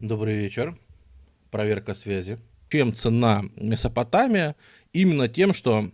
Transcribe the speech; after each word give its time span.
Добрый 0.00 0.36
вечер. 0.36 0.76
Проверка 1.50 1.94
связи. 1.94 2.38
Чем 2.68 2.92
цена 2.92 3.44
Месопотамия? 3.56 4.54
Именно 4.92 5.26
тем, 5.26 5.54
что 5.54 5.90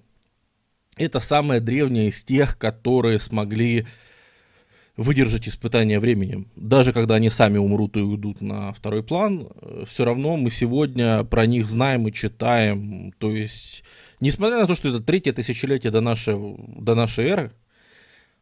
это 0.97 1.21
самая 1.21 1.61
древняя 1.61 2.09
из 2.09 2.25
тех, 2.25 2.59
которые 2.59 3.21
смогли 3.21 3.87
выдержать 4.97 5.47
испытания 5.47 6.01
временем. 6.01 6.49
Даже 6.57 6.93
когда 6.93 7.15
они 7.15 7.31
сами 7.31 7.59
умрут 7.59 7.97
и 7.97 8.01
уйдут 8.01 8.41
на 8.41 8.73
второй 8.73 9.05
план, 9.05 9.49
э, 9.61 9.85
все 9.87 10.05
равно 10.05 10.37
мы 10.37 10.51
сегодня 10.51 11.23
про 11.23 11.47
них 11.47 11.69
знаем 11.69 12.09
и 12.09 12.13
читаем. 12.13 13.13
То 13.19 13.31
есть, 13.31 13.85
несмотря 14.19 14.59
на 14.59 14.67
то, 14.67 14.75
что 14.75 14.89
это 14.89 14.99
третье 14.99 15.33
тысячелетие 15.33 15.93
до 15.93 16.01
нашей, 16.01 16.37
до 16.59 16.97
нашей 16.97 17.27
эры, 17.27 17.53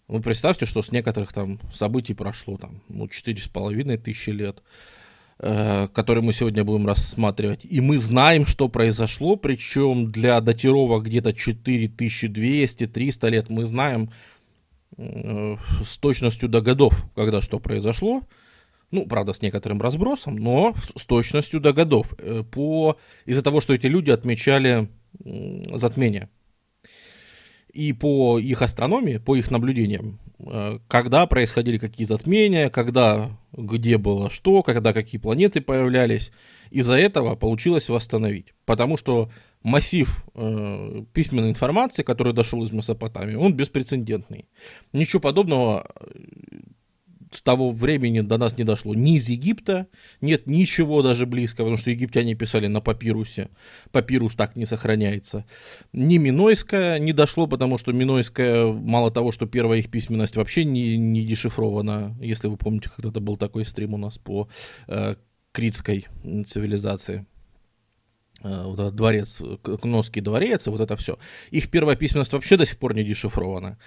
вы 0.08 0.22
представьте, 0.22 0.64
что 0.64 0.82
с 0.82 0.90
некоторых 0.90 1.34
там 1.34 1.60
событий 1.70 2.14
прошло 2.14 2.56
там, 2.56 2.80
ну, 2.88 3.08
четыре 3.08 3.42
с 3.42 3.46
половиной 3.46 3.98
тысячи 3.98 4.30
лет, 4.30 4.62
э, 5.40 5.88
которые 5.88 6.22
мы 6.22 6.32
сегодня 6.32 6.64
будем 6.64 6.86
рассматривать. 6.86 7.64
И 7.64 7.80
мы 7.80 7.98
знаем, 7.98 8.46
что 8.46 8.68
произошло, 8.68 9.36
причем 9.36 10.06
для 10.06 10.40
датировок 10.40 11.04
где-то 11.04 11.30
4200-300 11.30 13.30
лет 13.30 13.50
мы 13.50 13.64
знаем 13.64 14.10
э, 14.96 15.56
с 15.84 15.98
точностью 15.98 16.48
до 16.48 16.60
годов, 16.60 17.04
когда 17.14 17.40
что 17.40 17.58
произошло. 17.58 18.22
Ну, 18.90 19.06
правда, 19.06 19.32
с 19.32 19.42
некоторым 19.42 19.80
разбросом, 19.80 20.36
но 20.36 20.74
с 20.96 21.06
точностью 21.06 21.60
до 21.60 21.72
годов. 21.72 22.12
Э, 22.18 22.42
по... 22.42 22.96
Из-за 23.26 23.42
того, 23.42 23.60
что 23.60 23.74
эти 23.74 23.86
люди 23.86 24.10
отмечали 24.10 24.88
затмение 25.74 26.28
и 27.72 27.92
по 27.92 28.38
их 28.38 28.62
астрономии, 28.62 29.18
по 29.18 29.36
их 29.36 29.50
наблюдениям, 29.50 30.18
когда 30.88 31.26
происходили 31.26 31.78
какие 31.78 32.06
затмения, 32.06 32.70
когда 32.70 33.30
где 33.52 33.98
было 33.98 34.30
что, 34.30 34.62
когда 34.62 34.92
какие 34.92 35.20
планеты 35.20 35.60
появлялись. 35.60 36.32
Из-за 36.70 36.94
этого 36.94 37.34
получилось 37.34 37.88
восстановить. 37.88 38.54
Потому 38.64 38.96
что 38.96 39.30
массив 39.62 40.24
э, 40.34 41.04
письменной 41.12 41.50
информации, 41.50 42.02
который 42.02 42.32
дошел 42.32 42.62
из 42.62 42.72
Месопотамии, 42.72 43.34
он 43.34 43.54
беспрецедентный. 43.54 44.46
Ничего 44.92 45.20
подобного 45.20 45.90
с 47.30 47.42
того 47.42 47.70
времени 47.70 48.20
до 48.20 48.38
нас 48.38 48.58
не 48.58 48.64
дошло 48.64 48.94
ни 48.94 49.16
из 49.16 49.28
Египта, 49.28 49.86
нет 50.20 50.46
ничего 50.46 51.02
даже 51.02 51.26
близкого, 51.26 51.66
потому 51.66 51.76
что 51.78 51.90
египтяне 51.90 52.34
писали 52.34 52.66
на 52.66 52.80
папирусе, 52.80 53.50
папирус 53.92 54.34
так 54.34 54.56
не 54.56 54.64
сохраняется. 54.64 55.44
Ни 55.92 56.18
Минойская 56.18 56.98
не 56.98 57.12
дошло, 57.12 57.46
потому 57.46 57.78
что 57.78 57.92
Минойская, 57.92 58.66
мало 58.66 59.10
того, 59.10 59.32
что 59.32 59.46
первая 59.46 59.78
их 59.78 59.90
письменность 59.90 60.36
вообще 60.36 60.64
не, 60.64 60.96
не 60.96 61.24
дешифрована, 61.24 62.16
если 62.20 62.48
вы 62.48 62.56
помните, 62.56 62.90
когда-то 62.94 63.20
был 63.20 63.36
такой 63.36 63.64
стрим 63.64 63.94
у 63.94 63.98
нас 63.98 64.18
по 64.18 64.48
э, 64.88 65.14
критской 65.52 66.06
цивилизации 66.46 67.26
э, 68.42 68.62
вот 68.64 68.80
этот 68.80 68.96
дворец, 68.96 69.42
Кносский 69.62 70.20
дворец, 70.20 70.66
вот 70.66 70.80
это 70.80 70.96
все. 70.96 71.18
Их 71.50 71.70
первая 71.70 71.96
письменность 71.96 72.32
вообще 72.32 72.56
до 72.56 72.66
сих 72.66 72.78
пор 72.78 72.94
не 72.94 73.04
дешифрована. 73.04 73.78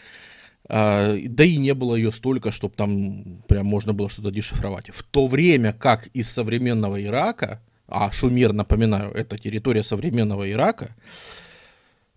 А, 0.69 1.15
да 1.17 1.43
и 1.43 1.57
не 1.57 1.73
было 1.73 1.95
ее 1.95 2.11
столько, 2.11 2.51
чтобы 2.51 2.75
там 2.75 3.43
прям 3.47 3.65
можно 3.65 3.93
было 3.93 4.09
что-то 4.09 4.31
дешифровать. 4.31 4.89
В 4.89 5.03
то 5.03 5.27
время 5.27 5.73
как 5.73 6.07
из 6.07 6.31
современного 6.31 7.01
Ирака, 7.03 7.61
а 7.87 8.11
Шумер, 8.11 8.53
напоминаю, 8.53 9.11
это 9.11 9.37
территория 9.37 9.83
современного 9.83 10.49
Ирака, 10.49 10.95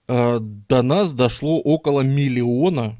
а, 0.06 0.38
до 0.40 0.82
нас 0.82 1.12
дошло 1.12 1.60
около 1.60 2.02
миллиона 2.02 2.96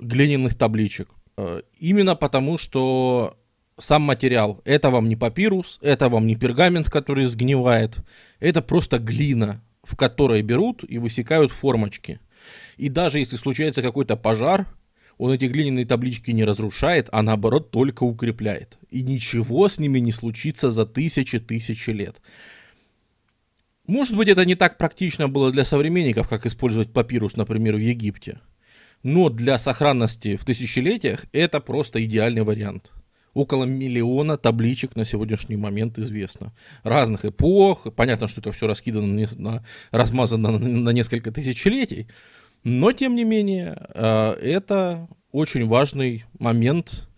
глиняных 0.00 0.56
табличек. 0.56 1.10
А, 1.36 1.62
именно 1.78 2.16
потому, 2.16 2.58
что 2.58 3.36
сам 3.78 4.02
материал, 4.02 4.62
это 4.64 4.90
вам 4.90 5.08
не 5.08 5.14
папирус, 5.14 5.78
это 5.80 6.08
вам 6.08 6.26
не 6.26 6.34
пергамент, 6.34 6.90
который 6.90 7.26
сгнивает, 7.26 7.98
это 8.40 8.62
просто 8.62 8.98
глина, 8.98 9.62
в 9.84 9.96
которой 9.96 10.42
берут 10.42 10.84
и 10.88 10.98
высекают 10.98 11.52
формочки– 11.52 12.18
и 12.76 12.88
даже 12.88 13.18
если 13.18 13.36
случается 13.36 13.82
какой-то 13.82 14.16
пожар, 14.16 14.66
он 15.18 15.32
эти 15.32 15.46
глиняные 15.46 15.86
таблички 15.86 16.30
не 16.30 16.44
разрушает, 16.44 17.08
а 17.10 17.22
наоборот 17.22 17.70
только 17.70 18.04
укрепляет. 18.04 18.78
И 18.90 19.02
ничего 19.02 19.68
с 19.68 19.78
ними 19.78 19.98
не 19.98 20.12
случится 20.12 20.70
за 20.70 20.84
тысячи-тысячи 20.84 21.90
лет. 21.90 22.20
Может 23.86 24.16
быть, 24.16 24.28
это 24.28 24.44
не 24.44 24.56
так 24.56 24.78
практично 24.78 25.28
было 25.28 25.52
для 25.52 25.64
современников, 25.64 26.28
как 26.28 26.44
использовать 26.44 26.92
папирус, 26.92 27.36
например, 27.36 27.76
в 27.76 27.80
Египте. 27.80 28.40
Но 29.02 29.30
для 29.30 29.58
сохранности 29.58 30.36
в 30.36 30.44
тысячелетиях 30.44 31.26
это 31.32 31.60
просто 31.60 32.04
идеальный 32.04 32.42
вариант. 32.42 32.92
Около 33.32 33.64
миллиона 33.64 34.38
табличек 34.38 34.96
на 34.96 35.04
сегодняшний 35.04 35.56
момент 35.56 35.98
известно. 35.98 36.52
Разных 36.82 37.24
эпох. 37.24 37.86
Понятно, 37.94 38.28
что 38.28 38.40
это 38.40 38.50
все 38.52 38.66
раскидано, 38.66 39.26
на, 39.36 39.64
размазано 39.90 40.52
на, 40.52 40.58
на 40.58 40.90
несколько 40.90 41.30
тысячелетий. 41.30 42.08
Но, 42.68 42.90
тем 42.90 43.14
не 43.14 43.22
менее, 43.22 43.76
э, 43.94 44.32
это 44.42 45.06
очень 45.30 45.68
важный 45.68 46.24
момент, 46.40 47.08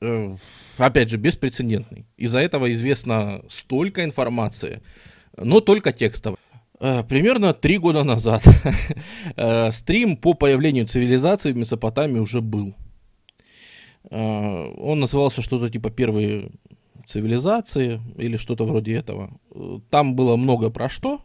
э, 0.00 0.36
опять 0.76 1.08
же, 1.08 1.18
беспрецедентный. 1.18 2.04
Из-за 2.16 2.40
этого 2.40 2.72
известно 2.72 3.44
столько 3.48 4.02
информации, 4.02 4.82
но 5.36 5.60
только 5.60 5.92
текстово. 5.92 6.36
Э, 6.80 7.04
примерно 7.04 7.54
три 7.54 7.78
года 7.78 8.02
назад 8.02 8.42
стрим 9.70 10.16
по 10.16 10.34
появлению 10.34 10.88
цивилизации 10.88 11.52
в 11.52 11.56
Месопотамии 11.56 12.18
уже 12.18 12.40
был. 12.40 12.74
Он 14.10 14.98
назывался 14.98 15.42
что-то 15.42 15.70
типа 15.70 15.90
«Первые 15.90 16.50
цивилизации» 17.06 18.00
или 18.16 18.36
что-то 18.36 18.64
вроде 18.64 18.94
этого. 18.94 19.30
Там 19.90 20.16
было 20.16 20.34
много 20.34 20.70
про 20.70 20.88
что, 20.88 21.20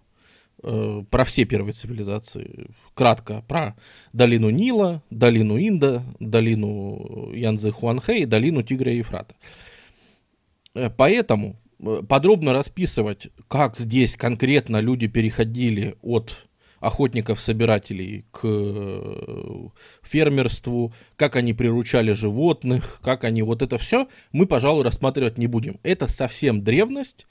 про 1.10 1.24
все 1.26 1.46
первые 1.46 1.74
цивилизации. 1.74 2.68
Кратко 2.94 3.44
про 3.48 3.76
долину 4.14 4.50
Нила, 4.50 5.04
долину 5.10 5.60
Инда, 5.60 6.04
долину 6.20 7.32
Янзы 7.34 7.72
Хуанхэ 7.72 8.20
и 8.20 8.26
долину 8.26 8.64
Тигра 8.64 8.92
и 8.92 8.98
Ефрата. 8.98 9.36
Э, 10.74 10.90
поэтому 10.90 11.56
э, 11.80 12.02
подробно 12.08 12.54
расписывать, 12.54 13.30
как 13.48 13.76
здесь 13.76 14.16
конкретно 14.16 14.80
люди 14.80 15.08
переходили 15.08 15.96
от 16.02 16.46
охотников-собирателей 16.80 18.26
к 18.32 18.42
фермерству, 20.04 20.94
как 21.16 21.36
они 21.36 21.54
приручали 21.54 22.12
животных, 22.12 23.00
как 23.02 23.24
они 23.24 23.42
вот 23.42 23.62
это 23.62 23.78
все, 23.78 24.08
мы, 24.32 24.46
пожалуй, 24.46 24.84
рассматривать 24.84 25.38
не 25.40 25.48
будем. 25.48 25.80
Это 25.82 26.08
совсем 26.08 26.64
древность, 26.64 27.28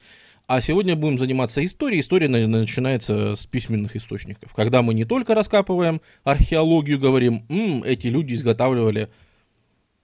а 0.47 0.61
сегодня 0.61 0.97
будем 0.97 1.19
заниматься 1.19 1.65
историей. 1.65 2.01
История 2.01 2.29
начинается 2.29 3.35
с 3.35 3.47
письменных 3.47 3.97
источников. 3.97 4.53
Когда 4.55 4.83
мы 4.83 4.95
не 4.95 5.05
только 5.05 5.35
раскапываем 5.35 6.01
археологию, 6.23 6.99
говорим, 6.99 7.47
М, 7.49 7.83
эти 7.83 8.09
люди 8.09 8.35
изготавливали 8.35 9.09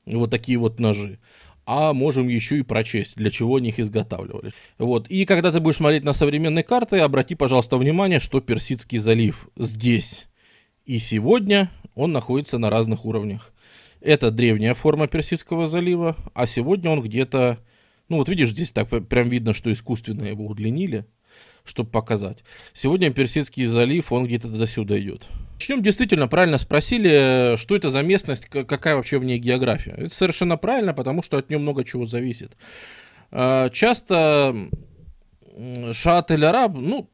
вот 0.06 0.30
такие 0.30 0.58
вот 0.58 0.80
ножи, 0.80 1.18
а 1.66 1.92
можем 1.92 2.26
еще 2.28 2.58
и 2.58 2.62
прочесть, 2.62 3.16
для 3.16 3.30
чего 3.30 3.56
они 3.56 3.68
их 3.68 3.78
изготавливали. 3.78 4.52
Вот. 4.78 5.08
И 5.08 5.24
когда 5.24 5.52
ты 5.52 5.60
будешь 5.60 5.76
смотреть 5.76 6.04
на 6.04 6.12
современные 6.12 6.64
карты, 6.64 6.98
обрати, 6.98 7.34
пожалуйста, 7.34 7.76
внимание, 7.76 8.18
что 8.18 8.40
Персидский 8.40 8.98
залив 8.98 9.48
здесь 9.56 10.26
и 10.90 10.98
сегодня 10.98 11.70
он 11.94 12.10
находится 12.10 12.58
на 12.58 12.68
разных 12.68 13.04
уровнях. 13.04 13.52
Это 14.00 14.32
древняя 14.32 14.74
форма 14.74 15.06
Персидского 15.06 15.68
залива, 15.68 16.16
а 16.34 16.48
сегодня 16.48 16.90
он 16.90 17.00
где-то 17.00 17.58
ну 18.10 18.16
вот 18.16 18.28
видишь, 18.28 18.50
здесь 18.50 18.72
так 18.72 18.88
прям 19.08 19.28
видно, 19.28 19.54
что 19.54 19.72
искусственно 19.72 20.24
его 20.24 20.46
удлинили, 20.46 21.06
чтобы 21.64 21.90
показать. 21.90 22.44
Сегодня 22.74 23.10
Персидский 23.10 23.64
залив, 23.64 24.12
он 24.12 24.26
где-то 24.26 24.48
до 24.48 24.66
сюда 24.66 24.98
идет. 25.00 25.28
Начнем 25.54 25.82
действительно 25.82 26.26
правильно 26.26 26.58
спросили, 26.58 27.56
что 27.56 27.76
это 27.76 27.90
за 27.90 28.02
местность, 28.02 28.46
какая 28.46 28.96
вообще 28.96 29.18
в 29.18 29.24
ней 29.24 29.38
география. 29.38 29.92
Это 29.92 30.14
совершенно 30.14 30.56
правильно, 30.56 30.92
потому 30.92 31.22
что 31.22 31.38
от 31.38 31.48
нее 31.48 31.58
много 31.58 31.84
чего 31.84 32.04
зависит. 32.04 32.56
А, 33.30 33.70
часто 33.70 34.68
Шаат 35.92 36.30
эль 36.30 36.44
Араб, 36.44 36.72
ну, 36.74 37.08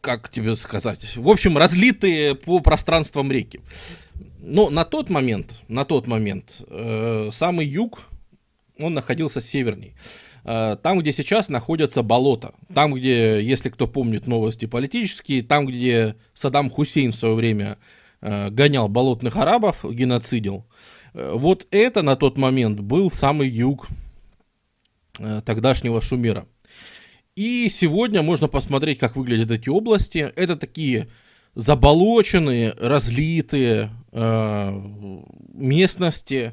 как 0.00 0.30
тебе 0.30 0.54
сказать, 0.56 1.16
в 1.16 1.28
общем, 1.28 1.58
разлитые 1.58 2.34
по 2.34 2.60
пространствам 2.60 3.30
реки. 3.30 3.60
Но 4.40 4.70
на 4.70 4.84
тот 4.84 5.10
момент, 5.10 5.54
на 5.68 5.84
тот 5.84 6.06
момент, 6.06 6.62
э, 6.68 7.28
самый 7.32 7.66
юг 7.66 8.08
он 8.78 8.94
находился 8.94 9.40
северней. 9.40 9.94
Э, 10.44 10.76
там, 10.82 11.00
где 11.00 11.12
сейчас 11.12 11.48
находятся 11.48 12.02
болота, 12.02 12.54
там, 12.72 12.94
где, 12.94 13.42
если 13.42 13.68
кто 13.70 13.86
помнит 13.86 14.26
новости 14.26 14.66
политические, 14.66 15.42
там, 15.42 15.66
где 15.66 16.16
Саддам 16.34 16.70
Хусейн 16.70 17.12
в 17.12 17.16
свое 17.16 17.34
время 17.34 17.78
э, 18.20 18.50
гонял 18.50 18.88
болотных 18.88 19.36
арабов, 19.36 19.84
геноцидил, 19.84 20.66
э, 21.14 21.32
вот 21.34 21.66
это 21.70 22.02
на 22.02 22.16
тот 22.16 22.38
момент 22.38 22.80
был 22.80 23.10
самый 23.10 23.48
юг 23.48 23.88
тогдашнего 25.44 26.00
Шумера. 26.00 26.46
И 27.38 27.68
сегодня 27.68 28.22
можно 28.22 28.48
посмотреть, 28.48 28.98
как 28.98 29.14
выглядят 29.14 29.50
эти 29.50 29.68
области. 29.68 30.32
Это 30.34 30.56
такие 30.56 31.08
заболоченные, 31.54 32.72
разлитые 32.78 33.90
э, 34.12 34.80
местности, 35.52 36.52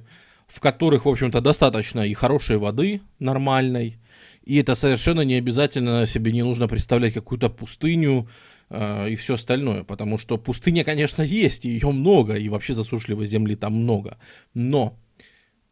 в 0.56 0.62
которых, 0.62 1.04
в 1.06 1.10
общем-то, 1.10 1.42
достаточно 1.42 2.00
и 2.00 2.13
хорошей 2.13 2.57
воды 2.57 3.02
нормальной, 3.19 3.98
И 4.46 4.56
это 4.56 4.75
совершенно 4.75 5.22
не 5.22 5.36
обязательно 5.36 6.06
себе 6.06 6.31
не 6.31 6.44
нужно 6.44 6.68
представлять 6.69 7.13
какую-то 7.13 7.50
пустыню 7.50 8.30
э, 8.69 9.10
и 9.10 9.16
все 9.18 9.34
остальное, 9.34 9.84
потому 9.84 10.18
что 10.18 10.38
пустыня, 10.38 10.86
конечно, 10.86 11.24
есть, 11.24 11.66
и 11.66 11.72
ее 11.72 11.92
много, 11.92 12.36
и 12.36 12.48
вообще 12.48 12.74
засушливой 12.74 13.25
земли 13.25 13.56
там 13.56 13.74
много. 13.74 14.18
Но 14.54 14.98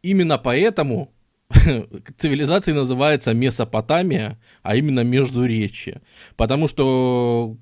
именно 0.02 0.38
поэтому 0.38 1.14
цивилизация 2.18 2.76
называется 2.76 3.34
Месопотамия, 3.34 4.38
а 4.64 4.76
именно 4.76 5.06
Междуречье. 5.06 6.02
Потому 6.36 6.68
что 6.68 7.58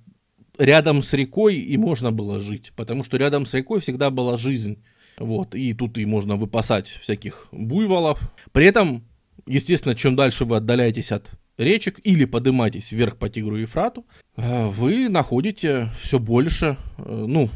рядом 0.58 1.04
с 1.04 1.14
рекой 1.14 1.58
и 1.58 1.78
можно 1.78 2.12
было 2.12 2.40
жить, 2.40 2.72
потому 2.76 3.04
что 3.04 3.18
рядом 3.18 3.46
с 3.46 3.54
рекой 3.54 3.80
всегда 3.80 4.10
была 4.10 4.38
жизнь. 4.38 4.82
Вот, 5.18 5.56
и 5.56 5.74
тут 5.74 5.98
и 5.98 6.06
можно 6.06 6.36
выпасать 6.36 6.88
всяких 7.02 7.48
буйволов. 7.52 8.20
При 8.52 8.66
этом, 8.66 9.04
естественно, 9.46 9.96
чем 9.96 10.16
дальше 10.16 10.46
вы 10.46 10.58
отдаляетесь 10.58 11.12
от 11.12 11.30
речек 11.58 12.00
или 12.04 12.26
поднимаетесь 12.26 12.92
вверх 12.92 13.18
по 13.18 13.30
Тигру 13.30 13.58
и 13.58 13.62
Ефрату, 13.62 14.06
э, 14.36 14.68
вы 14.68 15.10
находите 15.10 15.90
все 16.02 16.20
больше, 16.20 16.78
э, 16.98 17.26
ну, 17.28 17.50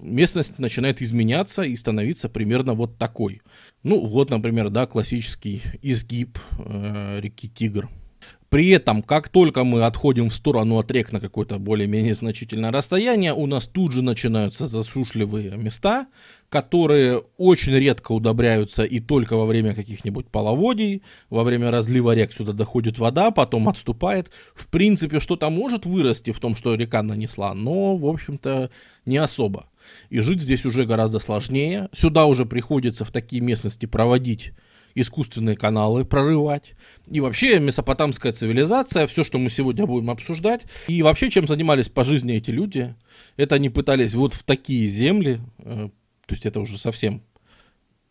местность 0.00 0.58
начинает 0.58 1.02
изменяться 1.02 1.62
и 1.62 1.76
становиться 1.76 2.28
примерно 2.28 2.74
вот 2.74 2.96
такой. 2.98 3.42
Ну, 3.82 4.06
вот, 4.06 4.30
например, 4.30 4.70
да, 4.70 4.86
классический 4.86 5.62
изгиб 5.82 6.38
э, 6.58 7.20
реки 7.20 7.48
Тигр. 7.48 7.88
При 8.50 8.68
этом, 8.70 9.02
как 9.02 9.28
только 9.28 9.62
мы 9.62 9.84
отходим 9.84 10.28
в 10.28 10.34
сторону 10.34 10.78
от 10.78 10.90
рек 10.90 11.12
на 11.12 11.20
какое-то 11.20 11.60
более-менее 11.60 12.16
значительное 12.16 12.72
расстояние, 12.72 13.32
у 13.32 13.46
нас 13.46 13.68
тут 13.68 13.92
же 13.92 14.02
начинаются 14.02 14.66
засушливые 14.66 15.56
места, 15.56 16.08
которые 16.48 17.22
очень 17.36 17.74
редко 17.74 18.10
удобряются 18.10 18.82
и 18.82 18.98
только 18.98 19.36
во 19.36 19.46
время 19.46 19.72
каких-нибудь 19.72 20.26
половодий, 20.26 21.04
во 21.30 21.44
время 21.44 21.70
разлива 21.70 22.12
рек 22.12 22.32
сюда 22.32 22.52
доходит 22.52 22.98
вода, 22.98 23.30
потом 23.30 23.68
отступает. 23.68 24.32
В 24.56 24.66
принципе, 24.66 25.20
что-то 25.20 25.48
может 25.48 25.86
вырасти 25.86 26.32
в 26.32 26.40
том, 26.40 26.56
что 26.56 26.74
река 26.74 27.04
нанесла, 27.04 27.54
но, 27.54 27.96
в 27.96 28.04
общем-то, 28.04 28.70
не 29.06 29.18
особо. 29.18 29.66
И 30.08 30.18
жить 30.18 30.40
здесь 30.40 30.66
уже 30.66 30.86
гораздо 30.86 31.20
сложнее. 31.20 31.88
Сюда 31.92 32.26
уже 32.26 32.46
приходится 32.46 33.04
в 33.04 33.12
такие 33.12 33.40
местности 33.42 33.86
проводить 33.86 34.54
искусственные 34.94 35.56
каналы 35.56 36.04
прорывать. 36.04 36.74
И 37.10 37.20
вообще 37.20 37.58
месопотамская 37.58 38.32
цивилизация, 38.32 39.06
все, 39.06 39.24
что 39.24 39.38
мы 39.38 39.50
сегодня 39.50 39.86
будем 39.86 40.10
обсуждать. 40.10 40.62
И 40.88 41.02
вообще, 41.02 41.30
чем 41.30 41.46
занимались 41.46 41.88
по 41.88 42.04
жизни 42.04 42.34
эти 42.34 42.50
люди, 42.50 42.94
это 43.36 43.56
они 43.56 43.68
пытались 43.68 44.14
вот 44.14 44.34
в 44.34 44.42
такие 44.42 44.86
земли, 44.88 45.40
э, 45.58 45.88
то 46.26 46.34
есть 46.34 46.46
это 46.46 46.60
уже 46.60 46.78
совсем 46.78 47.22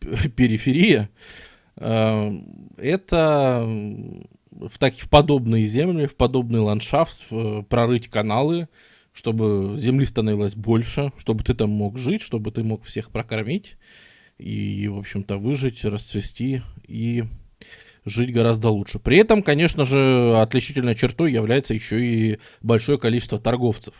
периферия, 0.36 1.10
э, 1.76 2.40
это 2.76 3.64
в, 4.50 4.78
так, 4.78 4.94
в 4.94 5.08
подобные 5.08 5.64
земли, 5.64 6.06
в 6.06 6.16
подобный 6.16 6.60
ландшафт 6.60 7.22
э, 7.30 7.62
прорыть 7.68 8.08
каналы, 8.08 8.68
чтобы 9.12 9.76
земли 9.78 10.04
становилось 10.04 10.54
больше, 10.54 11.12
чтобы 11.18 11.42
ты 11.44 11.54
там 11.54 11.70
мог 11.70 11.98
жить, 11.98 12.22
чтобы 12.22 12.52
ты 12.52 12.62
мог 12.62 12.84
всех 12.84 13.10
прокормить 13.10 13.76
и, 14.40 14.88
в 14.88 14.98
общем-то, 14.98 15.36
выжить, 15.36 15.84
расцвести 15.84 16.62
и 16.86 17.24
жить 18.04 18.32
гораздо 18.32 18.70
лучше. 18.70 18.98
При 18.98 19.18
этом, 19.18 19.42
конечно 19.42 19.84
же, 19.84 20.38
отличительной 20.40 20.94
чертой 20.94 21.32
является 21.32 21.74
еще 21.74 22.00
и 22.04 22.38
большое 22.62 22.98
количество 22.98 23.38
торговцев. 23.38 23.94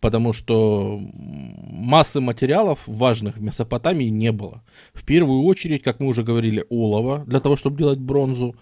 Потому 0.00 0.32
что 0.32 1.00
массы 1.00 2.20
материалов 2.20 2.80
важных 2.86 3.36
в 3.36 3.42
Месопотамии 3.42 4.08
не 4.08 4.30
было. 4.30 4.62
В 4.92 5.04
первую 5.04 5.42
очередь, 5.42 5.82
как 5.82 5.98
мы 5.98 6.06
уже 6.06 6.22
говорили, 6.22 6.64
олова 6.68 7.24
для 7.26 7.40
того, 7.40 7.56
чтобы 7.56 7.78
делать 7.78 7.98
бронзу, 7.98 8.54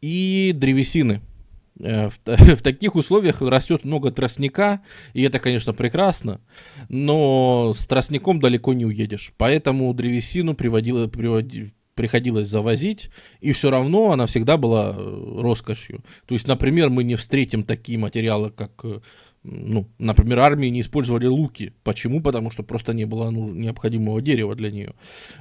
и 0.00 0.52
древесины– 0.54 1.20
в, 1.78 2.12
в 2.26 2.62
таких 2.62 2.94
условиях 2.94 3.40
растет 3.40 3.84
много 3.84 4.10
тростника, 4.10 4.80
и 5.14 5.22
это, 5.22 5.38
конечно, 5.38 5.72
прекрасно, 5.72 6.40
но 6.88 7.72
с 7.74 7.86
тростником 7.86 8.40
далеко 8.40 8.72
не 8.72 8.84
уедешь. 8.84 9.32
Поэтому 9.36 9.92
древесину 9.94 10.54
приводило, 10.54 11.06
приводи, 11.06 11.72
приходилось 11.98 12.46
завозить, 12.46 13.10
и 13.40 13.50
все 13.50 13.70
равно 13.70 14.12
она 14.12 14.26
всегда 14.26 14.56
была 14.56 14.94
э, 14.96 15.40
роскошью. 15.40 16.04
То 16.26 16.34
есть, 16.34 16.46
например, 16.46 16.90
мы 16.90 17.02
не 17.02 17.16
встретим 17.16 17.64
такие 17.64 17.98
материалы, 17.98 18.50
как, 18.50 18.70
э, 18.84 19.00
ну, 19.42 19.88
например, 19.98 20.38
армии 20.38 20.68
не 20.68 20.82
использовали 20.82 21.26
луки. 21.26 21.72
Почему? 21.82 22.20
Потому 22.20 22.52
что 22.52 22.62
просто 22.62 22.94
не 22.94 23.04
было 23.04 23.30
ну, 23.30 23.52
необходимого 23.52 24.22
дерева 24.22 24.54
для 24.54 24.70
нее. 24.70 24.94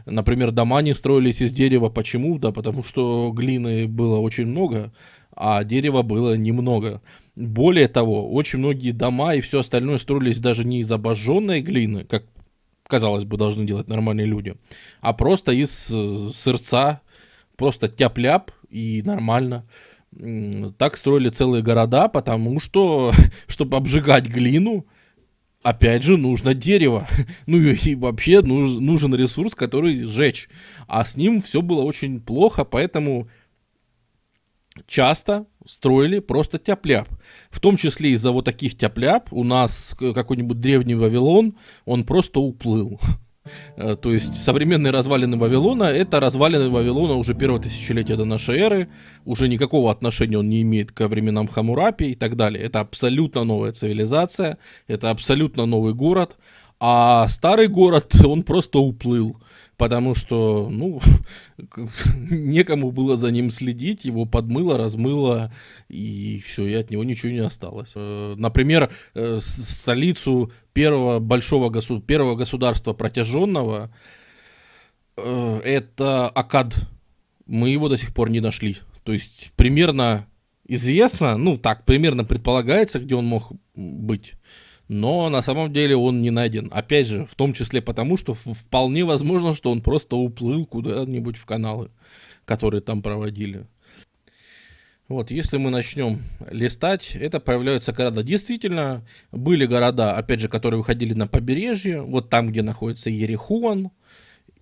Например, 0.08 0.52
дома 0.52 0.82
не 0.82 0.96
строились 0.96 1.42
из 1.42 1.54
дерева. 1.54 1.90
Почему? 1.90 2.40
Да, 2.40 2.52
потому 2.52 2.84
что 2.84 3.32
глины 3.36 3.88
было 3.88 4.18
очень 4.18 4.48
много, 4.48 4.92
а 5.38 5.64
дерева 5.64 6.02
было 6.02 6.36
немного. 6.36 7.02
Более 7.36 7.88
того, 7.88 8.32
очень 8.34 8.60
многие 8.60 8.92
дома 8.92 9.36
и 9.36 9.42
все 9.42 9.60
остальное 9.60 10.00
строились 10.00 10.40
даже 10.40 10.66
не 10.66 10.80
из 10.80 10.92
обожженной 10.92 11.62
глины, 11.62 12.04
как 12.04 12.24
казалось 12.88 13.26
бы, 13.26 13.38
должны 13.38 13.66
делать 13.66 13.88
нормальные 13.88 14.26
люди, 14.26 14.56
а 15.02 15.14
просто 15.14 15.52
из 15.52 15.90
э, 15.92 16.30
сырца, 16.34 17.02
просто 17.56 17.88
тяп-ляп 17.88 18.52
и 18.70 19.04
нормально. 19.06 19.66
Так 20.78 20.98
строили 20.98 21.30
целые 21.30 21.62
города, 21.62 22.08
потому 22.08 22.60
что, 22.60 23.12
чтобы 23.48 23.78
обжигать 23.78 24.26
глину, 24.26 24.88
опять 25.62 26.04
же, 26.04 26.18
нужно 26.18 26.54
дерево. 26.54 27.08
Ну 27.46 27.58
и 27.60 27.96
вообще 27.96 28.42
нужен 28.42 29.14
ресурс, 29.14 29.54
который 29.54 30.06
сжечь. 30.06 30.50
А 30.88 31.06
с 31.06 31.18
ним 31.18 31.42
все 31.42 31.62
было 31.62 31.84
очень 31.84 32.20
плохо, 32.20 32.64
поэтому 32.64 33.30
часто 34.86 35.46
строили 35.66 36.20
просто 36.20 36.58
тяп-ляп. 36.58 37.08
В 37.50 37.60
том 37.60 37.78
числе 37.78 38.12
из-за 38.12 38.32
вот 38.32 38.46
таких 38.46 38.78
тяп-ляп 38.78 39.32
у 39.32 39.44
нас 39.44 39.96
какой-нибудь 40.00 40.60
древний 40.60 40.96
Вавилон, 40.96 41.56
он 41.86 42.04
просто 42.04 42.40
уплыл. 42.40 43.00
Э, 43.76 43.96
то 43.96 44.14
есть 44.14 44.36
современные 44.36 44.92
развалины 44.92 45.38
Вавилона— 45.38 45.84
это 45.86 46.20
развалины 46.20 46.70
Вавилона 46.70 47.14
уже 47.14 47.34
первого 47.34 47.62
тысячелетия 47.62 48.16
до 48.16 48.26
нашей 48.26 48.58
эры. 48.58 48.90
Уже 49.26 49.48
никакого 49.48 49.92
отношения 49.92 50.38
он 50.38 50.50
не 50.50 50.62
имеет 50.62 50.92
ко 50.92 51.08
временам 51.08 51.48
Хамурапи 51.48 52.12
и 52.12 52.16
так 52.16 52.36
далее. 52.36 52.64
Это 52.64 52.80
абсолютно 52.80 53.44
новая 53.44 53.72
цивилизация, 53.72 54.58
это 54.88 55.10
абсолютно 55.10 55.66
новый 55.66 55.94
город. 55.94 56.38
А 56.80 57.28
старый 57.28 57.68
город, 57.68 58.14
он 58.26 58.44
просто 58.44 58.80
уплыл 58.80 59.38
потому 59.78 60.16
что, 60.16 60.70
ну, 60.70 61.00
некому 62.16 62.92
было 62.92 63.16
за 63.16 63.32
ним 63.32 63.52
следить, 63.52 64.06
его 64.06 64.26
подмыло, 64.26 64.78
размыло, 64.78 65.54
и 65.88 66.42
все, 66.46 66.66
и 66.66 66.74
от 66.74 66.90
него 66.90 67.04
ничего 67.04 67.32
не 67.32 67.40
осталось. 67.40 67.94
Э, 67.96 68.36
например, 68.38 68.90
э, 69.14 69.38
столицу 69.40 70.52
первого 70.74 71.20
большого 71.20 71.70
госу- 71.70 72.02
первого 72.02 72.36
государства 72.36 72.94
протяженного, 72.94 73.94
э, 75.16 75.62
это 75.64 76.28
Акад. 76.28 76.76
Мы 77.46 77.70
его 77.70 77.88
до 77.88 77.98
сих 77.98 78.14
пор 78.14 78.30
не 78.30 78.42
нашли. 78.42 78.78
То 79.04 79.14
есть 79.14 79.54
примерно 79.56 80.28
известно, 80.68 81.38
ну 81.38 81.58
так, 81.58 81.86
примерно 81.86 82.26
предполагается, 82.26 83.00
где 83.00 83.16
он 83.16 83.26
мог 83.26 83.52
быть 83.76 84.34
но 84.88 85.30
на 85.30 85.42
самом 85.42 85.74
деле 85.74 85.96
он 85.96 86.22
не 86.22 86.32
найден. 86.32 86.70
Опять 86.72 87.08
же, 87.08 87.26
в 87.26 87.36
том 87.36 87.54
числе 87.54 87.82
потому, 87.82 88.18
что 88.18 88.34
вполне 88.34 89.04
возможно, 89.04 89.54
что 89.54 89.72
он 89.72 89.82
просто 89.82 90.16
уплыл 90.16 90.66
куда-нибудь 90.66 91.38
в 91.38 91.46
каналы, 91.46 91.92
которые 92.46 92.82
там 92.82 93.02
проводили. 93.02 93.66
Вот, 95.08 95.32
если 95.32 95.58
мы 95.58 95.70
начнем 95.70 96.24
листать, 96.52 97.16
это 97.16 97.40
появляются 97.40 97.94
города. 97.94 98.24
Действительно, 98.24 99.06
были 99.32 99.66
города, 99.66 100.18
опять 100.18 100.42
же, 100.42 100.50
которые 100.50 100.80
выходили 100.80 101.14
на 101.14 101.28
побережье, 101.28 102.02
вот 102.02 102.30
там, 102.30 102.50
где 102.50 102.62
находится 102.62 103.10
Ерехуан 103.10 103.92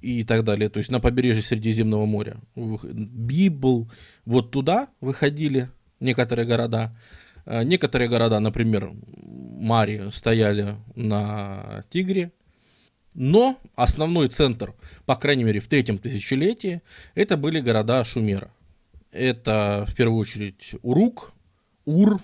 и 0.01 0.24
так 0.24 0.44
далее, 0.44 0.70
то 0.70 0.77
есть 0.77 0.91
на 0.91 1.00
побережье 1.00 1.41
Средиземного 1.41 2.05
моря. 2.05 2.38
Библ, 2.55 3.89
вот 4.25 4.51
туда 4.51 4.89
выходили 5.01 5.70
некоторые 6.00 6.46
города. 6.46 6.96
Э, 7.45 7.63
некоторые 7.63 8.09
города, 8.09 8.39
например, 8.39 8.91
Мари, 9.15 10.09
стояли 10.11 10.75
на 10.95 11.83
Тигре, 11.89 12.31
но 13.13 13.57
основной 13.75 14.27
центр, 14.27 14.73
по 15.05 15.15
крайней 15.15 15.43
мере 15.45 15.59
в 15.59 15.67
третьем 15.67 15.97
тысячелетии, 15.97 16.81
это 17.13 17.37
были 17.37 17.61
города 17.61 18.03
Шумера. 18.03 18.51
Это 19.11 19.85
в 19.87 19.95
первую 19.95 20.19
очередь 20.19 20.75
Урук, 20.81 21.31
Ур, 21.85 22.19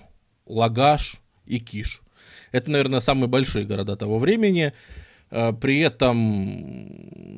Лагаш 0.46 1.16
и 1.46 1.60
Киш. 1.60 2.02
Это, 2.52 2.70
наверное, 2.70 3.00
самые 3.00 3.30
большие 3.30 3.66
города 3.66 3.96
того 3.96 4.20
времени. 4.20 4.74
Э, 5.30 5.54
при 5.54 5.80
этом, 5.80 6.18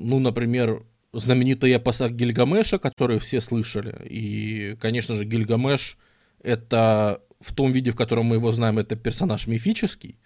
ну, 0.10 0.20
например, 0.20 0.84
знаменитый 1.14 1.72
эпос 1.72 2.02
Гильгамеша, 2.02 2.80
который 2.80 3.20
все 3.20 3.40
слышали. 3.40 3.96
И, 4.10 4.76
конечно 4.82 5.16
же, 5.16 5.26
Гильгамеш— 5.26 5.98
это 6.42 7.22
в 7.44 7.54
том 7.54 7.72
виде, 7.72 7.92
в 7.92 7.96
котором 7.96 8.28
мы 8.28 8.36
его 8.36 8.52
знаем, 8.52 8.80
это 8.80 8.96
персонаж 8.96 9.48
мифический. 9.48 10.18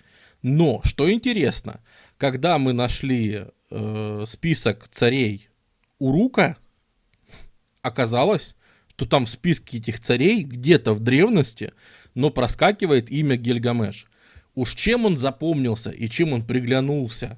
Но, 0.42 0.82
что 0.84 1.12
интересно, 1.12 1.82
когда 2.18 2.58
мы 2.58 2.74
нашли 2.74 3.46
э, 3.70 4.24
список 4.28 4.88
царей 4.90 5.50
Урука, 6.00 6.58
оказалось, 7.82 8.56
что 8.90 9.06
там 9.06 9.26
в 9.26 9.30
списке 9.30 9.78
этих 9.78 10.00
царей 10.00 10.44
где-то 10.44 10.94
в 10.94 11.00
древности, 11.00 11.74
но 12.14 12.30
проскакивает 12.30 13.10
имя 13.10 13.36
Гильгамеш. 13.36 14.08
Уж 14.56 14.74
чем 14.74 15.06
он 15.06 15.18
запомнился 15.18 15.92
и 15.92 16.10
чем 16.10 16.34
он 16.34 16.46
приглянулся 16.46 17.38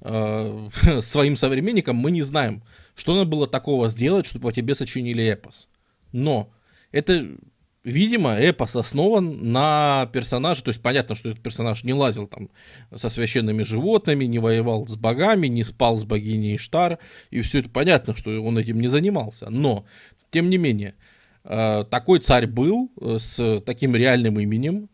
э, 0.00 0.68
своим 1.00 1.36
современникам, 1.36 1.96
мы 1.96 2.10
не 2.10 2.22
знаем. 2.22 2.62
Что 2.94 3.14
надо 3.14 3.30
было 3.30 3.46
такого 3.46 3.88
сделать, 3.88 4.26
чтобы 4.26 4.50
о 4.50 4.52
тебе 4.52 4.74
сочинили 4.74 5.24
эпос. 5.24 5.68
Но 6.12 6.52
это 6.92 7.36
Видимо, 7.84 8.34
эпос 8.34 8.76
основан 8.76 9.50
на 9.50 10.08
персонаже, 10.12 10.62
то 10.62 10.68
есть 10.68 10.80
понятно, 10.80 11.16
что 11.16 11.30
этот 11.30 11.42
персонаж 11.42 11.82
не 11.82 11.92
лазил 11.92 12.28
там 12.28 12.48
со 12.94 13.08
священными 13.08 13.64
животными, 13.64 14.24
не 14.24 14.38
воевал 14.38 14.86
с 14.86 14.96
богами, 14.96 15.48
не 15.48 15.64
спал 15.64 15.96
с 15.96 16.04
богиней 16.04 16.54
Иштар, 16.54 17.00
и 17.30 17.40
все 17.40 17.58
это 17.58 17.70
понятно, 17.70 18.14
что 18.14 18.40
он 18.40 18.56
этим 18.56 18.80
не 18.80 18.86
занимался. 18.86 19.50
Но, 19.50 19.84
тем 20.30 20.48
не 20.48 20.58
менее, 20.58 20.94
э, 21.42 21.84
такой 21.90 22.20
царь 22.20 22.46
был 22.46 22.92
э, 23.00 23.18
с 23.18 23.60
таким 23.66 23.96
реальным 23.96 24.38
именем, 24.38 24.88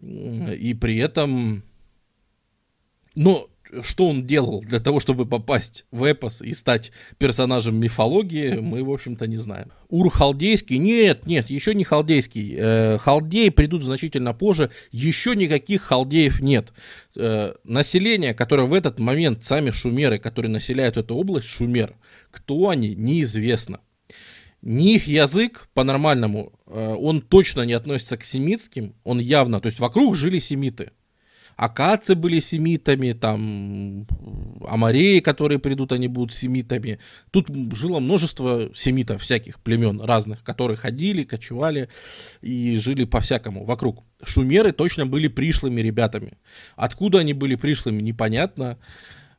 и 0.00 0.76
при 0.80 0.98
этом... 0.98 1.64
Но 3.16 3.48
что 3.82 4.08
он 4.08 4.26
делал 4.26 4.60
для 4.60 4.80
того, 4.80 5.00
чтобы 5.00 5.26
попасть 5.26 5.84
в 5.90 6.04
эпос 6.04 6.42
и 6.42 6.52
стать 6.54 6.92
персонажем 7.18 7.76
мифологии, 7.76 8.54
мы, 8.54 8.82
в 8.82 8.90
общем-то, 8.90 9.26
не 9.26 9.36
знаем. 9.36 9.72
Ур 9.88 10.10
халдейский? 10.10 10.78
Нет, 10.78 11.26
нет, 11.26 11.50
еще 11.50 11.74
не 11.74 11.84
халдейский. 11.84 12.54
Э, 12.58 12.98
халдеи 12.98 13.48
придут 13.50 13.82
значительно 13.82 14.34
позже. 14.34 14.70
Еще 14.90 15.34
никаких 15.36 15.82
халдеев 15.82 16.40
нет. 16.40 16.72
Э, 17.16 17.54
население, 17.64 18.34
которое 18.34 18.66
в 18.66 18.74
этот 18.74 18.98
момент, 18.98 19.44
сами 19.44 19.70
шумеры, 19.70 20.18
которые 20.18 20.50
населяют 20.50 20.96
эту 20.96 21.14
область, 21.14 21.46
шумер, 21.48 21.96
кто 22.30 22.68
они, 22.68 22.94
неизвестно. 22.94 23.80
Ни 24.60 24.94
их 24.96 25.06
язык 25.06 25.68
по-нормальному, 25.72 26.52
э, 26.66 26.94
он 26.98 27.20
точно 27.20 27.62
не 27.62 27.74
относится 27.74 28.16
к 28.16 28.24
семитским, 28.24 28.94
он 29.04 29.20
явно, 29.20 29.60
то 29.60 29.66
есть 29.66 29.78
вокруг 29.78 30.16
жили 30.16 30.40
семиты 30.40 30.90
акацы 31.58 32.14
были 32.14 32.38
семитами, 32.38 33.12
там 33.12 34.06
амареи, 34.66 35.18
которые 35.18 35.58
придут, 35.58 35.92
они 35.92 36.06
будут 36.06 36.32
семитами. 36.32 37.00
Тут 37.32 37.48
жило 37.74 37.98
множество 37.98 38.70
семитов, 38.74 39.22
всяких 39.22 39.58
племен 39.60 40.00
разных, 40.00 40.44
которые 40.44 40.76
ходили, 40.76 41.24
кочевали 41.24 41.88
и 42.40 42.76
жили 42.76 43.04
по-всякому 43.04 43.64
вокруг. 43.64 44.04
Шумеры 44.22 44.72
точно 44.72 45.04
были 45.04 45.26
пришлыми 45.26 45.80
ребятами. 45.80 46.38
Откуда 46.76 47.18
они 47.18 47.34
были 47.34 47.56
пришлыми, 47.56 48.02
непонятно. 48.02 48.78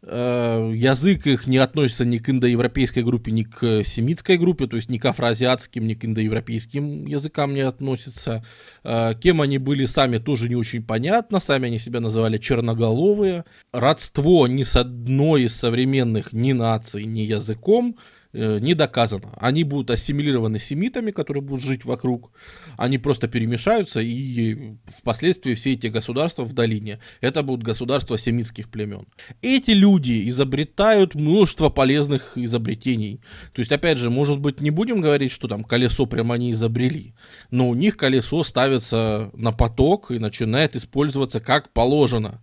Э, 0.01 0.71
язык 0.73 1.27
их 1.27 1.45
не 1.45 1.57
относится 1.57 2.05
ни 2.05 2.19
к 2.19 2.29
индоевропейской 2.29 3.03
группе, 3.03 3.31
ни 3.31 3.43
к 3.43 3.83
семитской 3.83 4.37
группе, 4.37 4.65
то 4.67 4.77
есть 4.77 4.89
ни 4.89 4.97
к 4.97 5.05
афроазиатским, 5.05 5.85
ни 5.85 5.93
к 5.93 6.05
индоевропейским 6.05 7.05
языкам 7.05 7.53
не 7.53 7.61
относится. 7.61 8.45
Э, 8.83 9.13
кем 9.19 9.41
они 9.41 9.57
были 9.57 9.85
сами, 9.85 10.17
тоже 10.17 10.47
не 10.47 10.55
очень 10.55 10.83
понятно. 10.83 11.39
Сами 11.39 11.67
они 11.67 11.79
себя 11.79 11.99
называли 11.99 12.37
черноголовые. 12.37 13.43
Родство 13.73 14.47
ни 14.47 14.63
с 14.63 14.77
одной 14.77 15.43
из 15.43 15.55
современных 15.55 16.31
ни 16.31 16.53
наций, 16.53 17.05
ни 17.05 17.21
языком– 17.21 17.97
не 18.31 18.75
доказано. 18.75 19.33
Они 19.37 19.63
будут 19.63 19.89
ассимилированы 19.89 20.59
семитами, 20.59 21.09
которые 21.11 21.41
будут 21.41 21.63
жить 21.63 21.83
вокруг. 21.83 22.31
Они 22.77 22.99
просто 22.99 23.27
перемешаются, 23.27 24.01
и 24.01 24.75
впоследствии 24.99 25.55
все 25.55 25.73
эти 25.73 25.87
государства 25.87 26.43
в 26.43 26.53
долине, 26.53 26.99
это 27.21 27.41
будут 27.41 27.65
государства 27.65 28.17
семитских 28.19 28.69
племен. 28.69 29.07
Эти 29.41 29.71
люди 29.71 30.27
изобретают 30.29 31.15
множество 31.15 31.69
полезных 31.69 32.37
изобретений. 32.37 33.21
То 33.53 33.61
есть, 33.61 33.71
опять 33.71 33.97
же, 33.97 34.11
может 34.11 34.39
быть, 34.39 34.61
не 34.61 34.69
будем 34.69 35.01
говорить, 35.01 35.31
что 35.31 35.47
там 35.47 35.63
колесо 35.63 36.05
прямо 36.05 36.35
они 36.35 36.51
изобрели, 36.51 37.15
но 37.49 37.67
у 37.67 37.73
них 37.73 37.97
колесо 37.97 38.43
ставится 38.43 39.31
на 39.33 39.51
поток 39.51 40.11
и 40.11 40.19
начинает 40.19 40.75
использоваться 40.75 41.39
как 41.39 41.73
положено 41.73 42.41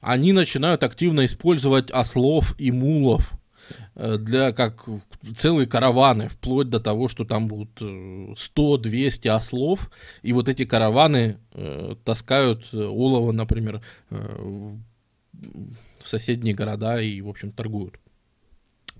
они 0.00 0.32
начинают 0.32 0.84
активно 0.84 1.24
использовать 1.24 1.90
ослов 1.90 2.54
и 2.58 2.70
мулов 2.70 3.32
Э, 3.32 3.45
для 3.94 4.52
как 4.52 4.86
целые 5.34 5.66
караваны, 5.66 6.28
вплоть 6.28 6.68
до 6.68 6.80
того, 6.80 7.08
что 7.08 7.24
там 7.24 7.48
будут 7.48 7.80
100-200 7.80 9.26
э, 9.26 9.30
ослов, 9.30 9.90
и 10.22 10.32
вот 10.32 10.48
эти 10.48 10.64
караваны 10.64 11.38
э, 11.52 11.94
таскают 12.04 12.68
э, 12.72 12.76
олово, 12.76 13.32
например, 13.32 13.80
э, 14.10 14.16
в 15.32 16.08
соседние 16.08 16.54
города 16.54 17.00
и, 17.00 17.20
в 17.20 17.28
общем, 17.28 17.52
торгуют. 17.52 17.94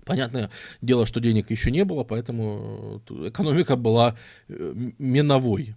Понятное 0.04 0.50
дело, 0.82 1.04
что 1.04 1.20
денег 1.20 1.50
еще 1.50 1.70
не 1.70 1.84
было, 1.84 2.04
поэтому 2.04 3.02
экономика 3.08 3.76
была 3.76 4.16
миновой. 4.48 5.74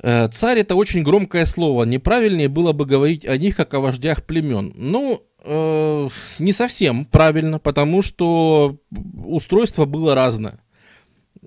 Царь 0.00 0.58
это 0.58 0.74
очень 0.74 1.02
громкое 1.02 1.46
слово. 1.46 1.84
Неправильнее 1.84 2.48
было 2.48 2.72
бы 2.72 2.84
говорить 2.84 3.24
о 3.24 3.36
них 3.38 3.56
как 3.56 3.72
о 3.74 3.80
вождях 3.80 4.24
племен. 4.24 4.72
Ну, 4.76 5.22
э, 5.22 5.27
не 5.44 6.52
совсем 6.52 7.04
правильно, 7.04 7.58
потому 7.58 8.02
что 8.02 8.78
устройство 9.24 9.84
было 9.84 10.14
разное. 10.14 10.60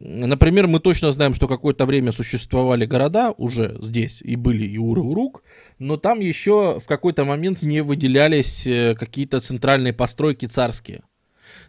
Например, 0.03 0.65
мы 0.65 0.79
точно 0.79 1.11
знаем, 1.11 1.35
что 1.35 1.47
какое-то 1.47 1.85
время 1.85 2.11
существовали 2.11 2.85
города 2.85 3.33
уже 3.37 3.77
здесь, 3.81 4.21
и 4.21 4.35
были 4.35 4.65
и 4.65 4.77
Уры-Урук, 4.77 5.43
но 5.77 5.97
там 5.97 6.21
еще 6.21 6.79
в 6.79 6.87
какой-то 6.87 7.23
момент 7.23 7.61
не 7.61 7.81
выделялись 7.81 8.65
э, 8.65 8.95
какие-то 8.97 9.39
центральные 9.41 9.93
постройки 9.93 10.47
царские. 10.47 11.03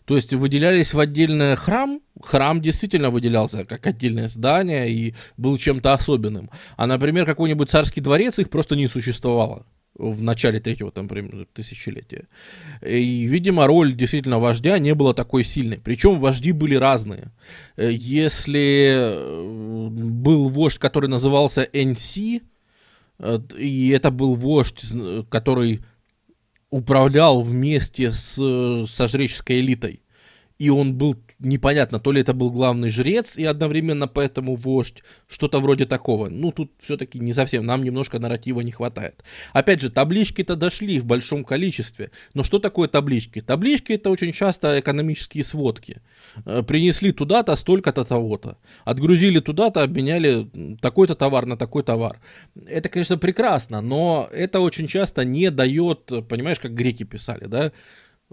То 0.06 0.16
есть 0.16 0.32
выделялись 0.32 0.94
в 0.94 1.00
отдельный 1.00 1.56
храм, 1.56 2.00
храм 2.22 2.62
действительно 2.62 3.10
выделялся 3.10 3.66
как 3.66 3.86
отдельное 3.86 4.28
здание 4.28 4.90
и 4.90 5.14
был 5.36 5.58
чем-то 5.58 5.92
особенным. 5.92 6.48
А, 6.76 6.86
например, 6.86 7.26
какой-нибудь 7.26 7.68
царский 7.68 8.00
дворец, 8.00 8.38
их 8.38 8.48
просто 8.48 8.76
не 8.76 8.86
существовало 8.86 9.66
в 10.10 10.22
начале 10.22 10.60
третьего 10.60 10.90
там, 10.90 11.08
тысячелетия. 11.52 12.26
И, 12.82 13.24
видимо, 13.24 13.66
роль 13.66 13.94
действительно 13.94 14.38
вождя 14.38 14.78
не 14.78 14.94
была 14.94 15.14
такой 15.14 15.44
сильной. 15.44 15.78
Причем 15.78 16.18
вожди 16.18 16.52
были 16.52 16.74
разные. 16.74 17.32
Э, 17.76 17.90
если 17.92 18.92
э, 18.94 19.88
был 19.90 20.48
вождь, 20.48 20.78
который 20.78 21.08
назывался 21.08 21.68
NC, 21.72 22.42
э, 23.18 23.38
и 23.58 23.88
это 23.90 24.10
был 24.10 24.34
вождь, 24.34 24.84
который 25.30 25.80
управлял 26.70 27.40
вместе 27.40 28.10
с, 28.10 28.34
со 28.86 29.06
жреческой 29.06 29.60
элитой, 29.60 30.02
и 30.58 30.70
он 30.70 30.94
был 30.94 31.16
непонятно, 31.42 32.00
то 32.00 32.12
ли 32.12 32.20
это 32.20 32.32
был 32.32 32.50
главный 32.50 32.90
жрец 32.90 33.36
и 33.36 33.44
одновременно 33.44 34.08
поэтому 34.08 34.56
вождь, 34.56 35.02
что-то 35.28 35.60
вроде 35.60 35.86
такого. 35.86 36.28
Ну, 36.28 36.52
тут 36.52 36.72
все-таки 36.78 37.18
не 37.18 37.32
совсем, 37.32 37.66
нам 37.66 37.82
немножко 37.82 38.18
нарратива 38.18 38.60
не 38.60 38.72
хватает. 38.72 39.22
Опять 39.52 39.80
же, 39.80 39.90
таблички-то 39.90 40.56
дошли 40.56 41.00
в 41.00 41.04
большом 41.04 41.44
количестве, 41.44 42.10
но 42.34 42.42
что 42.42 42.58
такое 42.58 42.88
таблички? 42.88 43.40
Таблички 43.40 43.92
это 43.92 44.10
очень 44.10 44.32
часто 44.32 44.80
экономические 44.80 45.44
сводки. 45.44 46.00
Э, 46.44 46.62
принесли 46.62 47.12
туда-то, 47.12 47.56
столько-то 47.56 48.04
того-то. 48.04 48.58
Отгрузили 48.84 49.40
туда-то, 49.40 49.82
обменяли 49.82 50.48
такой-то 50.80 51.14
товар 51.14 51.46
на 51.46 51.56
такой 51.56 51.82
товар. 51.82 52.20
Это, 52.66 52.88
конечно, 52.88 53.18
прекрасно, 53.18 53.80
но 53.80 54.28
это 54.32 54.60
очень 54.60 54.86
часто 54.86 55.24
не 55.24 55.50
дает, 55.50 56.10
понимаешь, 56.28 56.60
как 56.60 56.74
греки 56.74 57.04
писали, 57.04 57.46
да, 57.46 57.72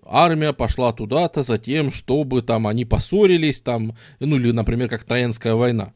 армия 0.05 0.53
пошла 0.53 0.93
туда-то 0.93 1.43
за 1.43 1.57
тем, 1.57 1.91
чтобы 1.91 2.41
там 2.41 2.67
они 2.67 2.85
поссорились, 2.85 3.61
там, 3.61 3.95
ну 4.19 4.37
или, 4.37 4.51
например, 4.51 4.89
как 4.89 5.03
Троянская 5.03 5.55
война, 5.55 5.93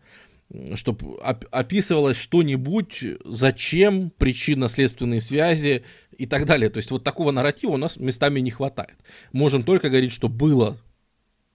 чтобы 0.76 1.16
оп- 1.16 1.46
описывалось 1.52 2.18
что-нибудь, 2.18 3.04
зачем, 3.26 4.12
причинно-следственные 4.12 5.22
связи 5.22 5.84
и 6.18 6.26
так 6.26 6.46
далее. 6.46 6.70
То 6.70 6.78
есть 6.78 6.92
вот 6.92 7.04
такого 7.04 7.32
нарратива 7.32 7.72
у 7.72 7.78
нас 7.78 7.98
местами 7.98 8.40
не 8.40 8.52
хватает. 8.52 8.96
Можем 9.32 9.64
только 9.64 9.90
говорить, 9.90 10.12
что 10.12 10.30
было 10.30 10.78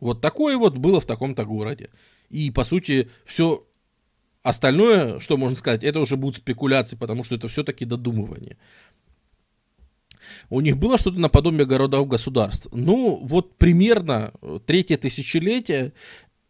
вот 0.01 0.21
такое 0.21 0.57
вот, 0.57 0.77
было 0.79 1.01
в 1.01 1.07
таком-то 1.07 1.45
городе. 1.45 1.91
И, 2.31 2.51
по 2.51 2.65
сути, 2.65 3.11
все 3.25 3.65
остальное, 4.43 5.19
что 5.19 5.37
можно 5.37 5.57
сказать, 5.57 5.83
это 5.83 6.01
уже 6.01 6.17
будут 6.17 6.37
спекуляции, 6.37 6.97
потому 6.97 7.25
что 7.25 7.35
это 7.35 7.49
все-таки 7.49 7.85
додумывание 7.85 8.57
у 10.51 10.61
них 10.61 10.77
было 10.77 10.99
что-то 10.99 11.19
наподобие 11.21 11.67
городов-государств. 11.67 12.69
Ну, 12.73 13.21
вот 13.23 13.57
примерно 13.57 14.33
э, 14.41 14.61
третье 14.65 14.97
тысячелетие 14.97 15.93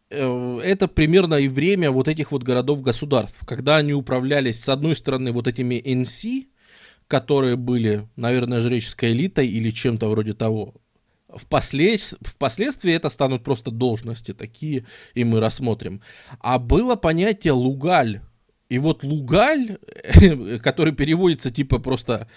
э, 0.09 0.59
это 0.63 0.87
примерно 0.87 1.35
и 1.35 1.47
время 1.47 1.91
вот 1.91 2.07
этих 2.07 2.31
вот 2.31 2.43
городов-государств, 2.43 3.45
когда 3.45 3.77
они 3.77 3.93
управлялись, 3.93 4.61
с 4.61 4.69
одной 4.69 4.95
стороны, 4.95 5.31
вот 5.31 5.47
этими 5.47 5.75
NC, 5.75 6.47
которые 7.07 7.55
были, 7.55 8.07
наверное, 8.15 8.59
жреческой 8.59 9.13
элитой 9.13 9.47
или 9.47 9.71
чем-то 9.71 10.09
вроде 10.09 10.33
того. 10.33 10.75
Впослед... 11.27 11.99
Впоследствии 12.21 12.93
это 12.93 13.09
станут 13.09 13.43
просто 13.43 13.71
должности 13.71 14.33
такие, 14.33 14.85
и 15.13 15.23
мы 15.23 15.39
рассмотрим. 15.39 16.01
А 16.39 16.59
было 16.59 16.95
понятие 16.95 17.53
лугаль. 17.53 18.21
И 18.69 18.77
вот 18.77 19.03
лугаль, 19.03 19.77
который 20.63 20.93
переводится 20.93 21.51
типа 21.51 21.79
просто 21.79 22.27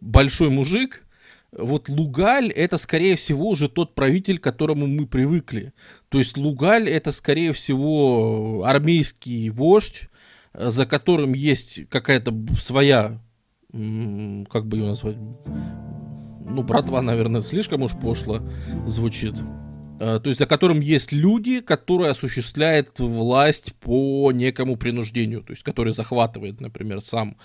большой 0.00 0.50
мужик, 0.50 1.04
вот 1.52 1.88
Лугаль 1.88 2.50
это, 2.50 2.78
скорее 2.78 3.16
всего, 3.16 3.50
уже 3.50 3.68
тот 3.68 3.94
правитель, 3.94 4.38
к 4.38 4.44
которому 4.44 4.86
мы 4.86 5.06
привыкли. 5.06 5.74
То 6.08 6.18
есть 6.18 6.36
Лугаль 6.36 6.88
это, 6.88 7.12
скорее 7.12 7.52
всего, 7.52 8.64
армейский 8.64 9.50
вождь, 9.50 10.08
за 10.54 10.86
которым 10.86 11.34
есть 11.34 11.88
какая-то 11.88 12.34
своя, 12.58 13.20
как 13.70 14.66
бы 14.66 14.76
ее 14.78 14.86
назвать, 14.86 15.16
ну, 15.16 16.62
братва, 16.62 17.00
наверное, 17.02 17.40
слишком 17.40 17.82
уж 17.82 17.92
пошло 17.92 18.42
звучит. 18.86 19.34
Э, 20.00 20.18
то 20.22 20.28
есть 20.28 20.38
за 20.38 20.46
которым 20.46 20.80
есть 20.80 21.12
люди, 21.12 21.60
которые 21.60 22.10
осуществляют 22.10 22.98
власть 22.98 23.74
по 23.76 24.32
некому 24.32 24.76
принуждению, 24.76 25.42
то 25.42 25.52
есть 25.52 25.62
который 25.62 25.92
захватывает, 25.92 26.60
например, 26.60 27.00
сам. 27.00 27.36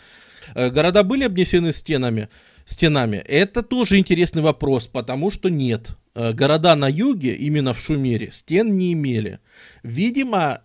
Э, 0.56 0.70
города 0.70 1.04
были 1.04 1.24
обнесены 1.24 1.72
стенами, 1.72 2.30
стенами? 2.66 3.18
Это 3.18 3.64
тоже 3.64 3.98
интересный 3.98 4.42
вопрос, 4.42 4.88
потому 4.88 5.32
что 5.32 5.50
нет. 5.50 5.90
Э, 6.16 6.34
города 6.34 6.76
на 6.76 6.90
юге, 6.90 7.36
именно 7.36 7.74
в 7.74 7.80
Шумере, 7.80 8.32
стен 8.32 8.78
не 8.78 8.94
имели. 8.94 9.40
Видимо, 9.84 10.62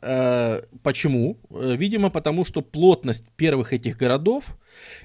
почему? 0.82 1.38
Видимо, 1.50 2.10
потому 2.10 2.44
что 2.44 2.60
плотность 2.60 3.24
первых 3.36 3.72
этих 3.72 3.96
городов, 3.96 4.56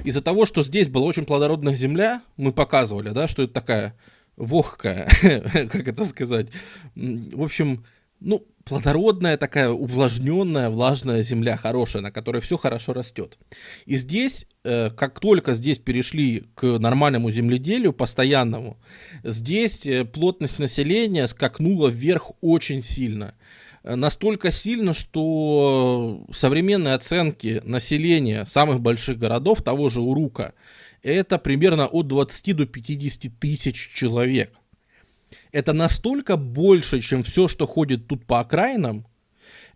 из-за 0.04 0.22
того, 0.22 0.46
что 0.46 0.64
здесь 0.64 0.88
была 0.88 1.06
очень 1.06 1.26
плодородная 1.26 1.76
земля, 1.76 2.22
мы 2.36 2.52
показывали, 2.52 3.10
да, 3.10 3.28
что 3.28 3.44
это 3.44 3.54
такая 3.54 3.96
вогкая, 4.38 5.10
как 5.22 5.88
это 5.88 6.06
сказать. 6.06 6.48
В 6.96 7.44
общем, 7.44 7.86
ну, 8.20 8.46
плодородная 8.68 9.38
такая 9.38 9.70
увлажненная, 9.70 10.70
влажная 10.70 11.22
земля, 11.22 11.58
хорошая, 11.58 12.02
на 12.04 12.12
которой 12.12 12.42
все 12.42 12.58
хорошо 12.58 12.94
растет. 12.94 13.38
И 13.86 13.96
здесь, 13.96 14.46
э, 14.64 14.90
как 14.92 15.20
только 15.20 15.54
здесь 15.54 15.78
перешли 15.78 16.46
к 16.56 16.78
нормальному 16.78 17.32
земледелию, 17.32 17.94
постоянному, 17.94 18.78
здесь 19.24 19.86
э, 19.86 20.06
плотность 20.06 20.60
населения 20.60 21.28
скакнула 21.28 21.88
вверх 21.88 22.32
очень 22.42 22.82
сильно. 22.82 23.36
Э, 23.84 23.96
настолько 23.96 24.52
сильно, 24.52 24.94
что 24.94 26.26
современные 26.34 26.94
оценки 26.94 27.62
населения 27.64 28.46
самых 28.46 28.82
больших 28.82 29.18
городов, 29.18 29.62
того 29.62 29.90
же 29.90 30.02
Урука, 30.02 30.54
это 31.04 31.38
примерно 31.38 31.88
от 31.88 32.08
20 32.08 32.56
до 32.56 32.66
50 32.66 33.40
тысяч 33.40 33.94
человек. 33.94 34.54
Это 35.58 35.74
настолько 35.74 36.38
больше, 36.38 37.02
чем 37.02 37.24
все, 37.24 37.48
что 37.48 37.66
ходит 37.66 38.06
тут 38.06 38.28
по 38.28 38.42
окраинам. 38.42 39.08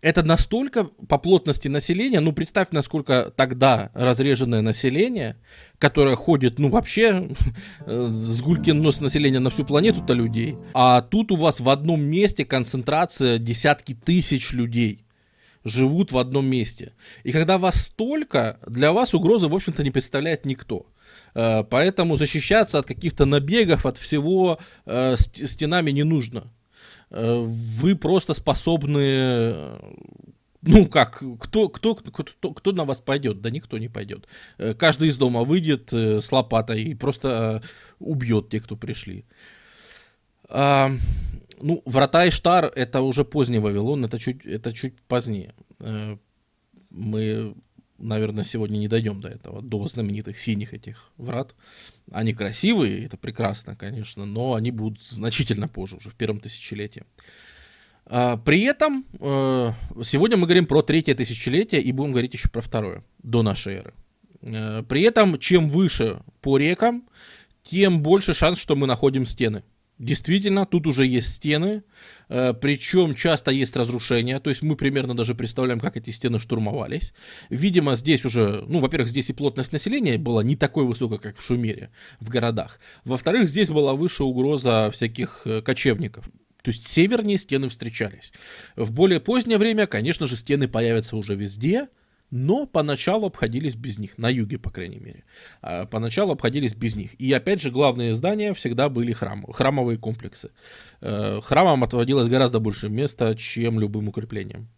Это 0.00 0.22
настолько 0.22 0.84
по 0.84 1.18
плотности 1.18 1.66
населения, 1.66 2.20
ну 2.20 2.32
представь, 2.32 2.68
насколько 2.70 3.32
тогда 3.34 3.90
разреженное 3.92 4.60
население, 4.60 5.34
которое 5.78 6.14
ходит, 6.14 6.60
ну 6.60 6.68
вообще, 6.68 7.30
с 7.86 8.40
гулькин 8.40 8.80
нос 8.80 9.00
населения 9.00 9.40
на 9.40 9.50
всю 9.50 9.64
планету-то 9.64 10.12
людей. 10.12 10.56
А 10.72 11.02
тут 11.02 11.32
у 11.32 11.36
вас 11.36 11.58
в 11.58 11.68
одном 11.68 12.00
месте 12.00 12.44
концентрация 12.44 13.38
десятки 13.38 13.92
тысяч 13.92 14.52
людей 14.52 15.04
живут 15.64 16.12
в 16.12 16.18
одном 16.18 16.46
месте. 16.46 16.92
И 17.24 17.32
когда 17.32 17.58
вас 17.58 17.86
столько, 17.86 18.60
для 18.68 18.92
вас 18.92 19.14
угрозы, 19.14 19.48
в 19.48 19.54
общем-то, 19.54 19.82
не 19.82 19.90
представляет 19.90 20.46
никто. 20.46 20.86
Э, 21.34 21.64
поэтому 21.64 22.16
защищаться 22.16 22.78
от 22.78 22.86
каких-то 22.86 23.24
набегов, 23.24 23.86
от 23.86 23.96
всего 23.96 24.58
э, 24.86 25.16
стенами 25.16 25.90
не 25.90 26.04
нужно. 26.04 26.44
Э, 27.10 27.46
вы 27.46 27.96
просто 27.96 28.34
способны 28.34 29.78
ну 30.64 30.86
как, 30.86 31.22
кто, 31.40 31.68
кто, 31.68 31.94
кто, 31.96 32.54
кто 32.54 32.72
на 32.72 32.84
вас 32.84 33.00
пойдет? 33.00 33.40
Да 33.40 33.50
никто 33.50 33.78
не 33.78 33.88
пойдет. 33.88 34.28
Каждый 34.78 35.08
из 35.08 35.16
дома 35.16 35.42
выйдет 35.42 35.92
с 35.92 36.30
лопатой 36.30 36.84
и 36.84 36.94
просто 36.94 37.62
убьет 37.98 38.48
тех, 38.48 38.62
кто 38.64 38.76
пришли. 38.76 39.24
А, 40.48 40.92
ну, 41.60 41.82
врата 41.84 42.28
Иштар 42.28 42.66
это 42.76 43.00
уже 43.00 43.24
поздний 43.24 43.58
Вавилон, 43.58 44.04
это 44.04 44.20
чуть, 44.20 44.46
это 44.46 44.72
чуть 44.72 45.00
позднее. 45.08 45.52
Мы 46.90 47.54
наверное, 48.02 48.44
сегодня 48.44 48.78
не 48.78 48.88
дойдем 48.88 49.20
до 49.20 49.28
этого, 49.28 49.62
до 49.62 49.86
знаменитых 49.86 50.38
синих 50.38 50.74
этих 50.74 51.10
врат. 51.16 51.54
Они 52.10 52.34
красивые, 52.34 53.06
это 53.06 53.16
прекрасно, 53.16 53.76
конечно, 53.76 54.26
но 54.26 54.54
они 54.54 54.70
будут 54.70 55.00
значительно 55.02 55.68
позже, 55.68 55.96
уже 55.96 56.10
в 56.10 56.14
первом 56.14 56.40
тысячелетии. 56.40 57.04
А, 58.04 58.36
при 58.36 58.62
этом 58.62 59.06
э, 59.20 59.72
сегодня 60.02 60.36
мы 60.36 60.46
говорим 60.46 60.66
про 60.66 60.82
третье 60.82 61.14
тысячелетие 61.14 61.80
и 61.80 61.92
будем 61.92 62.12
говорить 62.12 62.34
еще 62.34 62.48
про 62.48 62.60
второе, 62.60 63.04
до 63.22 63.42
нашей 63.42 63.76
эры. 63.76 63.94
Э, 64.42 64.82
при 64.88 65.02
этом, 65.02 65.38
чем 65.38 65.68
выше 65.68 66.20
по 66.40 66.58
рекам, 66.58 67.04
тем 67.62 68.02
больше 68.02 68.34
шанс, 68.34 68.58
что 68.58 68.76
мы 68.76 68.86
находим 68.86 69.24
стены. 69.24 69.62
Действительно, 70.02 70.66
тут 70.66 70.88
уже 70.88 71.06
есть 71.06 71.28
стены, 71.28 71.84
э, 72.28 72.54
причем 72.60 73.14
часто 73.14 73.52
есть 73.52 73.76
разрушения, 73.76 74.40
то 74.40 74.50
есть 74.50 74.60
мы 74.60 74.74
примерно 74.74 75.14
даже 75.14 75.36
представляем, 75.36 75.78
как 75.78 75.96
эти 75.96 76.10
стены 76.10 76.40
штурмовались. 76.40 77.14
Видимо, 77.50 77.94
здесь 77.94 78.24
уже, 78.24 78.64
ну, 78.66 78.80
во-первых, 78.80 79.08
здесь 79.08 79.30
и 79.30 79.32
плотность 79.32 79.72
населения 79.72 80.18
была 80.18 80.42
не 80.42 80.56
такой 80.56 80.86
высокой, 80.86 81.20
как 81.20 81.38
в 81.38 81.42
Шумере, 81.42 81.90
в 82.18 82.30
городах. 82.30 82.80
Во-вторых, 83.04 83.48
здесь 83.48 83.70
была 83.70 83.94
выше 83.94 84.24
угроза 84.24 84.90
всяких 84.92 85.42
э, 85.44 85.62
кочевников. 85.62 86.24
То 86.62 86.72
есть 86.72 86.82
севернее 86.82 87.38
стены 87.38 87.68
встречались. 87.68 88.32
В 88.74 88.90
более 88.90 89.20
позднее 89.20 89.58
время, 89.58 89.86
конечно 89.86 90.26
же, 90.26 90.34
стены 90.34 90.66
появятся 90.66 91.16
уже 91.16 91.36
везде, 91.36 91.86
но 92.32 92.64
поначалу 92.66 93.26
обходились 93.26 93.76
без 93.76 93.98
них, 93.98 94.16
на 94.16 94.30
юге, 94.30 94.58
по 94.58 94.70
крайней 94.70 94.98
мере. 94.98 95.24
А, 95.60 95.84
поначалу 95.84 96.32
обходились 96.32 96.74
без 96.74 96.96
них. 96.96 97.14
И 97.20 97.30
опять 97.30 97.60
же, 97.60 97.70
главные 97.70 98.14
здания 98.14 98.54
всегда 98.54 98.88
были 98.88 99.12
храмы, 99.12 99.52
храмовые 99.52 99.98
комплексы. 99.98 100.50
Э, 101.02 101.40
храмам 101.42 101.84
отводилось 101.84 102.28
гораздо 102.28 102.58
больше 102.58 102.88
места, 102.88 103.36
чем 103.36 103.78
любым 103.78 104.08
укреплениям. 104.08 104.68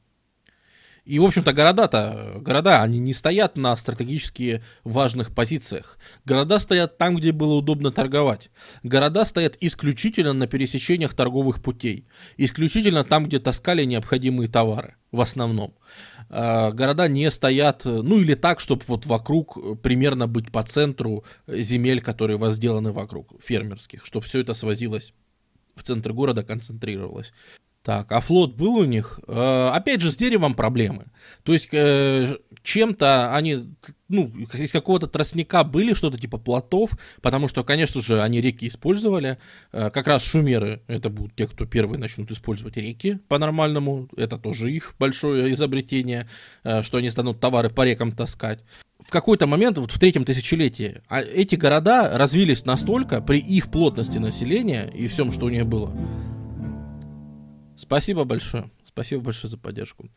И, 1.05 1.19
в 1.19 1.25
общем-то, 1.25 1.53
города-то, 1.53 2.39
города, 2.41 2.83
они 2.83 2.99
не 2.99 3.13
стоят 3.13 3.57
на 3.57 3.77
стратегически 3.77 4.65
важных 4.85 5.35
позициях. 5.35 5.99
Города 6.25 6.59
стоят 6.59 6.97
там, 6.97 7.17
где 7.17 7.31
было 7.31 7.55
удобно 7.55 7.93
торговать. 7.93 8.51
Города 8.83 9.27
стоят 9.27 9.57
исключительно 9.61 10.33
на 10.33 10.47
пересечениях 10.47 11.13
торговых 11.13 11.63
путей. 11.63 12.07
Исключительно 12.39 13.05
там, 13.05 13.27
где 13.27 13.39
таскали 13.39 13.85
необходимые 13.85 14.49
товары, 14.49 14.97
в 15.13 15.21
основном. 15.21 15.75
А, 16.37 16.73
города 16.73 17.07
не 17.07 17.31
стоят, 17.31 17.85
ну 17.85 18.19
или 18.19 18.35
так, 18.35 18.59
чтобы 18.59 18.83
вот 18.89 19.07
вокруг 19.07 19.81
примерно 19.83 20.27
быть 20.27 20.51
по 20.51 20.65
центру 20.65 21.25
земель, 21.47 22.01
которые 22.01 22.39
возделаны 22.39 22.91
вокруг, 22.91 23.35
фермерских, 23.41 24.05
чтобы 24.05 24.27
все 24.27 24.41
это 24.41 24.53
свозилось 24.53 25.15
в 25.77 25.85
центр 25.85 26.13
города, 26.13 26.43
концентрировалось. 26.43 27.33
Так, 27.85 28.11
а 28.11 28.21
флот 28.21 28.57
был 28.57 28.77
у 28.77 28.85
них? 28.85 29.21
Э, 29.29 29.69
опять 29.73 30.01
же, 30.01 30.11
с 30.11 30.17
деревом 30.17 30.55
проблемы. 30.55 31.05
То 31.45 31.53
есть, 31.53 31.69
э, 31.71 32.39
чем-то 32.63 33.33
они, 33.35 33.77
ну, 34.15 34.33
из 34.55 34.73
какого-то 34.73 35.07
тростника 35.07 35.65
были 35.65 35.95
что-то 35.95 36.19
типа 36.19 36.39
плотов, 36.39 36.91
потому 37.21 37.49
что, 37.49 37.65
конечно 37.65 38.01
же, 38.01 38.23
они 38.23 38.41
реки 38.41 38.69
использовали. 38.69 39.39
Э, 39.73 39.91
как 39.91 40.07
раз 40.07 40.25
шумеры, 40.25 40.83
это 40.87 41.11
будут 41.11 41.35
те, 41.35 41.47
кто 41.47 41.67
первые 41.67 41.99
начнут 41.99 42.31
использовать 42.31 42.77
реки 42.77 43.19
по-нормальному. 43.29 44.09
Это 44.17 44.39
тоже 44.39 44.73
их 44.73 44.95
большое 44.99 45.53
изобретение, 45.53 46.29
э, 46.63 46.83
что 46.83 46.99
они 46.99 47.11
станут 47.11 47.41
товары 47.41 47.71
по 47.71 47.85
рекам 47.85 48.13
таскать 48.13 48.61
в 49.01 49.11
какой-то 49.11 49.47
момент, 49.47 49.77
вот 49.77 49.93
в 49.93 49.99
третьем 49.99 50.25
тысячелетии, 50.25 51.03
а 51.09 51.21
эти 51.21 51.57
города 51.57 52.17
развились 52.17 52.65
настолько 52.65 53.21
при 53.21 53.39
их 53.39 53.71
плотности 53.71 54.17
населения 54.17 54.91
и 54.95 55.09
всем, 55.09 55.31
что 55.31 55.45
у 55.47 55.51
них 55.51 55.67
было, 55.67 55.95
Спасибо 57.77 58.25
большое. 58.25 58.71
Спасибо 58.95 59.23
большое 59.23 59.51
за 59.51 59.59
поддержку. 59.59 60.09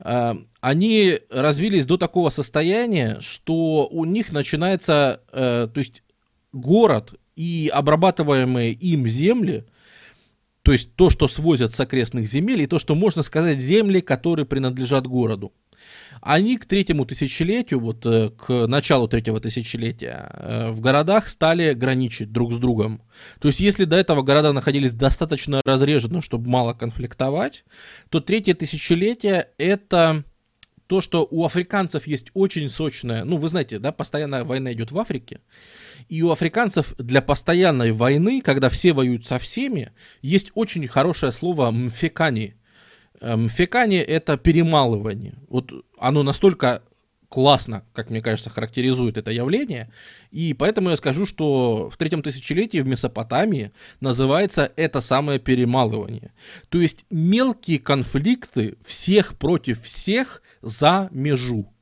А, 0.00 0.36
они 0.60 1.20
развились 1.30 1.86
до 1.86 1.96
такого 1.96 2.30
состояния, 2.30 3.18
что 3.20 3.86
у 3.86 4.04
них 4.04 4.32
начинается, 4.32 5.20
э, 5.30 5.68
то 5.72 5.78
есть 5.78 6.02
город 6.52 7.14
и 7.36 7.70
обрабатываемые 7.72 8.72
им 8.72 9.06
земли, 9.06 9.64
то 10.62 10.72
есть 10.72 10.96
то, 10.96 11.08
что 11.08 11.28
свозят 11.28 11.72
с 11.72 11.78
окрестных 11.78 12.26
земель, 12.26 12.62
и 12.62 12.66
то, 12.66 12.80
что 12.80 12.96
можно 12.96 13.22
сказать 13.22 13.60
земли, 13.60 14.00
которые 14.00 14.44
принадлежат 14.44 15.06
городу 15.06 15.52
они 16.20 16.56
к 16.56 16.66
третьему 16.66 17.04
тысячелетию, 17.04 17.80
вот 17.80 18.04
э, 18.06 18.30
к 18.30 18.66
началу 18.66 19.08
третьего 19.08 19.40
тысячелетия, 19.40 20.30
э, 20.32 20.70
в 20.70 20.80
городах 20.80 21.28
стали 21.28 21.72
граничить 21.72 22.32
друг 22.32 22.52
с 22.52 22.58
другом. 22.58 23.02
То 23.40 23.48
есть, 23.48 23.60
если 23.60 23.84
до 23.84 23.96
этого 23.96 24.22
города 24.22 24.52
находились 24.52 24.92
достаточно 24.92 25.60
разреженно, 25.64 26.22
чтобы 26.22 26.48
мало 26.48 26.74
конфликтовать, 26.74 27.64
то 28.08 28.20
третье 28.20 28.54
тысячелетие 28.54 29.48
это 29.58 30.24
то, 30.86 31.00
что 31.00 31.26
у 31.30 31.44
африканцев 31.44 32.06
есть 32.06 32.30
очень 32.34 32.68
сочная, 32.68 33.24
ну, 33.24 33.36
вы 33.36 33.48
знаете, 33.48 33.78
да, 33.78 33.92
постоянная 33.92 34.44
война 34.44 34.72
идет 34.72 34.92
в 34.92 34.98
Африке, 34.98 35.40
и 36.08 36.22
у 36.22 36.30
африканцев 36.30 36.94
для 36.98 37.22
постоянной 37.22 37.92
войны, 37.92 38.40
когда 38.40 38.68
все 38.68 38.92
воюют 38.92 39.26
со 39.26 39.38
всеми, 39.38 39.92
есть 40.22 40.52
очень 40.54 40.86
хорошее 40.86 41.32
слово 41.32 41.70
«мфекани», 41.70 42.54
фекание 43.20 44.02
это 44.02 44.36
перемалывание. 44.36 45.34
Вот 45.48 45.72
оно 45.98 46.22
настолько 46.22 46.82
классно, 47.28 47.84
как 47.92 48.10
мне 48.10 48.22
кажется, 48.22 48.50
характеризует 48.50 49.16
это 49.16 49.30
явление. 49.30 49.90
И 50.30 50.54
поэтому 50.54 50.90
я 50.90 50.96
скажу, 50.96 51.26
что 51.26 51.90
в 51.90 51.96
третьем 51.96 52.22
тысячелетии 52.22 52.78
в 52.78 52.86
Месопотамии 52.86 53.72
называется 54.00 54.72
это 54.76 55.00
самое 55.00 55.38
перемалывание. 55.38 56.32
То 56.68 56.80
есть 56.80 57.04
мелкие 57.10 57.78
конфликты 57.78 58.76
всех 58.84 59.36
против 59.38 59.82
всех 59.82 60.42
за 60.62 61.08
межу. 61.10 61.72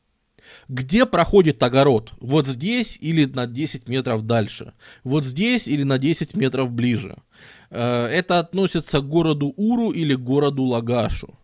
Где 0.68 1.06
проходит 1.06 1.62
огород? 1.62 2.12
Вот 2.20 2.46
здесь 2.46 2.98
или 3.00 3.24
на 3.24 3.46
10 3.46 3.88
метров 3.88 4.26
дальше? 4.26 4.74
Вот 5.02 5.24
здесь 5.24 5.68
или 5.68 5.82
на 5.82 5.98
10 5.98 6.36
метров 6.36 6.70
ближе? 6.70 7.16
Э, 7.74 8.06
это 8.06 8.38
относится 8.38 9.00
к 9.00 9.08
городу 9.08 9.52
Уру 9.56 9.90
или 9.90 10.14
городу 10.14 10.62
Лагашу. 10.62 11.38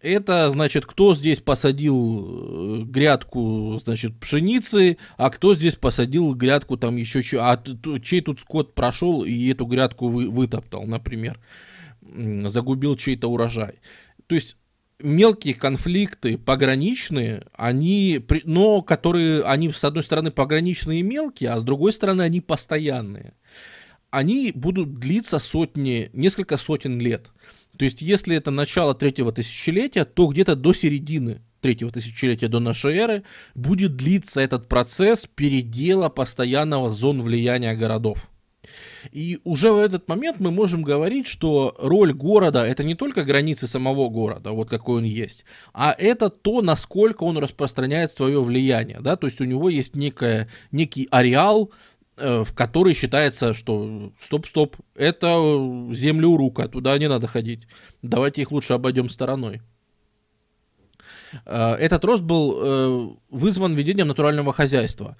Это, 0.00 0.50
значит, 0.50 0.84
кто 0.84 1.14
здесь 1.14 1.40
посадил 1.40 2.80
э, 2.80 2.82
грядку, 2.82 3.78
значит, 3.82 4.18
пшеницы, 4.18 4.98
а 5.16 5.30
кто 5.30 5.54
здесь 5.54 5.76
посадил 5.76 6.34
грядку 6.34 6.76
там 6.76 6.96
еще, 6.96 7.22
а 7.38 7.62
чей 8.02 8.20
тут 8.20 8.40
скот 8.40 8.74
прошел 8.74 9.24
и 9.24 9.48
эту 9.48 9.64
грядку 9.64 10.08
вы, 10.08 10.28
вытоптал, 10.28 10.84
например, 10.84 11.38
загубил 12.02 12.96
чей-то 12.96 13.28
урожай. 13.28 13.80
То 14.26 14.34
есть 14.34 14.56
мелкие 14.98 15.54
конфликты 15.54 16.36
пограничные, 16.38 17.46
они, 17.52 18.24
но 18.44 18.82
которые, 18.82 19.42
они 19.44 19.70
с 19.70 19.84
одной 19.84 20.02
стороны 20.02 20.30
пограничные 20.30 21.00
и 21.00 21.04
мелкие, 21.04 21.50
а 21.50 21.60
с 21.60 21.64
другой 21.64 21.92
стороны 21.92 22.22
они 22.22 22.40
постоянные. 22.40 23.34
Они 24.10 24.52
будут 24.54 24.98
длиться 24.98 25.38
сотни, 25.38 26.10
несколько 26.12 26.56
сотен 26.56 27.00
лет. 27.00 27.30
То 27.76 27.84
есть, 27.84 28.00
если 28.00 28.36
это 28.36 28.50
начало 28.50 28.94
третьего 28.94 29.32
тысячелетия, 29.32 30.04
то 30.04 30.26
где-то 30.28 30.56
до 30.56 30.72
середины 30.72 31.42
третьего 31.60 31.90
тысячелетия 31.90 32.48
до 32.48 32.60
нашей 32.60 32.96
эры 32.96 33.22
будет 33.54 33.96
длиться 33.96 34.40
этот 34.40 34.68
процесс 34.68 35.26
передела 35.26 36.08
постоянного 36.08 36.90
зон 36.90 37.22
влияния 37.22 37.74
городов. 37.74 38.30
И 39.12 39.38
уже 39.44 39.72
в 39.72 39.78
этот 39.78 40.08
момент 40.08 40.40
мы 40.40 40.50
можем 40.50 40.82
говорить, 40.82 41.26
что 41.26 41.74
роль 41.78 42.12
города 42.12 42.66
это 42.66 42.84
не 42.84 42.94
только 42.94 43.24
границы 43.24 43.66
самого 43.68 44.08
города, 44.08 44.52
вот 44.52 44.68
какой 44.68 44.98
он 44.98 45.04
есть, 45.04 45.44
а 45.72 45.94
это 45.96 46.30
то, 46.30 46.62
насколько 46.62 47.22
он 47.24 47.38
распространяет 47.38 48.12
свое 48.12 48.42
влияние. 48.42 48.98
Да? 49.00 49.16
То 49.16 49.26
есть 49.26 49.40
у 49.40 49.44
него 49.44 49.68
есть 49.68 49.94
некое, 49.94 50.48
некий 50.72 51.08
ареал, 51.10 51.72
в 52.16 52.48
которой 52.54 52.94
считается, 52.94 53.52
что 53.52 54.12
стоп-стоп, 54.20 54.76
это 54.94 55.36
земля 55.92 56.28
Урука, 56.28 56.68
туда 56.68 56.96
не 56.98 57.08
надо 57.08 57.26
ходить. 57.26 57.68
Давайте 58.02 58.42
их 58.42 58.52
лучше 58.52 58.72
обойдем 58.72 59.08
стороной. 59.10 59.60
Э, 61.44 61.74
этот 61.74 62.04
рост 62.04 62.22
был 62.22 62.56
э, 62.56 63.08
вызван 63.30 63.74
введением 63.74 64.08
натурального 64.08 64.52
хозяйства. 64.52 65.16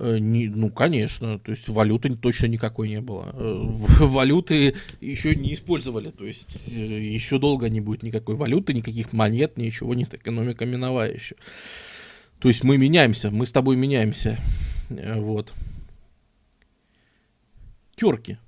Не, 0.00 0.46
ну, 0.46 0.70
конечно, 0.70 1.40
то 1.40 1.50
есть 1.50 1.66
валюты 1.68 2.14
точно 2.14 2.46
никакой 2.46 2.88
не 2.88 3.00
было. 3.00 3.32
Валюты 3.34 4.76
еще 5.00 5.34
не 5.34 5.54
использовали, 5.54 6.10
то 6.10 6.24
есть 6.24 6.68
еще 6.68 7.40
долго 7.40 7.68
не 7.68 7.80
будет 7.80 8.04
никакой 8.04 8.36
валюты, 8.36 8.74
никаких 8.74 9.12
монет, 9.12 9.56
ничего 9.56 9.94
нет, 9.94 10.14
экономика 10.14 10.66
миновая 10.66 11.12
еще. 11.12 11.34
То 12.38 12.46
есть 12.46 12.62
мы 12.62 12.78
меняемся, 12.78 13.32
мы 13.32 13.44
с 13.44 13.50
тобой 13.50 13.74
меняемся. 13.74 14.38
Вот 14.88 15.52
терки. 17.98 18.38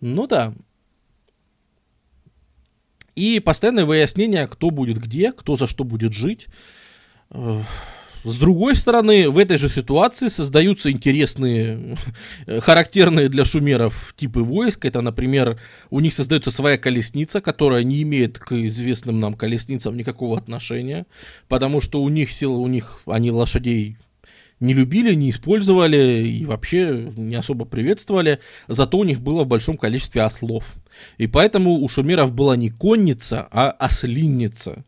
Ну 0.00 0.26
да. 0.26 0.54
И 3.14 3.40
постоянное 3.40 3.84
выяснение, 3.84 4.46
кто 4.46 4.70
будет 4.70 4.98
где, 4.98 5.32
кто 5.32 5.56
за 5.56 5.66
что 5.66 5.84
будет 5.84 6.12
жить. 6.12 6.48
С 8.22 8.38
другой 8.38 8.76
стороны, 8.76 9.30
в 9.30 9.38
этой 9.38 9.56
же 9.56 9.70
ситуации 9.70 10.28
создаются 10.28 10.90
интересные, 10.90 11.96
характерные 12.60 13.30
для 13.30 13.46
шумеров 13.46 14.14
типы 14.16 14.40
войск. 14.40 14.84
Это, 14.84 15.00
например, 15.00 15.58
у 15.88 16.00
них 16.00 16.12
создается 16.12 16.50
своя 16.50 16.76
колесница, 16.76 17.40
которая 17.40 17.82
не 17.82 18.02
имеет 18.02 18.38
к 18.38 18.52
известным 18.52 19.20
нам 19.20 19.34
колесницам 19.34 19.96
никакого 19.96 20.36
отношения, 20.36 21.06
потому 21.48 21.80
что 21.80 22.02
у 22.02 22.08
них 22.10 22.30
сила, 22.30 22.56
у 22.56 22.66
них 22.66 23.00
они 23.06 23.30
лошадей 23.30 23.96
не 24.60 24.74
любили, 24.74 25.14
не 25.14 25.30
использовали 25.30 26.26
и 26.26 26.44
вообще 26.44 27.10
не 27.16 27.34
особо 27.34 27.64
приветствовали, 27.64 28.40
зато 28.68 28.98
у 28.98 29.04
них 29.04 29.20
было 29.20 29.44
в 29.44 29.48
большом 29.48 29.76
количестве 29.76 30.22
ослов. 30.22 30.74
И 31.18 31.26
поэтому 31.26 31.80
у 31.80 31.88
шумеров 31.88 32.32
была 32.32 32.56
не 32.56 32.70
конница, 32.70 33.48
а 33.50 33.70
ослинница. 33.70 34.84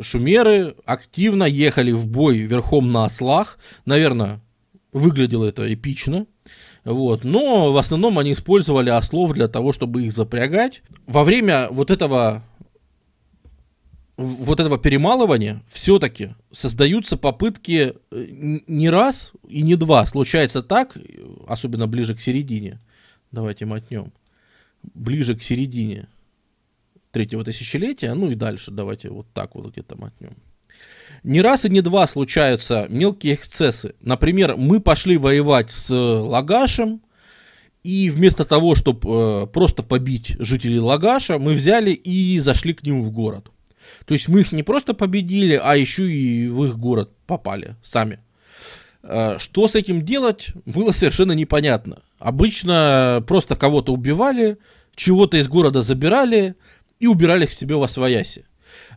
Шумеры 0.00 0.74
активно 0.86 1.44
ехали 1.44 1.92
в 1.92 2.06
бой 2.06 2.38
верхом 2.38 2.88
на 2.88 3.04
ослах. 3.04 3.58
Наверное, 3.84 4.40
выглядело 4.92 5.44
это 5.44 5.72
эпично. 5.72 6.26
Вот. 6.84 7.24
Но 7.24 7.72
в 7.72 7.76
основном 7.76 8.18
они 8.18 8.32
использовали 8.32 8.88
ослов 8.88 9.34
для 9.34 9.48
того, 9.48 9.72
чтобы 9.72 10.04
их 10.04 10.12
запрягать. 10.12 10.82
Во 11.06 11.24
время 11.24 11.68
вот 11.70 11.90
этого 11.90 12.42
вот 14.20 14.60
этого 14.60 14.78
перемалывания 14.78 15.62
все-таки 15.68 16.34
создаются 16.52 17.16
попытки 17.16 17.94
э, 18.10 18.26
не 18.66 18.90
раз 18.90 19.32
и 19.48 19.62
не 19.62 19.76
два. 19.76 20.04
Случается 20.04 20.62
так, 20.62 20.96
особенно 21.46 21.86
ближе 21.86 22.14
к 22.14 22.20
середине. 22.20 22.80
Давайте 23.32 23.64
мотнем. 23.64 24.12
Ближе 24.94 25.36
к 25.36 25.42
середине 25.42 26.08
третьего 27.12 27.44
тысячелетия, 27.44 28.12
ну 28.14 28.30
и 28.30 28.34
дальше 28.34 28.70
давайте 28.70 29.08
вот 29.08 29.26
так 29.32 29.54
вот 29.54 29.72
где-то 29.72 29.96
мотнем. 29.96 30.36
Не 31.22 31.40
раз 31.40 31.64
и 31.64 31.70
не 31.70 31.80
два 31.80 32.06
случаются 32.06 32.86
мелкие 32.88 33.34
эксцессы. 33.34 33.94
Например, 34.00 34.56
мы 34.56 34.80
пошли 34.80 35.16
воевать 35.16 35.70
с 35.70 35.90
Лагашем, 35.94 37.00
и 37.82 38.10
вместо 38.10 38.44
того, 38.44 38.74
чтобы 38.74 39.00
э, 39.08 39.46
просто 39.46 39.82
побить 39.82 40.36
жителей 40.38 40.78
Лагаша, 40.78 41.38
мы 41.38 41.54
взяли 41.54 41.92
и 41.92 42.38
зашли 42.38 42.74
к 42.74 42.82
ним 42.82 43.00
в 43.00 43.10
город. 43.10 43.50
То 44.10 44.14
есть 44.14 44.26
мы 44.26 44.40
их 44.40 44.50
не 44.50 44.64
просто 44.64 44.92
победили, 44.92 45.54
а 45.54 45.76
еще 45.76 46.10
и 46.12 46.48
в 46.48 46.64
их 46.64 46.76
город 46.76 47.12
попали 47.28 47.76
сами. 47.80 48.18
Э, 49.04 49.36
что 49.38 49.68
с 49.68 49.76
этим 49.76 50.04
делать, 50.04 50.48
было 50.66 50.90
совершенно 50.90 51.30
непонятно. 51.30 52.02
Обычно 52.18 53.22
просто 53.28 53.54
кого-то 53.54 53.92
убивали, 53.92 54.58
чего-то 54.96 55.36
из 55.36 55.46
города 55.46 55.80
забирали 55.80 56.56
и 56.98 57.06
убирали 57.06 57.46
к 57.46 57.52
себе 57.52 57.76
во 57.76 57.86
свояси. 57.86 58.46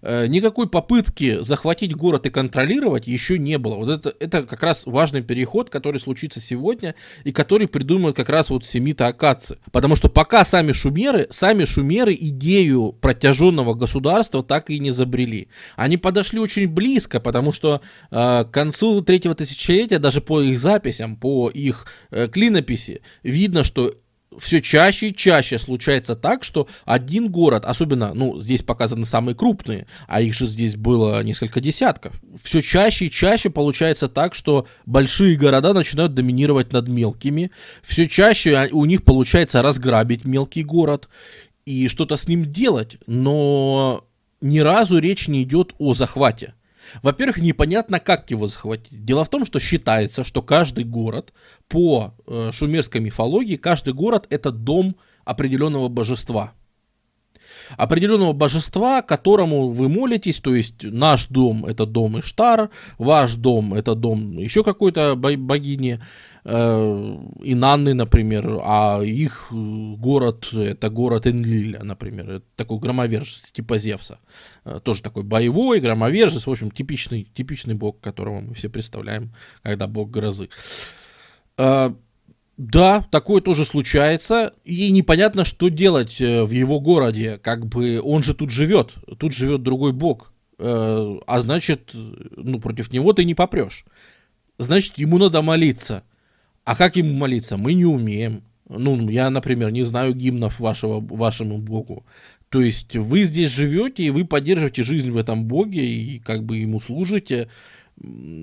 Э, 0.05 0.27
никакой 0.27 0.67
попытки 0.67 1.41
захватить 1.41 1.95
город 1.95 2.25
и 2.25 2.29
контролировать 2.29 3.07
еще 3.07 3.39
не 3.39 3.57
было. 3.57 3.75
Вот 3.75 3.89
это, 3.89 4.13
это 4.19 4.43
как 4.43 4.61
раз 4.61 4.85
важный 4.85 5.21
переход, 5.21 5.69
который 5.69 5.97
случится 5.97 6.41
сегодня 6.41 6.95
и 7.23 7.31
который 7.31 7.67
придумают 7.67 8.17
как 8.17 8.27
раз 8.27 8.49
вот 8.49 8.65
семита 8.65 9.07
Акаци. 9.07 9.57
Потому 9.71 9.95
что 9.95 10.09
пока 10.09 10.43
сами 10.43 10.73
шумеры, 10.73 11.27
сами 11.29 11.63
шумеры 11.63 12.13
идею 12.19 12.91
протяженного 12.99 13.75
государства 13.75 14.43
так 14.43 14.69
и 14.69 14.77
не 14.79 14.91
забрели. 14.91 15.47
Они 15.77 15.95
подошли 15.95 16.37
очень 16.37 16.67
близко, 16.67 17.21
потому 17.21 17.53
что 17.53 17.81
э, 18.11 18.43
к 18.43 18.49
концу 18.51 18.99
третьего 19.01 19.35
тысячелетия, 19.35 19.99
даже 19.99 20.19
по 20.19 20.41
их 20.41 20.59
записям, 20.59 21.15
по 21.15 21.49
их 21.49 21.87
э, 22.11 22.27
клинописи, 22.27 23.03
видно, 23.23 23.63
что 23.63 23.95
все 24.39 24.61
чаще 24.61 25.09
и 25.09 25.15
чаще 25.15 25.59
случается 25.59 26.15
так, 26.15 26.43
что 26.43 26.67
один 26.85 27.29
город, 27.29 27.65
особенно, 27.65 28.13
ну, 28.13 28.39
здесь 28.39 28.61
показаны 28.61 29.05
самые 29.05 29.35
крупные, 29.35 29.87
а 30.07 30.21
их 30.21 30.33
же 30.33 30.47
здесь 30.47 30.75
было 30.75 31.23
несколько 31.23 31.61
десятков, 31.61 32.19
все 32.43 32.61
чаще 32.61 33.05
и 33.05 33.11
чаще 33.11 33.49
получается 33.49 34.07
так, 34.07 34.35
что 34.35 34.67
большие 34.85 35.35
города 35.35 35.73
начинают 35.73 36.13
доминировать 36.13 36.73
над 36.73 36.87
мелкими, 36.87 37.51
все 37.83 38.07
чаще 38.07 38.69
у 38.71 38.85
них 38.85 39.03
получается 39.03 39.61
разграбить 39.61 40.25
мелкий 40.25 40.63
город 40.63 41.09
и 41.65 41.87
что-то 41.87 42.15
с 42.15 42.27
ним 42.27 42.51
делать, 42.51 42.97
но 43.07 44.05
ни 44.41 44.59
разу 44.59 44.99
речь 44.99 45.27
не 45.27 45.43
идет 45.43 45.73
о 45.79 45.93
захвате. 45.93 46.53
Во-первых, 47.01 47.37
непонятно, 47.37 47.99
как 47.99 48.29
его 48.31 48.47
захватить. 48.47 49.03
Дело 49.05 49.23
в 49.23 49.29
том, 49.29 49.45
что 49.45 49.59
считается, 49.59 50.23
что 50.23 50.41
каждый 50.41 50.83
город 50.83 51.33
по 51.67 52.13
э, 52.27 52.51
шумерской 52.53 53.01
мифологии, 53.01 53.55
каждый 53.55 53.93
город 53.93 54.27
это 54.29 54.51
дом 54.51 54.95
определенного 55.25 55.87
божества. 55.87 56.53
Определенного 57.77 58.33
божества, 58.33 59.01
которому 59.01 59.69
вы 59.69 59.89
молитесь, 59.89 60.39
то 60.39 60.53
есть 60.53 60.83
наш 60.83 61.27
дом 61.27 61.65
это 61.65 61.85
дом 61.85 62.19
Иштар, 62.19 62.69
ваш 62.97 63.35
дом 63.35 63.73
это 63.73 63.95
дом 63.95 64.37
еще 64.37 64.63
какой-то 64.63 65.15
богини 65.15 66.01
э, 66.45 67.17
Инанны, 67.43 67.93
например, 67.93 68.59
а 68.63 69.01
их 69.01 69.47
город 69.51 70.49
это 70.53 70.89
город 70.89 71.27
Энлиля, 71.27 71.83
например, 71.83 72.29
это 72.29 72.45
такой 72.55 72.79
громовержец 72.79 73.51
типа 73.51 73.77
Зевса. 73.77 74.19
Э, 74.65 74.79
тоже 74.83 75.01
такой 75.01 75.23
боевой, 75.23 75.79
громовержец, 75.79 76.47
в 76.47 76.51
общем, 76.51 76.71
типичный, 76.71 77.27
типичный 77.33 77.73
бог, 77.73 77.99
которого 77.99 78.41
мы 78.41 78.53
все 78.53 78.69
представляем, 78.69 79.33
когда 79.61 79.87
бог 79.87 80.09
грозы. 80.09 80.49
Э, 81.57 81.93
да, 82.57 83.07
такое 83.11 83.41
тоже 83.41 83.65
случается, 83.65 84.53
и 84.63 84.91
непонятно, 84.91 85.43
что 85.43 85.69
делать 85.69 86.21
э, 86.21 86.43
в 86.43 86.51
его 86.51 86.79
городе, 86.79 87.39
как 87.39 87.65
бы 87.65 87.99
он 88.01 88.23
же 88.23 88.33
тут 88.33 88.51
живет, 88.51 88.93
тут 89.17 89.33
живет 89.33 89.63
другой 89.63 89.91
бог, 89.91 90.31
а 90.59 91.39
значит, 91.39 91.89
ну, 91.93 92.59
против 92.59 92.93
него 92.93 93.11
ты 93.11 93.25
не 93.25 93.33
попрешь. 93.33 93.85
Значит, 94.59 94.97
ему 94.97 95.17
надо 95.17 95.41
молиться. 95.41 96.03
А 96.63 96.75
как 96.75 96.95
ему 96.95 97.13
молиться? 97.13 97.57
Мы 97.57 97.73
не 97.73 97.85
умеем. 97.85 98.43
Ну, 98.69 99.09
я, 99.09 99.29
например, 99.29 99.71
не 99.71 99.83
знаю 99.83 100.13
гимнов 100.13 100.59
вашего, 100.59 100.99
вашему 100.99 101.57
богу. 101.57 102.05
То 102.49 102.61
есть 102.61 102.95
вы 102.95 103.23
здесь 103.23 103.51
живете, 103.51 104.03
и 104.03 104.09
вы 104.09 104.25
поддерживаете 104.25 104.83
жизнь 104.83 105.11
в 105.11 105.17
этом 105.17 105.45
боге, 105.45 105.85
и 105.85 106.19
как 106.19 106.43
бы 106.43 106.57
ему 106.57 106.79
служите. 106.79 107.49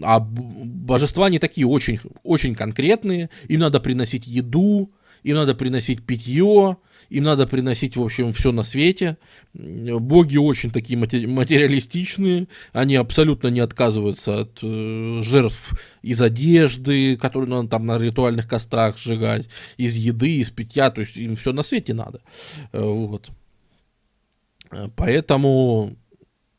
А 0.03 0.21
божества 0.21 1.31
не 1.31 1.39
такие 1.39 1.67
очень, 1.67 2.01
очень 2.23 2.55
конкретные. 2.55 3.31
Им 3.49 3.61
надо 3.61 3.81
приносить 3.81 4.27
еду, 4.27 4.91
им 5.23 5.37
надо 5.37 5.55
приносить 5.55 6.03
питье, 6.03 6.77
им 7.11 7.25
надо 7.25 7.47
приносить, 7.47 7.97
в 7.97 8.03
общем, 8.03 8.33
все 8.33 8.53
на 8.53 8.63
свете. 8.63 9.19
Боги 9.53 10.37
очень 10.37 10.71
такие 10.71 10.97
материалистичные, 10.97 12.47
они 12.73 12.95
абсолютно 12.97 13.49
не 13.49 13.61
отказываются 13.61 14.41
от 14.41 14.61
э, 14.63 15.21
жертв 15.23 15.73
из 16.03 16.23
одежды, 16.23 17.17
которую 17.17 17.51
надо 17.51 17.69
там 17.69 17.85
на 17.85 17.99
ритуальных 17.99 18.49
кострах 18.49 18.97
сжигать, 18.97 19.49
из 19.77 19.97
еды, 19.97 20.37
из 20.37 20.51
питья, 20.51 20.91
то 20.91 21.01
есть 21.01 21.17
им 21.17 21.35
все 21.35 21.53
на 21.53 21.63
свете 21.63 21.95
надо. 21.95 22.23
Э, 22.73 22.81
вот. 22.81 23.31
Поэтому 24.95 25.97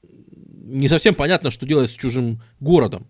не 0.03 0.89
совсем 0.89 1.15
понятно, 1.15 1.49
что 1.49 1.65
делать 1.65 1.89
с 1.89 1.93
чужим 1.93 2.41
городом. 2.59 3.07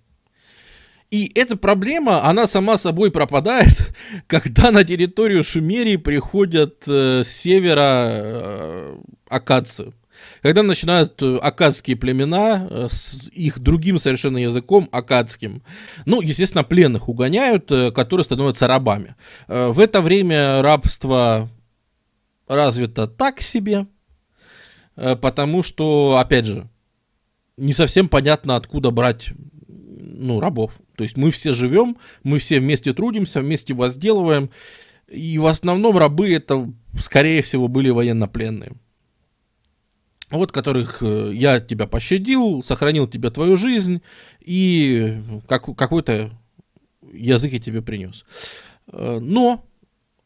И 1.12 1.30
эта 1.36 1.58
проблема, 1.58 2.24
она 2.24 2.47
сама 2.47 2.78
собой 2.78 3.12
пропадает, 3.12 3.93
когда 4.28 4.71
на 4.71 4.86
территорию 4.86 5.43
Шумерии 5.43 5.97
приходят 5.97 6.84
э, 6.88 7.24
с 7.24 7.28
севера 7.28 8.08
э, 8.10 8.97
акадцы. 9.28 9.93
Когда 10.41 10.63
начинают 10.63 11.21
э, 11.21 11.36
акадские 11.36 11.97
племена 11.97 12.88
с 12.89 13.28
их 13.30 13.60
другим 13.60 14.00
совершенно 14.00 14.38
языком, 14.38 14.88
акадским, 14.93 15.63
ну, 16.06 16.21
естественно, 16.21 16.63
пленных 16.63 17.10
угоняют, 17.10 17.65
которые 17.93 18.24
становятся 18.24 18.67
рабами. 18.67 19.15
В 19.47 19.82
это 19.82 20.00
время 20.00 20.62
рабство 20.62 21.50
развито 22.47 23.08
так 23.08 23.41
себе, 23.41 23.88
потому 24.95 25.63
что, 25.63 26.17
опять 26.17 26.45
же, 26.45 26.69
не 27.58 27.74
совсем 27.74 28.08
понятно, 28.08 28.56
откуда 28.56 28.91
брать 28.91 29.32
ну, 30.21 30.39
рабов. 30.39 30.74
То 31.02 31.04
есть 31.04 31.18
мы 31.18 31.32
все 31.32 31.52
живем, 31.54 31.98
мы 32.22 32.38
все 32.38 32.60
вместе 32.60 32.94
трудимся, 32.94 33.42
вместе 33.42 33.74
возделываем. 33.74 34.52
И 35.08 35.40
в 35.40 35.48
основном 35.48 35.98
рабы 35.98 36.32
это, 36.32 36.72
скорее 37.00 37.42
всего, 37.42 37.68
были 37.68 37.90
военнопленные. 37.90 38.74
Вот 40.30 40.52
которых 40.52 41.02
э, 41.02 41.32
я 41.34 41.60
тебя 41.60 41.88
пощадил, 41.88 42.62
сохранил 42.62 43.08
тебе 43.08 43.32
твою 43.32 43.56
жизнь 43.56 44.04
и 44.42 45.24
как, 45.48 45.76
какой-то 45.76 46.30
язык 47.12 47.54
я 47.54 47.60
тебе 47.60 47.82
принес. 47.82 48.24
Э, 48.92 49.18
но 49.20 49.66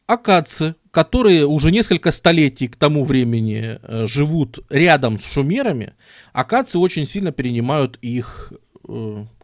акадцы, 0.06 0.74
которые 0.90 1.46
уже 1.46 1.70
несколько 1.72 2.10
столетий 2.10 2.68
к 2.68 2.76
тому 2.76 3.06
времени 3.06 3.78
э, 3.80 4.06
живут 4.06 4.58
рядом 4.68 5.18
с 5.18 5.24
шумерами, 5.24 5.94
акадцы 6.34 6.78
очень 6.78 7.06
сильно 7.06 7.32
перенимают 7.32 7.98
их 8.02 8.52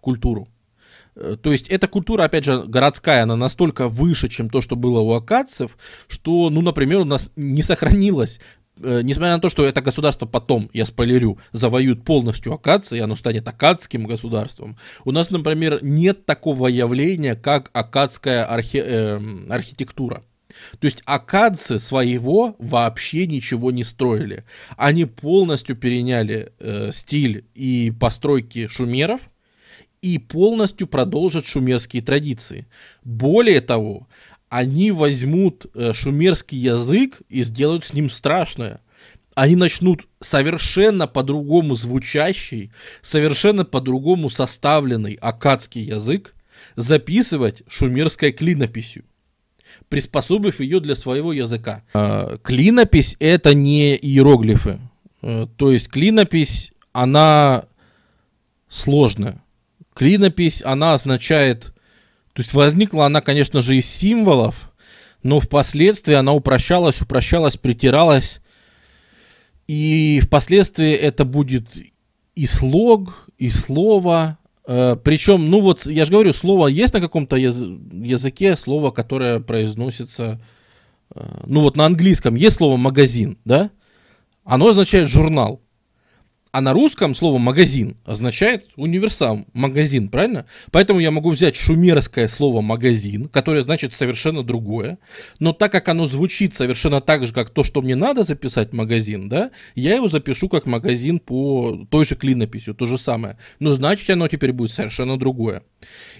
культуру. 0.02 0.51
Э, 1.14 1.36
то 1.40 1.52
есть 1.52 1.68
эта 1.68 1.88
культура, 1.88 2.24
опять 2.24 2.44
же, 2.44 2.62
городская, 2.62 3.22
она 3.22 3.36
настолько 3.36 3.88
выше, 3.88 4.28
чем 4.28 4.50
то, 4.50 4.60
что 4.60 4.76
было 4.76 5.00
у 5.00 5.12
акадцев, 5.12 5.76
что, 6.08 6.50
ну, 6.50 6.60
например, 6.60 7.00
у 7.00 7.04
нас 7.04 7.30
не 7.36 7.62
сохранилось 7.62 8.40
э, 8.82 9.00
несмотря 9.02 9.34
на 9.34 9.40
то, 9.40 9.48
что 9.48 9.64
это 9.64 9.82
государство 9.82 10.26
потом, 10.26 10.70
я 10.72 10.86
спойлерю, 10.86 11.38
завоюет 11.52 12.04
полностью 12.04 12.52
Акадцы, 12.54 12.96
и 12.96 13.00
оно 13.00 13.16
станет 13.16 13.46
акадским 13.46 14.06
государством, 14.06 14.76
у 15.04 15.12
нас, 15.12 15.30
например, 15.30 15.78
нет 15.82 16.26
такого 16.26 16.68
явления, 16.68 17.34
как 17.34 17.70
акадская 17.72 18.44
архи... 18.44 18.78
э, 18.78 19.20
архитектура. 19.50 20.22
То 20.78 20.84
есть 20.84 21.02
акадцы 21.04 21.78
своего 21.78 22.56
вообще 22.58 23.26
ничего 23.26 23.70
не 23.70 23.84
строили. 23.84 24.44
Они 24.76 25.04
полностью 25.04 25.76
переняли 25.76 26.52
э, 26.58 26.90
стиль 26.92 27.46
и 27.54 27.92
постройки 27.98 28.66
шумеров, 28.66 29.30
и 30.02 30.18
полностью 30.18 30.86
продолжат 30.86 31.46
шумерские 31.46 32.02
традиции. 32.02 32.66
Более 33.04 33.60
того, 33.60 34.08
они 34.48 34.90
возьмут 34.90 35.66
э, 35.74 35.92
шумерский 35.94 36.58
язык 36.58 37.22
и 37.30 37.40
сделают 37.42 37.86
с 37.86 37.94
ним 37.94 38.10
страшное. 38.10 38.80
Они 39.34 39.56
начнут 39.56 40.06
совершенно 40.20 41.06
по-другому 41.06 41.76
звучащий, 41.76 42.70
совершенно 43.00 43.64
по-другому 43.64 44.28
составленный 44.28 45.14
акадский 45.14 45.84
язык 45.84 46.34
записывать 46.76 47.62
шумерской 47.66 48.32
клинописью 48.32 49.04
приспособив 49.88 50.60
ее 50.60 50.80
для 50.80 50.94
своего 50.94 51.32
языка. 51.32 51.82
А, 51.94 52.38
клинопись 52.38 53.16
это 53.18 53.54
не 53.54 53.96
иероглифы. 53.96 54.80
Э, 55.22 55.46
то 55.56 55.70
есть 55.70 55.88
клинопись, 55.88 56.72
она 56.92 57.64
сложная. 58.68 59.41
Клинопись, 59.94 60.62
она 60.64 60.94
означает... 60.94 61.72
То 62.32 62.40
есть 62.40 62.54
возникла 62.54 63.06
она, 63.06 63.20
конечно 63.20 63.60
же, 63.60 63.76
из 63.76 63.86
символов, 63.86 64.72
но 65.22 65.38
впоследствии 65.38 66.14
она 66.14 66.32
упрощалась, 66.32 67.00
упрощалась, 67.02 67.58
притиралась. 67.58 68.40
И 69.68 70.20
впоследствии 70.24 70.92
это 70.92 71.26
будет 71.26 71.66
и 72.34 72.46
слог, 72.46 73.28
и 73.36 73.50
слово. 73.50 74.38
Э, 74.66 74.96
причем, 75.02 75.50
ну 75.50 75.60
вот, 75.60 75.84
я 75.84 76.06
же 76.06 76.12
говорю, 76.12 76.32
слово 76.32 76.68
есть 76.68 76.94
на 76.94 77.00
каком-то 77.00 77.36
яз- 77.36 77.68
языке, 77.92 78.56
слово, 78.56 78.90
которое 78.90 79.40
произносится... 79.40 80.40
Э, 81.14 81.42
ну 81.46 81.60
вот 81.60 81.76
на 81.76 81.84
английском 81.84 82.34
есть 82.34 82.56
слово 82.56 82.78
магазин, 82.78 83.38
да? 83.44 83.70
Оно 84.44 84.68
означает 84.68 85.08
журнал. 85.08 85.60
А 86.52 86.60
на 86.60 86.74
русском 86.74 87.14
слово 87.14 87.38
магазин 87.38 87.96
означает 88.04 88.66
универсал, 88.76 89.46
магазин, 89.54 90.10
правильно? 90.10 90.44
Поэтому 90.70 91.00
я 91.00 91.10
могу 91.10 91.30
взять 91.30 91.56
шумерское 91.56 92.28
слово 92.28 92.60
магазин, 92.60 93.28
которое 93.28 93.62
значит 93.62 93.94
совершенно 93.94 94.42
другое, 94.42 94.98
но 95.38 95.54
так 95.54 95.72
как 95.72 95.88
оно 95.88 96.04
звучит 96.04 96.54
совершенно 96.54 97.00
так 97.00 97.26
же, 97.26 97.32
как 97.32 97.48
то, 97.48 97.64
что 97.64 97.80
мне 97.80 97.96
надо 97.96 98.22
записать 98.22 98.74
магазин, 98.74 99.30
да, 99.30 99.50
я 99.74 99.94
его 99.94 100.08
запишу 100.08 100.50
как 100.50 100.66
магазин 100.66 101.20
по 101.20 101.86
той 101.90 102.04
же 102.04 102.16
клинописью, 102.16 102.74
то 102.74 102.84
же 102.84 102.98
самое. 102.98 103.38
Но 103.58 103.72
значит 103.72 104.10
оно 104.10 104.28
теперь 104.28 104.52
будет 104.52 104.72
совершенно 104.72 105.18
другое. 105.18 105.62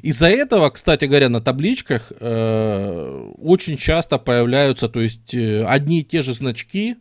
Из-за 0.01 0.29
этого, 0.29 0.71
кстати 0.71 1.05
говоря, 1.05 1.29
на 1.29 1.43
табличках 1.43 2.11
э, 2.19 3.33
очень 3.37 3.77
часто 3.77 4.17
появляются, 4.17 4.89
то 4.89 5.03
есть 5.03 5.35
э, 5.35 5.63
одни 5.67 6.01
и 6.01 6.05
те 6.05 6.23
же 6.23 6.33
значки, 6.33 6.97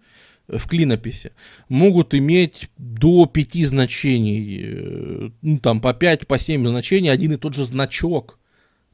в 0.57 0.67
клинописи 0.67 1.31
могут 1.69 2.13
иметь 2.13 2.69
до 2.77 3.25
пяти 3.25 3.65
значений, 3.65 4.61
э, 4.63 5.29
ну 5.41 5.59
там 5.59 5.81
по 5.81 5.93
5, 5.93 6.27
по 6.27 6.37
7 6.37 6.67
значений, 6.67 7.11
один 7.11 7.33
и 7.33 7.37
тот 7.37 7.55
же 7.55 7.65
значок. 7.65 8.37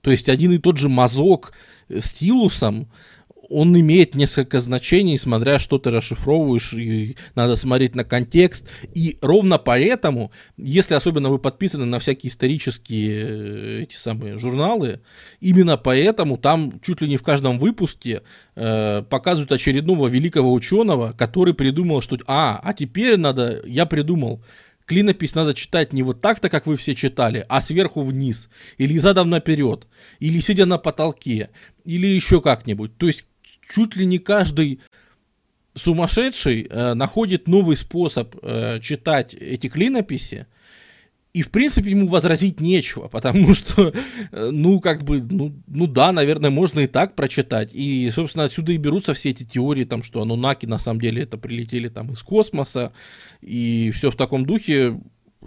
То 0.01 0.11
есть 0.11 0.29
один 0.29 0.51
и 0.53 0.57
тот 0.57 0.77
же 0.77 0.89
мазок 0.89 1.53
стилусом 1.97 2.89
он 3.49 3.77
имеет 3.79 4.15
несколько 4.15 4.59
значений, 4.59 5.17
смотря 5.17 5.59
что 5.59 5.77
ты 5.77 5.89
расшифровываешь, 5.89 6.73
и 6.73 7.15
надо 7.35 7.55
смотреть 7.55 7.95
на 7.95 8.03
контекст. 8.03 8.67
И 8.93 9.17
ровно 9.21 9.57
поэтому, 9.57 10.31
если 10.57 10.95
особенно 10.95 11.29
вы 11.29 11.39
подписаны 11.39 11.85
на 11.85 11.99
всякие 11.99 12.29
исторические 12.29 13.79
э, 13.79 13.83
эти 13.83 13.95
самые 13.95 14.37
журналы, 14.37 15.01
именно 15.39 15.77
поэтому 15.77 16.37
там 16.37 16.79
чуть 16.81 17.01
ли 17.01 17.07
не 17.07 17.17
в 17.17 17.23
каждом 17.23 17.59
выпуске 17.59 18.23
э, 18.55 19.03
показывают 19.09 19.51
очередного 19.51 20.07
великого 20.07 20.51
ученого, 20.53 21.13
который 21.13 21.53
придумал, 21.53 22.01
что 22.01 22.17
а, 22.27 22.59
а 22.61 22.73
теперь 22.73 23.17
надо, 23.17 23.61
я 23.65 23.85
придумал, 23.85 24.41
клинопись 24.87 25.35
надо 25.35 25.53
читать 25.53 25.93
не 25.93 26.01
вот 26.01 26.21
так-то, 26.21 26.49
как 26.49 26.65
вы 26.65 26.77
все 26.77 26.95
читали, 26.95 27.45
а 27.49 27.61
сверху 27.61 28.01
вниз, 28.01 28.49
или 28.77 28.97
задом 28.97 29.29
наперед, 29.29 29.85
или 30.19 30.39
сидя 30.39 30.65
на 30.65 30.77
потолке, 30.77 31.49
или 31.83 32.07
еще 32.07 32.41
как-нибудь. 32.41 32.97
То 32.97 33.07
есть 33.07 33.25
чуть 33.73 33.95
ли 33.95 34.05
не 34.05 34.19
каждый 34.19 34.79
сумасшедший 35.75 36.67
э, 36.69 36.93
находит 36.93 37.47
новый 37.47 37.77
способ 37.77 38.35
э, 38.41 38.79
читать 38.81 39.33
эти 39.33 39.67
клинописи, 39.67 40.47
и, 41.33 41.43
в 41.43 41.51
принципе, 41.51 41.91
ему 41.91 42.07
возразить 42.07 42.59
нечего, 42.59 43.07
потому 43.11 43.53
что, 43.53 43.93
э, 44.31 44.49
ну, 44.51 44.79
как 44.79 45.03
бы, 45.03 45.21
ну, 45.21 45.53
ну 45.67 45.87
да, 45.87 46.11
наверное, 46.11 46.49
можно 46.49 46.81
и 46.81 46.87
так 46.87 47.15
прочитать. 47.15 47.69
И, 47.73 48.09
собственно, 48.09 48.45
отсюда 48.45 48.73
и 48.73 48.77
берутся 48.77 49.13
все 49.13 49.29
эти 49.29 49.43
теории, 49.43 49.85
там, 49.85 50.01
что 50.03 50.21
анунаки 50.21 50.65
на 50.65 50.79
самом 50.79 50.99
деле 50.99 51.23
это 51.23 51.37
прилетели 51.37 51.89
там 51.89 52.11
из 52.11 52.23
космоса, 52.23 52.91
и 53.41 53.91
все 53.93 54.09
в 54.09 54.15
таком 54.15 54.45
духе. 54.45 54.99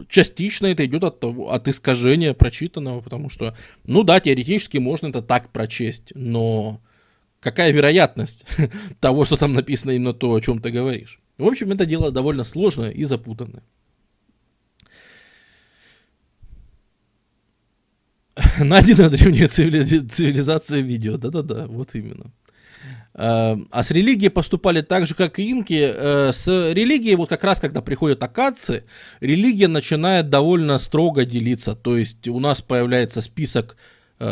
Частично 0.08 0.68
это 0.68 0.86
идет 0.86 1.02
от, 1.02 1.24
от 1.24 1.66
искажения 1.66 2.32
прочитанного, 2.32 3.00
потому 3.00 3.28
что, 3.28 3.56
ну 3.84 4.04
да, 4.04 4.20
теоретически 4.20 4.78
можно 4.78 5.08
это 5.08 5.20
так 5.20 5.50
прочесть, 5.50 6.12
но 6.14 6.80
какая 7.40 7.72
вероятность 7.72 8.44
того, 9.00 9.24
что 9.24 9.36
там 9.36 9.52
написано 9.52 9.92
именно 9.92 10.14
то, 10.14 10.32
о 10.34 10.40
чем 10.40 10.60
ты 10.60 10.70
говоришь. 10.70 11.20
В 11.38 11.46
общем, 11.46 11.72
это 11.72 11.86
дело 11.86 12.12
довольно 12.12 12.44
сложное 12.44 12.90
и 12.90 13.04
запутанное. 13.04 13.62
Найдено 18.58 19.08
древние 19.08 19.48
цивилизации 19.48 20.82
видео. 20.82 21.16
Да-да-да, 21.16 21.66
вот 21.66 21.94
именно. 21.94 22.32
А, 23.12 23.58
а 23.70 23.82
с 23.82 23.90
религией 23.90 24.30
поступали 24.30 24.82
так 24.82 25.06
же, 25.06 25.14
как 25.14 25.38
и 25.38 25.50
инки. 25.50 25.78
Э, 25.80 26.32
с 26.32 26.46
религией, 26.72 27.16
вот 27.16 27.28
как 27.28 27.44
раз 27.44 27.60
когда 27.60 27.82
приходят 27.82 28.22
акации, 28.22 28.84
религия 29.20 29.68
начинает 29.68 30.30
довольно 30.30 30.78
строго 30.78 31.24
делиться. 31.24 31.74
То 31.74 31.96
есть 31.96 32.28
у 32.28 32.38
нас 32.38 32.62
появляется 32.62 33.20
список 33.20 33.76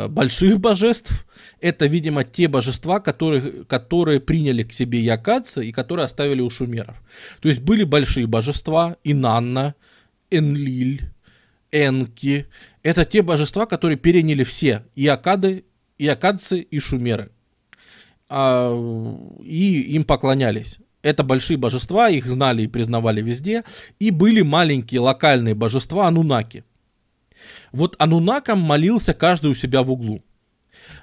больших 0.08 0.60
божеств. 0.60 1.26
Это, 1.60 1.86
видимо, 1.86 2.24
те 2.24 2.46
божества, 2.48 3.00
которые, 3.00 3.64
которые 3.64 4.20
приняли 4.20 4.62
к 4.62 4.72
себе 4.72 5.00
якадцы 5.00 5.66
и 5.66 5.72
которые 5.72 6.04
оставили 6.04 6.40
у 6.40 6.50
шумеров. 6.50 6.96
То 7.40 7.48
есть 7.48 7.60
были 7.60 7.84
большие 7.84 8.26
божества, 8.26 8.96
Инанна, 9.02 9.74
Энлиль, 10.30 11.10
Энки. 11.72 12.46
Это 12.82 13.04
те 13.04 13.22
божества, 13.22 13.66
которые 13.66 13.96
переняли 13.96 14.44
все, 14.44 14.84
и 14.94 15.06
акады, 15.06 15.64
и 15.96 16.06
акадцы, 16.06 16.60
и 16.60 16.78
шумеры 16.78 17.30
а, 18.28 18.72
и 19.42 19.80
им 19.80 20.04
поклонялись. 20.04 20.78
Это 21.02 21.22
большие 21.22 21.56
божества, 21.56 22.08
их 22.08 22.26
знали 22.26 22.62
и 22.62 22.68
признавали 22.68 23.22
везде. 23.22 23.64
И 23.98 24.10
были 24.10 24.42
маленькие 24.42 25.00
локальные 25.00 25.54
божества 25.54 26.08
Анунаки. 26.08 26.64
Вот 27.72 27.96
Анунакам 27.98 28.60
молился 28.60 29.14
каждый 29.14 29.50
у 29.50 29.54
себя 29.54 29.82
в 29.82 29.90
углу. 29.90 30.22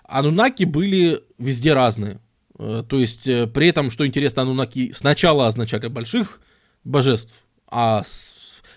Анунаки 0.03 0.63
были 0.63 1.21
везде 1.37 1.73
разные. 1.73 2.19
Э, 2.57 2.83
то 2.87 2.99
есть, 2.99 3.27
э, 3.27 3.47
при 3.47 3.67
этом, 3.67 3.91
что 3.91 4.05
интересно, 4.05 4.43
Анунаки 4.43 4.91
сначала 4.91 5.47
означали 5.47 5.87
больших 5.87 6.41
божеств, 6.83 7.43
а 7.67 8.03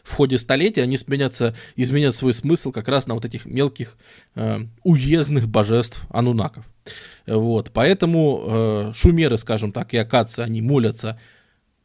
в 0.08 0.14
ходе 0.14 0.38
столетия 0.38 0.82
они 0.82 0.96
сменятся, 0.96 1.54
изменят 1.76 2.14
свой 2.14 2.32
смысл 2.32 2.72
как 2.72 2.88
раз 2.88 3.06
на 3.06 3.14
вот 3.14 3.24
этих 3.24 3.44
мелких 3.44 3.96
э, 4.34 4.60
уездных 4.82 5.48
божеств 5.48 6.02
Анунаков. 6.08 6.64
Вот, 7.26 7.70
поэтому 7.72 8.42
э, 8.46 8.92
шумеры, 8.94 9.36
скажем 9.36 9.72
так, 9.72 9.92
и 9.92 9.98
акадцы, 9.98 10.40
они 10.40 10.62
молятся. 10.62 11.20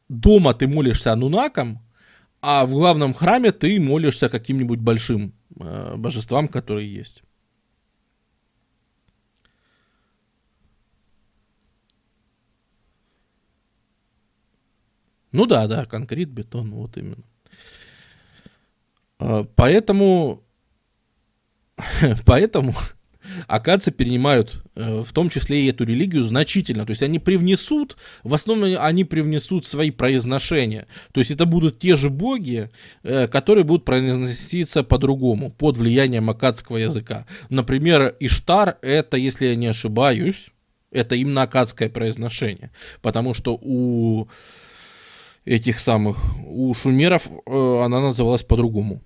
Дома 0.08 0.54
ты 0.54 0.68
молишься 0.68 1.12
анунакам, 1.12 1.82
а 2.42 2.66
в 2.66 2.72
главном 2.72 3.14
храме 3.14 3.52
ты 3.52 3.80
молишься 3.80 4.30
каким-нибудь 4.30 4.80
большим 4.80 5.34
э, 5.60 5.96
божествам, 5.96 6.48
которые 6.48 6.94
есть. 6.94 7.24
Ну 15.32 15.48
да, 15.48 15.68
да, 15.68 15.86
конкрет, 15.86 16.30
бетон, 16.30 16.72
вот 16.72 16.96
именно. 16.98 17.24
Э, 19.20 19.44
поэтому, 19.56 20.44
поэтому 22.26 22.74
акадцы 23.48 23.92
перенимают 23.92 24.64
э, 24.76 25.02
в 25.02 25.12
том 25.14 25.30
числе 25.30 25.64
и 25.64 25.70
эту 25.70 25.84
религию 25.84 26.24
значительно. 26.24 26.86
То 26.86 26.92
есть 26.92 27.04
они 27.04 27.20
привнесут, 27.20 27.98
в 28.24 28.34
основном 28.34 28.76
они 28.80 29.04
привнесут 29.04 29.66
свои 29.66 29.92
произношения. 29.92 30.88
То 31.12 31.20
есть 31.20 31.32
это 31.32 31.46
будут 31.46 31.80
те 31.80 31.96
же 31.96 32.10
боги, 32.10 32.70
э, 33.04 33.28
которые 33.28 33.64
будут 33.64 33.86
произноситься 33.86 34.84
по-другому, 34.84 35.52
под 35.52 35.78
влиянием 35.78 36.30
акадского 36.30 36.78
языка. 36.78 37.26
Например, 37.50 38.16
Иштар 38.20 38.78
это, 38.82 39.18
если 39.18 39.48
я 39.48 39.56
не 39.56 39.68
ошибаюсь, 39.68 40.50
это 40.92 41.16
именно 41.16 41.44
акадское 41.44 41.90
произношение. 41.90 42.72
Потому 43.02 43.34
что 43.34 43.58
у 43.62 44.28
этих 45.46 45.80
самых, 45.80 46.18
у 46.46 46.74
шумеров 46.74 47.28
э, 47.28 47.84
она 47.84 48.00
называлась 48.00 48.44
по-другому. 48.44 49.02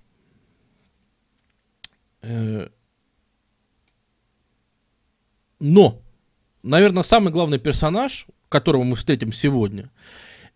Но, 5.59 6.01
наверное, 6.63 7.03
самый 7.03 7.31
главный 7.31 7.59
персонаж, 7.59 8.27
которого 8.49 8.83
мы 8.83 8.95
встретим 8.95 9.31
сегодня, 9.31 9.91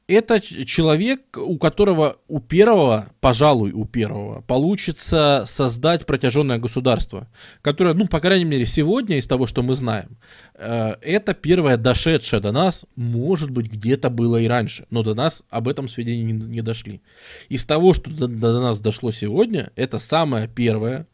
это 0.07 0.41
человек, 0.41 1.37
у 1.37 1.57
которого 1.57 2.17
у 2.27 2.39
первого, 2.39 3.11
пожалуй, 3.21 3.71
у 3.71 3.85
первого, 3.85 4.41
получится 4.41 5.45
создать 5.47 6.05
протяженное 6.05 6.57
государство, 6.57 7.29
которое, 7.61 7.93
ну, 7.93 8.07
по 8.07 8.19
крайней 8.19 8.45
мере, 8.45 8.65
сегодня, 8.65 9.17
из 9.17 9.27
того, 9.27 9.45
что 9.45 9.63
мы 9.63 9.75
знаем, 9.75 10.17
э, 10.55 10.95
это 11.01 11.33
первое 11.33 11.77
дошедшее 11.77 12.41
до 12.41 12.51
нас, 12.51 12.85
может 12.95 13.51
быть, 13.51 13.71
где-то 13.71 14.09
было 14.09 14.37
и 14.37 14.47
раньше, 14.47 14.85
но 14.89 15.03
до 15.03 15.13
нас 15.13 15.43
об 15.49 15.67
этом 15.67 15.87
сведения 15.87 16.23
не, 16.23 16.33
не 16.33 16.61
дошли. 16.61 17.01
Из 17.47 17.63
того, 17.63 17.93
что 17.93 18.09
до, 18.09 18.27
до 18.27 18.59
нас 18.59 18.81
дошло 18.81 19.11
сегодня, 19.11 19.71
это 19.75 19.99
самое 19.99 20.47
первое 20.47 21.07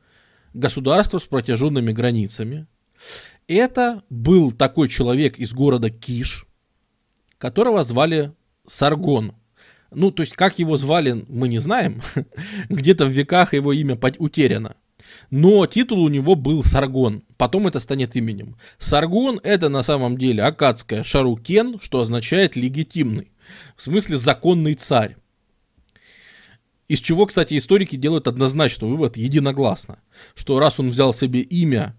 государство 0.53 1.19
с 1.19 1.23
протяженными 1.23 1.91
границами, 1.91 2.67
это 3.47 4.03
был 4.09 4.51
такой 4.51 4.89
человек 4.89 5.39
из 5.39 5.53
города 5.53 5.89
Киш, 5.89 6.45
которого 7.37 7.83
звали 7.83 8.33
Саргон. 8.65 9.33
Ну, 9.91 10.11
то 10.11 10.21
есть, 10.21 10.33
как 10.33 10.59
его 10.59 10.75
звали, 10.75 11.25
мы 11.29 11.47
не 11.47 11.59
знаем. 11.59 12.01
Где-то 12.69 13.05
в 13.05 13.09
веках 13.09 13.53
его 13.53 13.71
имя 13.71 13.97
утеряно. 14.19 14.75
Но 15.29 15.65
титул 15.65 16.03
у 16.03 16.09
него 16.09 16.35
был 16.35 16.63
Саргон. 16.63 17.23
Потом 17.37 17.67
это 17.67 17.79
станет 17.79 18.15
именем. 18.15 18.57
Саргон 18.77 19.39
это 19.43 19.69
на 19.69 19.83
самом 19.83 20.17
деле 20.17 20.43
акадское 20.43 21.03
Шарукен, 21.03 21.79
что 21.79 22.01
означает 22.01 22.57
легитимный. 22.57 23.31
В 23.77 23.81
смысле 23.81 24.17
законный 24.17 24.73
царь. 24.73 25.15
Из 26.87 26.99
чего, 26.99 27.25
кстати, 27.25 27.57
историки 27.57 27.95
делают 27.97 28.27
однозначно 28.27 28.87
вывод 28.87 29.17
единогласно, 29.17 29.99
что 30.35 30.59
раз 30.59 30.79
он 30.79 30.89
взял 30.89 31.13
себе 31.13 31.41
имя 31.41 31.96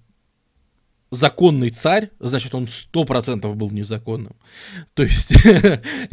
законный 1.10 1.70
царь, 1.70 2.10
значит, 2.20 2.54
он 2.54 2.68
сто 2.68 3.04
процентов 3.04 3.56
был 3.56 3.70
незаконным. 3.70 4.36
То 4.94 5.02
есть, 5.02 5.32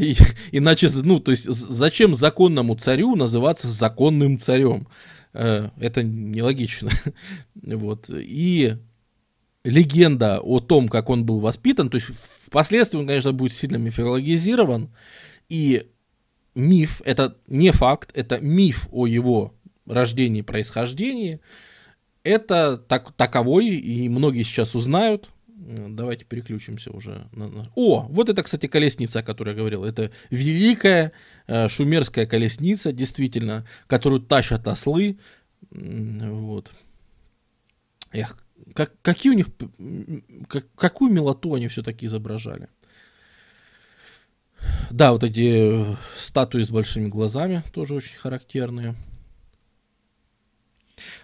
иначе, 0.51 0.89
ну, 1.03 1.19
то 1.19 1.31
есть, 1.31 1.45
зачем 1.45 2.15
законному 2.15 2.75
царю 2.75 3.15
называться 3.15 3.67
законным 3.67 4.37
царем? 4.37 4.87
Э, 5.33 5.69
это 5.79 6.03
нелогично. 6.03 6.89
Вот. 7.55 8.09
И 8.09 8.77
легенда 9.63 10.39
о 10.39 10.59
том, 10.59 10.87
как 10.87 11.09
он 11.09 11.25
был 11.25 11.39
воспитан, 11.39 11.89
то 11.89 11.95
есть, 11.95 12.07
впоследствии 12.39 12.99
он, 12.99 13.07
конечно, 13.07 13.33
будет 13.33 13.53
сильно 13.53 13.77
мифологизирован, 13.77 14.89
и 15.49 15.87
миф, 16.53 17.01
это 17.05 17.37
не 17.47 17.71
факт, 17.71 18.11
это 18.13 18.39
миф 18.39 18.87
о 18.91 19.07
его 19.07 19.53
рождении 19.85 20.41
происхождении– 20.41 21.41
это 22.25 22.77
так, 22.77 23.13
таковой, 23.13 23.67
и 23.67 24.09
многие 24.09 24.43
сейчас 24.43 24.75
узнают. 24.75 25.29
Давайте 25.47 26.25
переключимся 26.25 26.91
уже. 26.91 27.27
На. 27.31 27.71
О, 27.75 28.07
вот 28.09 28.29
это, 28.29 28.43
кстати, 28.43 28.67
колесница, 28.67 29.19
о 29.19 29.23
которой 29.23 29.49
я 29.51 29.55
говорил. 29.55 29.83
Это 29.83 30.11
великая 30.29 31.13
э, 31.47 31.69
шумерская 31.69 32.25
колесница, 32.25 32.91
действительно, 32.91 33.65
которую 33.87 34.21
тащат 34.21 34.67
ослы. 34.67 35.17
Вот. 35.71 36.71
Эх, 38.11 38.37
как, 38.73 38.93
какие 39.01 39.31
у 39.31 39.35
них, 39.35 39.47
как, 40.47 40.65
какую 40.75 41.11
милоту 41.11 41.53
они 41.53 41.67
все-таки 41.67 42.05
изображали. 42.05 42.67
Да, 44.91 45.11
вот 45.11 45.23
эти 45.23 45.97
статуи 46.17 46.63
с 46.63 46.71
большими 46.71 47.07
глазами 47.07 47.63
тоже 47.73 47.95
очень 47.95 48.17
характерные. 48.17 48.95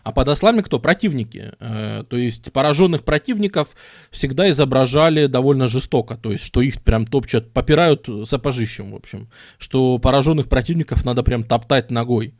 А 0.03 0.11
под 0.11 0.27
ослами 0.29 0.61
кто? 0.61 0.79
Противники. 0.79 1.53
Э, 1.59 2.03
то 2.09 2.17
есть 2.17 2.51
пораженных 2.51 3.03
противников 3.03 3.75
всегда 4.09 4.49
изображали 4.49 5.27
довольно 5.27 5.67
жестоко. 5.67 6.17
То 6.17 6.31
есть, 6.31 6.43
что 6.43 6.61
их 6.61 6.81
прям 6.81 7.05
топчат, 7.05 7.51
попирают 7.51 8.07
сапожищем, 8.25 8.91
в 8.91 8.95
общем. 8.95 9.29
Что 9.57 9.97
пораженных 9.99 10.49
противников 10.49 11.05
надо 11.05 11.23
прям 11.23 11.43
топтать 11.43 11.91
ногой. 11.91 12.33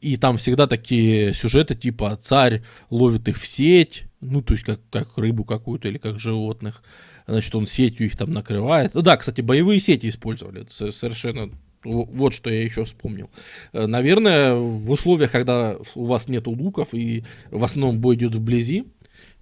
И 0.00 0.16
там 0.16 0.36
всегда 0.36 0.66
такие 0.66 1.34
сюжеты 1.34 1.74
типа 1.74 2.16
царь 2.16 2.62
ловит 2.90 3.28
их 3.28 3.36
в 3.36 3.46
сеть, 3.46 4.04
ну, 4.20 4.42
то 4.42 4.54
есть 4.54 4.64
как, 4.64 4.80
как 4.90 5.16
рыбу 5.16 5.44
какую-то 5.44 5.88
или 5.88 5.98
как 5.98 6.18
животных. 6.18 6.82
Значит, 7.26 7.54
он 7.54 7.66
сетью 7.66 8.06
их 8.06 8.16
там 8.16 8.32
накрывает. 8.32 8.92
Да, 8.94 9.16
кстати, 9.16 9.42
боевые 9.42 9.80
сети 9.80 10.08
использовали. 10.08 10.62
Это 10.62 10.92
совершенно 10.92 11.50
вот 11.84 12.34
что 12.34 12.50
я 12.50 12.62
еще 12.62 12.84
вспомнил. 12.84 13.30
Э, 13.72 13.86
наверное, 13.86 14.54
в 14.54 14.90
условиях, 14.90 15.32
когда 15.32 15.76
у 15.94 16.04
вас 16.04 16.28
нет 16.28 16.46
луков 16.46 16.88
и 16.92 17.24
в 17.50 17.62
основном 17.64 18.00
бой 18.00 18.16
идет 18.16 18.34
вблизи, 18.34 18.84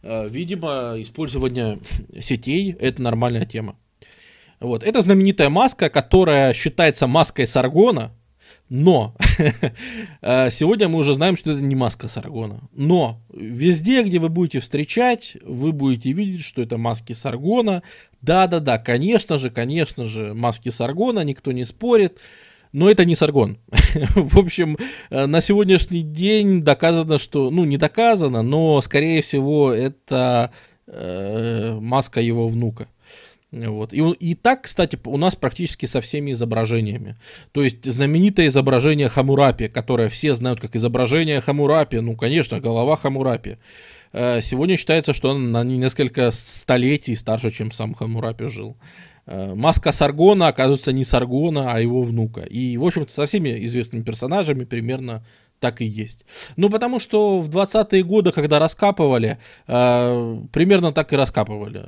э, 0.03 0.29
видимо, 0.29 0.95
использование 0.99 1.79
сетей– 2.21 2.77
это 2.81 3.03
нормальная 3.03 3.47
тема. 3.47 3.77
Вот. 4.61 4.83
Это 4.83 5.03
знаменитая 5.03 5.51
маска, 5.51 5.91
которая 5.91 6.53
считается 6.55 7.07
маской 7.07 7.47
Саргона, 7.47 8.13
но 8.69 9.15
э, 10.23 10.51
сегодня 10.51 10.89
мы 10.89 10.99
уже 10.99 11.15
знаем, 11.15 11.37
что 11.37 11.53
это 11.53 11.61
не 11.61 11.77
маска 11.77 12.09
Саргона. 12.09 12.69
Но 12.73 13.21
везде, 13.33 14.03
где 14.03 14.19
вы 14.19 14.29
будете 14.29 14.59
встречать, 14.61 15.37
вы 15.45 15.73
будете 15.73 16.13
видеть, 16.13 16.43
что 16.43 16.63
это 16.63 16.77
маски 16.77 17.13
Саргона. 17.13 17.83
Да-да-да, 18.23 18.79
конечно 18.79 19.39
же, 19.39 19.51
конечно 19.51 20.05
же, 20.05 20.35
маски 20.35 20.71
Саргона, 20.71 21.21
никто 21.21 21.53
не 21.53 21.65
спорит. 21.65 22.19
но 22.73 22.91
это 22.91 23.05
не 23.05 23.15
саргон. 23.15 23.59
В 24.15 24.39
общем, 24.39 24.77
э, 25.11 25.27
на 25.27 25.41
сегодняшний 25.41 26.03
день 26.03 26.63
доказано, 26.63 27.19
что, 27.19 27.51
ну, 27.51 27.65
не 27.65 27.77
доказано, 27.77 28.43
но, 28.43 28.81
скорее 28.81 29.23
всего, 29.23 29.73
это 29.73 30.51
э, 30.87 31.79
маска 31.81 32.21
его 32.21 32.49
внука. 32.49 32.89
Вот. 33.65 33.93
И, 33.95 34.01
и 34.01 34.35
так, 34.35 34.63
кстати, 34.63 34.99
у 35.05 35.17
нас 35.17 35.35
практически 35.35 35.87
со 35.87 36.01
всеми 36.01 36.33
изображениями. 36.33 37.17
То 37.53 37.63
есть 37.63 37.85
знаменитое 37.91 38.49
изображение 38.49 39.09
Хамурапи, 39.09 39.69
которое 39.69 40.09
все 40.09 40.35
знают 40.35 40.61
как 40.61 40.77
изображение 40.77 41.41
Хамурапи, 41.41 42.01
ну, 42.01 42.17
конечно, 42.17 42.61
голова 42.61 42.97
Хамурапи. 42.97 43.57
Э, 44.13 44.41
сегодня 44.43 44.77
считается, 44.77 45.13
что 45.13 45.31
он 45.31 45.53
на 45.53 45.65
несколько 45.65 46.31
столетий 46.33 47.17
старше, 47.17 47.51
чем 47.51 47.73
сам 47.73 47.95
Хамурапи 47.95 48.49
жил. 48.49 48.77
Э, 49.27 49.55
маска 49.55 49.93
Саргона 49.93 50.49
оказывается 50.49 50.93
не 50.93 51.05
Саргона, 51.05 51.73
а 51.73 51.81
его 51.81 52.03
внука. 52.03 52.43
И, 52.43 52.77
в 52.77 52.85
общем-то, 52.85 53.11
со 53.11 53.27
всеми 53.27 53.65
известными 53.65 54.03
персонажами 54.03 54.65
примерно 54.65 55.25
так 55.61 55.81
и 55.81 55.85
есть. 55.85 56.25
Ну, 56.57 56.71
потому 56.71 56.99
что 56.99 57.41
в 57.41 57.49
20-е 57.49 58.03
годы, 58.03 58.33
когда 58.33 58.59
раскапывали, 58.59 59.39
э, 59.67 60.39
примерно 60.53 60.93
так 60.93 61.13
и 61.13 61.17
раскапывали. 61.17 61.85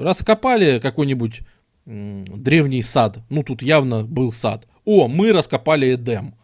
Раскопали 0.00 0.78
какой-нибудь 0.78 1.40
э, 1.86 2.24
древний 2.28 2.82
сад. 2.82 3.18
Ну, 3.28 3.42
тут 3.42 3.62
явно 3.62 4.04
был 4.04 4.32
сад. 4.32 4.66
О, 4.84 5.08
мы 5.08 5.32
раскопали 5.32 5.94
Эдем. 5.94 6.34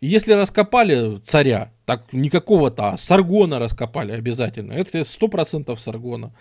Если 0.00 0.32
раскопали 0.32 1.20
царя, 1.20 1.71
так 1.84 2.12
не 2.12 2.30
какого-то, 2.30 2.90
а 2.90 2.98
Саргона 2.98 3.58
раскопали 3.58 4.12
обязательно. 4.12 4.72
Это 4.72 5.04
сто 5.04 5.28
процентов 5.28 5.80
Саргона. 5.80 6.32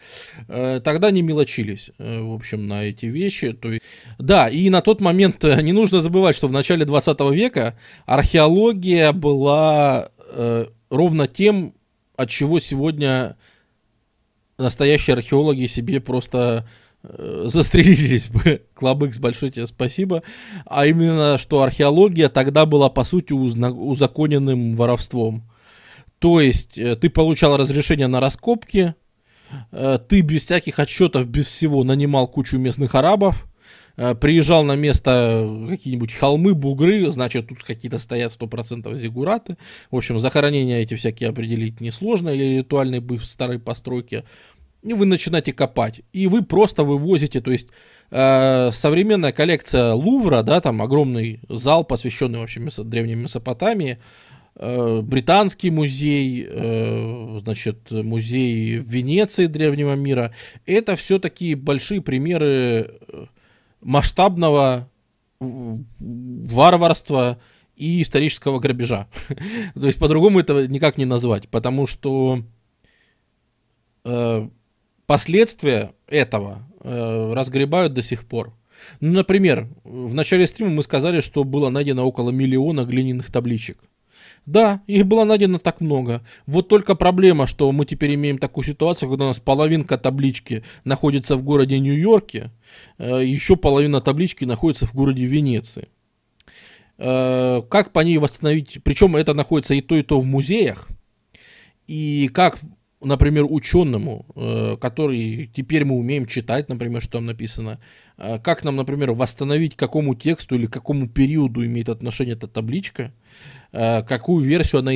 Э, 0.48 0.80
тогда 0.84 1.12
не 1.12 1.22
мелочились, 1.22 1.92
э, 1.98 2.22
в 2.22 2.34
общем, 2.34 2.68
на 2.68 2.84
эти 2.84 3.08
вещи. 3.08 3.54
То 3.54 3.72
есть, 3.72 3.84
да, 4.20 4.50
и 4.50 4.70
на 4.70 4.82
тот 4.82 5.02
момент 5.02 5.44
э, 5.44 5.62
не 5.62 5.74
нужно 5.74 6.02
забывать, 6.02 6.36
что 6.36 6.48
в 6.48 6.52
начале 6.52 6.86
20 6.86 7.20
века 7.32 7.76
археология 8.06 9.12
была 9.12 10.12
э, 10.32 10.68
ровно 10.90 11.28
тем, 11.28 11.74
от 12.16 12.30
чего 12.30 12.60
сегодня 12.60 13.36
настоящие 14.58 15.16
археологи 15.16 15.66
себе 15.66 16.00
просто 16.00 16.68
застрелились 17.04 18.30
бы. 18.30 18.62
Клабыкс, 18.74 19.20
большое 19.20 19.52
тебе 19.52 19.68
спасибо. 19.68 20.24
А 20.66 20.86
именно, 20.86 21.38
что 21.38 21.64
археология 21.64 22.30
тогда 22.30 22.66
была, 22.66 22.90
по 22.90 23.04
сути, 23.04 23.34
узаконенным 23.34 24.76
воровством. 24.76 25.50
То 26.20 26.40
есть, 26.40 26.78
э, 26.78 26.96
ты 26.96 27.10
получал 27.10 27.58
разрешение 27.58 28.08
на 28.08 28.20
раскопки, 28.20 28.94
э, 29.72 30.00
ты 30.08 30.22
без 30.22 30.46
всяких 30.46 30.78
отчетов, 30.78 31.28
без 31.28 31.48
всего 31.48 31.84
нанимал 31.84 32.28
кучу 32.28 32.58
местных 32.58 32.96
арабов, 32.96 33.48
приезжал 34.22 34.64
на 34.64 34.76
место 34.78 35.66
какие-нибудь 35.70 36.14
холмы, 36.14 36.56
бугры, 36.56 37.12
значит, 37.12 37.50
тут 37.50 37.62
какие-то 37.62 38.00
стоят 38.00 38.32
100% 38.32 38.96
зигураты. 38.96 39.58
В 39.92 39.98
общем, 39.98 40.18
захоронения 40.18 40.80
эти 40.80 40.96
всякие 40.96 41.30
определить 41.30 41.82
несложно, 41.82 42.30
или 42.30 42.60
ритуальные 42.60 43.02
бы 43.02 43.20
старые 43.20 43.60
постройки 43.60 44.24
и 44.84 44.94
вы 44.94 45.06
начинаете 45.06 45.54
копать, 45.54 46.02
и 46.12 46.28
вы 46.28 46.44
просто 46.44 46.84
вывозите, 46.84 47.42
то 47.42 47.52
есть 47.52 47.70
э, 48.10 48.72
современная 48.72 49.32
коллекция 49.32 49.94
Лувра, 49.94 50.42
да, 50.42 50.60
там 50.60 50.82
огромный 50.82 51.40
зал, 51.50 51.84
посвященный 51.84 52.40
вообще 52.40 52.60
месо, 52.60 52.84
древней 52.84 53.16
Месопотамии, 53.16 54.00
э, 54.56 55.02
британский 55.02 55.70
музей, 55.70 56.48
э, 56.50 57.40
значит, 57.42 57.92
музей 57.92 58.78
Венеции 58.78 59.46
древнего 59.46 59.96
мира, 59.96 60.34
это 60.66 60.96
все 60.96 61.20
такие 61.20 61.56
большие 61.56 62.02
примеры 62.02 62.98
э, 63.08 63.26
масштабного 63.82 64.90
варварства 65.40 67.40
и 67.76 68.02
исторического 68.02 68.60
грабежа. 68.60 69.08
То 69.74 69.88
есть 69.88 70.00
по-другому 70.00 70.40
это 70.40 70.68
никак 70.68 70.98
не 70.98 71.06
назвать, 71.06 71.50
потому 71.50 71.88
что 71.88 72.44
э, 74.06 74.50
последствия 75.12 75.92
этого 76.08 76.66
э, 76.80 77.34
разгребают 77.34 77.94
до 77.94 78.02
сих 78.02 78.24
пор. 78.24 78.54
Ну, 79.02 79.12
например, 79.12 79.68
в 79.84 80.14
начале 80.14 80.48
стрима 80.48 80.70
мы 80.72 80.84
сказали, 80.84 81.20
что 81.20 81.44
было 81.44 81.70
найдено 81.70 82.08
около 82.08 82.30
миллиона 82.30 82.86
глиняных 82.86 83.30
табличек. 83.30 83.78
Да, 84.46 84.82
их 84.88 85.06
было 85.06 85.26
найдено 85.26 85.60
так 85.60 85.82
много. 85.82 86.22
Вот 86.46 86.70
только 86.70 86.96
проблема, 86.96 87.46
что 87.46 87.70
мы 87.74 87.86
теперь 87.86 88.16
имеем 88.16 88.38
такую 88.38 88.64
ситуацию, 88.64 89.10
когда 89.10 89.26
у 89.26 89.28
нас 89.28 89.40
половинка 89.42 89.98
таблички 89.98 90.64
находится 90.86 91.36
в 91.36 91.44
городе 91.44 91.78
Нью-Йорке, 91.78 92.50
э, 92.98 93.26
еще 93.26 93.58
половина 93.58 94.00
таблички 94.00 94.46
находится 94.46 94.88
в 94.88 94.94
городе 94.94 95.26
Венеции. 95.26 95.90
Э, 96.98 97.62
как 97.70 97.92
по 97.92 98.00
ней 98.00 98.18
восстановить, 98.18 98.78
причем 98.82 99.18
это 99.18 99.34
находится 99.34 99.74
и 99.74 99.82
то, 99.82 99.98
и 99.98 100.04
то 100.04 100.22
в 100.22 100.26
музеях, 100.26 100.88
и 101.86 102.30
как 102.34 102.60
например, 103.02 103.46
ученому, 103.50 104.26
э, 104.36 104.78
который 104.80 105.50
теперь 105.54 105.86
мы 105.86 105.96
умеем 105.96 106.26
читать, 106.26 106.70
например, 106.70 107.02
что 107.02 107.14
там 107.14 107.26
написано, 107.26 107.80
э, 108.18 108.40
как 108.40 108.64
нам, 108.64 108.76
например, 108.76 109.12
восстановить 109.12 109.76
какому 109.76 110.16
тексту 110.16 110.56
или 110.56 110.68
какому 110.68 111.08
периоду 111.08 111.66
имеет 111.66 111.90
отношение 111.90 112.36
эта 112.36 112.48
табличка, 112.48 113.12
э, 113.72 114.04
какую 114.04 114.46
версию 114.46 114.80
она... 114.80 114.92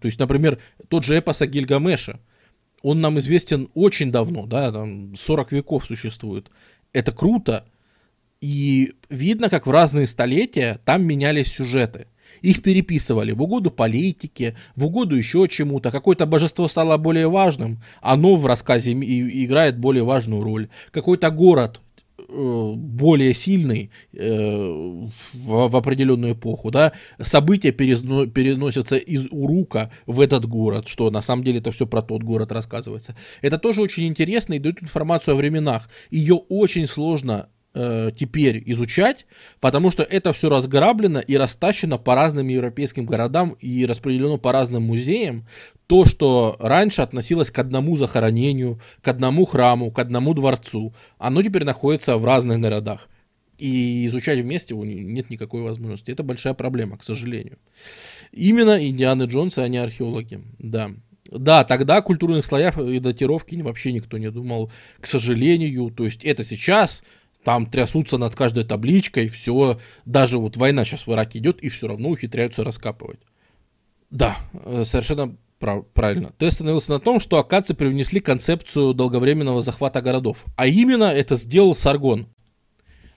То 0.00 0.06
есть, 0.06 0.18
например, 0.18 0.58
тот 0.88 1.04
же 1.04 1.16
эпос 1.16 1.42
о 1.42 1.46
он 2.82 3.00
нам 3.02 3.18
известен 3.18 3.68
очень 3.74 4.10
давно, 4.10 4.46
да, 4.46 4.72
там 4.72 5.14
40 5.14 5.52
веков 5.52 5.84
существует. 5.84 6.50
Это 6.94 7.12
круто, 7.12 7.66
и 8.40 8.94
видно, 9.10 9.50
как 9.50 9.66
в 9.66 9.70
разные 9.70 10.06
столетия 10.06 10.80
там 10.84 11.04
менялись 11.04 11.52
сюжеты. 11.52 12.06
Их 12.42 12.62
переписывали 12.62 13.32
в 13.32 13.42
угоду 13.42 13.70
политике, 13.70 14.56
в 14.76 14.84
угоду 14.84 15.16
еще 15.16 15.46
чему-то. 15.48 15.90
Какое-то 15.90 16.26
божество 16.26 16.68
стало 16.68 16.96
более 16.96 17.28
важным, 17.28 17.82
оно 18.00 18.36
в 18.36 18.46
рассказе 18.46 18.92
играет 18.92 19.78
более 19.78 20.04
важную 20.04 20.42
роль. 20.42 20.68
Какой-то 20.90 21.30
город 21.30 21.80
э, 22.18 22.72
более 22.76 23.34
сильный 23.34 23.90
э, 24.12 25.08
в, 25.34 25.76
определенную 25.76 26.32
эпоху, 26.32 26.70
да, 26.70 26.92
события 27.20 27.72
переносятся 27.72 28.96
из 28.96 29.26
Урука 29.30 29.90
в 30.06 30.20
этот 30.20 30.46
город, 30.46 30.88
что 30.88 31.10
на 31.10 31.22
самом 31.22 31.44
деле 31.44 31.58
это 31.58 31.72
все 31.72 31.86
про 31.86 32.02
тот 32.02 32.22
город 32.22 32.52
рассказывается. 32.52 33.16
Это 33.42 33.58
тоже 33.58 33.82
очень 33.82 34.06
интересно 34.06 34.54
и 34.54 34.58
дает 34.58 34.82
информацию 34.82 35.34
о 35.34 35.36
временах. 35.36 35.88
Ее 36.10 36.34
очень 36.34 36.86
сложно 36.86 37.48
э, 37.74 38.10
теперь 38.18 38.62
изучать, 38.66 39.26
потому 39.60 39.90
что 39.90 40.02
это 40.02 40.32
все 40.32 40.48
разграблено 40.48 41.20
и 41.20 41.36
растащено 41.36 41.98
по 41.98 42.14
разным 42.14 42.48
европейским 42.48 43.06
городам 43.06 43.56
и 43.60 43.86
распределено 43.86 44.38
по 44.38 44.52
разным 44.52 44.84
музеям. 44.84 45.46
То, 45.86 46.04
что 46.04 46.56
раньше 46.60 47.02
относилось 47.02 47.50
к 47.50 47.58
одному 47.58 47.96
захоронению, 47.96 48.80
к 49.02 49.08
одному 49.08 49.44
храму, 49.44 49.90
к 49.90 49.98
одному 49.98 50.34
дворцу, 50.34 50.94
оно 51.18 51.42
теперь 51.42 51.64
находится 51.64 52.16
в 52.16 52.24
разных 52.24 52.60
городах. 52.60 53.08
И 53.58 54.06
изучать 54.06 54.38
вместе 54.38 54.74
его 54.74 54.86
нет 54.86 55.28
никакой 55.28 55.62
возможности. 55.62 56.10
Это 56.10 56.22
большая 56.22 56.54
проблема, 56.54 56.96
к 56.96 57.04
сожалению. 57.04 57.58
Именно 58.32 58.88
Индианы 58.88 59.24
Джонсы, 59.24 59.58
а 59.58 59.68
не 59.68 59.76
археологи. 59.76 60.40
Да. 60.58 60.92
Да, 61.30 61.64
тогда 61.64 62.00
культурных 62.02 62.44
слоях 62.44 62.78
и 62.78 62.98
датировки 62.98 63.54
вообще 63.56 63.92
никто 63.92 64.18
не 64.18 64.30
думал, 64.30 64.72
к 65.00 65.06
сожалению. 65.06 65.90
То 65.90 66.04
есть 66.04 66.24
это 66.24 66.42
сейчас 66.42 67.04
там 67.44 67.66
трясутся 67.66 68.18
над 68.18 68.34
каждой 68.34 68.64
табличкой, 68.64 69.28
все, 69.28 69.78
даже 70.04 70.38
вот 70.38 70.56
война 70.56 70.84
сейчас 70.84 71.06
в 71.06 71.12
Ираке 71.12 71.38
идет, 71.38 71.60
и 71.60 71.68
все 71.68 71.88
равно 71.88 72.10
ухитряются 72.10 72.64
раскапывать. 72.64 73.20
Да, 74.10 74.36
э, 74.52 74.82
совершенно 74.84 75.36
прав, 75.58 75.86
правильно. 75.94 76.32
Ты 76.36 76.46
остановился 76.46 76.92
на 76.92 77.00
том, 77.00 77.20
что 77.20 77.38
акадцы 77.38 77.74
привнесли 77.74 78.20
концепцию 78.20 78.92
долговременного 78.92 79.62
захвата 79.62 80.02
городов. 80.02 80.44
А 80.56 80.66
именно 80.66 81.04
это 81.04 81.36
сделал 81.36 81.74
Саргон. 81.74 82.26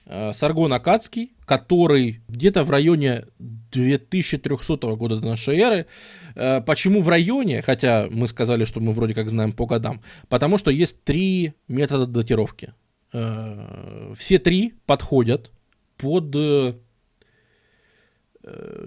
Э, 0.06 0.32
Саргон 0.32 0.72
Акадский, 0.72 1.32
который 1.44 2.20
где-то 2.28 2.64
в 2.64 2.70
районе 2.70 3.24
2300 3.38 4.94
года 4.96 5.16
до 5.20 5.26
нашей 5.26 5.58
эры. 5.58 5.86
Э, 6.34 6.60
почему 6.60 7.02
в 7.02 7.08
районе? 7.08 7.60
Хотя 7.62 8.06
мы 8.10 8.28
сказали, 8.28 8.64
что 8.64 8.80
мы 8.80 8.92
вроде 8.92 9.14
как 9.14 9.28
знаем 9.28 9.52
по 9.52 9.66
годам. 9.66 10.02
Потому 10.28 10.58
что 10.58 10.70
есть 10.70 11.02
три 11.04 11.54
метода 11.66 12.06
датировки. 12.06 12.72
Э, 13.14 14.12
все 14.16 14.38
три 14.40 14.74
подходят 14.86 15.52
под 15.96 16.34
э, 16.34 16.74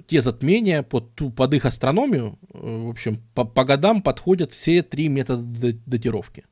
те 0.08 0.20
затмения, 0.20 0.84
под, 0.84 1.16
ту, 1.16 1.32
под 1.32 1.54
их 1.54 1.66
астрономию, 1.66 2.38
э, 2.54 2.58
в 2.58 2.90
общем, 2.90 3.24
по, 3.34 3.46
по 3.46 3.64
годам 3.64 4.02
подходят 4.02 4.52
все 4.52 4.84
три 4.84 5.08
метода 5.08 5.74
датировки. 5.86 6.44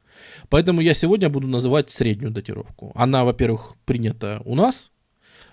Поэтому 0.47 0.80
я 0.80 0.93
сегодня 0.93 1.30
буду 1.30 1.47
называть 1.47 1.89
среднюю 1.89 2.32
датировку. 2.32 2.93
Она, 2.95 3.26
во-первых, 3.26 3.76
принята 3.84 4.41
у 4.45 4.55
нас, 4.55 4.93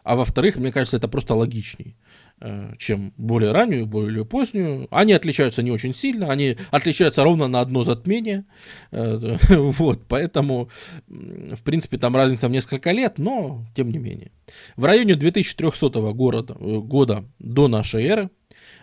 а 0.05 0.15
во-вторых, 0.15 0.57
мне 0.57 0.71
кажется, 0.71 0.99
это 0.99 1.09
просто 1.09 1.35
логичней. 1.35 1.97
Э, 2.43 2.73
чем 2.79 3.15
более 3.17 3.53
раннюю, 3.53 3.87
более 3.87 4.25
позднюю. 4.25 4.89
Они 4.91 5.13
отличаются 5.13 5.63
не 5.63 5.71
очень 5.71 5.95
сильно, 5.95 6.31
они 6.31 6.57
отличаются 6.71 7.23
ровно 7.23 7.47
на 7.49 7.61
одно 7.61 7.85
затмение. 7.85 8.45
Э, 8.91 9.37
вот, 9.49 10.01
поэтому, 10.09 10.69
в 11.07 11.63
принципе, 11.63 11.99
там 11.99 12.17
разница 12.17 12.49
в 12.49 12.51
несколько 12.51 12.91
лет, 12.91 13.19
но 13.19 13.65
тем 13.75 13.91
не 13.91 13.99
менее. 13.99 14.33
В 14.77 14.85
районе 14.85 15.15
2300 15.15 15.89
города, 16.13 16.55
года 16.55 17.25
до 17.39 17.69
нашей 17.69 18.05
эры 18.05 18.31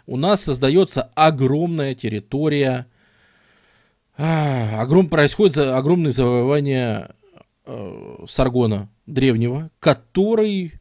у 0.06 0.18
нас 0.18 0.44
создается 0.44 1.04
огромная 1.16 1.96
территория, 1.96 2.88
а, 4.18 4.82
огром, 4.82 5.08
происходит 5.08 5.58
огромное 5.58 6.12
завоевание 6.12 7.12
э, 7.66 8.26
Саргона 8.28 8.90
древнего, 9.06 9.70
который, 9.80 10.74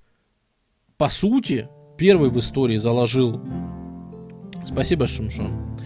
по 0.96 1.08
сути, 1.08 1.68
первый 1.98 2.30
в 2.30 2.38
истории 2.38 2.78
заложил... 2.78 3.42
Спасибо, 4.64 5.06
Шимшон. 5.06 5.78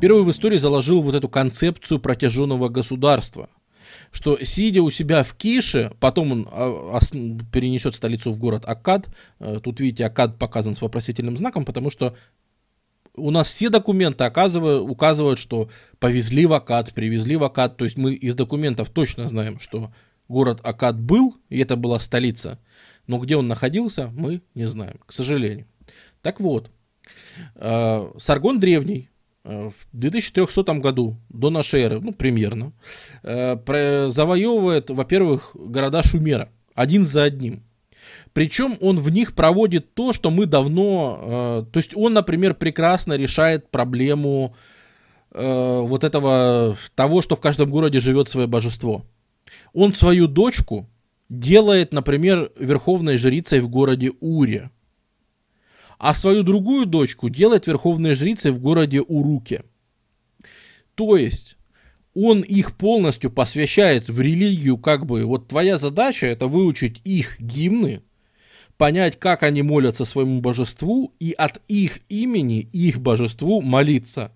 Первый 0.00 0.22
в 0.22 0.30
истории 0.30 0.56
заложил 0.56 1.02
вот 1.02 1.14
эту 1.14 1.28
концепцию 1.28 2.00
протяженного 2.00 2.68
государства. 2.68 3.50
Что, 4.12 4.38
сидя 4.42 4.82
у 4.82 4.90
себя 4.90 5.22
в 5.22 5.34
Кише, 5.34 5.92
потом 6.00 6.32
он 6.32 6.48
а, 6.50 6.98
перенесет 7.52 7.94
столицу 7.94 8.30
в 8.30 8.38
город 8.38 8.62
Акад. 8.66 9.08
Э, 9.40 9.58
тут, 9.62 9.80
видите, 9.80 10.06
Акад 10.06 10.38
показан 10.38 10.74
с 10.74 10.80
вопросительным 10.80 11.36
знаком, 11.36 11.64
потому 11.64 11.90
что 11.90 12.16
у 13.14 13.30
нас 13.30 13.48
все 13.48 13.68
документы 13.68 14.24
оказывают, 14.24 14.88
указывают, 14.88 15.38
что 15.38 15.70
повезли 15.98 16.46
в 16.46 16.52
Акад, 16.52 16.92
привезли 16.94 17.36
в 17.36 17.44
Акад. 17.44 17.76
То 17.76 17.84
есть 17.84 17.96
мы 17.96 18.14
из 18.14 18.34
документов 18.34 18.90
точно 18.90 19.28
знаем, 19.28 19.58
что 19.58 19.92
город 20.28 20.60
Акад 20.62 21.00
был, 21.00 21.36
и 21.48 21.58
это 21.58 21.76
была 21.76 21.98
столица. 21.98 22.58
Но 23.06 23.18
где 23.18 23.36
он 23.36 23.48
находился, 23.48 24.10
мы 24.14 24.42
не 24.54 24.64
знаем, 24.64 24.98
к 25.06 25.12
сожалению. 25.12 25.66
Так 26.22 26.40
вот, 26.40 26.70
э, 27.54 28.10
Саргон 28.18 28.58
древний, 28.58 29.10
э, 29.44 29.70
в 29.70 29.86
2300 29.92 30.80
году 30.80 31.16
до 31.28 31.50
нашей 31.50 31.82
эры, 31.82 32.00
ну, 32.00 32.12
примерно, 32.12 32.72
э, 33.22 34.08
завоевывает, 34.08 34.90
во-первых, 34.90 35.52
города 35.54 36.02
Шумера, 36.02 36.48
один 36.74 37.04
за 37.04 37.24
одним. 37.24 37.62
Причем 38.32 38.76
он 38.80 38.98
в 38.98 39.10
них 39.10 39.34
проводит 39.34 39.94
то, 39.94 40.12
что 40.12 40.30
мы 40.30 40.46
давно... 40.46 41.66
То 41.72 41.78
есть 41.78 41.96
он, 41.96 42.12
например, 42.12 42.54
прекрасно 42.54 43.14
решает 43.14 43.70
проблему 43.70 44.54
вот 45.30 46.04
этого... 46.04 46.76
Того, 46.94 47.22
что 47.22 47.34
в 47.34 47.40
каждом 47.40 47.70
городе 47.70 47.98
живет 47.98 48.28
свое 48.28 48.46
божество. 48.46 49.04
Он 49.72 49.94
свою 49.94 50.28
дочку 50.28 50.86
делает, 51.28 51.92
например, 51.92 52.52
верховной 52.56 53.16
жрицей 53.16 53.60
в 53.60 53.68
городе 53.68 54.12
Уре. 54.20 54.70
А 55.98 56.14
свою 56.14 56.42
другую 56.42 56.86
дочку 56.86 57.28
делает 57.28 57.66
верховной 57.66 58.14
жрицей 58.14 58.50
в 58.50 58.60
городе 58.60 59.00
Уруке. 59.00 59.64
То 60.94 61.16
есть 61.16 61.56
он 62.14 62.40
их 62.40 62.76
полностью 62.76 63.30
посвящает 63.30 64.08
в 64.08 64.20
религию, 64.20 64.78
как 64.78 65.06
бы, 65.06 65.24
вот 65.24 65.48
твоя 65.48 65.76
задача 65.78 66.26
это 66.26 66.48
выучить 66.48 67.00
их 67.04 67.38
гимны, 67.40 68.02
понять, 68.76 69.18
как 69.18 69.42
они 69.42 69.62
молятся 69.62 70.04
своему 70.04 70.40
божеству, 70.40 71.14
и 71.18 71.32
от 71.32 71.60
их 71.68 72.00
имени, 72.08 72.60
их 72.72 73.00
божеству 73.00 73.60
молиться. 73.60 74.32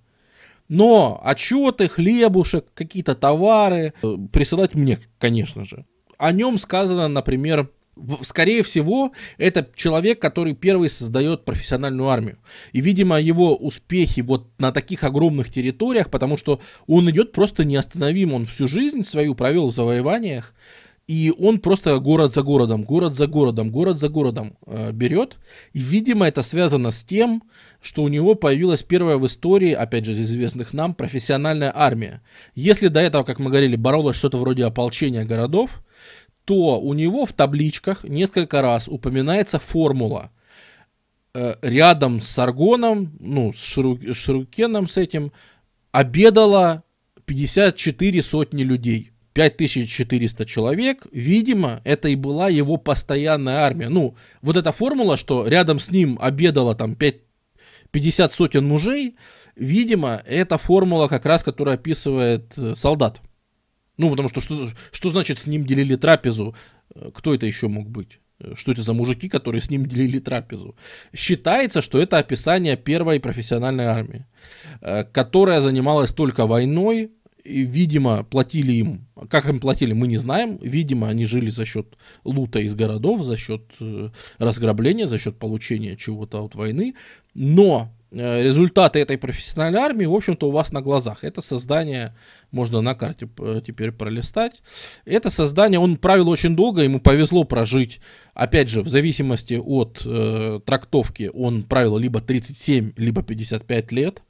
Но 0.69 1.21
отчеты, 1.25 1.89
хлебушек, 1.89 2.67
какие-то 2.75 3.15
товары 3.15 3.93
э, 4.03 4.17
присылать 4.33 4.75
мне, 4.75 4.99
конечно 5.19 5.65
же. 5.65 5.85
О 6.21 6.33
нем 6.33 6.59
сказано, 6.59 7.09
например, 7.09 7.71
скорее 8.21 8.63
всего, 8.63 9.13
это 9.39 9.67
человек, 9.75 10.21
который 10.21 10.55
первый 10.55 10.91
создает 10.91 11.47
профессиональную 11.47 12.11
армию. 12.11 12.37
И, 12.73 12.83
видимо, 12.83 13.19
его 13.19 13.57
успехи 13.57 14.21
вот 14.21 14.49
на 14.59 14.71
таких 14.71 15.03
огромных 15.03 15.51
территориях, 15.51 16.11
потому 16.11 16.37
что 16.37 16.61
он 16.87 17.11
идет 17.11 17.33
просто 17.33 17.65
неостановим, 17.65 18.35
он 18.35 18.45
всю 18.45 18.69
жизнь 18.69 19.03
свою 19.03 19.35
провел 19.35 19.69
в 19.69 19.75
завоеваниях, 19.75 20.55
и 21.09 21.33
он 21.37 21.59
просто 21.59 21.99
город 21.99 22.35
за 22.35 22.43
городом, 22.43 22.85
город 22.85 23.17
за 23.17 23.27
городом, 23.27 23.71
город 23.71 23.99
за 23.99 24.09
городом 24.09 24.57
э, 24.67 24.93
берет. 24.93 25.39
И, 25.73 25.81
видимо, 25.81 26.29
это 26.29 26.43
связано 26.43 26.93
с 26.93 27.03
тем, 27.03 27.43
что 27.81 28.03
у 28.03 28.09
него 28.09 28.35
появилась 28.35 28.83
первая 28.85 29.17
в 29.17 29.27
истории, 29.27 29.73
опять 29.73 30.05
же, 30.05 30.13
из 30.13 30.21
известных 30.21 30.73
нам, 30.73 30.95
профессиональная 30.95 31.73
армия. 31.75 32.21
Если 32.55 32.89
до 32.89 33.01
этого, 33.01 33.25
как 33.25 33.41
мы 33.41 33.51
говорили, 33.51 33.75
боролось 33.75 34.17
что-то 34.17 34.39
вроде 34.39 34.65
ополчения 34.65 35.25
городов, 35.25 35.83
то 36.51 36.81
у 36.81 36.95
него 36.95 37.27
в 37.27 37.33
табличках 37.33 38.03
несколько 38.03 38.61
раз 38.61 38.89
упоминается 38.89 39.61
формула. 39.61 40.33
Э, 41.33 41.55
рядом 41.63 42.21
с 42.21 42.37
Аргоном, 42.41 43.13
ну, 43.21 43.53
с 43.53 43.59
Ширукеном 43.63 44.89
с 44.89 44.97
этим, 44.97 45.31
обедало 45.93 46.83
54 47.25 48.21
сотни 48.23 48.65
людей. 48.65 49.13
5400 49.33 50.45
человек, 50.45 51.07
видимо, 51.13 51.83
это 51.85 52.09
и 52.09 52.17
была 52.17 52.49
его 52.49 52.79
постоянная 52.79 53.59
армия. 53.59 53.89
Ну, 53.89 54.17
вот 54.43 54.57
эта 54.57 54.73
формула, 54.73 55.17
что 55.17 55.47
рядом 55.47 55.79
с 55.79 55.93
ним 55.93 56.19
обедало 56.21 56.75
там 56.75 56.97
5, 56.97 57.15
50 57.93 58.33
сотен 58.33 58.67
мужей, 58.67 59.15
видимо, 59.55 60.21
это 60.27 60.59
формула 60.59 61.07
как 61.07 61.27
раз, 61.27 61.45
которая 61.45 61.77
описывает 61.77 62.53
э, 62.57 62.75
солдат. 62.75 63.21
Ну, 64.01 64.11
потому 64.11 64.29
что 64.31 64.41
что, 64.41 64.69
что 64.93 65.11
значит 65.11 65.39
с 65.39 65.47
ним 65.47 65.65
делили 65.65 65.97
трапезу? 65.97 66.55
Э, 66.95 67.11
кто 67.13 67.35
это 67.35 67.45
еще 67.47 67.69
мог 67.69 67.91
быть? 67.91 68.19
Э, 68.41 68.55
что 68.57 68.73
это 68.73 68.83
за 68.83 68.95
мужики, 68.95 69.29
которые 69.29 69.61
с 69.61 69.71
ним 69.71 69.85
делили 69.85 70.19
трапезу? 70.21 70.75
Считается, 71.15 71.83
что 71.83 71.99
это 71.99 72.17
описание 72.19 72.77
первой 72.77 73.21
профессиональной 73.21 73.85
армии, 73.85 74.25
которая 75.13 75.61
занималась 75.61 76.15
только 76.15 76.47
войной, 76.47 77.11
и, 77.45 77.63
видимо, 77.63 78.25
платили 78.25 78.73
им, 78.73 79.07
как 79.29 79.49
им 79.49 79.61
платили, 79.61 79.93
мы 79.93 80.07
не 80.07 80.19
знаем. 80.19 80.59
Видимо, 80.63 81.09
они 81.09 81.27
жили 81.27 81.51
за 81.51 81.65
счет 81.65 81.97
лута 82.25 82.61
из 82.61 82.75
городов, 82.75 83.25
за 83.25 83.37
счет 83.37 83.63
э, 83.81 84.11
разграбления, 84.39 85.07
за 85.07 85.19
счет 85.19 85.39
получения 85.39 85.97
чего-то 85.97 86.45
от 86.45 86.55
войны. 86.55 86.95
Но 87.35 87.93
э, 87.99 88.00
результаты 88.13 88.99
этой 88.99 89.19
профессиональной 89.19 89.81
армии, 89.81 90.05
в 90.05 90.15
общем-то, 90.15 90.49
у 90.49 90.51
вас 90.51 90.73
на 90.73 90.83
глазах. 90.83 91.23
Это 91.23 91.41
создание, 91.41 92.15
можно 92.51 92.81
на 92.81 92.95
карте 92.95 93.29
э, 93.39 93.61
теперь 93.65 93.93
пролистать. 93.93 94.63
Это 95.05 95.31
создание, 95.31 95.79
он 95.79 95.97
правил 95.97 96.29
очень 96.29 96.57
долго, 96.57 96.83
ему 96.83 97.01
повезло 97.01 97.45
прожить, 97.45 98.01
опять 98.35 98.69
же, 98.69 98.83
в 98.83 98.89
зависимости 98.89 99.55
от 99.55 100.03
э, 100.05 100.61
трактовки, 100.65 101.31
он 101.33 101.63
правил 101.63 101.99
либо 101.99 102.21
37, 102.21 102.93
либо 102.97 103.23
55 103.23 103.93
лет. 103.93 104.23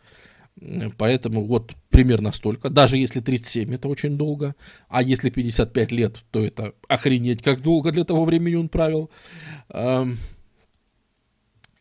Поэтому 0.99 1.47
вот 1.47 1.73
примерно 1.89 2.33
столько. 2.33 2.69
Даже 2.69 2.99
если 2.99 3.21
37 3.21 3.75
это 3.75 3.89
очень 3.89 4.19
долго, 4.19 4.55
а 4.89 5.03
если 5.03 5.31
55 5.31 5.93
лет, 5.93 6.23
то 6.31 6.45
это 6.45 6.75
охренеть 6.87 7.43
как 7.43 7.63
долго 7.63 7.93
для 7.93 8.05
того 8.05 8.27
времени 8.27 8.57
он 8.57 8.69
правил. 8.69 9.09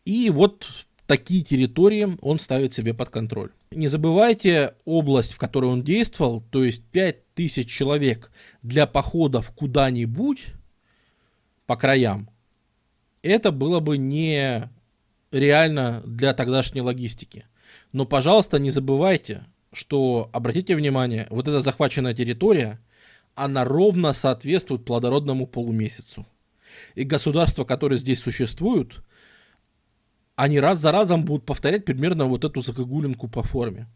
И 0.06 0.30
вот 0.30 0.66
такие 1.10 1.42
территории 1.42 2.16
он 2.20 2.38
ставит 2.38 2.72
себе 2.72 2.94
под 2.94 3.08
контроль. 3.08 3.50
Не 3.72 3.88
забывайте 3.88 4.74
область, 4.84 5.32
в 5.32 5.38
которой 5.38 5.64
он 5.64 5.82
действовал, 5.82 6.40
то 6.52 6.62
есть 6.62 6.84
5000 6.84 7.68
человек 7.68 8.30
для 8.62 8.86
походов 8.86 9.50
куда-нибудь 9.50 10.46
по 11.66 11.74
краям. 11.74 12.30
Это 13.22 13.50
было 13.50 13.80
бы 13.80 13.98
не 13.98 14.70
реально 15.32 16.00
для 16.06 16.32
тогдашней 16.32 16.80
логистики. 16.80 17.44
Но, 17.90 18.06
пожалуйста, 18.06 18.60
не 18.60 18.70
забывайте, 18.70 19.42
что, 19.72 20.30
обратите 20.32 20.76
внимание, 20.76 21.26
вот 21.30 21.48
эта 21.48 21.60
захваченная 21.60 22.14
территория, 22.14 22.78
она 23.34 23.64
ровно 23.64 24.12
соответствует 24.12 24.84
плодородному 24.84 25.48
полумесяцу. 25.48 26.24
И 26.94 27.02
государства, 27.02 27.64
которые 27.64 27.98
здесь 27.98 28.20
существуют, 28.20 29.02
они 30.40 30.58
раз 30.58 30.78
за 30.78 30.90
разом 30.90 31.26
будут 31.26 31.44
повторять 31.44 31.84
примерно 31.84 32.24
вот 32.24 32.46
эту 32.46 32.62
загогулинку 32.62 33.28
по 33.28 33.42
форме. 33.42 33.88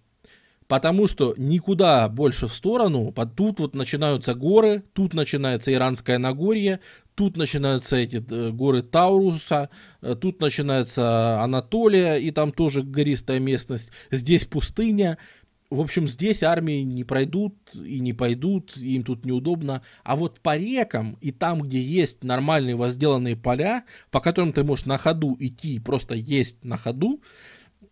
Потому 0.69 1.07
что 1.07 1.35
никуда 1.39 2.09
больше 2.09 2.49
в 2.49 2.55
сторону, 2.55 3.15
тут 3.35 3.61
вот 3.61 3.75
начинаются 3.75 4.35
горы, 4.35 4.83
тут 4.93 5.15
начинается 5.15 5.73
Иранское 5.73 6.19
Нагорье, 6.19 6.81
тут 7.15 7.39
начинаются 7.39 7.97
эти 7.97 8.17
э, 8.17 8.51
горы 8.51 8.83
Тауруса, 8.83 9.71
э, 10.03 10.17
тут 10.21 10.41
начинается 10.41 11.41
Анатолия, 11.43 12.17
и 12.17 12.31
там 12.31 12.53
тоже 12.53 12.83
гористая 12.83 13.41
местность, 13.41 13.91
здесь 14.11 14.45
пустыня. 14.45 15.17
В 15.75 15.81
общем, 15.81 16.07
здесь 16.07 16.45
армии 16.45 16.83
не 16.83 17.03
пройдут 17.03 17.57
и 17.75 17.99
не 17.99 18.13
пойдут, 18.13 18.77
им 18.77 19.03
тут 19.03 19.27
неудобно. 19.27 19.83
А 20.05 20.15
вот 20.15 20.39
по 20.41 20.57
рекам 20.57 21.19
и 21.21 21.33
там, 21.33 21.63
где 21.63 21.83
есть 21.83 22.23
нормальные 22.23 22.77
возделанные 22.77 23.37
поля, 23.37 23.85
по 24.13 24.21
которым 24.21 24.53
ты 24.53 24.63
можешь 24.63 24.87
на 24.87 24.99
ходу 24.99 25.37
идти, 25.41 25.81
просто 25.81 26.15
есть 26.15 26.65
на 26.65 26.77
ходу, 26.77 27.21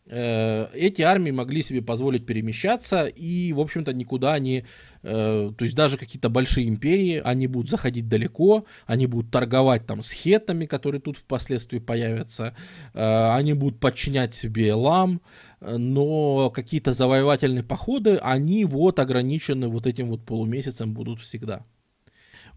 Э, 0.06 0.66
эти 0.74 1.00
армии 1.02 1.30
могли 1.30 1.62
себе 1.62 1.80
позволить 1.80 2.26
перемещаться, 2.26 3.06
и, 3.06 3.52
в 3.52 3.60
общем-то, 3.60 3.92
никуда 3.92 4.34
они, 4.34 4.64
э, 5.02 5.52
то 5.56 5.64
есть 5.64 5.76
даже 5.76 5.96
какие-то 5.96 6.28
большие 6.28 6.68
империи, 6.68 7.22
они 7.24 7.46
будут 7.46 7.70
заходить 7.70 8.08
далеко, 8.08 8.66
они 8.86 9.06
будут 9.06 9.30
торговать 9.30 9.86
там 9.86 10.02
с 10.02 10.10
хетами, 10.10 10.66
которые 10.66 11.00
тут 11.00 11.18
впоследствии 11.18 11.78
появятся, 11.78 12.56
э, 12.94 13.30
они 13.32 13.52
будут 13.54 13.78
подчинять 13.78 14.34
себе 14.34 14.74
лам, 14.74 15.20
но 15.64 16.50
какие-то 16.50 16.92
завоевательные 16.92 17.62
походы, 17.62 18.16
они 18.16 18.64
вот 18.64 18.98
ограничены 18.98 19.68
вот 19.68 19.86
этим 19.86 20.08
вот 20.08 20.24
полумесяцем 20.24 20.92
будут 20.94 21.20
всегда. 21.20 21.64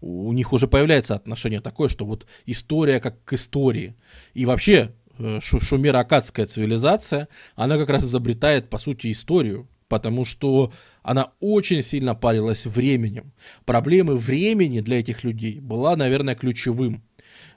У 0.00 0.32
них 0.32 0.52
уже 0.52 0.68
появляется 0.68 1.14
отношение 1.14 1.60
такое, 1.60 1.88
что 1.88 2.04
вот 2.04 2.26
история 2.44 3.00
как 3.00 3.24
к 3.24 3.32
истории. 3.32 3.94
И 4.34 4.44
вообще 4.44 4.92
Э, 5.18 5.38
шумеро-акадская 5.40 6.46
цивилизация, 6.46 7.28
она 7.54 7.78
как 7.78 7.88
раз 7.88 8.04
изобретает, 8.04 8.68
по 8.68 8.78
сути, 8.78 9.10
историю, 9.10 9.68
потому 9.88 10.24
что 10.24 10.72
она 11.02 11.32
очень 11.40 11.82
сильно 11.82 12.14
парилась 12.14 12.66
временем. 12.66 13.32
Проблемы 13.64 14.16
времени 14.16 14.80
для 14.80 15.00
этих 15.00 15.24
людей 15.24 15.60
была, 15.60 15.96
наверное, 15.96 16.34
ключевым. 16.34 17.02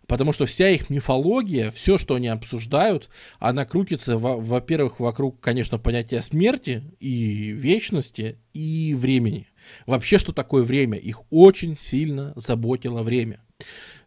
Потому 0.09 0.33
что 0.33 0.47
вся 0.47 0.69
их 0.69 0.89
мифология, 0.89 1.69
все, 1.69 1.99
что 1.99 2.15
они 2.15 2.29
обсуждают, 2.29 3.09
она 3.37 3.63
крутится, 3.63 4.17
во-первых, 4.17 4.99
вокруг, 4.99 5.39
конечно, 5.39 5.77
понятия 5.77 6.23
смерти 6.23 6.83
и 6.99 7.51
вечности, 7.51 8.39
и 8.51 8.95
времени. 8.97 9.47
Вообще, 9.85 10.17
что 10.17 10.33
такое 10.33 10.63
время? 10.63 10.97
Их 10.97 11.21
очень 11.29 11.77
сильно 11.79 12.33
заботило 12.35 13.03
время. 13.03 13.39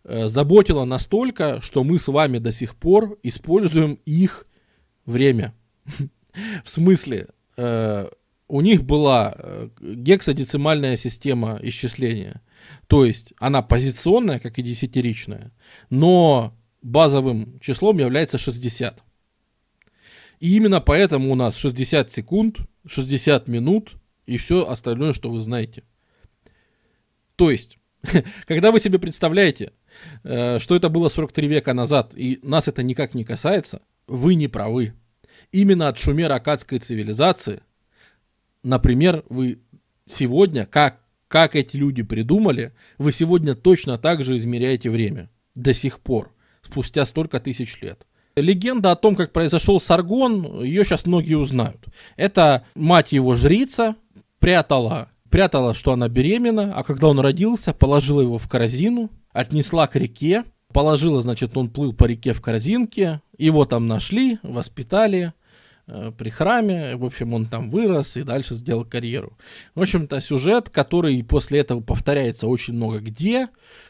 Э, 0.02 0.26
заботило 0.26 0.84
настолько, 0.84 1.60
что 1.60 1.84
мы 1.84 2.00
с 2.00 2.08
вами 2.08 2.38
до 2.38 2.50
сих 2.50 2.74
пор 2.74 3.16
используем 3.22 4.00
их 4.04 4.48
время. 5.06 5.54
В 6.64 6.68
смысле, 6.68 7.28
э, 7.56 8.08
у 8.48 8.60
них 8.60 8.82
была 8.82 9.36
э, 9.36 9.68
гексадецимальная 9.80 10.96
система 10.96 11.60
исчисления. 11.62 12.42
То 12.86 13.04
есть 13.04 13.32
она 13.38 13.62
позиционная, 13.62 14.38
как 14.38 14.58
и 14.58 14.62
десятиричная, 14.62 15.52
но 15.90 16.56
базовым 16.82 17.58
числом 17.60 17.98
является 17.98 18.38
60. 18.38 19.02
И 20.40 20.56
именно 20.56 20.80
поэтому 20.80 21.30
у 21.32 21.34
нас 21.34 21.56
60 21.56 22.12
секунд, 22.12 22.58
60 22.86 23.48
минут 23.48 23.92
и 24.26 24.36
все 24.36 24.68
остальное, 24.68 25.12
что 25.12 25.30
вы 25.30 25.40
знаете. 25.40 25.84
То 27.36 27.50
есть, 27.50 27.78
когда 28.46 28.72
вы 28.72 28.80
себе 28.80 28.98
представляете, 28.98 29.72
Э, 30.24 30.58
что 30.58 30.76
это 30.76 30.88
было 30.88 31.08
43 31.08 31.48
века 31.48 31.74
назад, 31.74 32.12
и 32.16 32.38
нас 32.42 32.68
это 32.68 32.82
никак 32.82 33.14
не 33.14 33.24
касается, 33.24 33.82
вы 34.06 34.34
не 34.34 34.48
правы. 34.48 34.94
Именно 35.50 35.88
от 35.88 35.98
шумеро-акадской 35.98 36.78
цивилизации, 36.78 37.62
например, 38.62 39.24
вы 39.28 39.60
сегодня, 40.04 40.66
как, 40.66 41.00
как 41.32 41.56
эти 41.56 41.78
люди 41.78 42.02
придумали, 42.02 42.74
вы 42.98 43.10
сегодня 43.10 43.54
точно 43.54 43.96
так 43.96 44.22
же 44.22 44.36
измеряете 44.36 44.90
время. 44.90 45.30
До 45.54 45.72
сих 45.72 45.98
пор, 45.98 46.30
спустя 46.60 47.06
столько 47.06 47.40
тысяч 47.40 47.80
лет. 47.80 48.06
Легенда 48.36 48.92
о 48.92 48.96
том, 48.96 49.16
как 49.16 49.32
произошел 49.32 49.80
Саргон, 49.80 50.62
ее 50.62 50.84
сейчас 50.84 51.06
многие 51.06 51.36
узнают. 51.36 51.86
Это 52.16 52.64
мать 52.74 53.12
его 53.12 53.34
жрица 53.34 53.96
прятала, 54.40 55.08
прятала, 55.30 55.72
что 55.72 55.94
она 55.94 56.10
беременна, 56.10 56.74
а 56.76 56.84
когда 56.84 57.08
он 57.08 57.18
родился, 57.18 57.72
положила 57.72 58.20
его 58.20 58.36
в 58.36 58.46
корзину, 58.46 59.08
отнесла 59.32 59.86
к 59.86 59.96
реке, 59.96 60.44
положила, 60.70 61.22
значит, 61.22 61.56
он 61.56 61.70
плыл 61.70 61.94
по 61.94 62.04
реке 62.04 62.34
в 62.34 62.42
корзинке, 62.42 63.22
его 63.38 63.64
там 63.64 63.88
нашли, 63.88 64.38
воспитали 64.42 65.32
при 66.16 66.30
храме, 66.30 66.96
в 66.96 67.04
общем, 67.04 67.34
он 67.34 67.46
там 67.46 67.68
вырос 67.70 68.16
и 68.16 68.22
дальше 68.22 68.54
сделал 68.54 68.84
карьеру. 68.84 69.36
В 69.74 69.82
общем-то, 69.82 70.20
сюжет, 70.20 70.70
который 70.70 71.22
после 71.22 71.60
этого 71.60 71.80
повторяется 71.80 72.46
очень 72.46 72.74
много 72.74 73.00
где. 73.00 73.48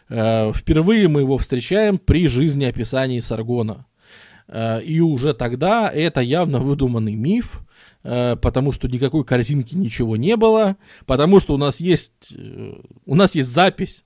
Э, 0.08 0.52
впервые 0.52 1.08
мы 1.08 1.20
его 1.20 1.38
встречаем 1.38 1.98
при 1.98 2.26
жизнеописании 2.26 3.20
Саргона. 3.20 3.86
Э, 4.48 4.82
и 4.82 5.00
уже 5.00 5.32
тогда 5.32 5.90
это 5.90 6.20
явно 6.20 6.58
выдуманный 6.58 7.14
миф, 7.14 7.60
э, 8.02 8.36
потому 8.36 8.72
что 8.72 8.88
никакой 8.88 9.24
корзинки 9.24 9.74
ничего 9.74 10.16
не 10.16 10.36
было, 10.36 10.76
потому 11.06 11.40
что 11.40 11.54
у 11.54 11.58
нас 11.58 11.78
есть, 11.80 12.32
э, 12.36 12.74
у 13.06 13.14
нас 13.14 13.34
есть 13.34 13.50
запись 13.50 14.04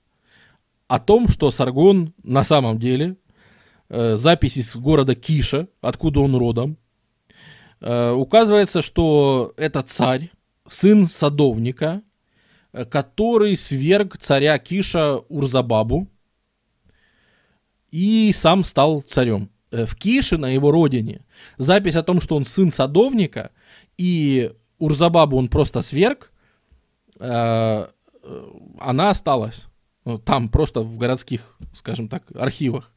о 0.87 0.99
том, 0.99 1.27
что 1.27 1.51
Саргон 1.51 2.13
на 2.23 2.43
самом 2.43 2.79
деле 2.79 3.17
э, 3.89 4.17
запись 4.17 4.57
из 4.57 4.75
города 4.75 5.15
Киша, 5.15 5.67
откуда 5.81 6.19
он 6.19 6.35
родом, 6.35 6.71
э, 6.73 6.86
указывается, 7.79 8.81
что 8.81 9.53
это 9.57 9.83
царь, 9.83 10.31
сын 10.69 11.07
садовника, 11.07 12.01
э, 12.73 12.85
который 12.85 13.55
сверг 13.55 14.17
царя 14.17 14.57
Киша 14.59 15.17
Урзабабу 15.29 16.07
и 17.91 18.31
сам 18.33 18.63
стал 18.63 19.01
царем. 19.01 19.49
Э, 19.71 19.85
в 19.85 19.95
Кише, 19.95 20.37
на 20.37 20.47
его 20.47 20.71
родине, 20.71 21.25
запись 21.57 21.95
о 21.95 22.03
том, 22.03 22.21
что 22.21 22.35
он 22.35 22.43
сын 22.43 22.71
садовника 22.71 23.51
и 23.97 24.51
Урзабабу 24.79 25.37
он 25.37 25.47
просто 25.47 25.81
сверг, 25.81 26.31
э, 27.19 27.87
э 28.23 28.51
она 28.79 29.09
осталась. 29.09 29.67
Ну, 30.07 30.17
там 30.17 30.47
просто 30.47 30.79
в 30.79 30.97
городских, 30.97 31.57
скажем 31.73 32.07
так, 32.07 32.23
архивах. 32.33 32.93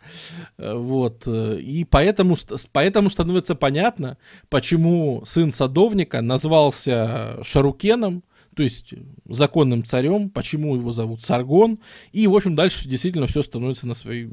Э, 0.58 0.74
вот. 0.74 1.24
Э, 1.26 1.58
и 1.58 1.82
поэтому, 1.82 2.36
поэтому 2.70 3.10
становится 3.10 3.56
понятно, 3.56 4.16
почему 4.48 5.24
сын 5.26 5.50
садовника 5.50 6.20
назвался 6.20 7.40
Шарукеном, 7.42 8.22
то 8.54 8.62
есть 8.62 8.94
законным 9.28 9.84
царем, 9.84 10.30
почему 10.30 10.76
его 10.76 10.92
зовут 10.92 11.24
Саргон. 11.24 11.80
И, 12.12 12.28
в 12.28 12.36
общем, 12.36 12.54
дальше 12.54 12.88
действительно 12.88 13.26
все 13.26 13.42
становится 13.42 13.88
на 13.88 13.94
свои 13.94 14.28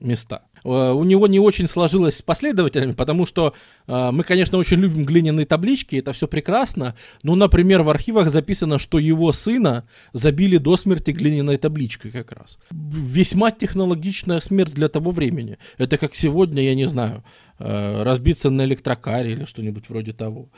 места. 0.00 0.46
Э, 0.66 0.92
у 0.92 1.04
него 1.04 1.28
не 1.28 1.38
очень 1.38 1.68
сложилось 1.68 2.18
с 2.18 2.22
последователями, 2.22 2.92
потому 2.92 3.24
что 3.24 3.54
э, 3.86 4.10
мы, 4.10 4.24
конечно, 4.24 4.58
очень 4.58 4.78
любим 4.78 5.04
глиняные 5.04 5.46
таблички, 5.46 5.96
это 5.96 6.12
все 6.12 6.26
прекрасно, 6.26 6.96
но, 7.22 7.36
например, 7.36 7.82
в 7.82 7.88
архивах 7.88 8.30
записано, 8.30 8.78
что 8.78 8.98
его 8.98 9.32
сына 9.32 9.84
забили 10.12 10.56
до 10.56 10.76
смерти 10.76 11.12
глиняной 11.12 11.56
табличкой 11.56 12.10
как 12.10 12.32
раз. 12.32 12.58
Весьма 12.70 13.52
технологичная 13.52 14.40
смерть 14.40 14.74
для 14.74 14.88
того 14.88 15.12
времени. 15.12 15.58
Это 15.78 15.98
как 15.98 16.16
сегодня, 16.16 16.62
я 16.62 16.74
не 16.74 16.88
знаю, 16.88 17.22
э, 17.60 18.02
разбиться 18.02 18.50
на 18.50 18.64
электрокаре 18.64 19.32
или 19.32 19.44
что-нибудь 19.44 19.88
вроде 19.88 20.12
того. 20.12 20.48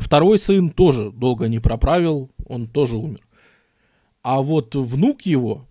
Второй 0.00 0.38
сын 0.38 0.68
тоже 0.68 1.10
долго 1.10 1.48
не 1.48 1.58
проправил, 1.58 2.30
он 2.46 2.68
тоже 2.68 2.96
умер. 2.96 3.20
А 4.22 4.42
вот 4.42 4.74
внук 4.74 5.22
его, 5.22 5.66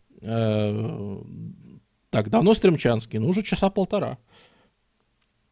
так, 2.11 2.29
давно 2.29 2.53
Стремчанский, 2.53 3.19
ну 3.19 3.29
уже 3.29 3.41
часа 3.41 3.71
полтора. 3.71 4.19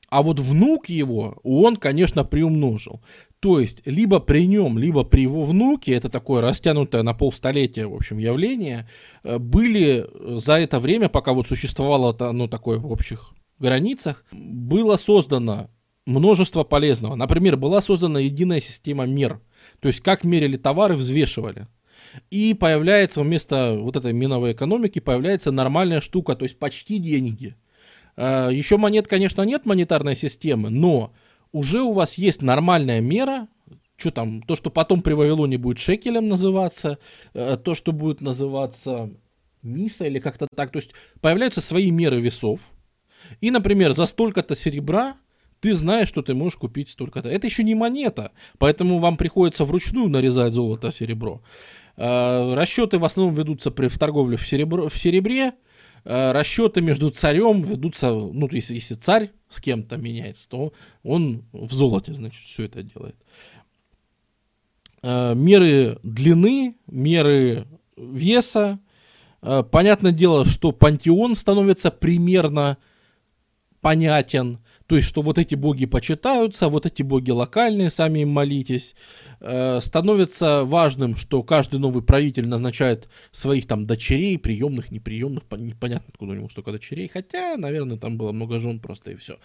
А 0.09 0.23
вот 0.23 0.39
внук 0.39 0.89
его, 0.89 1.39
он, 1.43 1.75
конечно, 1.75 2.23
приумножил. 2.23 3.01
То 3.39 3.59
есть, 3.59 3.81
либо 3.85 4.19
при 4.19 4.45
нем, 4.47 4.77
либо 4.77 5.03
при 5.03 5.21
его 5.21 5.43
внуке, 5.43 5.93
это 5.93 6.09
такое 6.09 6.41
растянутое 6.41 7.03
на 7.03 7.13
полстолетия, 7.13 7.87
в 7.87 7.93
общем, 7.93 8.17
явление, 8.17 8.87
э, 9.23 9.37
были 9.37 10.05
за 10.37 10.59
это 10.59 10.79
время, 10.79 11.09
пока 11.09 11.33
вот 11.33 11.47
существовало 11.47 12.15
ну, 12.33 12.47
такое 12.47 12.79
в 12.79 12.91
общих 12.91 13.31
границах, 13.59 14.25
было 14.31 14.97
создано 14.97 15.69
множество 16.05 16.63
полезного. 16.63 17.15
Например, 17.15 17.55
была 17.55 17.79
создана 17.79 18.19
единая 18.19 18.59
система 18.59 19.05
мер. 19.05 19.39
То 19.79 19.87
есть, 19.87 20.01
как 20.01 20.23
мерили 20.23 20.57
товары, 20.57 20.95
взвешивали. 20.95 21.67
И 22.31 22.53
появляется 22.53 23.21
вместо 23.21 23.77
вот 23.79 23.95
этой 23.95 24.13
миновой 24.13 24.53
экономики, 24.53 24.99
появляется 24.99 25.51
нормальная 25.51 26.01
штука, 26.01 26.35
то 26.35 26.43
есть 26.43 26.57
почти 26.57 26.97
деньги. 26.97 27.55
А, 28.15 28.49
Еще 28.49 28.77
монет, 28.77 29.07
конечно, 29.07 29.41
нет 29.43 29.65
монетарной 29.65 30.15
системы, 30.15 30.69
но 30.69 31.13
уже 31.51 31.81
у 31.81 31.93
вас 31.93 32.17
есть 32.17 32.41
нормальная 32.41 33.01
мера, 33.01 33.47
что 33.97 34.11
там, 34.11 34.41
то, 34.41 34.55
что 34.55 34.69
потом 34.69 35.01
при 35.01 35.13
Вавилоне 35.13 35.57
будет 35.57 35.79
шекелем 35.79 36.29
называться, 36.29 36.99
э, 37.33 37.57
то, 37.57 37.75
что 37.75 37.91
будет 37.91 38.21
называться 38.21 39.11
миса 39.61 40.05
или 40.05 40.19
как-то 40.19 40.47
так. 40.55 40.71
То 40.71 40.79
есть 40.79 40.91
появляются 41.21 41.61
свои 41.61 41.91
меры 41.91 42.21
весов. 42.21 42.61
И, 43.41 43.51
например, 43.51 43.93
за 43.93 44.05
столько-то 44.05 44.55
серебра 44.55 45.17
ты 45.59 45.75
знаешь, 45.75 46.07
что 46.07 46.21
ты 46.21 46.33
можешь 46.33 46.57
купить 46.57 46.89
столько-то. 46.89 47.29
Это 47.29 47.47
еще 47.47 47.63
не 47.63 47.75
монета, 47.75 48.31
поэтому 48.57 48.99
вам 48.99 49.17
приходится 49.17 49.65
вручную 49.65 50.09
нарезать 50.09 50.53
золото, 50.53 50.91
серебро. 50.91 51.41
Э, 51.99 52.53
расчеты 52.53 52.97
в 52.97 53.03
основном 53.03 53.35
ведутся 53.35 53.71
при, 53.71 53.89
в 53.89 53.99
торговле 53.99 54.37
в, 54.37 54.47
серебро, 54.47 54.87
в 54.87 54.97
серебре. 54.97 55.53
Э, 56.05 56.31
расчеты 56.31 56.79
между 56.79 57.09
царем 57.09 57.61
ведутся, 57.61 58.11
ну, 58.11 58.47
если, 58.51 58.75
если 58.75 58.95
царь 58.95 59.31
с 59.49 59.59
кем-то 59.59 59.97
меняется, 59.97 60.47
то 60.47 60.73
он 61.03 61.43
в 61.51 61.73
золоте, 61.73 62.13
значит, 62.13 62.41
все 62.45 62.63
это 62.63 62.83
делает. 62.83 63.17
Э, 65.01 65.35
меры 65.35 65.99
длины, 66.01 66.77
меры 66.87 67.67
веса. 67.97 68.79
Понятное 69.41 70.11
дело, 70.11 70.43
что 70.43 70.73
пантеон 70.73 71.33
становится 71.33 71.91
примерно 71.91 72.77
понятен. 73.79 74.59
То 74.89 74.95
есть, 74.95 75.07
что 75.07 75.21
вот 75.21 75.37
эти 75.37 75.53
боги 75.53 75.85
почитаются, 75.85 76.67
вот 76.67 76.87
эти 76.87 77.03
боги 77.03 77.29
локальные, 77.29 77.91
сами 77.91 78.21
им 78.21 78.29
молитесь. 78.29 78.95
Э, 79.39 79.79
становится 79.83 80.63
важным, 80.63 81.15
что 81.15 81.43
каждый 81.43 81.79
новый 81.79 82.01
правитель 82.01 82.47
назначает 82.47 83.07
своих 83.31 83.67
там 83.67 83.85
дочерей, 83.85 84.39
приемных, 84.39 84.89
неприемных, 84.89 85.43
непонятно, 85.51 86.07
откуда 86.09 86.31
у 86.31 86.35
него 86.35 86.49
столько 86.49 86.71
дочерей, 86.71 87.07
хотя, 87.07 87.55
наверное, 87.55 87.97
там 87.97 88.17
было 88.17 88.31
много 88.31 88.59
жен 88.59 88.79
просто 88.79 89.11
и 89.11 89.15
все. 89.15 89.37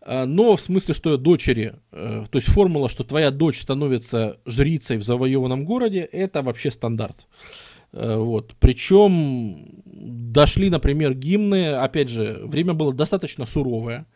Э, 0.00 0.24
но 0.24 0.56
в 0.56 0.60
смысле, 0.60 0.94
что 0.94 1.16
дочери, 1.16 1.74
э, 1.92 2.24
то 2.28 2.36
есть 2.36 2.48
формула, 2.48 2.88
что 2.88 3.04
твоя 3.04 3.30
дочь 3.30 3.60
становится 3.60 4.38
жрицей 4.46 4.96
в 4.96 5.04
завоеванном 5.04 5.64
городе, 5.64 6.00
это 6.00 6.42
вообще 6.42 6.72
стандарт. 6.72 7.18
Э, 7.20 7.61
вот. 7.92 8.54
Причем 8.58 9.82
дошли, 9.84 10.70
например, 10.70 11.14
гимны, 11.14 11.74
опять 11.74 12.08
же, 12.08 12.40
время 12.44 12.72
было 12.72 12.92
достаточно 12.92 13.46
суровое. 13.46 14.06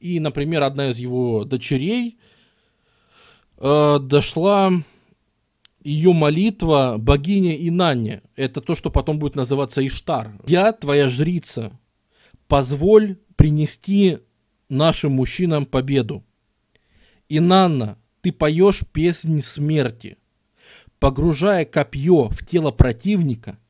И, 0.00 0.20
например, 0.20 0.62
одна 0.62 0.88
из 0.88 0.98
его 0.98 1.44
дочерей 1.44 2.18
э, 3.58 3.98
дошла 4.00 4.72
ее 5.84 6.12
молитва 6.12 6.96
богине 6.98 7.68
Инанне. 7.68 8.22
Это 8.36 8.60
то, 8.60 8.74
что 8.74 8.90
потом 8.90 9.18
будет 9.18 9.36
называться 9.36 9.86
Иштар. 9.86 10.32
Я, 10.46 10.72
твоя 10.72 11.08
жрица, 11.08 11.78
позволь 12.48 13.18
принести 13.36 14.18
нашим 14.68 15.12
мужчинам 15.12 15.66
победу. 15.66 16.24
Инанна, 17.28 17.98
ты 18.22 18.32
поешь 18.32 18.80
песнь 18.92 19.42
смерти– 19.42 20.16
погружая 21.06 21.64
копье 21.64 22.28
в 22.30 22.44
тело 22.44 22.72
противника, 22.72 23.60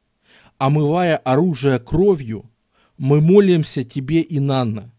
омывая 0.56 1.18
оружие 1.18 1.78
кровью, 1.78 2.50
мы 2.96 3.20
молимся 3.20 3.84
тебе, 3.84 4.24
Инанна, 4.26 4.90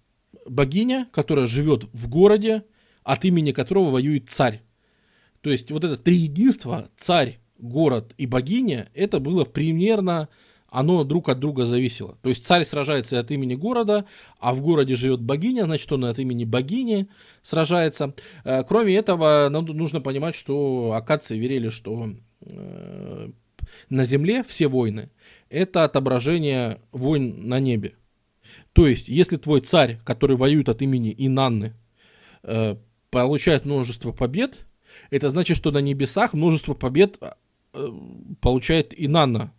богиня, 0.45 1.07
которая 1.11 1.47
живет 1.47 1.85
в 1.93 2.07
городе, 2.07 2.61
от 3.01 3.25
имени 3.25 3.53
которого 3.53 3.89
воюет 3.89 4.29
царь. 4.29 4.61
То 5.41 5.49
есть 5.49 5.71
вот 5.71 5.83
это 5.83 5.97
три 5.97 6.15
единства, 6.17 6.91
царь, 6.95 7.39
город 7.57 8.13
и 8.19 8.27
богиня, 8.27 8.87
это 8.93 9.19
было 9.19 9.43
примерно, 9.43 10.29
оно 10.69 11.03
друг 11.03 11.29
от 11.29 11.39
друга 11.39 11.65
зависело. 11.65 12.19
То 12.21 12.29
есть 12.29 12.45
царь 12.45 12.65
сражается 12.65 13.19
от 13.19 13.31
имени 13.31 13.55
города, 13.55 14.05
а 14.39 14.53
в 14.53 14.61
городе 14.61 14.93
живет 14.93 15.21
богиня, 15.21 15.65
значит 15.65 15.91
он 15.91 16.05
от 16.05 16.19
имени 16.19 16.45
богини 16.45 17.07
сражается. 17.41 18.13
Э, 18.43 18.63
кроме 18.63 18.95
этого, 18.95 19.49
нужно 19.49 20.01
понимать, 20.01 20.35
что 20.35 20.91
акации 20.93 21.39
верили, 21.39 21.69
что 21.69 21.95
на 22.41 24.05
земле 24.05 24.43
все 24.43 24.67
войны 24.67 25.09
это 25.49 25.83
отображение 25.83 26.81
войн 26.91 27.47
на 27.47 27.59
небе. 27.59 27.95
То 28.73 28.87
есть, 28.87 29.07
если 29.07 29.37
твой 29.37 29.61
царь, 29.61 29.99
который 30.05 30.37
воюет 30.37 30.69
от 30.69 30.81
имени 30.81 31.13
Инанны, 31.17 31.73
э, 32.43 32.75
получает 33.09 33.65
множество 33.65 34.11
побед, 34.11 34.65
это 35.09 35.29
значит, 35.29 35.57
что 35.57 35.71
на 35.71 35.79
небесах 35.79 36.33
множество 36.33 36.73
побед 36.73 37.19
получает 38.41 38.93
Инанна, 38.97 39.53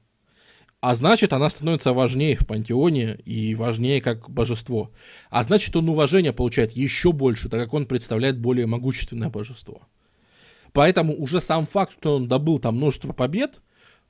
а 0.80 0.94
значит, 0.94 1.32
она 1.32 1.50
становится 1.50 1.92
важнее 1.92 2.36
в 2.36 2.46
пантеоне 2.46 3.18
и 3.24 3.54
важнее 3.54 4.00
как 4.00 4.30
божество. 4.30 4.92
А 5.28 5.42
значит, 5.42 5.74
он 5.74 5.88
уважение 5.88 6.32
получает 6.32 6.72
еще 6.72 7.12
больше, 7.12 7.48
так 7.48 7.60
как 7.60 7.74
он 7.74 7.86
представляет 7.86 8.38
более 8.38 8.66
могущественное 8.66 9.28
божество. 9.28 9.88
Поэтому 10.72 11.14
уже 11.14 11.40
сам 11.40 11.66
факт, 11.66 11.92
что 11.92 12.16
он 12.16 12.28
добыл 12.28 12.58
там 12.58 12.76
множество 12.76 13.12
побед, 13.12 13.60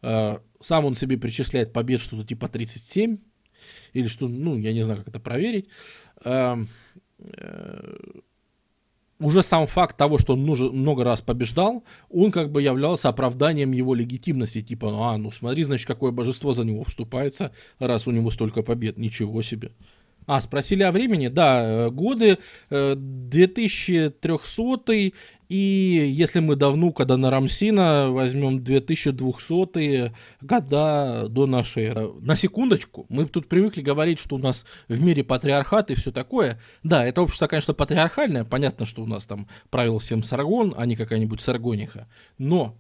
э, 0.02 0.38
сам 0.60 0.84
он 0.84 0.94
себе 0.94 1.18
причисляет 1.18 1.72
побед 1.72 2.00
что-то 2.00 2.26
типа 2.26 2.48
37, 2.48 3.18
или 3.92 4.06
что, 4.06 4.28
ну, 4.28 4.56
я 4.56 4.72
не 4.72 4.82
знаю, 4.82 5.00
как 5.00 5.08
это 5.08 5.20
проверить, 5.20 5.68
э, 6.24 6.56
э, 7.20 7.96
уже 9.20 9.42
сам 9.42 9.66
факт 9.66 9.96
того, 9.96 10.18
что 10.18 10.34
он 10.34 10.42
много 10.42 11.04
раз 11.04 11.20
побеждал, 11.20 11.84
он 12.08 12.30
как 12.30 12.52
бы 12.52 12.62
являлся 12.62 13.08
оправданием 13.08 13.72
его 13.72 13.94
легитимности. 13.94 14.62
Типа, 14.62 14.90
ну, 14.90 15.02
а, 15.02 15.18
ну 15.18 15.30
смотри, 15.30 15.64
значит, 15.64 15.86
какое 15.86 16.12
божество 16.12 16.52
за 16.52 16.64
него 16.64 16.84
вступается, 16.84 17.52
раз 17.78 18.06
у 18.06 18.12
него 18.12 18.30
столько 18.30 18.62
побед. 18.62 18.96
Ничего 18.96 19.42
себе. 19.42 19.72
А, 20.26 20.40
спросили 20.40 20.82
о 20.82 20.92
времени? 20.92 21.28
Да, 21.28 21.62
э, 21.64 21.90
годы 21.90 22.38
2300 22.70 24.92
э, 24.92 25.10
и 25.48 26.12
если 26.14 26.40
мы 26.40 26.56
до 26.56 26.70
внука, 26.70 27.06
до 27.06 27.16
Нарамсина 27.16 28.10
возьмем 28.10 28.62
2200 28.62 30.12
года 30.42 31.26
до 31.28 31.46
нашей 31.46 31.84
эры. 31.84 32.12
На 32.20 32.36
секундочку, 32.36 33.06
мы 33.08 33.24
тут 33.24 33.48
привыкли 33.48 33.80
говорить, 33.80 34.18
что 34.18 34.36
у 34.36 34.38
нас 34.38 34.66
в 34.88 35.00
мире 35.00 35.24
патриархат 35.24 35.90
и 35.90 35.94
все 35.94 36.12
такое. 36.12 36.60
Да, 36.82 37.06
это 37.06 37.22
общество, 37.22 37.46
конечно, 37.46 37.72
патриархальное. 37.72 38.44
Понятно, 38.44 38.84
что 38.84 39.02
у 39.02 39.06
нас 39.06 39.24
там 39.26 39.48
правил 39.70 39.98
всем 39.98 40.22
Саргон, 40.22 40.74
а 40.76 40.84
не 40.84 40.96
какая-нибудь 40.96 41.40
Саргониха. 41.40 42.08
Но 42.36 42.76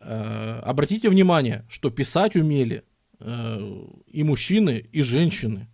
э, 0.00 0.60
обратите 0.64 1.08
внимание, 1.08 1.64
что 1.68 1.90
писать 1.90 2.34
умели 2.34 2.82
э, 3.20 3.84
и 4.08 4.24
мужчины, 4.24 4.88
и 4.90 5.00
женщины. 5.02 5.68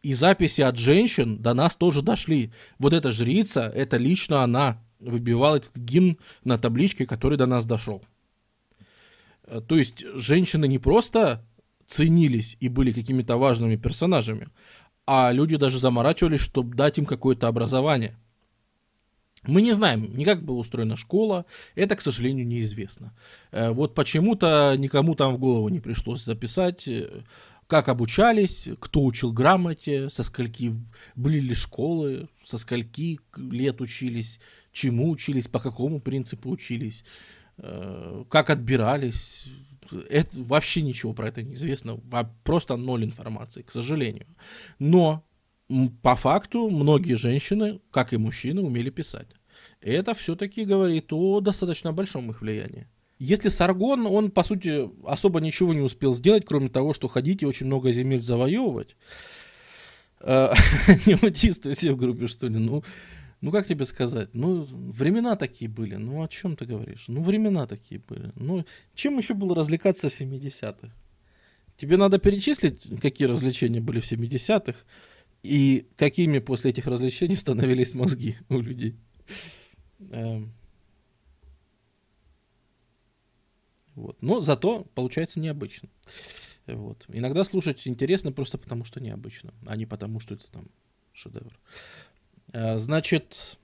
И 0.00 0.14
записи 0.14 0.62
от 0.62 0.78
женщин 0.78 1.42
до 1.42 1.52
нас 1.52 1.76
тоже 1.76 2.00
дошли. 2.00 2.54
Вот 2.78 2.94
эта 2.94 3.12
жрица, 3.12 3.70
это 3.74 3.98
лично 3.98 4.42
она 4.42 4.85
выбивала 5.00 5.56
этот 5.56 5.76
гимн 5.76 6.18
на 6.44 6.58
табличке, 6.58 7.06
который 7.06 7.38
до 7.38 7.46
нас 7.46 7.64
дошел. 7.64 8.02
Э, 9.44 9.60
то 9.60 9.76
есть 9.76 10.04
женщины 10.14 10.66
не 10.68 10.78
просто 10.78 11.44
ценились 11.86 12.56
и 12.60 12.68
были 12.68 12.92
какими-то 12.92 13.36
важными 13.36 13.76
персонажами, 13.76 14.48
а 15.06 15.30
люди 15.32 15.56
даже 15.56 15.78
заморачивались, 15.78 16.40
чтобы 16.40 16.76
дать 16.76 16.98
им 16.98 17.06
какое-то 17.06 17.48
образование. 17.48 18.16
Мы 19.44 19.62
не 19.62 19.74
знаем 19.74 20.16
ни 20.16 20.24
как 20.24 20.42
была 20.42 20.58
устроена 20.58 20.96
школа, 20.96 21.46
это, 21.76 21.94
к 21.94 22.00
сожалению, 22.00 22.46
неизвестно. 22.46 23.12
Э, 23.52 23.70
вот 23.70 23.94
почему-то 23.94 24.74
никому 24.76 25.14
там 25.14 25.34
в 25.34 25.38
голову 25.38 25.68
не 25.68 25.80
пришлось 25.80 26.24
записать 26.24 26.88
э, 26.88 27.22
как 27.66 27.88
обучались, 27.88 28.68
кто 28.80 29.04
учил 29.04 29.32
грамоте, 29.32 30.08
со 30.08 30.22
скольки 30.22 30.74
были 31.14 31.40
ли 31.40 31.54
школы, 31.54 32.28
со 32.44 32.58
скольки 32.58 33.20
лет 33.36 33.80
учились, 33.80 34.40
чему 34.76 35.10
учились, 35.10 35.48
по 35.48 35.58
какому 35.58 36.00
принципу 36.00 36.50
учились, 36.50 37.04
э, 37.58 38.24
как 38.28 38.50
отбирались. 38.50 39.48
Это, 40.10 40.30
вообще 40.34 40.82
ничего 40.82 41.14
про 41.14 41.28
это 41.28 41.42
не 41.42 41.54
известно, 41.54 42.00
просто 42.44 42.76
ноль 42.76 43.04
информации, 43.04 43.62
к 43.62 43.70
сожалению. 43.70 44.26
Но 44.78 45.24
по 46.02 46.16
факту 46.16 46.68
многие 46.70 47.14
женщины, 47.14 47.80
как 47.90 48.12
и 48.12 48.16
мужчины, 48.16 48.62
умели 48.62 48.90
писать. 48.90 49.28
Это 49.80 50.14
все-таки 50.14 50.64
говорит 50.64 51.12
о 51.12 51.40
достаточно 51.40 51.92
большом 51.92 52.30
их 52.30 52.40
влиянии. 52.42 52.86
Если 53.18 53.48
Саргон, 53.48 54.06
он, 54.06 54.30
по 54.30 54.44
сути, 54.44 54.90
особо 55.06 55.40
ничего 55.40 55.72
не 55.72 55.80
успел 55.80 56.12
сделать, 56.12 56.44
кроме 56.44 56.68
того, 56.68 56.92
что 56.92 57.08
ходить 57.08 57.42
и 57.42 57.46
очень 57.46 57.66
много 57.66 57.92
земель 57.92 58.20
завоевывать. 58.20 58.96
Э, 60.20 60.52
не 61.06 61.14
аутисты 61.14 61.72
все 61.72 61.92
в 61.92 61.96
группе, 61.96 62.26
что 62.26 62.48
ли? 62.48 62.58
Ну, 62.58 62.82
ну, 63.40 63.52
как 63.52 63.66
тебе 63.66 63.84
сказать? 63.84 64.30
Ну, 64.32 64.62
времена 64.64 65.36
такие 65.36 65.70
были. 65.70 65.96
Ну, 65.96 66.22
о 66.22 66.28
чем 66.28 66.56
ты 66.56 66.64
говоришь? 66.64 67.04
Ну, 67.08 67.22
времена 67.22 67.66
такие 67.66 68.00
были. 68.00 68.32
Ну, 68.34 68.64
чем 68.94 69.18
еще 69.18 69.34
было 69.34 69.54
развлекаться 69.54 70.08
в 70.08 70.20
70-х? 70.20 70.90
Тебе 71.76 71.96
надо 71.98 72.18
перечислить, 72.18 73.00
какие 73.00 73.28
развлечения 73.28 73.80
были 73.80 74.00
в 74.00 74.10
70-х, 74.10 74.78
и 75.42 75.86
какими 75.96 76.38
после 76.38 76.70
этих 76.70 76.86
развлечений 76.86 77.36
становились 77.36 77.94
мозги 77.94 78.36
у 78.48 78.60
людей. 78.60 78.96
Эм. 80.10 80.52
Вот. 83.94 84.20
Но 84.20 84.40
зато 84.40 84.84
получается 84.94 85.40
необычно. 85.40 85.88
Вот. 86.66 87.04
Иногда 87.08 87.44
слушать 87.44 87.86
интересно 87.86 88.32
просто 88.32 88.58
потому, 88.58 88.84
что 88.84 89.00
необычно, 89.00 89.54
а 89.66 89.76
не 89.76 89.86
потому, 89.86 90.20
что 90.20 90.34
это 90.34 90.50
там 90.50 90.68
шедевр. 91.12 91.58
А, 92.56 92.78
значит, 92.78 93.58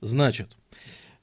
значит, 0.00 0.56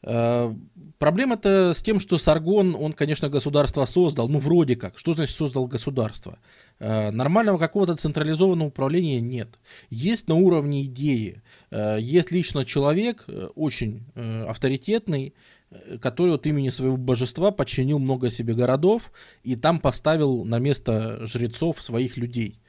а, 0.04 0.54
Проблема-то 0.98 1.74
с 1.74 1.82
тем, 1.82 2.00
что 2.00 2.20
Саргон, 2.20 2.76
он, 2.76 2.94
конечно, 2.94 3.28
государство 3.28 3.86
создал, 3.86 4.30
ну, 4.30 4.38
вроде 4.38 4.76
как. 4.76 5.00
Что 5.00 5.14
значит 5.14 5.36
создал 5.36 5.66
государство? 5.66 6.38
Э, 6.78 7.10
нормального 7.10 7.58
какого-то 7.58 7.96
централизованного 7.96 8.68
управления 8.68 9.20
нет. 9.20 9.58
Есть 9.90 10.28
на 10.28 10.36
уровне 10.36 10.84
идеи. 10.84 11.42
Э, 11.72 11.98
есть 12.00 12.32
лично 12.32 12.66
человек, 12.66 13.24
э, 13.28 13.48
очень 13.56 14.04
э, 14.14 14.44
авторитетный, 14.44 15.34
Э, 15.72 15.98
который 15.98 16.36
от 16.36 16.46
имени 16.46 16.70
своего 16.70 16.98
божества 16.98 17.52
подчинил 17.52 18.00
много 18.00 18.30
себе 18.30 18.54
городов 18.54 19.12
и 19.44 19.56
там 19.56 19.80
поставил 19.80 20.44
на 20.44 20.60
место 20.60 21.26
жрецов 21.26 21.82
своих 21.82 22.18
людей. 22.18 22.60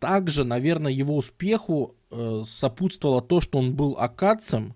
Также, 0.00 0.44
наверное, 0.44 0.90
его 0.90 1.16
успеху 1.16 1.94
э, 2.10 2.42
сопутствовало 2.44 3.22
то, 3.22 3.40
что 3.40 3.58
он 3.58 3.76
был 3.76 3.96
акадцем, 3.98 4.74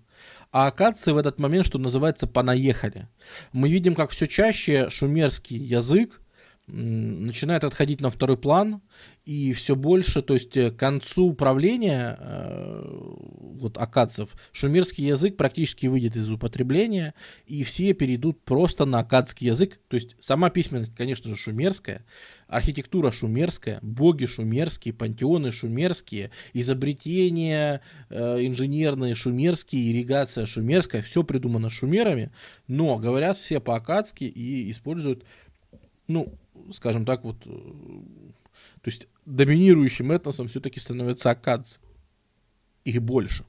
а 0.51 0.67
акадцы 0.67 1.13
в 1.13 1.17
этот 1.17 1.39
момент, 1.39 1.65
что 1.65 1.79
называется, 1.79 2.27
понаехали. 2.27 3.09
Мы 3.51 3.69
видим, 3.69 3.95
как 3.95 4.11
все 4.11 4.27
чаще 4.27 4.89
шумерский 4.89 5.57
язык 5.57 6.21
начинает 6.67 7.63
отходить 7.63 8.01
на 8.01 8.09
второй 8.09 8.37
план, 8.37 8.81
и 9.25 9.53
все 9.53 9.75
больше, 9.75 10.21
то 10.21 10.35
есть 10.35 10.55
э, 10.55 10.69
к 10.69 10.77
концу 10.77 11.33
правления 11.33 12.15
э, 12.19 12.83
вот 13.59 13.77
акадцев 13.77 14.29
шумерский 14.51 15.07
язык 15.07 15.35
практически 15.35 15.87
выйдет 15.87 16.15
из 16.15 16.29
употребления, 16.29 17.15
и 17.47 17.63
все 17.63 17.93
перейдут 17.93 18.39
просто 18.43 18.85
на 18.85 18.99
акадский 18.99 19.47
язык. 19.47 19.79
То 19.87 19.95
есть 19.95 20.15
сама 20.19 20.51
письменность, 20.51 20.93
конечно 20.95 21.29
же, 21.29 21.35
шумерская, 21.35 22.05
архитектура 22.47 23.09
шумерская, 23.09 23.79
боги 23.81 24.27
шумерские, 24.27 24.93
пантеоны 24.93 25.51
шумерские, 25.51 26.29
изобретения 26.53 27.81
э, 28.09 28.45
инженерные 28.45 29.15
шумерские, 29.15 29.91
ирригация 29.91 30.45
шумерская, 30.45 31.01
все 31.01 31.23
придумано 31.23 31.71
шумерами, 31.71 32.31
но 32.67 32.97
говорят 32.97 33.39
все 33.39 33.59
по-акадски 33.59 34.25
и 34.25 34.69
используют, 34.69 35.25
ну, 36.07 36.31
скажем 36.71 37.05
так, 37.05 37.23
вот, 37.23 37.37
э, 37.45 37.49
то 38.85 38.91
есть 38.91 39.07
доминирующим 39.25 40.11
этносом 40.11 40.47
все-таки 40.47 40.79
становится 40.79 41.31
акадцы. 41.31 41.79
Их 42.83 43.01
больше. 43.01 43.43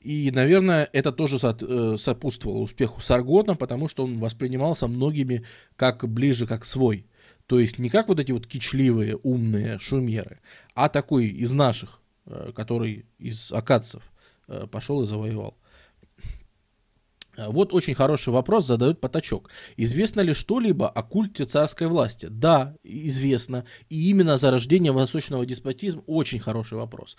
И, 0.00 0.30
наверное, 0.30 0.86
это 0.92 1.12
тоже 1.12 1.38
э, 1.42 1.96
сопутствовало 1.96 2.58
успеху 2.58 3.00
Саргона, 3.00 3.56
потому 3.56 3.88
что 3.88 4.04
он 4.04 4.18
воспринимался 4.18 4.86
многими 4.86 5.46
как 5.76 6.06
ближе, 6.06 6.46
как 6.46 6.66
свой. 6.66 7.06
То 7.46 7.58
есть 7.58 7.78
не 7.78 7.88
как 7.88 8.08
вот 8.08 8.20
эти 8.20 8.32
вот 8.32 8.46
кичливые, 8.46 9.16
умные 9.16 9.78
шумеры, 9.78 10.40
а 10.74 10.90
такой 10.90 11.28
из 11.28 11.54
наших, 11.54 12.02
э, 12.26 12.52
который 12.54 13.06
из 13.18 13.50
акадцев 13.50 14.02
пошел 14.70 15.02
и 15.02 15.06
завоевал. 15.06 15.56
Э, 17.36 17.48
вот 17.48 17.72
очень 17.72 17.94
хороший 17.94 18.32
вопрос 18.32 18.66
задает 18.66 19.00
Потачок. 19.00 19.50
Известно 19.76 20.20
ли 20.20 20.32
что-либо 20.32 20.88
о 20.88 21.02
культе 21.02 21.44
царской 21.44 21.86
власти? 21.86 22.26
Да, 22.30 22.74
известно. 22.82 23.64
И 23.88 24.10
именно 24.10 24.36
зарождение 24.36 24.92
восточного 24.92 25.46
деспотизма 25.46 26.02
очень 26.06 26.38
хороший 26.38 26.78
вопрос. 26.78 27.16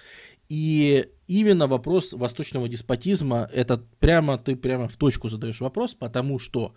И 0.50 1.08
именно 1.28 1.68
вопрос 1.68 2.14
восточного 2.14 2.70
деспотизма, 2.70 3.50
это 3.54 3.84
прямо 4.00 4.38
ты 4.38 4.56
прямо 4.56 4.88
в 4.88 4.96
точку 4.96 5.30
задаешь 5.30 5.62
вопрос, 5.62 5.96
потому 5.96 6.40
что 6.40 6.76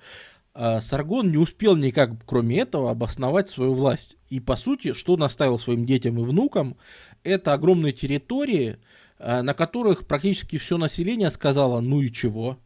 э, 0.54 0.80
Саргон 0.80 1.30
не 1.30 1.38
успел 1.38 1.76
никак, 1.76 2.10
кроме 2.26 2.60
этого, 2.60 2.90
обосновать 2.90 3.48
свою 3.48 3.74
власть. 3.74 4.16
И 4.28 4.40
по 4.40 4.56
сути, 4.56 4.92
что 4.92 5.16
наставил 5.16 5.58
своим 5.58 5.86
детям 5.86 6.18
и 6.18 6.24
внукам, 6.24 6.76
это 7.24 7.52
огромные 7.52 7.92
территории, 7.92 8.78
э, 9.18 9.42
на 9.42 9.54
которых 9.54 10.06
практически 10.06 10.58
все 10.58 10.78
население 10.78 11.30
сказало, 11.30 11.80
ну 11.80 12.00
и 12.00 12.10
чего, 12.10 12.58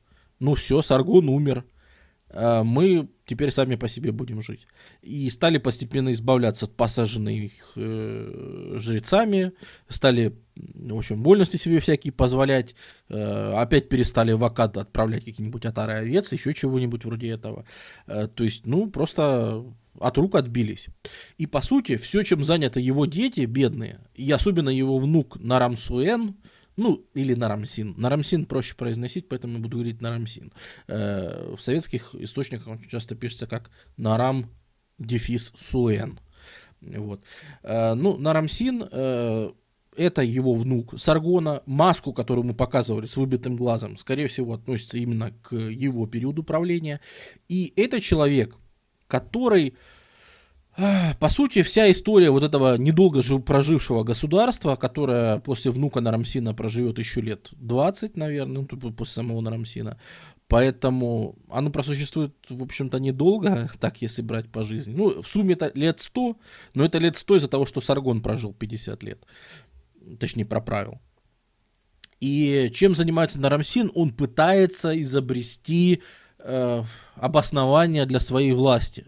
ну 0.43 0.55
все, 0.55 0.83
Саргон 0.83 1.29
умер, 1.29 1.65
а 2.29 2.65
мы 2.65 3.09
теперь 3.27 3.53
сами 3.53 3.77
по 3.77 3.89
себе 3.89 4.11
будем 4.11 4.43
жить. 4.43 4.67
И 5.03 5.31
стали 5.31 5.59
постепенно 5.59 6.11
избавляться 6.11 6.67
от 6.67 6.75
посаженных 6.77 7.53
э, 7.77 8.75
жрецами, 8.77 9.53
стали, 9.89 10.35
в 10.57 10.97
общем, 10.97 11.23
вольности 11.23 11.57
себе 11.57 11.79
всякие 11.79 12.13
позволять, 12.13 12.75
э, 13.09 13.53
опять 13.55 13.89
перестали 13.89 14.33
в 14.33 14.43
Акад 14.45 14.77
отправлять 14.77 15.25
какие-нибудь 15.25 15.65
отары 15.65 15.93
овец, 15.93 16.33
еще 16.33 16.53
чего-нибудь 16.53 17.05
вроде 17.05 17.29
этого. 17.29 17.65
Э, 18.09 18.27
то 18.27 18.43
есть, 18.43 18.67
ну, 18.67 18.91
просто 18.91 19.65
от 20.01 20.19
рук 20.19 20.35
отбились. 20.35 20.89
И, 21.39 21.47
по 21.47 21.63
сути, 21.63 21.97
все, 21.97 22.25
чем 22.25 22.43
заняты 22.43 22.81
его 22.81 23.07
дети, 23.07 23.43
бедные, 23.43 24.01
и 24.15 24.31
особенно 24.33 24.71
его 24.71 24.99
внук 24.99 25.39
Нарамсуэн, 25.39 26.35
ну, 26.77 27.05
или 27.15 27.35
Нарамсин. 27.35 27.95
Нарамсин 27.97 28.47
проще 28.47 28.75
произносить, 28.75 29.29
поэтому 29.29 29.55
я 29.55 29.61
буду 29.61 29.77
говорить 29.79 30.01
Нарамсин. 30.01 30.53
Э, 30.89 31.55
в 31.57 31.61
советских 31.61 32.15
источниках 32.15 32.67
он 32.67 32.81
часто 32.89 33.15
пишется 33.15 33.47
как 33.47 33.71
Нарам 33.97 34.51
дефис 34.99 35.53
Суэн. 35.59 36.19
Вот. 36.81 37.23
Э, 37.63 37.95
ну, 37.95 38.17
Нарамсин 38.17 38.89
э, 38.91 39.53
это 39.97 40.23
его 40.23 40.55
внук 40.55 40.99
Саргона. 40.99 41.63
Маску, 41.67 42.13
которую 42.13 42.47
мы 42.47 42.55
показывали 42.55 43.07
с 43.07 43.17
выбитым 43.17 43.57
глазом, 43.57 43.99
скорее 43.99 44.29
всего, 44.29 44.55
относится 44.55 44.99
именно 44.99 45.33
к 45.43 45.55
его 45.55 46.07
периоду 46.07 46.43
правления. 46.43 47.01
И 47.49 47.73
это 47.77 48.01
человек, 48.01 48.57
который 49.07 49.77
по 50.77 51.29
сути, 51.29 51.63
вся 51.63 51.91
история 51.91 52.31
вот 52.31 52.43
этого 52.43 52.77
недолго 52.77 53.21
жив, 53.21 53.45
прожившего 53.45 54.05
государства, 54.05 54.77
которое 54.77 55.39
после 55.41 55.71
внука 55.71 56.01
Нарамсина 56.01 56.55
проживет 56.55 56.99
еще 56.99 57.21
лет 57.21 57.51
20, 57.53 58.17
наверное, 58.17 58.67
ну, 58.71 58.93
после 58.93 59.15
самого 59.15 59.41
Нарамсина, 59.43 59.99
поэтому 60.49 61.37
оно 61.51 61.71
просуществует, 61.71 62.35
в 62.49 62.63
общем-то, 62.63 62.99
недолго, 62.99 63.71
так 63.81 64.01
если 64.01 64.23
брать 64.23 64.51
по 64.51 64.65
жизни. 64.65 64.95
Ну, 64.95 65.21
в 65.21 65.29
сумме 65.29 65.55
это 65.55 65.71
лет 65.75 66.01
100, 66.01 66.37
но 66.75 66.85
это 66.85 66.99
лет 66.99 67.19
100 67.19 67.37
из-за 67.37 67.49
того, 67.49 67.67
что 67.67 67.83
Саргон 67.83 68.23
прожил 68.23 68.55
50 68.55 69.03
лет, 69.03 69.27
точнее, 70.19 70.47
проправил. 70.47 71.01
И 72.21 72.71
чем 72.73 72.95
занимается 72.95 73.41
Нарамсин? 73.41 73.91
Он 73.95 74.11
пытается 74.11 74.99
изобрести 74.99 76.03
э, 76.39 76.83
обоснование 77.17 78.07
для 78.07 78.21
своей 78.21 78.53
власти. 78.53 79.07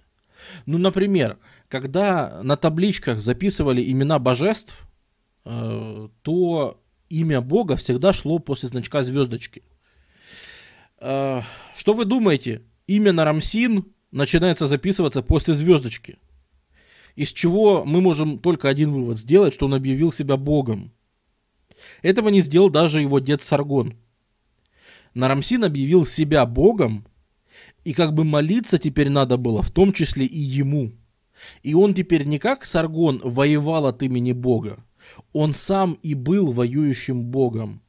Ну, 0.66 0.78
например, 0.78 1.38
когда 1.74 2.40
на 2.44 2.56
табличках 2.56 3.20
записывали 3.20 3.82
имена 3.90 4.20
божеств, 4.20 4.86
э, 5.44 6.08
то 6.22 6.80
имя 7.08 7.40
Бога 7.40 7.74
всегда 7.74 8.12
шло 8.12 8.38
после 8.38 8.68
значка 8.68 9.02
звездочки. 9.02 9.64
Э, 11.00 11.40
что 11.76 11.94
вы 11.94 12.04
думаете? 12.04 12.62
Имя 12.86 13.12
Нарамсин 13.12 13.86
начинается 14.12 14.68
записываться 14.68 15.20
после 15.20 15.54
звездочки. 15.54 16.18
Из 17.16 17.32
чего 17.32 17.84
мы 17.84 18.00
можем 18.00 18.38
только 18.38 18.68
один 18.68 18.92
вывод 18.92 19.18
сделать, 19.18 19.52
что 19.52 19.66
он 19.66 19.74
объявил 19.74 20.12
себя 20.12 20.36
Богом. 20.36 20.92
Этого 22.02 22.28
не 22.28 22.40
сделал 22.40 22.70
даже 22.70 23.00
его 23.00 23.18
дед 23.18 23.42
Саргон. 23.42 23.94
Нарамсин 25.12 25.64
объявил 25.64 26.04
себя 26.04 26.46
Богом, 26.46 27.04
и 27.82 27.94
как 27.94 28.14
бы 28.14 28.22
молиться 28.22 28.78
теперь 28.78 29.08
надо 29.08 29.38
было, 29.38 29.60
в 29.60 29.72
том 29.72 29.92
числе 29.92 30.24
и 30.24 30.38
ему– 30.38 30.92
и 31.62 31.74
он 31.74 31.94
теперь 31.94 32.24
не 32.24 32.38
как 32.38 32.64
Саргон 32.64 33.20
воевал 33.24 33.86
от 33.86 34.02
имени 34.02 34.32
Бога, 34.32 34.84
он 35.32 35.52
сам 35.52 35.98
и 36.02 36.14
был 36.14 36.52
воюющим 36.52 37.24
Богом. 37.24 37.82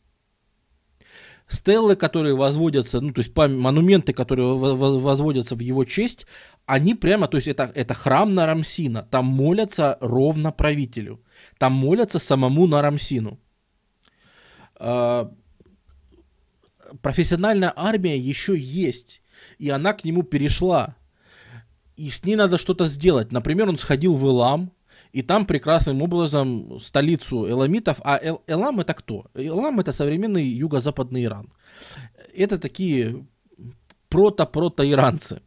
Стеллы, 1.47 1.95
которые 1.95 2.35
возводятся, 2.35 3.01
ну, 3.01 3.13
то 3.13 3.19
есть 3.19 3.35
монументы, 3.35 4.13
которые 4.13 4.55
возводятся 4.55 5.55
в 5.55 5.59
его 5.59 5.85
честь, 5.85 6.25
они 6.65 6.95
прямо, 6.95 7.27
то 7.27 7.37
есть 7.37 7.47
это, 7.47 7.71
это 7.75 7.93
храм 7.93 8.33
Нарамсина, 8.33 9.03
там 9.03 9.25
молятся 9.25 9.99
ровно 10.01 10.51
правителю, 10.51 11.23
там 11.59 11.73
молятся 11.73 12.17
самому 12.17 12.65
Нарамсину. 12.65 13.39
А, 14.77 15.31
профессиональная 17.01 17.71
армия 17.75 18.17
еще 18.17 18.57
есть, 18.57 19.21
и 19.59 19.69
она 19.69 19.93
к 19.93 20.03
нему 20.03 20.23
перешла 20.23 20.95
и 21.95 22.09
с 22.09 22.23
ней 22.23 22.35
надо 22.35 22.57
что-то 22.57 22.85
сделать. 22.85 23.31
Например, 23.31 23.69
он 23.69 23.77
сходил 23.77 24.15
в 24.15 24.25
Элам, 24.25 24.71
и 25.11 25.21
там 25.21 25.45
прекрасным 25.45 26.01
образом 26.01 26.79
столицу 26.81 27.49
эламитов, 27.49 28.01
а 28.03 28.19
Эл, 28.21 28.43
Элам 28.47 28.81
это 28.81 28.93
кто? 28.93 29.25
Элам 29.33 29.79
это 29.79 29.93
современный 29.93 30.43
юго-западный 30.43 31.23
Иран. 31.23 31.53
Это 32.35 32.59
такие 32.59 33.25
прото-прото-иранцы. 34.09 35.41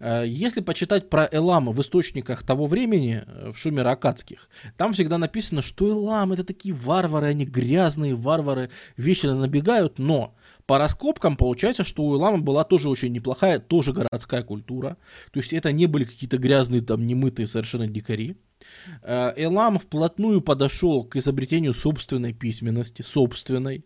Э, 0.00 0.24
если 0.26 0.60
почитать 0.60 1.10
про 1.10 1.28
Элам 1.30 1.70
в 1.70 1.80
источниках 1.80 2.42
того 2.42 2.66
времени, 2.66 3.22
э, 3.24 3.52
в 3.52 3.56
шумеро-акадских, 3.56 4.48
там 4.76 4.92
всегда 4.92 5.18
написано, 5.18 5.62
что 5.62 5.88
Элам 5.88 6.32
это 6.32 6.44
такие 6.44 6.74
варвары, 6.74 7.28
они 7.28 7.44
грязные 7.44 8.14
варвары, 8.14 8.70
вечно 8.96 9.34
набегают, 9.34 9.98
но 9.98 10.34
по 10.66 10.78
раскопкам 10.78 11.36
получается, 11.36 11.84
что 11.84 12.04
у 12.04 12.16
Илама 12.16 12.38
была 12.38 12.64
тоже 12.64 12.88
очень 12.88 13.12
неплохая, 13.12 13.58
тоже 13.58 13.92
городская 13.92 14.42
культура. 14.42 14.96
То 15.32 15.40
есть 15.40 15.52
это 15.52 15.72
не 15.72 15.86
были 15.86 16.04
какие-то 16.04 16.38
грязные, 16.38 16.80
там, 16.82 17.06
немытые 17.06 17.46
совершенно 17.46 17.86
дикари. 17.86 18.36
Элам 19.02 19.78
вплотную 19.78 20.40
подошел 20.40 21.04
к 21.04 21.16
изобретению 21.16 21.74
собственной 21.74 22.32
письменности, 22.32 23.02
собственной, 23.02 23.84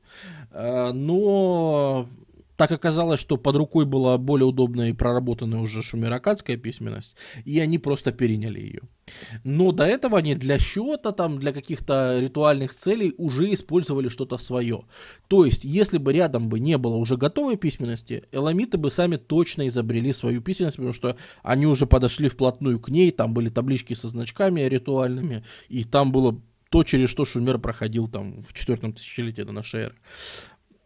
э, 0.52 0.92
но 0.92 2.08
так 2.58 2.72
оказалось, 2.72 3.20
что 3.20 3.36
под 3.36 3.54
рукой 3.54 3.84
была 3.84 4.18
более 4.18 4.46
удобная 4.46 4.88
и 4.88 4.92
проработанная 4.92 5.60
уже 5.60 5.80
шумеракадская 5.80 6.56
письменность, 6.56 7.14
и 7.44 7.60
они 7.60 7.78
просто 7.78 8.10
переняли 8.10 8.58
ее. 8.58 8.80
Но 9.44 9.70
до 9.70 9.84
этого 9.84 10.18
они 10.18 10.34
для 10.34 10.58
счета, 10.58 11.12
там, 11.12 11.38
для 11.38 11.52
каких-то 11.52 12.18
ритуальных 12.18 12.74
целей 12.74 13.14
уже 13.16 13.54
использовали 13.54 14.08
что-то 14.08 14.38
свое. 14.38 14.82
То 15.28 15.44
есть, 15.44 15.62
если 15.62 15.98
бы 15.98 16.12
рядом 16.12 16.48
бы 16.48 16.58
не 16.58 16.76
было 16.78 16.96
уже 16.96 17.16
готовой 17.16 17.56
письменности, 17.56 18.24
эламиты 18.32 18.76
бы 18.76 18.90
сами 18.90 19.18
точно 19.18 19.68
изобрели 19.68 20.12
свою 20.12 20.42
письменность, 20.42 20.78
потому 20.78 20.92
что 20.92 21.16
они 21.44 21.66
уже 21.68 21.86
подошли 21.86 22.28
вплотную 22.28 22.80
к 22.80 22.88
ней, 22.88 23.12
там 23.12 23.34
были 23.34 23.50
таблички 23.50 23.94
со 23.94 24.08
значками 24.08 24.62
ритуальными, 24.62 25.44
и 25.68 25.84
там 25.84 26.10
было 26.10 26.42
то, 26.70 26.82
через 26.82 27.08
что 27.08 27.24
Шумер 27.24 27.58
проходил 27.58 28.08
там 28.08 28.42
в 28.42 28.52
четвертом 28.52 28.92
тысячелетии 28.92 29.42
до 29.42 29.52
нашей 29.52 29.82
эры. 29.82 29.94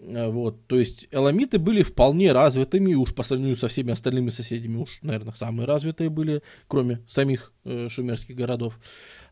Э, 0.03 0.29
вот, 0.29 0.67
то 0.67 0.79
есть 0.79 1.07
эламиты 1.11 1.59
были 1.59 1.83
вполне 1.83 2.33
развитыми, 2.33 2.95
уж 2.95 3.15
по 3.15 3.23
сравнению 3.23 3.57
со 3.57 3.69
всеми 3.69 3.93
остальными 3.93 4.31
соседями, 4.31 4.77
уж, 4.77 4.99
наверное, 5.03 5.33
самые 5.35 5.67
развитые 5.67 6.11
были, 6.11 6.43
кроме 6.67 7.01
самих 7.09 7.53
э, 7.65 7.89
шумерских 7.89 8.35
городов. 8.35 8.79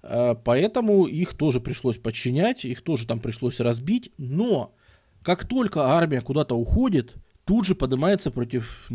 Э, 0.02 0.34
поэтому 0.42 1.06
их 1.06 1.34
тоже 1.34 1.60
пришлось 1.60 1.98
подчинять, 1.98 2.64
их 2.64 2.82
тоже 2.82 3.06
там 3.06 3.20
пришлось 3.20 3.60
разбить, 3.60 4.12
но 4.16 4.74
как 5.22 5.46
только 5.46 5.82
армия 5.82 6.20
куда-то 6.20 6.54
уходит, 6.54 7.14
тут 7.50 7.66
же 7.66 7.74
поднимается 7.74 8.30
против 8.30 8.88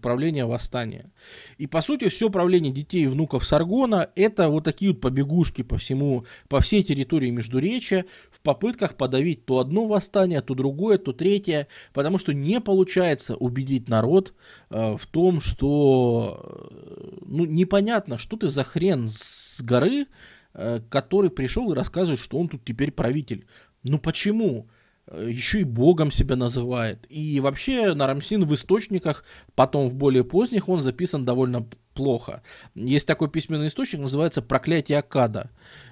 правления 0.00 0.46
восстания. 0.46 1.10
И 1.58 1.66
по 1.66 1.82
сути 1.82 2.08
все 2.08 2.30
правление 2.30 2.72
детей 2.72 3.02
и 3.02 3.08
внуков 3.08 3.44
Саргона 3.44 4.10
это 4.14 4.48
вот 4.48 4.62
такие 4.62 4.92
вот 4.92 5.00
побегушки 5.00 5.62
по 5.62 5.76
всему, 5.76 6.24
по 6.48 6.60
всей 6.60 6.84
территории 6.84 7.30
Междуречия 7.30 8.04
в 8.30 8.40
попытках 8.42 8.96
подавить 8.96 9.44
то 9.44 9.58
одно 9.58 9.88
восстание, 9.88 10.40
то 10.40 10.54
другое, 10.54 10.98
то 10.98 11.12
третье, 11.12 11.66
потому 11.92 12.18
что 12.18 12.32
не 12.32 12.60
получается 12.60 13.34
убедить 13.34 13.88
народ 13.88 14.34
э, 14.70 14.96
в 14.96 15.04
том, 15.08 15.40
что 15.40 16.68
э, 16.70 17.24
ну 17.26 17.44
непонятно, 17.44 18.18
что 18.18 18.36
ты 18.36 18.50
за 18.50 18.62
хрен 18.62 19.08
с 19.08 19.60
горы, 19.62 20.06
э, 20.54 20.80
который 20.88 21.30
пришел 21.30 21.72
и 21.72 21.74
рассказывает, 21.74 22.20
что 22.20 22.38
он 22.38 22.48
тут 22.48 22.64
теперь 22.64 22.92
правитель. 22.92 23.46
Ну 23.82 23.98
почему? 23.98 24.68
Э, 24.68 24.81
еще 25.10 25.60
и 25.60 25.64
богом 25.64 26.10
себя 26.10 26.36
называет. 26.36 27.06
И 27.08 27.40
вообще 27.40 27.94
Нарамсин 27.94 28.44
в 28.44 28.54
источниках, 28.54 29.24
потом 29.54 29.88
в 29.88 29.94
более 29.94 30.24
поздних, 30.24 30.68
он 30.68 30.80
записан 30.80 31.24
довольно 31.24 31.66
плохо. 31.94 32.42
Есть 32.74 33.06
такой 33.06 33.30
письменный 33.30 33.66
источник, 33.66 34.00
называется 34.00 34.42
«Проклятие 34.42 34.98
Акада». 34.98 35.50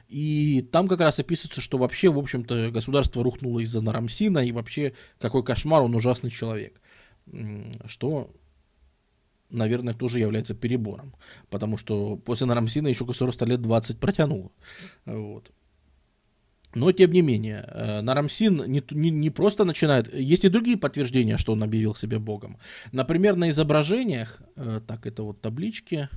И 0.09 0.63
там 0.73 0.89
как 0.89 1.01
раз 1.01 1.21
описывается, 1.21 1.61
что 1.61 1.79
вообще, 1.79 2.11
в 2.11 2.19
общем-то, 2.19 2.71
государство 2.71 3.23
рухнуло 3.23 3.61
из-за 3.61 3.81
Нарамсина, 3.81 4.39
и 4.39 4.53
вообще 4.53 4.95
какой 5.19 5.45
кошмар, 5.45 5.83
он 5.83 5.95
ужасный 5.95 6.31
человек. 6.31 6.81
Что, 7.87 8.35
наверное, 9.51 9.95
тоже 9.95 10.19
является 10.19 10.55
перебором. 10.55 11.15
Потому 11.49 11.77
что 11.77 12.17
после 12.17 12.47
Нарамсина 12.47 12.89
еще 12.89 13.05
государство 13.05 13.45
лет 13.45 13.61
20 13.63 13.99
протянуло. 14.01 14.51
Вот. 15.05 15.51
Но, 16.75 16.93
тем 16.93 17.11
не 17.11 17.23
менее, 17.23 17.65
э, 17.67 18.01
Нарамсин 18.01 18.65
не, 18.71 18.83
не, 18.91 19.11
не 19.11 19.31
просто 19.31 19.65
начинает... 19.65 20.15
Есть 20.15 20.45
и 20.45 20.49
другие 20.49 20.77
подтверждения, 20.77 21.37
что 21.37 21.53
он 21.53 21.63
объявил 21.63 21.97
себя 21.97 22.21
богом. 22.21 22.59
Например, 22.93 23.35
на 23.35 23.51
изображениях... 23.51 24.41
Э, 24.55 24.81
так, 24.87 25.07
это 25.07 25.25
вот 25.25 25.41
таблички. 25.41 26.09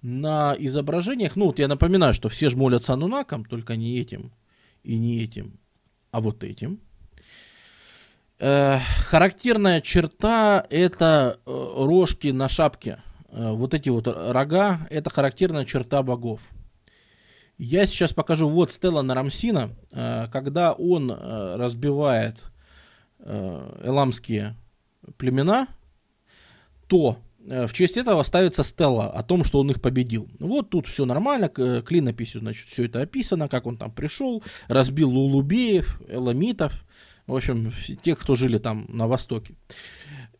На 0.00 0.56
изображениях... 0.58 1.36
Ну, 1.36 1.46
вот 1.46 1.58
я 1.58 1.68
напоминаю, 1.68 2.14
что 2.14 2.30
все 2.30 2.48
же 2.48 2.56
молятся 2.56 2.94
Анунакам, 2.94 3.44
только 3.44 3.76
не 3.76 3.98
этим 3.98 4.32
и 4.82 4.96
не 4.96 5.22
этим, 5.22 5.58
а 6.12 6.22
вот 6.22 6.42
этим. 6.42 6.80
Э, 8.38 8.78
характерная 8.78 9.82
черта— 9.82 10.66
это 10.70 11.40
рожки 11.44 12.28
на 12.28 12.48
шапке. 12.48 13.02
Вот 13.30 13.74
эти 13.74 13.90
вот 13.90 14.06
рога— 14.06 14.86
это 14.90 15.10
характерная 15.10 15.66
черта 15.66 16.02
богов. 16.02 16.40
Я 17.58 17.86
сейчас 17.86 18.12
покажу 18.12 18.48
вот 18.48 18.70
Стелла 18.70 19.00
Нарамсина, 19.00 19.70
э, 19.90 20.28
когда 20.30 20.72
он 20.72 21.10
э, 21.10 21.56
разбивает 21.56 22.44
э, 23.18 23.80
эламские 23.82 24.56
племена, 25.16 25.68
то 26.86 27.18
в 27.38 27.72
честь 27.72 27.96
этого 27.96 28.24
ставится 28.24 28.64
стелла 28.64 29.08
о 29.08 29.22
том, 29.22 29.44
что 29.44 29.60
он 29.60 29.70
их 29.70 29.80
победил. 29.80 30.28
Вот 30.40 30.70
тут 30.70 30.88
все 30.88 31.04
нормально, 31.04 31.48
клинописью, 31.48 32.40
значит, 32.40 32.66
все 32.66 32.86
это 32.86 33.02
описано, 33.02 33.48
как 33.48 33.66
он 33.66 33.76
там 33.76 33.92
пришел, 33.92 34.42
разбил 34.66 35.10
лулубеев, 35.10 36.00
эламитов, 36.08 36.84
в 37.28 37.36
общем, 37.36 37.72
тех, 38.02 38.18
кто 38.18 38.34
жили 38.34 38.58
там 38.58 38.86
на 38.88 39.06
востоке. 39.06 39.54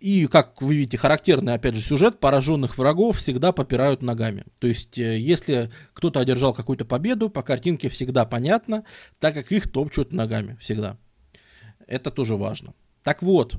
И, 0.07 0.29
как 0.29 0.63
вы 0.63 0.77
видите, 0.77 0.99
характерный, 0.99 1.55
опять 1.55 1.75
же, 1.75 1.83
сюжет 1.83 2.21
пораженных 2.21 2.79
врагов 2.79 3.17
всегда 3.17 3.51
попирают 3.51 4.03
ногами. 4.03 4.45
То 4.61 4.69
есть, 4.69 4.97
э, 4.99 5.19
если 5.19 5.73
кто-то 5.95 6.21
одержал 6.21 6.55
какую-то 6.55 6.85
победу, 6.85 7.29
по 7.29 7.43
картинке 7.43 7.89
всегда 7.89 8.25
понятно, 8.25 8.85
так 9.19 9.35
как 9.35 9.51
их 9.51 9.69
топчут 9.69 10.13
ногами 10.13 10.57
всегда. 10.61 10.97
Это 11.89 12.13
тоже 12.13 12.37
важно. 12.37 12.73
Так 13.03 13.21
вот, 13.21 13.57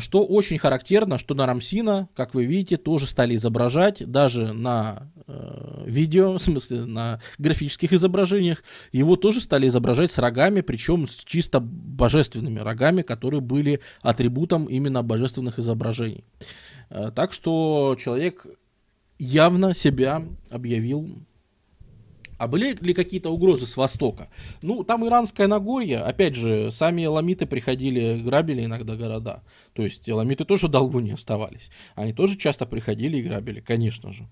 что 0.00 0.24
очень 0.24 0.58
характерно, 0.58 1.18
что 1.18 1.34
на 1.34 1.46
Рамсина, 1.46 2.08
как 2.14 2.34
вы 2.34 2.46
видите, 2.46 2.76
тоже 2.76 3.06
стали 3.06 3.36
изображать, 3.36 4.10
даже 4.10 4.52
на 4.52 5.10
э, 5.26 5.84
видео, 5.86 6.32
в 6.38 6.42
смысле 6.42 6.86
на 6.86 7.20
графических 7.38 7.92
изображениях, 7.92 8.64
его 8.92 9.16
тоже 9.16 9.40
стали 9.40 9.68
изображать 9.68 10.12
с 10.12 10.18
рогами, 10.18 10.62
причем 10.62 11.06
с 11.06 11.24
чисто 11.24 11.60
божественными 11.60 12.58
рогами, 12.60 13.02
которые 13.02 13.40
были 13.40 13.80
атрибутом 14.00 14.64
именно 14.64 15.02
божественных 15.02 15.58
изображений. 15.58 16.24
Э, 16.88 17.10
так 17.14 17.32
что 17.32 17.96
человек 18.00 18.46
явно 19.18 19.74
себя 19.74 20.22
объявил 20.50 21.18
а 22.38 22.48
были 22.48 22.76
ли 22.80 22.94
какие-то 22.94 23.30
угрозы 23.30 23.66
с 23.66 23.76
востока? 23.76 24.28
Ну, 24.62 24.84
там 24.84 25.06
иранское 25.06 25.46
Нагорье, 25.46 26.00
опять 26.00 26.34
же, 26.34 26.70
сами 26.70 27.06
ламиты 27.06 27.46
приходили, 27.46 28.20
грабили 28.20 28.64
иногда 28.64 28.96
города. 28.96 29.42
То 29.72 29.82
есть 29.82 30.08
ламиты 30.08 30.44
тоже 30.44 30.66
в 30.66 30.70
долгу 30.70 31.00
не 31.00 31.12
оставались. 31.12 31.70
Они 31.94 32.12
тоже 32.12 32.36
часто 32.36 32.66
приходили 32.66 33.18
и 33.18 33.22
грабили, 33.22 33.60
конечно 33.60 34.12
же. 34.12 34.28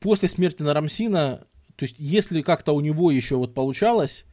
После 0.00 0.28
смерти 0.28 0.62
Нарамсина, 0.62 1.46
то 1.76 1.84
есть 1.84 1.96
если 1.98 2.42
как-то 2.42 2.72
у 2.72 2.80
него 2.80 3.10
еще 3.10 3.36
вот 3.36 3.54
получалось 3.54 4.26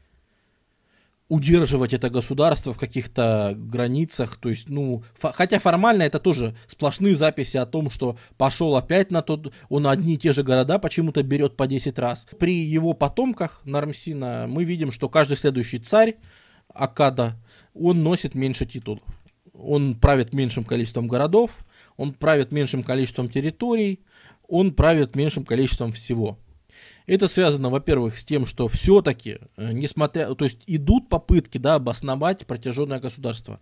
удерживать 1.29 1.93
это 1.93 2.09
государство 2.09 2.73
в 2.73 2.77
каких-то 2.77 3.53
границах, 3.55 4.37
то 4.37 4.49
есть, 4.49 4.69
ну, 4.69 5.03
хотя 5.19 5.59
формально 5.59 6.03
это 6.03 6.19
тоже 6.19 6.55
сплошные 6.67 7.15
записи 7.15 7.57
о 7.57 7.65
том, 7.65 7.89
что 7.89 8.17
пошел 8.37 8.75
опять 8.75 9.09
на 9.09 9.21
тот, 9.21 9.53
он 9.69 9.87
одни 9.87 10.15
и 10.15 10.17
те 10.17 10.33
же 10.33 10.43
города 10.43 10.79
почему-то 10.79 11.23
берет 11.23 11.55
по 11.55 11.65
10 11.65 11.97
раз. 11.97 12.27
При 12.39 12.63
его 12.63 12.93
потомках 12.93 13.61
Нармсина 13.63 14.45
мы 14.47 14.63
видим, 14.63 14.91
что 14.91 15.09
каждый 15.09 15.37
следующий 15.37 15.79
царь 15.79 16.17
Акада, 16.73 17.35
он 17.73 18.03
носит 18.03 18.35
меньше 18.35 18.65
титулов. 18.65 19.03
Он 19.53 19.95
правит 19.95 20.33
меньшим 20.33 20.63
количеством 20.63 21.07
городов, 21.07 21.51
он 21.95 22.13
правит 22.13 22.51
меньшим 22.51 22.83
количеством 22.83 23.29
территорий, 23.29 24.01
он 24.47 24.73
правит 24.73 25.15
меньшим 25.15 25.45
количеством 25.45 25.91
всего. 25.91 26.37
Это 27.05 27.27
связано, 27.27 27.69
во-первых, 27.69 28.17
с 28.17 28.23
тем, 28.23 28.45
что 28.45 28.67
все-таки, 28.67 29.39
э, 29.57 29.71
несмотря, 29.73 30.33
то 30.35 30.45
есть 30.45 30.59
идут 30.67 31.09
попытки, 31.09 31.57
да, 31.57 31.75
обосновать 31.75 32.45
протяженное 32.45 32.99
государство. 32.99 33.59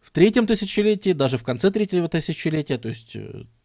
В 0.00 0.12
третьем 0.12 0.46
тысячелетии, 0.46 1.12
даже 1.12 1.36
в 1.36 1.42
конце 1.42 1.70
третьего 1.70 2.08
тысячелетия, 2.08 2.78
то 2.78 2.88
есть 2.88 3.16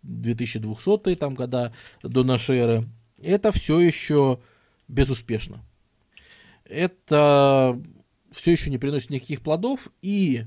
2200 0.01 1.09
э, 1.09 1.15
там 1.15 1.35
года 1.35 1.73
до 2.01 2.23
нашей 2.23 2.57
эры, 2.57 2.85
это 3.21 3.51
все 3.51 3.79
еще 3.79 4.39
безуспешно. 4.87 5.63
Это 6.65 7.79
все 8.31 8.51
еще 8.51 8.69
не 8.71 8.79
приносит 8.79 9.11
никаких 9.11 9.41
плодов, 9.41 9.89
и 10.01 10.45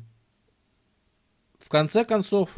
в 1.59 1.69
конце 1.69 2.05
концов 2.05 2.57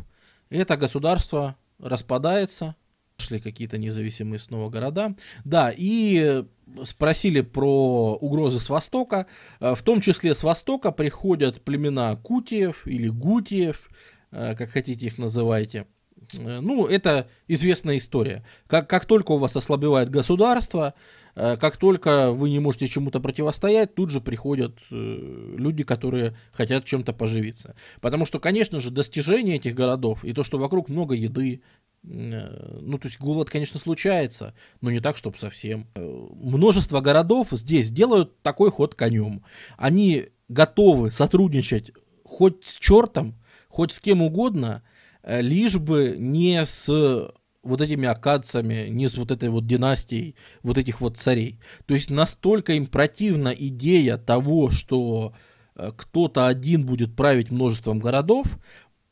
это 0.48 0.76
государство 0.76 1.56
распадается, 1.78 2.74
шли 3.20 3.38
какие-то 3.38 3.78
независимые 3.78 4.38
снова 4.38 4.68
города. 4.68 5.14
Да, 5.44 5.72
и 5.76 6.44
спросили 6.84 7.40
про 7.40 8.14
угрозы 8.20 8.60
с 8.60 8.68
востока. 8.68 9.26
Э, 9.60 9.74
в 9.74 9.82
том 9.82 10.00
числе 10.00 10.34
с 10.34 10.42
востока 10.42 10.90
приходят 10.90 11.62
племена 11.62 12.16
Кутиев 12.16 12.86
или 12.86 13.08
Гутиев, 13.08 13.88
э, 14.30 14.54
как 14.56 14.70
хотите 14.70 15.06
их 15.06 15.18
называйте. 15.18 15.86
Э, 16.34 16.60
ну, 16.60 16.86
это 16.86 17.28
известная 17.48 17.96
история. 17.96 18.44
Как, 18.66 18.88
как 18.88 19.06
только 19.06 19.32
у 19.32 19.38
вас 19.38 19.56
ослабевает 19.56 20.10
государство, 20.10 20.94
как 21.34 21.76
только 21.76 22.32
вы 22.32 22.50
не 22.50 22.58
можете 22.58 22.88
чему-то 22.88 23.20
противостоять, 23.20 23.94
тут 23.94 24.10
же 24.10 24.20
приходят 24.20 24.76
люди, 24.90 25.84
которые 25.84 26.36
хотят 26.52 26.84
чем-то 26.84 27.12
поживиться. 27.12 27.74
Потому 28.00 28.26
что, 28.26 28.40
конечно 28.40 28.80
же, 28.80 28.90
достижение 28.90 29.56
этих 29.56 29.74
городов 29.74 30.24
и 30.24 30.32
то, 30.32 30.42
что 30.42 30.58
вокруг 30.58 30.88
много 30.88 31.14
еды, 31.14 31.62
Э, 32.02 32.78
ну, 32.80 32.98
то 32.98 33.08
есть 33.08 33.20
голод, 33.20 33.50
конечно, 33.50 33.78
случается, 33.78 34.54
но 34.80 34.90
не 34.90 35.00
так, 35.00 35.16
чтобы 35.16 35.38
совсем. 35.38 35.86
Э, 35.94 36.26
множество 36.34 37.00
городов 37.00 37.48
здесь 37.52 37.90
делают 37.90 38.40
такой 38.42 38.70
ход 38.70 38.94
конем. 38.94 39.44
Они 39.76 40.28
готовы 40.48 41.10
сотрудничать 41.10 41.92
хоть 42.24 42.66
с 42.66 42.76
чертом, 42.76 43.34
хоть 43.68 43.92
с 43.92 44.00
кем 44.00 44.22
угодно, 44.22 44.82
э, 45.22 45.42
лишь 45.42 45.76
бы 45.76 46.16
не 46.18 46.64
с 46.64 47.32
вот 47.62 47.80
этими 47.80 48.08
акадцами, 48.08 48.88
не 48.88 49.08
с 49.08 49.16
вот 49.16 49.30
этой 49.30 49.50
вот 49.50 49.66
династией, 49.66 50.34
вот 50.62 50.78
этих 50.78 51.00
вот 51.00 51.16
царей. 51.16 51.58
То 51.86 51.94
есть 51.94 52.10
настолько 52.10 52.72
им 52.72 52.86
противна 52.86 53.48
идея 53.48 54.16
того, 54.16 54.70
что 54.70 55.34
кто-то 55.74 56.46
один 56.46 56.84
будет 56.84 57.16
править 57.16 57.50
множеством 57.50 58.00
городов, 58.00 58.46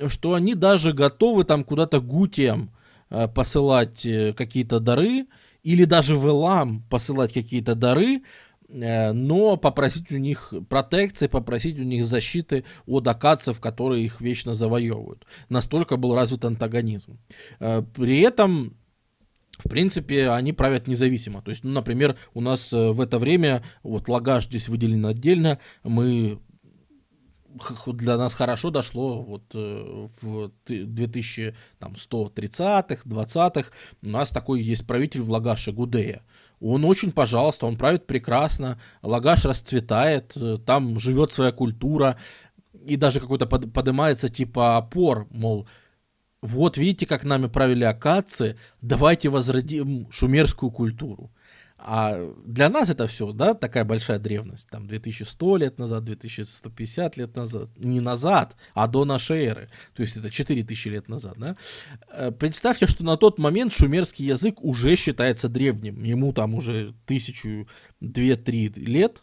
что 0.07 0.35
они 0.35 0.55
даже 0.55 0.93
готовы 0.93 1.45
там 1.45 1.65
куда-то 1.65 2.01
гутиям 2.01 2.71
Э, 3.11 3.27
посылать 3.27 4.05
э, 4.05 4.35
какие-то 4.35 4.81
дары, 4.81 5.27
или 5.63 5.85
даже 5.85 6.15
в 6.15 6.27
Элам 6.27 6.83
посылать 6.91 7.33
какие-то 7.33 7.75
дары, 7.75 8.17
э, 8.17 8.21
но 8.69 9.57
попросить 9.57 10.12
у 10.12 10.19
них 10.19 10.53
протекции, 10.69 11.27
попросить 11.27 11.79
у 11.79 11.85
них 11.85 12.05
защиты 12.05 12.64
от 12.87 13.09
акадцев, 13.09 13.61
которые 13.61 14.05
их 14.05 14.21
вечно 14.21 14.55
завоевывают. 14.55 15.27
Настолько 15.49 15.97
был 15.97 16.14
развит 16.14 16.45
антагонизм. 16.45 17.19
Э, 17.61 17.83
при 17.83 18.21
этом 18.21 18.77
в 19.59 19.69
принципе, 19.69 20.31
они 20.31 20.53
правят 20.53 20.87
независимо. 20.87 21.43
То 21.43 21.51
есть, 21.51 21.64
ну, 21.64 21.73
например, 21.73 22.16
у 22.33 22.41
нас 22.41 22.73
э, 22.73 22.93
в 22.93 23.01
это 23.01 23.19
время, 23.19 23.64
вот 23.83 24.09
Лагаш 24.09 24.47
здесь 24.47 24.69
выделен 24.69 25.05
отдельно, 25.05 25.59
мы 25.83 26.39
для 27.87 28.16
нас 28.16 28.35
хорошо 28.35 28.71
дошло 28.71 29.23
вот 29.23 29.43
э, 29.55 30.07
в 30.21 30.53
2130-х, 30.69 33.03
20-х. 33.05 33.71
У 34.03 34.09
нас 34.09 34.31
такой 34.31 34.62
есть 34.62 34.87
правитель 34.87 35.23
в 35.23 35.31
Лагаше 35.31 35.73
Гудея. 35.73 36.23
Он 36.61 36.85
очень, 36.85 37.13
пожалуйста, 37.13 37.67
он 37.67 37.77
правит 37.77 38.07
прекрасно, 38.07 38.81
Лагаш 39.03 39.45
расцветает, 39.45 40.33
э, 40.37 40.59
там 40.65 40.99
живет 40.99 41.33
своя 41.33 41.53
культура, 41.53 42.19
и 42.85 42.97
даже 42.97 43.21
какой-то 43.21 43.47
под, 43.47 43.73
поднимается 43.73 44.29
типа 44.29 44.77
опор, 44.77 45.27
мол, 45.31 45.69
вот 46.43 46.77
видите, 46.77 47.07
как 47.07 47.25
нами 47.25 47.47
правили 47.47 47.85
акации, 47.85 48.59
давайте 48.81 49.29
возродим 49.29 50.11
шумерскую 50.11 50.71
культуру. 50.71 51.31
А 51.81 52.35
для 52.45 52.68
нас 52.68 52.91
это 52.91 53.07
все, 53.07 53.31
да, 53.31 53.55
такая 53.55 53.85
большая 53.85 54.18
древность, 54.18 54.68
там 54.68 54.89
2100 54.89 55.57
лет 55.59 55.79
назад, 55.79 56.05
2150 56.05 57.16
лет 57.16 57.37
назад, 57.37 57.70
не 57.76 58.01
назад, 58.01 58.57
а 58.74 58.89
до 58.89 59.05
нашей 59.05 59.45
эры, 59.45 59.70
то 59.95 60.03
есть 60.03 60.16
это 60.16 60.29
4000 60.29 60.89
лет 60.89 61.09
назад, 61.09 61.35
да. 61.39 61.57
Э, 62.11 62.33
представьте, 62.33 62.89
что 62.89 63.05
на 63.05 63.16
тот 63.16 63.39
момент 63.39 63.72
шумерский 63.72 64.26
язык 64.26 64.57
уже 64.61 64.97
считается 64.97 65.49
древним, 65.49 66.03
ему 66.03 66.33
там 66.33 66.55
уже 66.55 66.95
тысячу, 67.07 67.68
две-три 68.01 68.70
лет, 68.70 69.22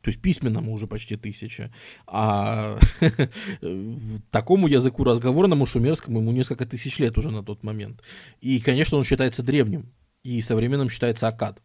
то 0.00 0.10
есть 0.10 0.22
письменному 0.22 0.72
уже 0.72 0.86
почти 0.86 1.16
тысяча, 1.16 1.72
а 2.06 2.78
такому 4.30 4.68
языку 4.68 5.02
разговорному 5.02 5.66
шумерскому 5.66 6.20
ему 6.20 6.30
несколько 6.30 6.66
тысяч 6.66 7.00
лет 7.00 7.18
уже 7.18 7.32
на 7.32 7.42
тот 7.42 7.64
момент. 7.64 8.00
И, 8.40 8.60
конечно, 8.60 8.96
он 8.96 9.02
считается 9.02 9.42
древним, 9.42 9.92
и 10.22 10.40
современным 10.40 10.88
считается 10.88 11.26
акад. 11.26 11.60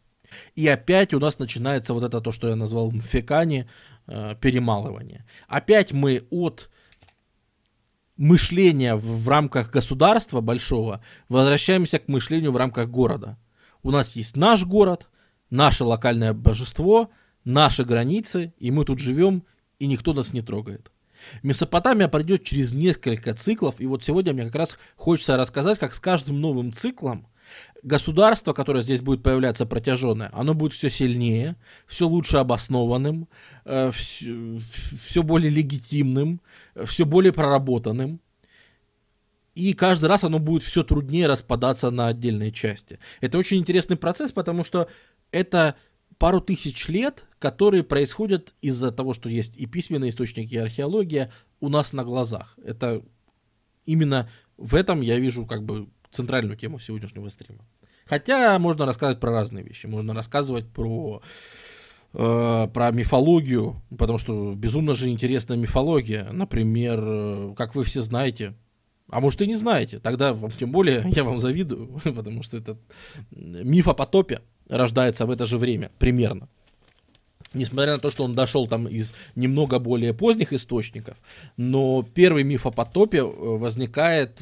И 0.55 0.67
опять 0.67 1.13
у 1.13 1.19
нас 1.19 1.39
начинается 1.39 1.93
вот 1.93 2.03
это 2.03 2.21
то, 2.21 2.31
что 2.31 2.49
я 2.49 2.55
назвал 2.55 2.91
мфекани, 2.91 3.67
э, 4.07 4.35
перемалывание. 4.39 5.25
Опять 5.47 5.91
мы 5.91 6.25
от 6.29 6.69
мышления 8.17 8.95
в, 8.95 9.23
в 9.23 9.29
рамках 9.29 9.71
государства 9.71 10.41
большого 10.41 11.01
возвращаемся 11.29 11.99
к 11.99 12.07
мышлению 12.07 12.51
в 12.51 12.57
рамках 12.57 12.89
города. 12.89 13.37
У 13.83 13.91
нас 13.91 14.15
есть 14.15 14.35
наш 14.35 14.65
город, 14.65 15.07
наше 15.49 15.83
локальное 15.83 16.33
божество, 16.33 17.11
наши 17.43 17.83
границы, 17.83 18.53
и 18.57 18.71
мы 18.71 18.85
тут 18.85 18.99
живем, 18.99 19.43
и 19.79 19.87
никто 19.87 20.13
нас 20.13 20.33
не 20.33 20.41
трогает. 20.41 20.91
Месопотамия 21.43 22.07
пройдет 22.07 22.43
через 22.43 22.73
несколько 22.73 23.33
циклов, 23.33 23.79
и 23.79 23.85
вот 23.85 24.03
сегодня 24.03 24.33
мне 24.33 24.45
как 24.45 24.55
раз 24.55 24.77
хочется 24.95 25.37
рассказать, 25.37 25.79
как 25.79 25.93
с 25.93 25.99
каждым 25.99 26.39
новым 26.39 26.73
циклом 26.73 27.27
государство, 27.83 28.53
которое 28.53 28.81
здесь 28.81 29.01
будет 29.01 29.23
появляться 29.23 29.65
протяженное, 29.65 30.29
оно 30.33 30.53
будет 30.53 30.73
все 30.73 30.89
сильнее, 30.89 31.55
все 31.87 32.07
лучше 32.07 32.37
обоснованным, 32.37 33.27
э, 33.65 33.91
все, 33.91 34.59
все 35.03 35.23
более 35.23 35.51
легитимным, 35.51 36.41
все 36.85 37.05
более 37.05 37.33
проработанным. 37.33 38.19
И 39.53 39.73
каждый 39.73 40.07
раз 40.07 40.23
оно 40.23 40.39
будет 40.39 40.63
все 40.63 40.83
труднее 40.83 41.27
распадаться 41.27 41.89
на 41.89 42.07
отдельные 42.07 42.51
части. 42.51 42.99
Это 43.21 43.37
очень 43.37 43.57
интересный 43.57 43.95
процесс, 43.95 44.31
потому 44.31 44.65
что 44.65 44.89
это 45.31 45.75
пару 46.17 46.41
тысяч 46.41 46.87
лет, 46.89 47.25
которые 47.39 47.83
происходят 47.83 48.53
из-за 48.61 48.91
того, 48.91 49.13
что 49.13 49.29
есть 49.29 49.55
и 49.57 49.65
письменные 49.65 50.09
источники, 50.09 50.53
и 50.53 50.57
археология 50.57 51.31
у 51.59 51.69
нас 51.69 51.93
на 51.93 52.03
глазах. 52.03 52.57
Это 52.63 53.01
именно 53.85 54.29
в 54.57 54.75
этом 54.75 55.01
я 55.01 55.19
вижу 55.19 55.45
как 55.45 55.63
бы 55.63 55.87
центральную 56.15 56.57
тему 56.57 56.79
сегодняшнего 56.79 57.29
стрима. 57.29 57.65
Хотя 58.05 58.57
можно 58.59 58.85
рассказывать 58.85 59.19
про 59.19 59.31
разные 59.31 59.63
вещи. 59.63 59.87
Можно 59.87 60.13
рассказывать 60.13 60.67
про 60.67 61.21
э, 62.13 62.67
про 62.73 62.91
мифологию, 62.91 63.81
потому 63.97 64.17
что 64.17 64.53
безумно 64.55 64.93
же 64.95 65.09
интересная 65.09 65.57
мифология. 65.57 66.29
Например, 66.31 66.99
э, 67.03 67.53
как 67.57 67.75
вы 67.75 67.83
все 67.83 68.01
знаете, 68.01 68.53
а 69.09 69.21
может 69.21 69.41
и 69.41 69.47
не 69.47 69.55
знаете, 69.55 69.99
тогда 69.99 70.33
вам 70.33 70.51
тем 70.51 70.71
более 70.71 71.03
я 71.11 71.23
вам 71.23 71.39
завидую, 71.39 71.99
потому 72.03 72.43
что 72.43 72.57
этот 72.57 72.77
миф 73.31 73.87
о 73.87 73.93
потопе 73.93 74.41
рождается 74.69 75.25
в 75.25 75.31
это 75.31 75.45
же 75.45 75.57
время, 75.57 75.91
примерно. 75.99 76.47
Несмотря 77.53 77.93
на 77.93 77.99
то, 77.99 78.09
что 78.09 78.25
он 78.25 78.33
дошел 78.33 78.67
там 78.67 78.87
из 78.87 79.13
немного 79.35 79.79
более 79.79 80.13
поздних 80.13 80.51
источников, 80.51 81.17
но 81.55 82.03
первый 82.03 82.43
миф 82.43 82.65
о 82.65 82.71
потопе 82.71 83.19
э, 83.19 83.23
возникает 83.23 84.41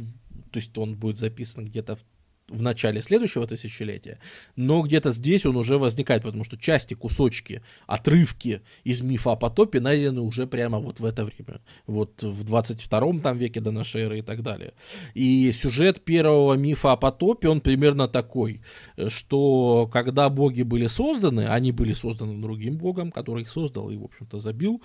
то 0.53 0.59
есть 0.59 0.77
он 0.77 0.95
будет 0.95 1.17
записан 1.17 1.65
где-то 1.65 1.95
в 1.95 2.05
в 2.49 2.61
начале 2.61 3.01
следующего 3.01 3.47
тысячелетия, 3.47 4.19
но 4.55 4.81
где-то 4.81 5.11
здесь 5.11 5.45
он 5.45 5.55
уже 5.55 5.77
возникает, 5.77 6.23
потому 6.23 6.43
что 6.43 6.57
части, 6.57 6.93
кусочки, 6.93 7.61
отрывки 7.87 8.61
из 8.83 9.01
мифа 9.01 9.31
о 9.31 9.35
потопе 9.35 9.79
найдены 9.79 10.21
уже 10.21 10.45
прямо 10.45 10.79
вот 10.79 10.99
в 10.99 11.05
это 11.05 11.25
время, 11.25 11.61
вот 11.87 12.21
в 12.21 12.43
22 12.43 13.19
там 13.21 13.37
веке 13.37 13.59
до 13.59 13.71
нашей 13.71 14.01
эры 14.01 14.19
и 14.19 14.21
так 14.21 14.43
далее. 14.43 14.73
И 15.13 15.51
сюжет 15.51 16.03
первого 16.03 16.53
мифа 16.53 16.91
о 16.91 16.97
потопе, 16.97 17.47
он 17.47 17.61
примерно 17.61 18.07
такой, 18.07 18.61
что 19.07 19.89
когда 19.91 20.29
боги 20.29 20.63
были 20.63 20.87
созданы, 20.87 21.47
они 21.47 21.71
были 21.71 21.93
созданы 21.93 22.41
другим 22.41 22.77
богом, 22.77 23.11
который 23.11 23.43
их 23.43 23.49
создал 23.49 23.89
и, 23.89 23.97
в 23.97 24.03
общем-то, 24.03 24.39
забил, 24.39 24.81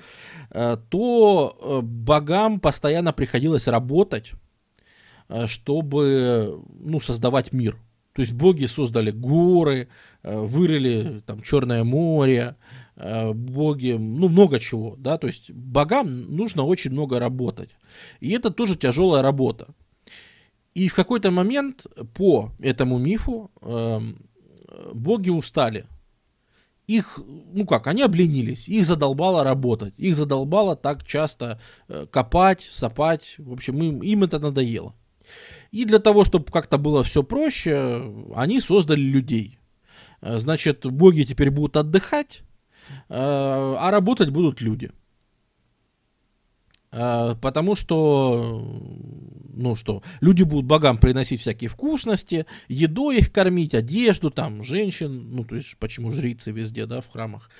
э, 0.50 0.76
то 0.88 1.58
э, 1.60 1.80
богам 1.82 2.60
постоянно 2.60 3.12
приходилось 3.12 3.66
работать 3.66 4.32
Э, 4.32 4.47
чтобы 5.46 6.62
ну, 6.80 7.00
создавать 7.00 7.52
мир. 7.52 7.78
То 8.18 8.22
есть 8.22 8.32
боги 8.32 8.64
создали 8.64 9.12
горы, 9.12 9.88
э, 10.24 10.36
вырыли 10.36 11.22
там 11.24 11.40
Черное 11.40 11.84
море, 11.84 12.56
э, 12.96 13.32
боги, 13.32 13.92
ну 13.92 14.28
много 14.28 14.58
чего, 14.58 14.96
да, 14.96 15.18
то 15.18 15.28
есть 15.28 15.52
богам 15.52 16.34
нужно 16.34 16.64
очень 16.64 16.90
много 16.90 17.20
работать. 17.20 17.70
И 18.18 18.32
это 18.32 18.50
тоже 18.50 18.76
тяжелая 18.76 19.22
работа. 19.22 19.68
И 20.74 20.88
в 20.88 20.96
какой-то 20.96 21.30
момент 21.30 21.86
по 22.12 22.50
этому 22.58 22.98
мифу 22.98 23.52
э, 23.62 24.00
боги 24.94 25.30
устали. 25.30 25.86
Их, 26.88 27.20
ну 27.52 27.66
как, 27.66 27.86
они 27.86 28.02
обленились, 28.02 28.68
их 28.68 28.84
задолбало 28.84 29.44
работать, 29.44 29.94
их 29.96 30.16
задолбало 30.16 30.74
так 30.74 31.06
часто 31.06 31.60
э, 31.86 32.06
копать, 32.10 32.62
сопать, 32.62 33.36
в 33.38 33.52
общем, 33.52 33.80
им, 33.80 34.02
им 34.02 34.24
это 34.24 34.40
надоело. 34.40 34.96
И 35.70 35.84
для 35.84 35.98
того, 35.98 36.24
чтобы 36.24 36.46
как-то 36.46 36.78
было 36.78 37.02
все 37.02 37.22
проще, 37.22 38.02
они 38.34 38.60
создали 38.60 39.00
людей. 39.00 39.58
Э, 40.20 40.38
значит, 40.38 40.86
боги 40.86 41.22
теперь 41.24 41.50
будут 41.50 41.76
отдыхать, 41.76 42.42
э, 43.08 43.14
а 43.18 43.90
работать 43.90 44.30
будут 44.30 44.60
люди. 44.60 44.90
Э, 46.90 47.34
потому 47.40 47.74
что, 47.74 48.62
ну 49.54 49.74
что, 49.74 50.02
люди 50.20 50.42
будут 50.42 50.64
богам 50.64 50.96
приносить 50.96 51.42
всякие 51.42 51.68
вкусности, 51.68 52.46
еду 52.68 53.10
их 53.10 53.30
кормить, 53.30 53.74
одежду, 53.74 54.30
там, 54.30 54.62
женщин, 54.62 55.34
ну, 55.34 55.44
то 55.44 55.56
есть, 55.56 55.76
почему 55.78 56.12
жрицы 56.12 56.50
везде, 56.50 56.86
да, 56.86 57.02
в 57.02 57.08
храмах 57.10 57.50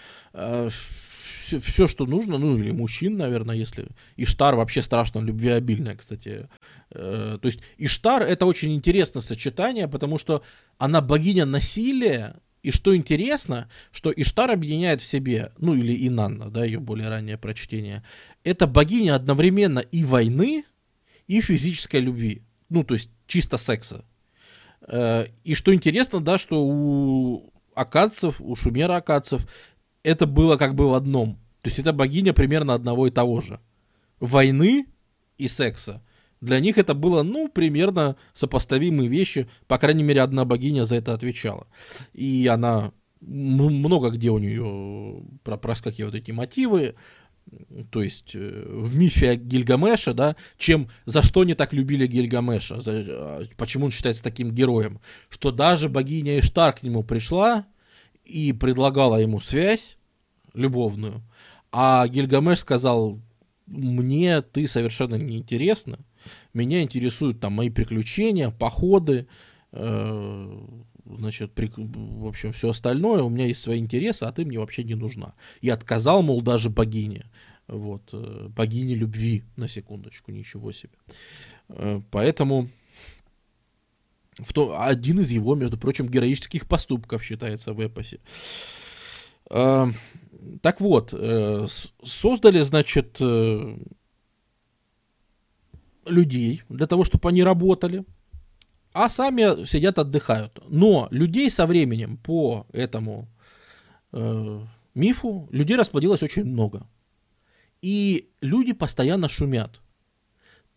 все, 1.49 1.61
все, 1.61 1.87
что 1.87 2.07
нужно, 2.07 2.39
ну 2.39 2.59
или 2.59 2.71
мужчин, 2.71 3.17
наверное, 3.17 3.57
если 3.57 3.89
Иштар 4.17 4.55
вообще 4.55 4.83
страшно 4.83 5.21
любвеобильная, 5.21 5.97
кстати. 5.97 6.49
Э, 6.91 7.39
то 7.41 7.47
есть 7.47 7.61
Иштар 7.79 8.23
это 8.23 8.47
очень 8.47 8.75
интересное 8.75 9.23
сочетание, 9.23 9.89
потому 9.89 10.19
что 10.19 10.43
она 10.77 11.01
богиня 11.01 11.47
насилия, 11.47 12.37
и 12.63 12.71
что 12.71 12.95
интересно, 12.95 13.71
что 13.93 14.11
Иштар 14.11 14.51
объединяет 14.51 15.01
в 15.01 15.07
себе, 15.07 15.53
ну 15.59 15.75
или 15.75 16.07
Инанна, 16.07 16.51
да, 16.51 16.65
ее 16.65 16.81
более 16.81 17.09
раннее 17.09 17.39
прочтение, 17.39 18.05
это 18.45 18.67
богиня 18.67 19.15
одновременно 19.15 19.79
и 19.79 20.05
войны, 20.05 20.65
и 21.27 21.41
физической 21.41 22.01
любви. 22.01 22.43
Ну, 22.69 22.85
то 22.85 22.95
есть 22.95 23.11
чисто 23.27 23.57
секса. 23.57 24.05
Э, 24.87 25.27
и 25.45 25.55
что 25.55 25.75
интересно, 25.75 26.21
да, 26.21 26.37
что 26.37 26.63
у 26.63 27.53
акадцев, 27.79 28.41
у 28.41 28.55
шумера 28.57 28.97
акадцев 28.97 29.47
это 30.03 30.27
было 30.27 30.57
как 30.57 30.75
бы 30.75 30.89
в 30.89 30.95
одном. 30.95 31.35
То 31.63 31.69
есть 31.69 31.79
это 31.79 31.93
богиня 31.93 32.33
примерно 32.33 32.75
одного 32.75 33.07
и 33.07 33.11
того 33.11 33.41
же. 33.41 33.61
Войны 34.21 34.87
и 35.37 35.49
секса. 35.49 36.03
Для 36.41 36.61
них 36.61 36.79
это 36.79 36.95
было, 36.95 37.23
ну, 37.23 37.49
примерно 37.49 38.17
сопоставимые 38.33 39.09
вещи. 39.09 39.49
По 39.67 39.79
крайней 39.79 40.05
мере, 40.05 40.23
одна 40.23 40.45
богиня 40.45 40.85
за 40.85 40.97
это 40.97 41.15
отвечала. 41.15 41.67
И 42.13 42.47
она 42.47 42.93
много 43.21 44.11
где 44.11 44.31
у 44.31 44.39
нее 44.39 45.23
проскакивают 45.43 46.15
эти 46.15 46.31
мотивы. 46.31 46.95
То 47.91 48.03
есть 48.03 48.33
э, 48.35 48.65
в 48.69 48.95
мифе 48.95 49.37
Гильгамеша, 49.37 50.13
да, 50.13 50.37
чем 50.59 50.91
за 51.07 51.23
что 51.23 51.45
не 51.45 51.55
так 51.55 51.73
любили 51.73 52.07
Гильгамеша, 52.07 52.83
за, 52.83 52.93
а, 52.93 53.45
почему 53.57 53.87
он 53.87 53.91
считается 53.91 54.23
таким 54.23 54.51
героем, 54.51 55.01
что 55.31 55.51
даже 55.51 55.89
богиня 55.89 56.39
Иштар 56.41 56.75
к 56.75 56.83
нему 56.83 57.03
пришла 57.03 57.65
и 58.29 58.53
предлагала 58.53 59.17
ему 59.17 59.41
связь, 59.41 59.97
любовную. 60.55 61.23
А 61.73 62.07
Гильгамеш 62.07 62.61
сказал, 62.61 63.21
мне 63.67 64.43
ты 64.43 64.67
совершенно 64.67 65.17
не 65.17 65.39
интересна. 65.39 65.99
Меня 66.53 66.83
интересуют 66.83 67.41
там 67.41 67.55
мои 67.55 67.71
приключения, 67.71 68.51
походы, 68.51 69.29
э, 69.73 70.67
значит, 71.05 71.53
при, 71.55 71.71
в 71.77 72.27
общем, 72.27 72.53
все 72.53 72.71
остальное. 72.71 73.23
У 73.23 73.29
меня 73.29 73.47
есть 73.47 73.61
свои 73.61 73.79
интересы, 73.79 74.25
а 74.25 74.33
ты 74.33 74.45
мне 74.45 74.59
вообще 74.59 74.85
не 74.85 74.95
нужна. 74.95 75.35
И 75.61 75.71
отказал, 75.71 76.23
мол, 76.23 76.43
даже 76.43 76.71
богине. 76.71 77.27
Вот, 77.67 78.09
э, 78.13 78.49
богине 78.49 78.95
любви, 78.95 79.45
на 79.57 79.69
секундочку, 79.69 80.33
ничего 80.33 80.73
себе. 80.73 80.95
Э, 81.69 82.01
поэтому 82.11 82.69
в 84.39 84.53
то, 84.53 84.81
один 84.81 85.21
из 85.21 85.31
его, 85.31 85.55
между 85.55 85.79
прочим, 85.79 86.09
героических 86.09 86.67
поступков 86.67 87.25
считается 87.25 87.73
в 87.73 87.81
эпосе. 87.81 88.21
Э, 89.51 89.87
так 90.63 90.81
вот, 90.81 91.13
э, 91.13 91.67
создали, 92.05 92.61
значит, 92.61 93.17
э, 93.21 93.77
людей 96.07 96.63
для 96.69 96.87
того, 96.87 97.05
чтобы 97.05 97.29
они 97.29 97.43
работали, 97.43 98.05
а 98.93 99.09
сами 99.09 99.65
сидят 99.65 99.99
отдыхают. 99.99 100.59
Но 100.69 101.09
людей 101.11 101.51
со 101.51 101.67
временем 101.67 102.17
по 102.17 102.67
этому 102.73 103.29
э, 104.13 104.61
мифу 104.95 105.49
людей 105.53 105.77
расплодилось 105.77 106.23
очень 106.23 106.45
много. 106.45 106.87
И 107.83 108.31
люди 108.41 108.73
постоянно 108.73 109.29
шумят. 109.29 109.81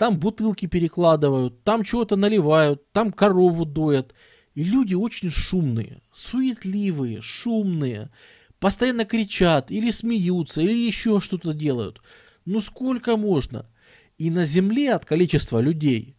Там 0.01 0.17
бутылки 0.17 0.65
перекладывают, 0.65 1.63
там 1.63 1.83
чего-то 1.83 2.15
наливают, 2.15 2.91
там 2.91 3.11
корову 3.11 3.65
доят. 3.65 4.15
И 4.55 4.63
люди 4.63 4.95
очень 4.95 5.29
шумные, 5.29 6.01
суетливые, 6.11 7.21
шумные 7.21 8.09
постоянно 8.57 9.05
кричат 9.05 9.69
или 9.69 9.91
смеются, 9.91 10.61
или 10.61 10.73
еще 10.73 11.19
что-то 11.19 11.53
делают. 11.53 12.01
Ну 12.45 12.61
сколько 12.61 13.15
можно? 13.15 13.69
И 14.17 14.31
на 14.31 14.45
земле 14.45 14.95
от 14.95 15.05
количества 15.05 15.59
людей 15.59 16.15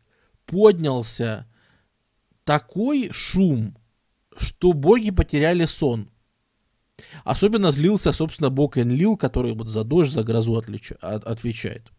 поднялся 0.46 1.48
такой 2.44 3.10
шум, 3.10 3.76
что 4.36 4.74
боги 4.74 5.10
потеряли 5.10 5.64
сон. 5.64 6.08
Особенно 7.24 7.72
злился, 7.72 8.12
собственно, 8.12 8.48
бог 8.48 8.78
Энлил, 8.78 9.16
который 9.16 9.54
вот 9.54 9.66
за 9.66 9.82
дождь, 9.82 10.12
за 10.12 10.22
грозу 10.22 10.54
отлича, 10.54 10.94
от, 11.00 11.24
отвечает. 11.24 11.90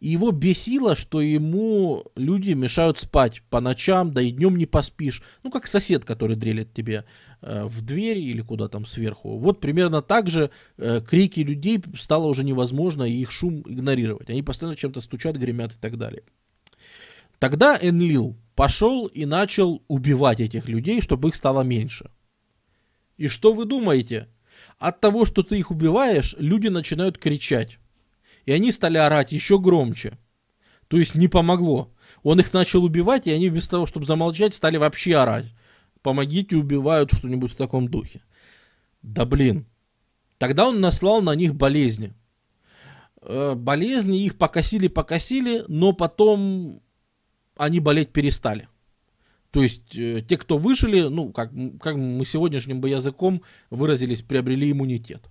И 0.00 0.10
его 0.10 0.30
бесило, 0.30 0.94
что 0.94 1.20
ему 1.20 2.04
люди 2.14 2.52
мешают 2.52 2.98
спать 2.98 3.42
по 3.50 3.60
ночам, 3.60 4.12
да 4.12 4.22
и 4.22 4.30
днем 4.30 4.56
не 4.56 4.66
поспишь. 4.66 5.22
Ну, 5.42 5.50
как 5.50 5.66
сосед, 5.66 6.04
который 6.04 6.36
дрелит 6.36 6.72
тебе 6.72 7.04
э, 7.42 7.64
в 7.64 7.82
дверь 7.82 8.18
или 8.18 8.40
куда 8.40 8.68
там 8.68 8.86
сверху. 8.86 9.38
Вот 9.38 9.60
примерно 9.60 10.00
так 10.00 10.30
же 10.30 10.50
э, 10.76 11.00
крики 11.00 11.40
людей 11.40 11.82
стало 11.98 12.26
уже 12.26 12.44
невозможно, 12.44 13.02
и 13.02 13.20
их 13.20 13.32
шум 13.32 13.62
игнорировать. 13.66 14.30
Они 14.30 14.42
постоянно 14.42 14.76
чем-то 14.76 15.00
стучат, 15.00 15.36
гремят 15.36 15.72
и 15.72 15.78
так 15.80 15.98
далее. 15.98 16.22
Тогда 17.40 17.76
Энлил 17.80 18.36
пошел 18.54 19.06
и 19.06 19.24
начал 19.24 19.82
убивать 19.88 20.40
этих 20.40 20.68
людей, 20.68 21.00
чтобы 21.00 21.28
их 21.28 21.34
стало 21.34 21.62
меньше. 21.62 22.10
И 23.16 23.26
что 23.26 23.52
вы 23.52 23.64
думаете? 23.64 24.28
От 24.78 25.00
того, 25.00 25.24
что 25.24 25.42
ты 25.42 25.58
их 25.58 25.72
убиваешь, 25.72 26.36
люди 26.38 26.68
начинают 26.68 27.18
кричать. 27.18 27.78
И 28.48 28.50
они 28.50 28.72
стали 28.72 28.96
орать 28.96 29.30
еще 29.30 29.58
громче. 29.58 30.16
То 30.88 30.96
есть 30.96 31.14
не 31.14 31.28
помогло. 31.28 31.92
Он 32.22 32.40
их 32.40 32.50
начал 32.54 32.82
убивать, 32.82 33.26
и 33.26 33.30
они 33.30 33.50
вместо 33.50 33.72
того, 33.72 33.84
чтобы 33.84 34.06
замолчать, 34.06 34.54
стали 34.54 34.78
вообще 34.78 35.16
орать. 35.16 35.44
Помогите, 36.00 36.56
убивают 36.56 37.12
что-нибудь 37.12 37.52
в 37.52 37.56
таком 37.56 37.88
духе. 37.88 38.22
Да 39.02 39.26
блин. 39.26 39.66
Тогда 40.38 40.66
он 40.66 40.80
наслал 40.80 41.20
на 41.20 41.34
них 41.34 41.54
болезни. 41.54 42.14
Э, 43.20 43.52
болезни 43.54 44.24
их 44.24 44.38
покосили-покосили, 44.38 45.66
но 45.68 45.92
потом 45.92 46.80
они 47.54 47.80
болеть 47.80 48.14
перестали. 48.14 48.66
То 49.50 49.62
есть 49.62 49.94
э, 49.94 50.24
те, 50.26 50.38
кто 50.38 50.56
выжили, 50.56 51.02
ну, 51.02 51.32
как, 51.32 51.52
как 51.82 51.96
мы 51.96 52.24
сегодняшним 52.24 52.80
бы 52.80 52.88
языком 52.88 53.42
выразились, 53.68 54.22
приобрели 54.22 54.72
иммунитет. 54.72 55.28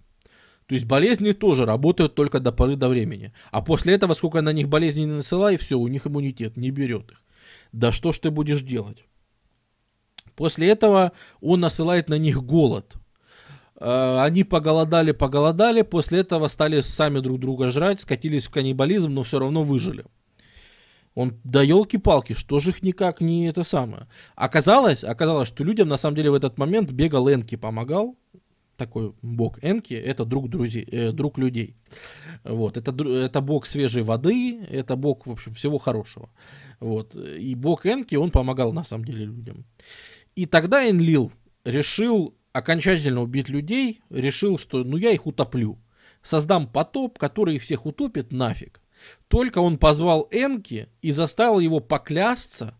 То 0.67 0.75
есть 0.75 0.85
болезни 0.85 1.31
тоже 1.31 1.65
работают 1.65 2.13
только 2.13 2.39
до 2.39 2.51
поры 2.51 2.75
до 2.75 2.89
времени. 2.89 3.33
А 3.51 3.61
после 3.61 3.93
этого, 3.93 4.13
сколько 4.13 4.41
на 4.41 4.51
них 4.51 4.67
болезней 4.67 5.05
не 5.05 5.13
насылай, 5.13 5.55
все, 5.57 5.79
у 5.79 5.87
них 5.87 6.05
иммунитет 6.05 6.57
не 6.57 6.71
берет 6.71 7.11
их. 7.11 7.23
Да 7.71 7.91
что 7.93 8.11
ж 8.11 8.19
ты 8.19 8.31
будешь 8.31 8.61
делать? 8.61 9.05
После 10.35 10.67
этого 10.67 11.13
он 11.41 11.61
насылает 11.61 12.09
на 12.09 12.17
них 12.17 12.43
голод. 12.43 12.95
Э, 13.79 14.19
они 14.19 14.43
поголодали, 14.43 15.13
поголодали, 15.13 15.83
после 15.83 16.19
этого 16.19 16.49
стали 16.49 16.81
сами 16.81 17.21
друг 17.21 17.39
друга 17.39 17.69
жрать, 17.69 18.01
скатились 18.01 18.47
в 18.47 18.51
каннибализм, 18.51 19.13
но 19.13 19.23
все 19.23 19.39
равно 19.39 19.63
выжили. 19.63 20.03
Он, 21.15 21.39
да 21.45 21.63
елки-палки, 21.63 22.33
что 22.33 22.59
же 22.59 22.71
их 22.71 22.83
никак 22.83 23.21
не 23.21 23.47
это 23.47 23.63
самое. 23.63 24.07
Оказалось, 24.35 25.03
оказалось, 25.03 25.47
что 25.47 25.63
людям 25.63 25.87
на 25.87 25.97
самом 25.97 26.15
деле 26.15 26.29
в 26.29 26.35
этот 26.35 26.57
момент 26.57 26.91
бегал 26.91 27.27
Энки 27.31 27.55
помогал, 27.55 28.15
такой 28.77 29.13
бог 29.21 29.57
Энки, 29.61 29.93
это 29.93 30.25
друг, 30.25 30.49
друзей, 30.49 30.87
э, 30.91 31.11
друг 31.11 31.37
людей. 31.37 31.75
Вот, 32.43 32.77
это, 32.77 32.91
это 32.91 33.41
бог 33.41 33.65
свежей 33.65 34.03
воды, 34.03 34.63
это 34.69 34.95
бог, 34.95 35.27
в 35.27 35.31
общем, 35.31 35.53
всего 35.53 35.77
хорошего. 35.77 36.29
Вот, 36.79 37.15
и 37.15 37.55
бог 37.55 37.85
Энки, 37.85 38.15
он 38.15 38.31
помогал, 38.31 38.71
на 38.73 38.83
самом 38.83 39.05
деле, 39.05 39.25
людям. 39.25 39.65
И 40.35 40.45
тогда 40.45 40.89
Энлил 40.89 41.31
решил 41.65 42.35
окончательно 42.53 43.21
убить 43.21 43.49
людей, 43.49 44.01
решил, 44.09 44.57
что 44.57 44.83
ну 44.83 44.97
я 44.97 45.11
их 45.11 45.27
утоплю. 45.27 45.77
Создам 46.21 46.67
потоп, 46.67 47.19
который 47.19 47.59
всех 47.59 47.85
утопит 47.85 48.31
нафиг. 48.31 48.81
Только 49.27 49.59
он 49.59 49.77
позвал 49.77 50.27
Энки 50.31 50.89
и 51.01 51.11
заставил 51.11 51.59
его 51.59 51.79
поклясться, 51.79 52.75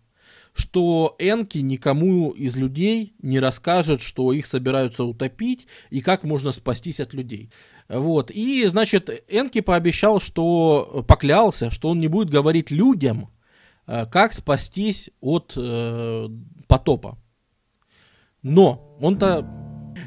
что 0.57 1.15
Энки 1.19 1.59
никому 1.59 2.31
из 2.31 2.55
людей 2.55 3.13
не 3.21 3.39
расскажет, 3.39 4.01
что 4.01 4.33
их 4.33 4.47
собираются 4.47 5.03
утопить 5.03 5.67
и 5.91 6.01
как 6.01 6.23
можно 6.23 6.51
спастись 6.51 6.99
от 6.99 7.13
людей. 7.13 7.51
Вот. 7.87 8.31
И, 8.31 8.65
значит, 8.65 9.09
Энки 9.27 9.61
пообещал, 9.61 10.19
что 10.19 11.05
поклялся, 11.07 11.69
что 11.69 11.89
он 11.89 11.99
не 11.99 12.07
будет 12.07 12.29
говорить 12.29 12.71
людям, 12.71 13.29
э, 13.85 14.05
как 14.07 14.33
спастись 14.33 15.11
от 15.21 15.53
э, 15.55 16.27
потопа. 16.67 17.17
Но 18.41 18.97
он-то 18.99 19.45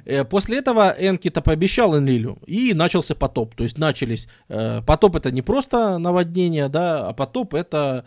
э, 0.05 0.24
После 0.24 0.59
этого 0.59 0.94
Энки-то 0.98 1.43
пообещал 1.43 1.97
Энлилю, 1.97 2.39
и 2.47 2.74
начался 2.74 3.14
потоп. 3.14 3.55
То 3.55 3.62
есть 3.62 3.78
начались... 3.78 4.28
Э, 4.48 4.82
потоп 4.82 5.16
это 5.16 5.31
не 5.31 5.43
просто 5.43 5.98
наводнение, 5.98 6.68
да, 6.68 7.09
а 7.09 7.12
потоп 7.12 7.55
это 7.55 8.05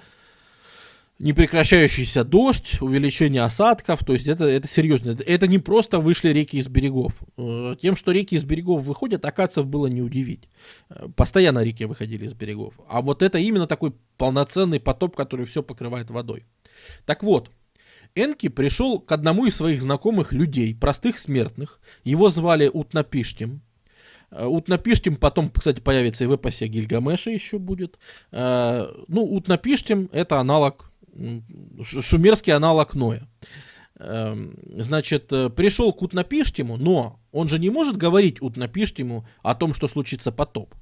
непрекращающийся 1.20 2.24
дождь, 2.24 2.82
увеличение 2.82 3.44
осадков, 3.44 4.04
то 4.04 4.14
есть 4.14 4.28
это, 4.28 4.46
это 4.46 4.68
серьезно. 4.68 5.16
Это 5.26 5.48
не 5.48 5.60
просто 5.60 6.00
вышли 6.00 6.30
реки 6.30 6.58
из 6.58 6.68
берегов. 6.68 7.14
Э, 7.38 7.76
тем, 7.82 7.96
что 7.96 8.12
реки 8.12 8.36
из 8.36 8.44
берегов 8.44 8.84
выходят, 8.84 9.24
акацев 9.26 9.66
было 9.68 9.88
не 9.88 10.02
удивить. 10.02 10.50
Э, 10.90 11.08
постоянно 11.16 11.64
реки 11.64 11.86
выходили 11.86 12.26
из 12.26 12.34
берегов. 12.34 12.74
А 12.90 13.02
вот 13.02 13.22
это 13.22 13.38
именно 13.38 13.68
такой 13.68 13.94
полноценный 14.18 14.80
потоп, 14.80 15.16
который 15.16 15.46
все 15.46 15.62
покрывает 15.62 16.10
водой. 16.10 16.46
Так 17.06 17.24
вот, 17.24 17.52
Энки 18.16 18.50
пришел 18.50 19.00
к 19.00 19.12
одному 19.12 19.46
из 19.46 19.56
своих 19.56 19.82
знакомых 19.82 20.34
людей, 20.34 20.76
простых 20.76 21.18
смертных. 21.18 21.80
Его 22.04 22.30
звали 22.30 22.70
Утнапиштим. 22.74 23.62
Э, 24.32 24.46
Утнапиштим 24.46 25.16
потом, 25.16 25.52
кстати, 25.52 25.80
появится 25.80 26.24
и 26.24 26.28
в 26.28 26.34
эпосе 26.34 26.68
Гильгамеша 26.68 27.30
еще 27.30 27.60
будет. 27.60 27.98
Ну, 28.32 29.24
Утнапиштим 29.24 30.10
это 30.12 30.40
аналог 30.40 30.93
шумерский 31.84 32.54
аналог 32.54 32.94
Ноя. 32.94 33.28
Эм, 34.00 34.58
значит, 34.78 35.32
э, 35.32 35.50
пришел 35.50 35.94
к 35.94 36.02
Утнапиштиму, 36.02 36.78
но 36.78 37.20
он 37.32 37.48
же 37.48 37.60
не 37.60 37.70
может 37.70 37.96
говорить 37.96 38.42
Утнапиштиму 38.42 39.28
о 39.44 39.54
том, 39.54 39.74
что 39.74 39.88
случится 39.88 40.32
потоп. 40.32 40.74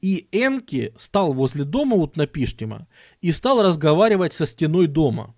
И 0.00 0.28
Энки 0.30 0.94
стал 0.96 1.32
возле 1.32 1.64
дома 1.64 1.96
Утнапиштима 1.96 2.86
и 3.20 3.32
стал 3.32 3.62
разговаривать 3.62 4.32
со 4.32 4.46
стеной 4.46 4.86
дома, 4.86 5.34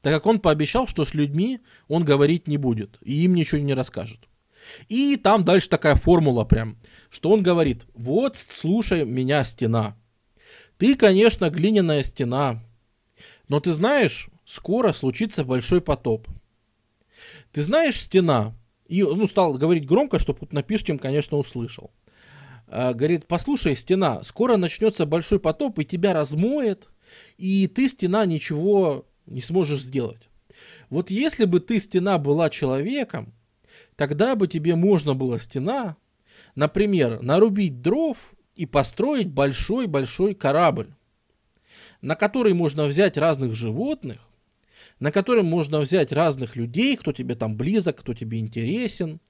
так 0.00 0.14
как 0.14 0.26
он 0.26 0.40
пообещал, 0.40 0.88
что 0.88 1.04
с 1.04 1.12
людьми 1.12 1.60
он 1.88 2.04
говорить 2.04 2.48
не 2.48 2.56
будет 2.56 2.98
и 3.02 3.22
им 3.24 3.34
ничего 3.34 3.60
не 3.60 3.74
расскажет. 3.74 4.20
И 4.88 5.16
там 5.16 5.44
дальше 5.44 5.68
такая 5.68 5.94
формула 5.94 6.44
прям, 6.44 6.78
что 7.10 7.30
он 7.30 7.42
говорит, 7.42 7.84
вот 7.94 8.38
слушай 8.38 9.04
меня 9.04 9.44
стена. 9.44 9.96
Ты, 10.78 10.96
конечно, 10.96 11.50
глиняная 11.50 12.02
стена, 12.02 12.62
но 13.52 13.60
ты 13.60 13.74
знаешь, 13.74 14.30
скоро 14.46 14.94
случится 14.94 15.44
большой 15.44 15.82
потоп. 15.82 16.26
Ты 17.52 17.62
знаешь, 17.62 18.00
стена, 18.00 18.54
и 18.86 19.02
ну, 19.02 19.26
стал 19.26 19.58
говорить 19.58 19.84
громко, 19.84 20.18
чтобы 20.18 20.38
вот 20.40 20.54
напишем, 20.54 20.98
конечно, 20.98 21.36
услышал. 21.36 21.90
А, 22.66 22.94
говорит, 22.94 23.26
послушай, 23.26 23.76
стена, 23.76 24.22
скоро 24.22 24.56
начнется 24.56 25.04
большой 25.04 25.38
потоп, 25.38 25.78
и 25.80 25.84
тебя 25.84 26.14
размоет, 26.14 26.88
и 27.36 27.66
ты, 27.66 27.88
стена, 27.90 28.24
ничего 28.24 29.04
не 29.26 29.42
сможешь 29.42 29.82
сделать. 29.82 30.30
Вот 30.88 31.10
если 31.10 31.44
бы 31.44 31.60
ты, 31.60 31.78
стена, 31.78 32.16
была 32.16 32.48
человеком, 32.48 33.34
тогда 33.96 34.34
бы 34.34 34.48
тебе 34.48 34.76
можно 34.76 35.12
было, 35.12 35.38
стена, 35.38 35.98
например, 36.54 37.20
нарубить 37.20 37.82
дров 37.82 38.32
и 38.56 38.64
построить 38.64 39.28
большой-большой 39.28 40.34
корабль, 40.34 40.94
на 42.02 42.16
который 42.16 42.52
можно 42.52 42.84
взять 42.84 43.16
разных 43.16 43.54
животных, 43.54 44.18
на 45.00 45.10
котором 45.10 45.46
можно 45.46 45.80
взять 45.80 46.12
разных 46.12 46.56
людей, 46.56 46.96
кто 46.96 47.12
тебе 47.12 47.34
там 47.34 47.56
близок, 47.56 47.96
кто 48.00 48.12
тебе 48.12 48.38
интересен, 48.38 49.20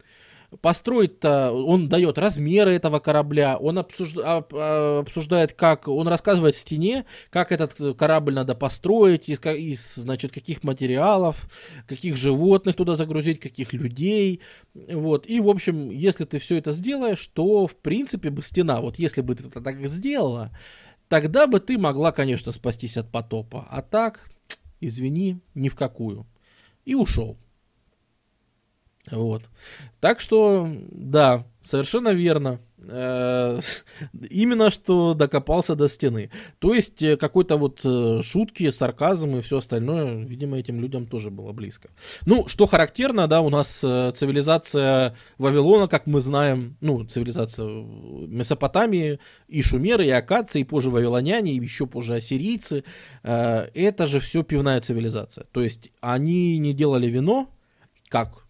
построить-то, 0.61 1.51
он 1.53 1.89
дает 1.89 2.19
размеры 2.19 2.73
этого 2.73 2.99
корабля, 2.99 3.57
он 3.57 3.78
обсужда, 3.78 4.44
а, 4.53 5.01
обсуждает, 5.01 5.55
как, 5.55 5.89
он 5.89 6.09
рассказывает 6.09 6.57
стене, 6.57 7.07
как 7.31 7.53
этот 7.53 7.97
корабль 7.97 8.35
надо 8.35 8.55
построить, 8.55 9.28
из, 9.28 9.40
из, 9.40 9.94
значит, 9.94 10.32
каких 10.32 10.62
материалов, 10.62 11.49
каких 11.89 12.16
животных 12.16 12.77
туда 12.77 12.97
загрузить, 12.97 13.40
каких 13.40 13.73
людей, 13.73 14.40
вот, 14.74 15.27
и, 15.27 15.40
в 15.40 15.49
общем, 15.49 15.90
если 15.90 16.24
ты 16.24 16.39
все 16.39 16.59
это 16.59 16.73
сделаешь, 16.73 17.27
то, 17.28 17.66
в 17.66 17.77
принципе, 17.77 18.31
бы 18.31 18.43
стена, 18.43 18.81
вот 18.81 18.99
если 18.99 19.23
бы 19.23 19.35
ты 19.35 19.47
это 19.47 19.62
так 19.62 19.89
сделала, 19.89 20.51
тогда 21.12 21.47
бы 21.47 21.60
ты 21.60 21.76
могла, 21.76 22.10
конечно, 22.10 22.52
спастись 22.52 22.97
от 22.97 23.12
потопа, 23.12 23.66
а 23.68 23.82
так, 23.82 24.30
извини, 24.80 25.40
ни 25.55 25.68
в 25.68 25.74
какую. 25.74 26.26
И 26.86 26.94
ушел. 26.94 27.36
Вот. 29.10 29.43
Так 30.01 30.20
что, 30.20 30.74
да, 30.90 31.47
совершенно 31.60 32.14
верно. 32.14 32.62
Э, 32.88 33.60
именно 34.30 34.70
что 34.70 35.14
докопался 35.14 35.74
до 35.74 35.88
стены. 35.88 36.30
То 36.59 36.74
есть 36.74 37.02
э, 37.02 37.16
какой-то 37.16 37.56
вот 37.56 37.80
э, 37.84 38.20
шутки, 38.22 38.70
сарказм 38.70 39.36
и 39.36 39.40
все 39.40 39.59
остальное, 39.59 40.24
видимо, 40.24 40.59
этим 40.59 40.80
людям 40.80 41.06
тоже 41.06 41.30
было 41.30 41.52
близко. 41.52 41.90
Ну, 42.26 42.48
что 42.48 42.66
характерно, 42.66 43.28
да, 43.28 43.40
у 43.40 43.50
нас 43.50 43.68
цивилизация 43.78 45.16
Вавилона, 45.38 45.88
как 45.88 46.06
мы 46.06 46.20
знаем, 46.20 46.76
ну, 46.80 47.04
цивилизация 47.04 47.66
Месопотамии, 47.66 49.18
и 49.48 49.62
шумеры, 49.62 50.06
и 50.06 50.10
акадцы, 50.10 50.60
и 50.60 50.64
позже 50.64 50.90
вавилоняне, 50.90 51.52
и 51.52 51.60
еще 51.60 51.86
позже 51.86 52.14
ассирийцы, 52.16 52.84
это 53.22 54.06
же 54.06 54.20
все 54.20 54.42
пивная 54.42 54.80
цивилизация. 54.80 55.46
То 55.52 55.62
есть 55.62 55.90
они 56.00 56.59
не 56.59 56.72
делали 56.72 57.06
вино, 57.06 57.48
как 58.09 58.41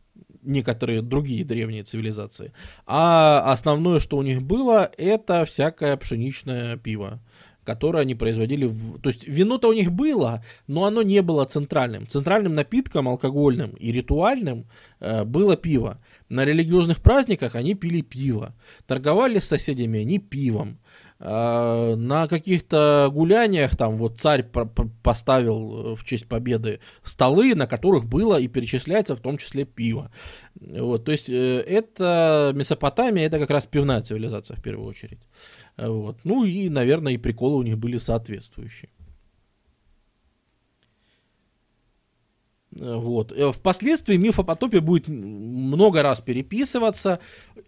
некоторые 0.43 1.02
другие 1.02 1.44
древние 1.44 1.85
цивилизации. 1.85 2.52
А 2.86 3.51
основное, 3.52 4.01
что 4.01 4.16
у 4.16 4.23
них 4.23 4.43
было, 4.43 4.90
это 4.97 5.44
всякое 5.44 5.97
пшеничное 5.97 6.77
пиво 6.77 7.20
которое 7.64 8.01
они 8.01 8.14
производили. 8.14 8.66
В... 8.66 8.98
То 8.98 9.09
есть 9.10 9.27
вино-то 9.27 9.69
у 9.69 9.73
них 9.73 9.93
было, 9.93 10.44
но 10.66 10.85
оно 10.85 11.02
не 11.02 11.23
было 11.23 11.44
центральным. 11.44 12.06
Центральным 12.06 12.55
напитком 12.55 13.09
алкогольным 13.09 13.70
и 13.73 13.93
ритуальным 13.93 14.66
э, 15.01 15.24
было 15.24 15.56
пиво. 15.56 15.98
На 16.28 16.44
религиозных 16.44 17.01
праздниках 17.01 17.55
они 17.55 17.74
пили 17.74 18.01
пиво. 18.01 18.55
Торговали 18.86 19.39
с 19.39 19.44
соседями 19.44 20.01
они 20.01 20.19
пивом. 20.19 20.78
А, 21.24 21.94
на 21.94 22.27
каких-то 22.27 23.09
гуляниях 23.12 23.77
там 23.77 23.97
вот 23.97 24.20
царь 24.20 24.44
поставил 25.05 25.93
э, 25.93 25.97
в 25.97 26.05
честь 26.05 26.27
победы 26.27 26.81
столы, 27.05 27.55
на 27.55 27.69
которых 27.69 28.07
было 28.07 28.40
и 28.40 28.49
перечисляется 28.49 29.15
в 29.15 29.20
том 29.20 29.39
числе 29.39 29.65
пиво. 29.65 30.11
Вот, 30.61 31.05
то 31.05 31.12
есть 31.12 31.28
э, 31.28 31.61
это 31.61 32.51
Месопотамия, 32.57 33.27
это 33.27 33.39
как 33.39 33.51
раз 33.51 33.66
пивная 33.66 34.01
цивилизация 34.01 34.57
в 34.57 34.62
первую 34.62 34.89
очередь. 34.89 35.20
Вот. 35.77 36.19
Ну 36.24 36.44
и, 36.44 36.69
наверное, 36.69 37.12
и 37.12 37.19
приколы 37.19 37.57
у 37.57 37.62
них 37.62 37.78
были 37.78 37.99
соответствующие. 37.99 38.90
Вот. 42.74 43.32
Э, 43.32 43.53
впоследствии 43.53 44.16
миф 44.16 44.39
о 44.39 44.44
потопе 44.44 44.81
будет 44.81 45.09
много 45.09 46.03
раз 46.03 46.20
переписываться. 46.20 47.19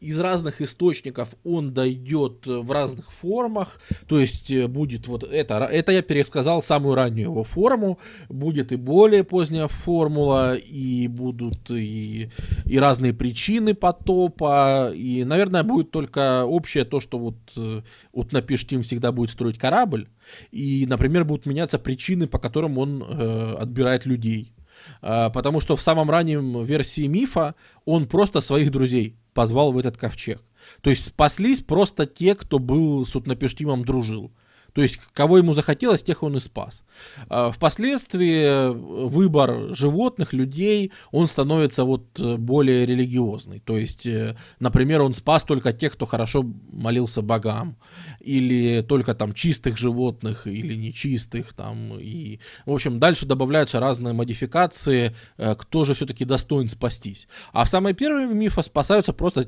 Из 0.01 0.19
разных 0.19 0.61
источников 0.61 1.35
он 1.45 1.75
дойдет 1.75 2.47
в 2.47 2.71
разных 2.71 3.13
формах. 3.13 3.81
То 4.07 4.19
есть 4.19 4.51
э, 4.51 4.67
будет 4.67 5.07
вот 5.07 5.23
это. 5.23 5.57
Это 5.65 5.93
я 5.93 6.03
пересказал 6.03 6.63
самую 6.63 6.95
раннюю 6.95 7.31
его 7.31 7.45
форму. 7.45 7.99
Будет 8.31 8.73
и 8.73 8.77
более 8.77 9.25
поздняя 9.25 9.69
формула. 9.69 10.57
И 10.57 11.07
будут 11.09 11.71
и, 11.71 12.31
и 12.65 12.79
разные 12.79 13.13
причины 13.13 13.75
потопа. 13.75 14.91
И, 14.95 15.23
наверное, 15.25 15.65
будет 15.65 15.91
только 15.91 16.45
общее 16.47 16.85
то, 16.87 17.01
что 17.01 17.19
вот, 17.19 17.37
э, 17.57 17.83
вот 18.15 18.33
Напиштим 18.33 18.83
всегда 18.83 19.13
будет 19.13 19.31
строить 19.31 19.59
корабль. 19.59 20.09
И, 20.51 20.87
например, 20.89 21.27
будут 21.27 21.45
меняться 21.45 21.79
причины, 21.79 22.27
по 22.27 22.39
которым 22.39 22.79
он 22.79 23.03
э, 23.03 23.55
отбирает 23.59 24.07
людей. 24.07 24.55
А, 25.03 25.31
потому 25.31 25.61
что 25.61 25.77
в 25.77 25.83
самом 25.83 26.11
раннем 26.11 26.65
версии 26.65 27.07
мифа 27.07 27.55
он 27.85 28.07
просто 28.07 28.41
своих 28.41 28.71
друзей 28.71 29.17
позвал 29.33 29.73
в 29.73 29.79
этот 29.79 29.97
ковчег. 29.97 30.43
То 30.81 30.91
есть 30.91 31.07
спаслись 31.07 31.61
просто 31.61 32.07
те, 32.07 32.35
кто 32.35 32.59
был 32.59 33.05
с 33.05 33.15
Утнапештимом 33.15 33.85
дружил. 33.85 34.33
То 34.75 34.83
есть, 34.83 34.99
кого 35.13 35.39
ему 35.39 35.53
захотелось, 35.53 36.03
тех 36.03 36.25
он 36.25 36.37
и 36.37 36.41
спас. 36.41 36.83
А, 37.29 37.53
впоследствии 37.53 38.43
э, 38.43 38.71
выбор 38.73 39.73
животных, 39.75 40.33
людей, 40.33 40.91
он 41.13 41.29
становится 41.29 41.85
вот 41.85 42.05
э, 42.19 42.37
более 42.37 42.85
религиозный. 42.85 43.61
То 43.61 43.79
есть, 43.79 44.05
э, 44.05 44.37
например, 44.59 45.03
он 45.03 45.15
спас 45.15 45.45
только 45.45 45.73
тех, 45.73 45.93
кто 45.93 46.07
хорошо 46.07 46.45
молился 46.73 47.23
богам. 47.23 47.77
Или 48.19 48.83
только 48.83 49.15
там 49.15 49.33
чистых 49.33 49.79
животных, 49.79 50.49
или 50.49 50.75
нечистых. 50.75 51.53
Там, 51.53 52.01
и, 52.01 52.41
в 52.67 52.73
общем, 52.73 52.99
дальше 52.99 53.27
добавляются 53.27 53.79
разные 53.79 54.13
модификации, 54.13 55.15
кто 55.37 55.85
же 55.85 55.95
все-таки 55.95 56.25
достоин 56.25 56.69
спастись. 56.69 57.29
А 57.53 57.65
в 57.65 57.69
самой 57.69 57.95
первой 57.95 58.27
мифа 58.27 58.63
спасаются 58.63 59.13
просто 59.13 59.45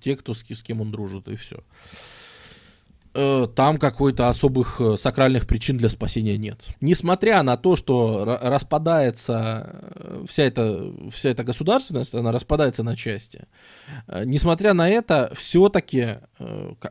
те, 0.00 0.16
кто 0.16 0.34
с, 0.34 0.42
с 0.42 0.62
кем 0.64 0.80
он 0.80 0.90
дружит, 0.90 1.28
и 1.28 1.36
все. 1.36 1.62
Э, 3.16 3.46
там 3.54 3.78
какой-то 3.78 4.28
особых 4.28 4.80
э, 4.80 4.96
сакральных 4.96 5.46
причин 5.46 5.76
для 5.76 5.88
спасения 5.88 6.36
нет. 6.36 6.66
Несмотря 6.80 7.44
на 7.44 7.56
то, 7.56 7.76
что 7.76 8.38
распадается 8.42 9.92
э, 9.94 10.24
вся 10.28 10.42
эта, 10.42 10.92
вся 11.12 11.30
эта 11.30 11.44
государственность, 11.44 12.12
она 12.14 12.32
распадается 12.32 12.82
на 12.82 12.96
части, 12.96 13.46
несмотря 14.24 14.74
на 14.74 14.88
это, 14.88 15.32
все-таки 15.34 16.18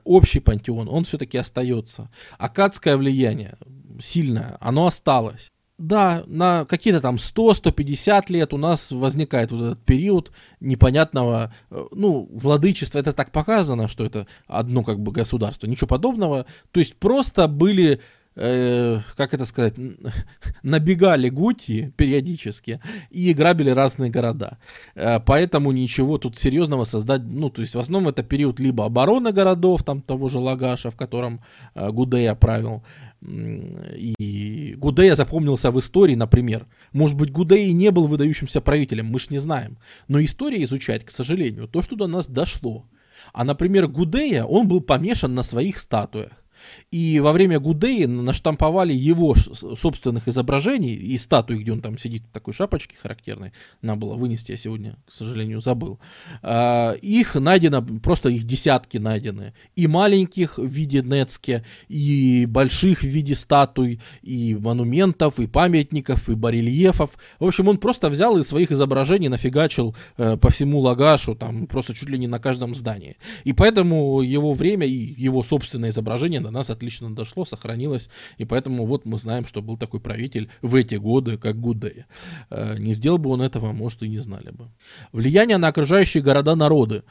общий 0.03 0.39
пантеон, 0.39 0.87
он 0.87 1.03
все-таки 1.03 1.37
остается. 1.37 2.09
Акадское 2.37 2.95
влияние 2.95 3.57
сильное, 3.99 4.57
оно 4.61 4.87
осталось 4.87 5.52
да, 5.77 6.23
на 6.27 6.65
какие-то 6.65 7.01
там 7.01 7.15
100-150 7.15 8.25
лет 8.29 8.53
у 8.53 8.57
нас 8.57 8.91
возникает 8.91 9.51
вот 9.51 9.61
этот 9.61 9.83
период 9.83 10.31
непонятного, 10.59 11.53
э, 11.71 11.83
ну, 11.91 12.29
владычества, 12.31 12.99
это 12.99 13.13
так 13.13 13.31
показано, 13.31 13.87
что 13.87 14.05
это 14.05 14.27
одно 14.47 14.83
как 14.83 14.99
бы 14.99 15.11
государство, 15.11 15.67
ничего 15.67 15.87
подобного, 15.87 16.45
то 16.71 16.79
есть 16.79 16.95
просто 16.95 17.47
были 17.47 18.01
э, 18.35 18.99
как 19.15 19.33
это 19.33 19.45
сказать, 19.45 19.75
набегали 20.63 21.29
гути 21.29 21.93
периодически 21.97 22.79
и 23.09 23.33
грабили 23.33 23.69
разные 23.69 24.09
города. 24.09 24.57
Э, 24.95 25.19
поэтому 25.19 25.71
ничего 25.71 26.17
тут 26.17 26.37
серьезного 26.37 26.85
создать, 26.85 27.21
ну, 27.23 27.49
то 27.49 27.61
есть 27.61 27.75
в 27.75 27.79
основном 27.79 28.09
это 28.09 28.23
период 28.23 28.59
либо 28.59 28.85
обороны 28.85 29.31
городов, 29.31 29.83
там 29.83 30.01
того 30.01 30.29
же 30.29 30.39
Лагаша, 30.39 30.89
в 30.91 30.95
котором 30.95 31.41
э, 31.75 31.91
Гудея 31.91 32.35
правил, 32.35 32.83
и 33.25 34.75
Гудея 34.77 35.15
запомнился 35.15 35.71
в 35.71 35.79
истории, 35.79 36.15
например. 36.15 36.65
Может 36.91 37.15
быть, 37.15 37.31
Гудея 37.31 37.71
не 37.71 37.89
был 37.89 38.07
выдающимся 38.07 38.59
правителем, 38.59 39.07
мы 39.07 39.19
ж 39.19 39.29
не 39.29 39.39
знаем. 39.39 39.77
Но 40.09 40.21
история 40.21 40.61
изучать, 40.63 41.05
к 41.05 41.11
сожалению, 41.11 41.67
то, 41.67 41.81
что 41.81 41.95
до 41.95 42.07
нас 42.07 42.27
дошло. 42.27 42.85
А, 43.31 43.45
например, 43.45 43.87
Гудея, 43.87 44.43
он 44.43 44.67
был 44.67 44.81
помешан 44.81 45.33
на 45.33 45.43
своих 45.43 45.77
статуях. 45.77 46.42
И 46.91 47.19
во 47.19 47.31
время 47.31 47.59
Гудеи 47.59 48.05
наштамповали 48.05 48.93
его 48.93 49.35
собственных 49.35 50.27
изображений 50.27 50.93
и 50.95 51.17
статуи, 51.17 51.57
где 51.57 51.71
он 51.71 51.81
там 51.81 51.97
сидит 51.97 52.23
в 52.23 52.31
такой 52.31 52.53
шапочке 52.53 52.95
характерной. 53.01 53.51
Надо 53.81 54.01
было 54.01 54.15
вынести, 54.15 54.51
я 54.51 54.57
сегодня, 54.57 54.97
к 55.07 55.11
сожалению, 55.11 55.61
забыл. 55.61 55.99
А, 56.41 56.93
их 56.93 57.35
найдено, 57.35 57.81
просто 57.81 58.29
их 58.29 58.43
десятки 58.43 58.97
найдены. 58.97 59.53
И 59.75 59.87
маленьких 59.87 60.57
в 60.57 60.65
виде 60.65 61.01
Нецке, 61.01 61.63
и 61.87 62.45
больших 62.47 62.99
в 62.99 63.07
виде 63.07 63.35
статуй, 63.35 64.01
и 64.21 64.55
монументов, 64.55 65.39
и 65.39 65.47
памятников, 65.47 66.29
и 66.29 66.35
барельефов. 66.35 67.11
В 67.39 67.45
общем, 67.45 67.67
он 67.67 67.77
просто 67.77 68.09
взял 68.09 68.37
из 68.37 68.47
своих 68.47 68.71
изображений 68.71 69.29
нафигачил 69.29 69.95
э, 70.17 70.37
по 70.37 70.49
всему 70.49 70.79
Лагашу, 70.79 71.35
там 71.35 71.67
просто 71.67 71.93
чуть 71.93 72.09
ли 72.09 72.17
не 72.17 72.27
на 72.27 72.39
каждом 72.39 72.75
здании. 72.75 73.17
И 73.43 73.53
поэтому 73.53 74.21
его 74.21 74.53
время 74.53 74.85
и 74.85 75.21
его 75.21 75.43
собственное 75.43 75.89
изображение 75.89 76.39
нас 76.53 76.69
отлично 76.69 77.13
дошло, 77.13 77.45
сохранилось, 77.45 78.09
и 78.37 78.45
поэтому 78.45 78.85
вот 78.85 79.05
мы 79.05 79.17
знаем, 79.17 79.45
что 79.45 79.61
был 79.61 79.77
такой 79.77 79.99
правитель 79.99 80.49
в 80.61 80.75
эти 80.75 80.95
годы, 80.95 81.37
как 81.37 81.59
Гудея. 81.59 82.05
Э, 82.49 82.77
не 82.77 82.93
сделал 82.93 83.17
бы 83.17 83.29
он 83.29 83.41
этого, 83.41 83.73
может, 83.73 84.03
и 84.03 84.09
не 84.09 84.19
знали 84.19 84.51
бы. 84.51 84.69
Влияние 85.11 85.57
на 85.57 85.67
окружающие 85.67 86.23
города 86.23 86.55
народы. 86.55 87.03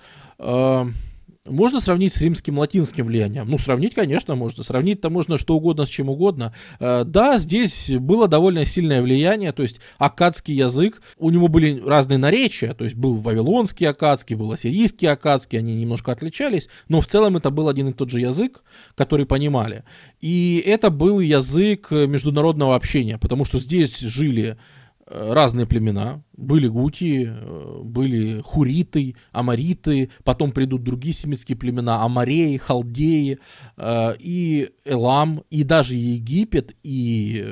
Можно 1.44 1.80
сравнить 1.80 2.12
с 2.12 2.20
римским 2.20 2.56
латинским 2.58 3.06
влиянием? 3.06 3.48
Ну, 3.48 3.58
сравнить, 3.58 3.94
конечно, 3.94 4.36
можно. 4.36 4.62
Сравнить-то 4.62 5.10
можно 5.10 5.38
что 5.38 5.56
угодно 5.56 5.84
с 5.84 5.88
чем 5.88 6.08
угодно. 6.08 6.54
Э, 6.78 7.02
да, 7.04 7.38
здесь 7.38 7.90
было 7.90 8.28
довольно 8.28 8.64
сильное 8.64 9.02
влияние, 9.02 9.50
то 9.50 9.62
есть 9.62 9.80
акадский 9.98 10.54
язык, 10.54 11.02
у 11.18 11.30
него 11.30 11.48
были 11.48 11.82
разные 11.84 12.18
наречия, 12.18 12.74
то 12.74 12.84
есть 12.84 12.94
был 12.94 13.16
вавилонский 13.16 13.88
акадский, 13.88 14.36
был 14.36 14.52
ассирийский 14.52 15.08
акадский, 15.08 15.58
они 15.58 15.74
немножко 15.74 16.12
отличались, 16.12 16.68
но 16.86 17.00
в 17.00 17.08
целом 17.08 17.36
это 17.36 17.50
был 17.50 17.68
один 17.68 17.88
и 17.88 17.92
тот 17.92 18.08
же 18.08 18.20
язык, 18.20 18.62
который 18.94 19.26
понимали. 19.26 19.82
И 20.20 20.62
это 20.64 20.90
был 20.90 21.18
язык 21.18 21.90
международного 21.90 22.76
общения, 22.76 23.18
потому 23.18 23.44
что 23.44 23.58
здесь 23.58 23.98
жили 23.98 24.58
разные 25.06 25.66
племена. 25.66 26.22
Были 26.32 26.68
гути, 26.68 27.26
э, 27.28 27.80
были 27.82 28.40
хуриты, 28.40 29.16
амариты, 29.32 30.10
потом 30.24 30.52
придут 30.52 30.82
другие 30.82 31.14
семитские 31.14 31.58
племена, 31.58 32.02
амареи, 32.02 32.56
халдеи, 32.56 33.38
э, 33.76 34.14
и 34.18 34.70
Элам, 34.84 35.44
и 35.50 35.64
даже 35.64 35.96
Египет, 35.96 36.76
и 36.82 37.44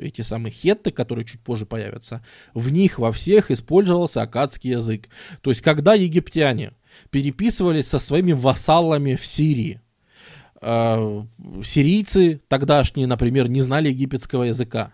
эти 0.00 0.22
самые 0.22 0.52
хетты, 0.52 0.90
которые 0.90 1.24
чуть 1.24 1.40
позже 1.40 1.66
появятся, 1.66 2.24
в 2.54 2.72
них 2.72 2.98
во 2.98 3.12
всех 3.12 3.50
использовался 3.50 4.22
акадский 4.22 4.70
язык. 4.70 5.08
То 5.42 5.50
есть, 5.50 5.62
когда 5.62 5.94
египтяне 5.94 6.72
переписывались 7.10 7.86
со 7.86 7.98
своими 7.98 8.32
вассалами 8.32 9.14
в 9.14 9.24
Сирии, 9.24 9.80
сирийцы 10.60 12.40
тогдашние, 12.48 13.06
например, 13.06 13.48
не 13.48 13.62
знали 13.62 13.88
египетского 13.88 14.44
языка 14.44 14.92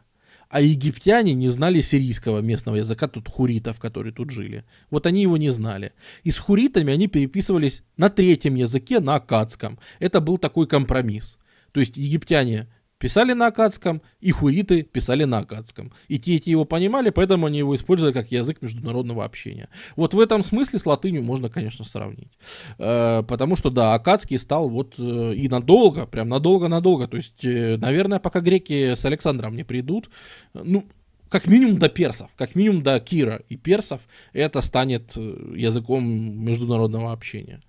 а 0.48 0.60
египтяне 0.60 1.34
не 1.34 1.48
знали 1.48 1.80
сирийского 1.80 2.40
местного 2.40 2.76
языка, 2.76 3.08
тут 3.08 3.28
хуритов, 3.28 3.80
которые 3.80 4.12
тут 4.12 4.30
жили. 4.30 4.64
Вот 4.90 5.06
они 5.06 5.22
его 5.22 5.36
не 5.36 5.50
знали. 5.50 5.92
И 6.22 6.30
с 6.30 6.38
хуритами 6.38 6.92
они 6.92 7.08
переписывались 7.08 7.82
на 7.96 8.08
третьем 8.08 8.54
языке, 8.54 9.00
на 9.00 9.16
акадском. 9.16 9.78
Это 9.98 10.20
был 10.20 10.38
такой 10.38 10.66
компромисс. 10.66 11.38
То 11.72 11.80
есть 11.80 11.96
египтяне 11.96 12.68
писали 12.98 13.32
на 13.32 13.46
акадском, 13.46 14.02
и 14.20 14.30
хуиты 14.30 14.82
писали 14.82 15.24
на 15.24 15.38
акадском. 15.38 15.92
И 16.08 16.18
те, 16.18 16.34
и 16.34 16.40
те 16.40 16.50
его 16.50 16.64
понимали, 16.64 17.10
поэтому 17.10 17.46
они 17.46 17.58
его 17.58 17.74
использовали 17.74 18.12
как 18.12 18.32
язык 18.32 18.62
международного 18.62 19.24
общения. 19.24 19.68
Вот 19.96 20.14
в 20.14 20.20
этом 20.20 20.42
смысле 20.44 20.78
с 20.78 20.86
латынью 20.86 21.22
можно, 21.22 21.48
конечно, 21.48 21.84
сравнить. 21.84 22.32
Э, 22.78 23.22
потому 23.22 23.56
что, 23.56 23.70
да, 23.70 23.94
акадский 23.94 24.38
стал 24.38 24.68
вот 24.68 24.94
э, 24.98 25.34
и 25.34 25.48
надолго, 25.48 26.06
прям 26.06 26.28
надолго-надолго. 26.28 27.06
То 27.08 27.16
есть, 27.16 27.44
э, 27.44 27.76
наверное, 27.76 28.18
пока 28.18 28.40
греки 28.40 28.94
с 28.94 29.04
Александром 29.04 29.56
не 29.56 29.64
придут, 29.64 30.10
ну, 30.54 30.84
как 31.28 31.48
минимум 31.48 31.78
до 31.78 31.88
персов, 31.88 32.30
как 32.36 32.54
минимум 32.54 32.82
до 32.82 32.98
Кира 33.00 33.42
и 33.48 33.56
персов, 33.56 34.00
это 34.32 34.60
станет 34.60 35.16
языком 35.16 36.04
международного 36.06 37.12
общения. 37.12 37.60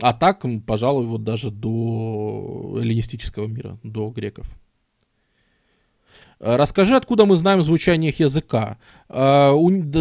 А 0.00 0.12
так, 0.12 0.44
пожалуй, 0.66 1.06
вот 1.06 1.22
даже 1.24 1.50
до 1.50 2.78
эллинистического 2.80 3.46
мира, 3.46 3.78
до 3.82 4.10
греков. 4.10 4.46
Э, 6.42 6.56
расскажи, 6.56 6.96
откуда 6.96 7.24
мы 7.24 7.36
знаем 7.36 7.62
звучание 7.62 8.10
их 8.10 8.20
языка. 8.20 8.78
Э, 9.08 9.52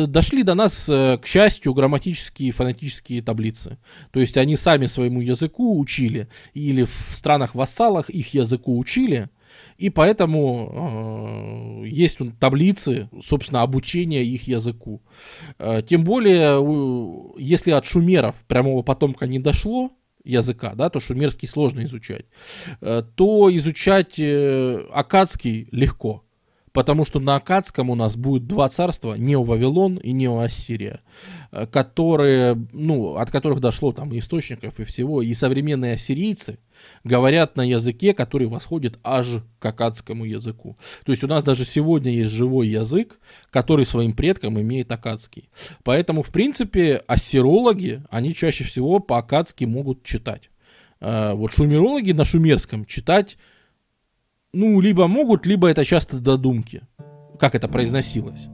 дошли 0.07 0.43
до 0.43 0.55
нас, 0.55 0.89
э, 0.89 1.17
к 1.21 1.27
счастью, 1.27 1.73
грамматические 1.73 2.49
и 2.49 2.51
фонетические 2.51 3.21
таблицы. 3.21 3.77
То 4.11 4.19
есть 4.19 4.37
они 4.37 4.55
сами 4.55 4.87
своему 4.87 5.21
языку 5.21 5.79
учили, 5.79 6.27
или 6.53 6.83
в 6.83 7.09
странах-вассалах 7.11 8.09
их 8.09 8.33
языку 8.33 8.79
учили, 8.79 9.29
и 9.77 9.89
поэтому 9.89 11.81
э, 11.83 11.87
есть 11.87 12.19
таблицы, 12.39 13.09
собственно, 13.23 13.61
обучения 13.61 14.23
их 14.23 14.47
языку. 14.47 15.01
Э, 15.59 15.81
тем 15.81 16.03
более, 16.03 16.59
если 17.39 17.71
от 17.71 17.85
шумеров 17.85 18.43
прямого 18.47 18.83
потомка 18.83 19.27
не 19.27 19.39
дошло, 19.39 19.91
языка, 20.23 20.73
да, 20.75 20.89
то 20.89 20.99
шумерский 20.99 21.47
сложно 21.47 21.83
изучать, 21.85 22.25
э, 22.81 23.03
то 23.15 23.55
изучать 23.55 24.19
э, 24.19 24.85
акадский 24.91 25.67
легко. 25.71 26.23
Потому 26.73 27.03
что 27.03 27.19
на 27.19 27.35
Акадском 27.35 27.89
у 27.89 27.95
нас 27.95 28.15
будет 28.15 28.47
два 28.47 28.69
царства, 28.69 29.17
Нео-Вавилон 29.17 29.99
и 29.99 30.13
Нео-Ассирия, 30.13 31.01
э, 31.51 31.67
которые, 31.67 32.55
ну, 32.71 33.15
от 33.15 33.29
которых 33.29 33.59
дошло 33.59 33.91
там 33.91 34.13
и 34.13 34.19
источников 34.19 34.79
и 34.79 34.85
всего. 34.85 35.21
И 35.21 35.33
современные 35.33 35.93
ассирийцы 35.95 36.59
говорят 37.03 37.55
на 37.55 37.61
языке, 37.61 38.13
который 38.13 38.47
восходит 38.47 38.99
аж 39.03 39.43
к 39.59 39.65
акадскому 39.65 40.25
языку. 40.25 40.77
То 41.05 41.11
есть 41.11 41.23
у 41.23 41.27
нас 41.27 41.43
даже 41.43 41.65
сегодня 41.65 42.11
есть 42.11 42.31
живой 42.31 42.67
язык, 42.67 43.19
который 43.49 43.85
своим 43.85 44.13
предкам 44.13 44.59
имеет 44.59 44.91
акадский. 44.91 45.49
Поэтому, 45.83 46.23
в 46.23 46.29
принципе, 46.29 47.03
ассирологи, 47.07 48.03
они 48.09 48.33
чаще 48.33 48.63
всего 48.63 48.99
по-акадски 48.99 49.65
могут 49.65 50.03
читать. 50.03 50.49
Э, 50.99 51.33
вот 51.33 51.53
шумерологи 51.53 52.11
на 52.11 52.25
шумерском 52.25 52.85
читать 52.85 53.37
ну, 54.53 54.81
либо 54.81 55.07
могут, 55.07 55.45
либо 55.45 55.69
это 55.69 55.85
часто 55.85 56.19
додумки, 56.19 56.81
как 57.39 57.55
это 57.55 57.67
произносилось. 57.67 58.49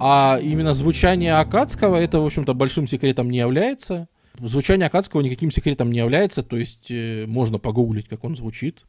А 0.00 0.38
именно 0.40 0.74
звучание 0.74 1.34
акадского, 1.34 1.96
это, 1.96 2.20
в 2.20 2.26
общем-то, 2.26 2.54
большим 2.54 2.86
секретом 2.86 3.30
не 3.30 3.38
является. 3.38 4.08
Звучание 4.38 4.86
акадского 4.86 5.20
никаким 5.20 5.50
секретом 5.50 5.90
не 5.90 5.98
является, 5.98 6.42
то 6.42 6.56
есть 6.56 6.90
э, 6.90 7.26
можно 7.26 7.58
погуглить, 7.58 8.08
как 8.08 8.24
он 8.24 8.36
звучит, 8.36 8.84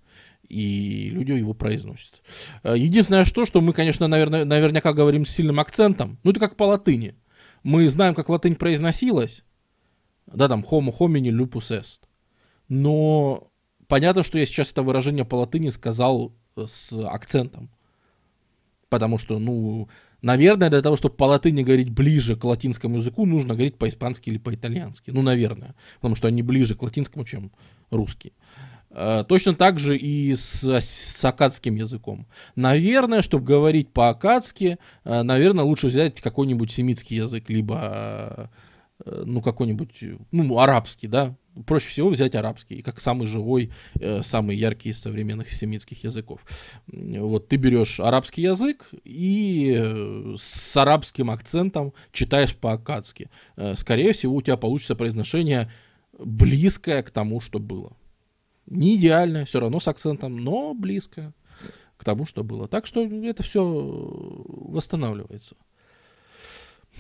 и 0.47 1.09
люди 1.11 1.31
его 1.31 1.53
произносят. 1.53 2.21
Э, 2.63 2.75
единственное 2.77 3.25
что, 3.25 3.45
что 3.45 3.61
мы, 3.61 3.73
конечно, 3.73 4.07
наверное, 4.07 4.45
наверняка 4.45 4.93
говорим 4.93 5.25
с 5.25 5.31
сильным 5.31 5.59
акцентом, 5.59 6.19
ну 6.23 6.31
это 6.31 6.39
как 6.39 6.55
по 6.55 6.63
латыни. 6.63 7.15
Мы 7.63 7.89
знаем, 7.89 8.15
как 8.15 8.29
латынь 8.29 8.55
произносилась, 8.55 9.43
да, 10.27 10.47
там, 10.47 10.65
homo 10.69 10.93
homini 10.97 11.29
lupus 11.29 11.71
est, 11.71 12.01
но 12.67 13.49
Понятно, 13.89 14.21
что 14.21 14.37
я 14.37 14.45
сейчас 14.45 14.71
это 14.71 14.83
выражение 14.83 15.25
по 15.25 15.35
латыни 15.35 15.69
сказал 15.69 16.31
э, 16.55 16.65
с 16.67 16.93
акцентом. 16.93 17.71
Потому 18.87 19.17
что, 19.17 19.39
ну, 19.39 19.89
наверное, 20.21 20.69
для 20.69 20.81
того, 20.81 20.95
чтобы 20.95 21.15
по 21.15 21.25
латыни 21.25 21.63
говорить 21.63 21.89
ближе 21.89 22.35
к 22.35 22.43
латинскому 22.43 22.97
языку, 22.97 23.25
нужно 23.25 23.53
говорить 23.53 23.77
по-испански 23.77 24.29
или 24.29 24.37
по-итальянски. 24.37 25.11
Ну, 25.11 25.21
наверное. 25.21 25.75
Потому 25.95 26.15
что 26.15 26.27
они 26.27 26.43
ближе 26.43 26.75
к 26.75 26.83
латинскому, 26.83 27.25
чем 27.25 27.51
русский. 27.91 28.33
Э, 28.91 29.23
точно 29.27 29.53
так 29.53 29.79
же 29.79 29.97
и 29.97 30.33
с, 30.33 30.63
с 30.63 31.23
акадским 31.25 31.75
языком. 31.75 32.27
Наверное, 32.55 33.21
чтобы 33.21 33.45
говорить 33.45 33.89
по-акадски, 33.89 34.77
э, 35.03 35.21
наверное, 35.21 35.63
лучше 35.63 35.87
взять 35.87 36.21
какой-нибудь 36.21 36.71
семитский 36.71 37.17
язык, 37.17 37.49
либо 37.49 38.49
ну, 39.05 39.41
какой-нибудь, 39.41 40.03
ну, 40.31 40.59
арабский, 40.59 41.07
да, 41.07 41.35
проще 41.65 41.89
всего 41.89 42.09
взять 42.09 42.35
арабский, 42.35 42.81
как 42.81 43.01
самый 43.01 43.27
живой, 43.27 43.71
э, 43.99 44.21
самый 44.23 44.55
яркий 44.55 44.89
из 44.89 44.99
современных 44.99 45.51
семитских 45.51 46.03
языков. 46.03 46.41
Вот 46.87 47.47
ты 47.47 47.57
берешь 47.57 47.99
арабский 47.99 48.43
язык 48.43 48.89
и 49.03 49.75
э, 49.77 50.35
с 50.37 50.77
арабским 50.77 51.31
акцентом 51.31 51.93
читаешь 52.11 52.55
по-акадски. 52.55 53.29
Э, 53.55 53.75
скорее 53.75 54.13
всего, 54.13 54.35
у 54.35 54.41
тебя 54.41 54.57
получится 54.57 54.95
произношение 54.95 55.71
близкое 56.17 57.03
к 57.03 57.11
тому, 57.11 57.41
что 57.41 57.59
было. 57.59 57.93
Не 58.65 58.95
идеальное, 58.95 59.45
все 59.45 59.59
равно 59.59 59.79
с 59.79 59.87
акцентом, 59.87 60.37
но 60.37 60.73
близкое 60.73 61.33
к 61.97 62.03
тому, 62.03 62.25
что 62.25 62.43
было. 62.43 62.67
Так 62.67 62.85
что 62.85 63.05
это 63.05 63.43
все 63.43 63.63
восстанавливается. 63.63 65.55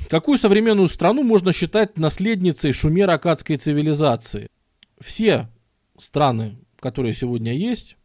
Какую 0.09 0.39
современную 0.39 0.87
страну 0.87 1.21
можно 1.21 1.53
считать 1.53 1.99
наследницей 1.99 2.71
шумеро-акадской 2.71 3.57
цивилизации? 3.57 4.47
Все 4.99 5.49
страны, 5.99 6.57
которые 6.79 7.13
сегодня 7.13 7.53
есть, 7.53 7.95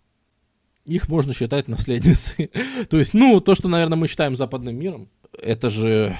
их 0.84 1.08
можно 1.08 1.32
считать 1.32 1.66
наследницей. 1.66 2.50
то 2.90 2.98
есть, 2.98 3.14
ну, 3.14 3.40
то, 3.40 3.54
что, 3.54 3.68
наверное, 3.68 3.96
мы 3.96 4.06
считаем 4.06 4.36
западным 4.36 4.76
миром, 4.76 5.08
это 5.32 5.70
же 5.70 6.18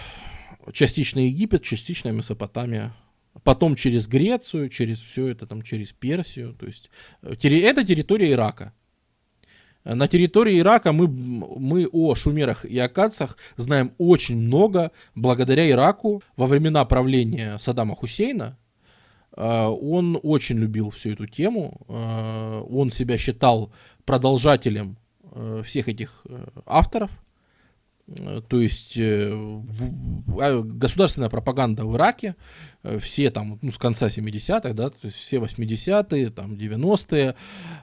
частично 0.73 1.21
Египет, 1.21 1.63
частично 1.63 2.09
Месопотамия. 2.09 2.95
Потом 3.43 3.77
через 3.77 4.09
Грецию, 4.09 4.71
через 4.71 5.01
все 5.01 5.29
это, 5.29 5.47
там, 5.47 5.61
через 5.61 5.93
Персию. 5.93 6.55
То 6.55 6.65
есть, 6.65 6.91
э, 7.21 7.35
это 7.35 7.85
территория 7.85 8.33
Ирака. 8.33 8.73
На 9.85 10.09
территории 10.09 10.59
Ирака 10.59 10.93
мы, 10.93 11.07
мы 11.09 11.87
о 11.87 12.15
шумерах 12.15 12.65
и 12.65 12.79
акадцах 12.79 13.37
знаем 13.57 13.93
очень 13.99 14.37
много 14.37 14.93
благодаря 15.15 15.69
Ираку 15.71 16.23
во 16.37 16.47
времена 16.47 16.85
правления 16.87 17.59
Саддама 17.59 17.95
Хусейна. 17.95 18.57
Э, 19.37 19.67
он 19.67 20.19
очень 20.23 20.57
любил 20.57 20.91
всю 20.91 21.11
эту 21.11 21.27
тему. 21.27 21.85
Э, 21.89 22.63
он 22.69 22.91
себя 22.91 23.19
считал 23.19 23.73
продолжателем 24.07 24.97
э, 25.33 25.63
всех 25.65 25.89
этих 25.89 26.25
авторов. 26.65 27.11
Э, 28.07 28.43
то 28.47 28.61
есть 28.61 28.97
э, 28.99 29.33
а, 29.33 30.63
государственная 30.63 31.31
пропаганда 31.31 31.85
в 31.85 31.97
Ираке, 31.97 32.37
э, 32.83 32.99
все 32.99 33.31
там, 33.31 33.59
ну, 33.63 33.71
с 33.71 33.79
конца 33.79 34.09
70-х, 34.09 34.73
да, 34.75 34.91
то 34.91 34.99
есть 35.03 35.17
все 35.17 35.39
80-е, 35.39 36.31
там, 36.31 36.55
90-е, 36.55 37.35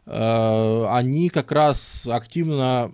они 0.06 1.30
как 1.30 1.52
раз 1.52 2.08
активно 2.08 2.94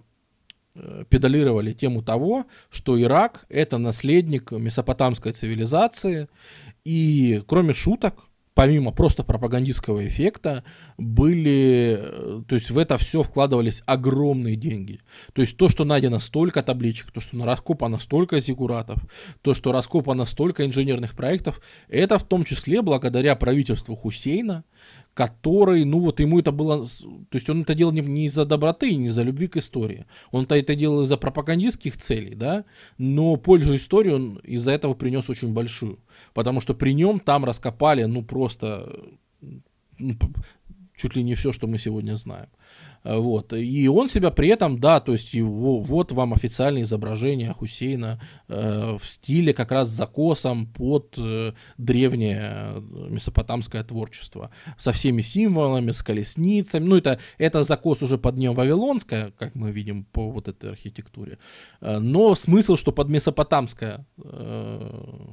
педалировали 1.10 1.74
тему 1.74 2.04
того, 2.04 2.46
что 2.70 3.02
Ирак 3.02 3.46
это 3.50 3.80
наследник 3.80 4.52
месопотамской 4.52 5.32
цивилизации, 5.32 6.28
и 6.86 7.42
кроме 7.48 7.74
шуток, 7.74 8.27
помимо 8.58 8.92
просто 8.92 9.24
пропагандистского 9.24 10.08
эффекта, 10.08 10.64
были, 10.98 11.96
э, 12.00 12.42
то 12.48 12.56
есть 12.56 12.72
в 12.72 12.80
это 12.80 12.98
все 12.98 13.22
вкладывались 13.22 13.84
огромные 13.86 14.56
деньги. 14.56 15.00
То 15.34 15.44
есть 15.44 15.58
то, 15.58 15.70
что 15.70 15.86
найдено 15.86 16.18
столько 16.18 16.64
табличек, 16.64 17.12
то, 17.12 17.20
что 17.20 17.46
раскопано 17.46 18.00
столько 18.00 18.40
зигуратов, 18.40 18.98
то, 19.44 19.54
что 19.54 19.72
раскопано 19.72 20.26
столько 20.26 20.66
инженерных 20.66 21.14
проектов, 21.14 21.62
это 21.88 22.18
в 22.18 22.24
том 22.24 22.46
числе 22.46 22.82
благодаря 22.82 23.36
правительству 23.36 23.96
Хусейна, 23.96 24.64
который, 25.18 25.84
ну 25.84 26.00
вот 26.00 26.20
ему 26.20 26.40
это 26.40 26.52
было, 26.52 26.86
то 26.86 27.36
есть 27.36 27.50
он 27.50 27.64
это 27.64 27.74
делал 27.74 27.92
не, 27.92 28.02
не 28.02 28.26
из-за 28.26 28.46
доброты, 28.46 28.96
не 28.96 29.08
из-за 29.08 29.24
любви 29.24 29.48
к 29.48 29.58
истории, 29.58 30.06
он 30.30 30.44
это, 30.44 30.56
это 30.56 30.76
делал 30.76 31.02
из-за 31.02 31.18
пропагандистских 31.18 31.98
целей, 31.98 32.36
да, 32.36 32.66
но 33.00 33.36
пользу 33.36 33.76
истории 33.76 34.12
он 34.12 34.36
из-за 34.44 34.72
этого 34.74 34.94
принес 34.94 35.28
очень 35.28 35.54
большую, 35.54 35.98
потому 36.36 36.62
что 36.62 36.76
при 36.76 36.94
нем 36.94 37.20
там 37.20 37.46
раскопали, 37.46 38.04
ну 38.04 38.22
просто 38.22 38.96
ну, 39.98 40.14
чуть 40.98 41.16
ли 41.16 41.24
не 41.24 41.36
все, 41.36 41.54
что 41.54 41.68
мы 41.68 41.78
сегодня 41.78 42.18
знаем. 42.18 42.50
Э, 43.04 43.18
вот. 43.18 43.54
И 43.54 43.88
он 43.88 44.10
себя 44.10 44.32
при 44.32 44.50
этом, 44.50 44.80
да, 44.80 45.00
то 45.00 45.14
есть 45.14 45.34
его, 45.34 45.80
вот 45.80 46.12
вам 46.12 46.34
официальное 46.34 46.82
изображение 46.82 47.54
Хусейна 47.54 48.20
э, 48.50 48.98
в 49.00 49.06
стиле 49.06 49.54
как 49.54 49.72
раз 49.72 49.90
закосом 49.90 50.68
под 50.68 51.14
э, 51.18 51.54
древнее 51.78 52.40
э, 52.42 52.82
месопотамское 53.10 53.84
творчество. 53.84 54.50
Со 54.78 54.92
всеми 54.92 55.22
символами, 55.22 55.92
с 55.92 56.02
колесницами. 56.04 56.84
Ну, 56.84 56.98
это, 56.98 57.20
это 57.38 57.64
закос 57.64 58.04
уже 58.04 58.18
под 58.18 58.38
неовавилонское, 58.38 59.32
как 59.38 59.56
мы 59.56 59.72
видим 59.72 60.04
по 60.04 60.30
вот 60.32 60.48
этой 60.48 60.72
архитектуре. 60.72 61.38
Э, 61.82 62.00
но 62.00 62.36
смысл, 62.36 62.76
что 62.76 62.92
под 62.92 63.10
месопотамское 63.10 64.06
э, 64.24 65.28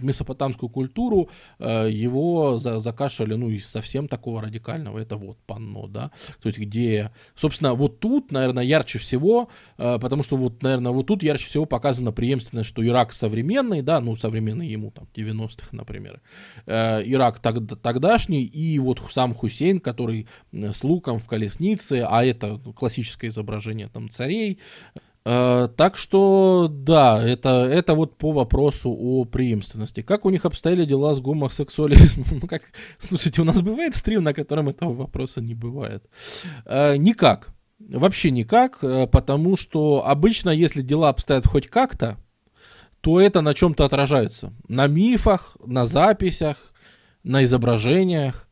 месопотамскую 0.00 0.68
культуру, 0.68 1.30
э, 1.58 1.88
его 1.90 2.56
за, 2.56 2.78
ну, 3.20 3.50
из 3.50 3.66
совсем 3.66 4.08
такого 4.08 4.42
радикального, 4.42 4.98
это 4.98 5.16
вот 5.16 5.38
панно, 5.46 5.86
да, 5.86 6.10
то 6.42 6.46
есть 6.46 6.58
где, 6.58 7.10
собственно, 7.34 7.74
вот 7.74 8.00
тут, 8.00 8.32
наверное, 8.32 8.64
ярче 8.64 8.98
всего, 8.98 9.48
э, 9.78 9.98
потому 9.98 10.22
что 10.22 10.36
вот, 10.36 10.62
наверное, 10.62 10.92
вот 10.92 11.06
тут 11.06 11.22
ярче 11.22 11.46
всего 11.46 11.66
показана 11.66 12.12
преемственность, 12.12 12.68
что 12.68 12.86
Ирак 12.86 13.12
современный, 13.12 13.82
да, 13.82 14.00
ну, 14.00 14.16
современный 14.16 14.68
ему, 14.68 14.90
там, 14.90 15.08
90-х, 15.14 15.68
например, 15.72 16.20
э, 16.66 17.02
Ирак 17.04 17.38
тогда, 17.40 17.76
тогдашний, 17.76 18.44
и 18.44 18.78
вот 18.78 19.00
сам 19.10 19.34
Хусейн, 19.34 19.80
который 19.80 20.26
с 20.52 20.84
луком 20.84 21.20
в 21.20 21.26
колеснице, 21.26 22.04
а 22.08 22.24
это 22.24 22.58
классическое 22.76 23.30
изображение, 23.30 23.88
там, 23.88 24.10
царей, 24.10 24.58
так 25.32 25.96
что, 25.96 26.68
да, 26.70 27.22
это, 27.22 27.64
это 27.64 27.94
вот 27.94 28.16
по 28.16 28.32
вопросу 28.32 28.90
о 28.90 29.24
преемственности. 29.24 30.02
Как 30.02 30.24
у 30.24 30.30
них 30.30 30.44
обстояли 30.44 30.84
дела 30.84 31.14
с 31.14 31.20
гомосексуализмом? 31.20 32.26
Ну, 32.42 32.48
как, 32.48 32.62
слушайте, 32.98 33.42
у 33.42 33.44
нас 33.44 33.60
бывает 33.60 33.94
стрим, 33.94 34.24
на 34.24 34.32
котором 34.32 34.68
этого 34.68 34.94
вопроса 34.94 35.40
не 35.40 35.54
бывает. 35.54 36.04
Э, 36.64 36.96
никак. 36.96 37.50
Вообще 37.78 38.30
никак, 38.30 38.82
э, 38.82 39.06
потому 39.06 39.56
что 39.56 40.06
обычно, 40.06 40.50
если 40.50 40.82
дела 40.82 41.10
обстоят 41.10 41.46
хоть 41.46 41.68
как-то, 41.68 42.18
то 43.00 43.20
это 43.20 43.40
на 43.40 43.54
чем-то 43.54 43.84
отражается. 43.84 44.52
На 44.68 44.86
мифах, 44.86 45.56
на 45.64 45.86
записях, 45.86 46.72
на 47.22 47.44
изображениях. 47.44 48.48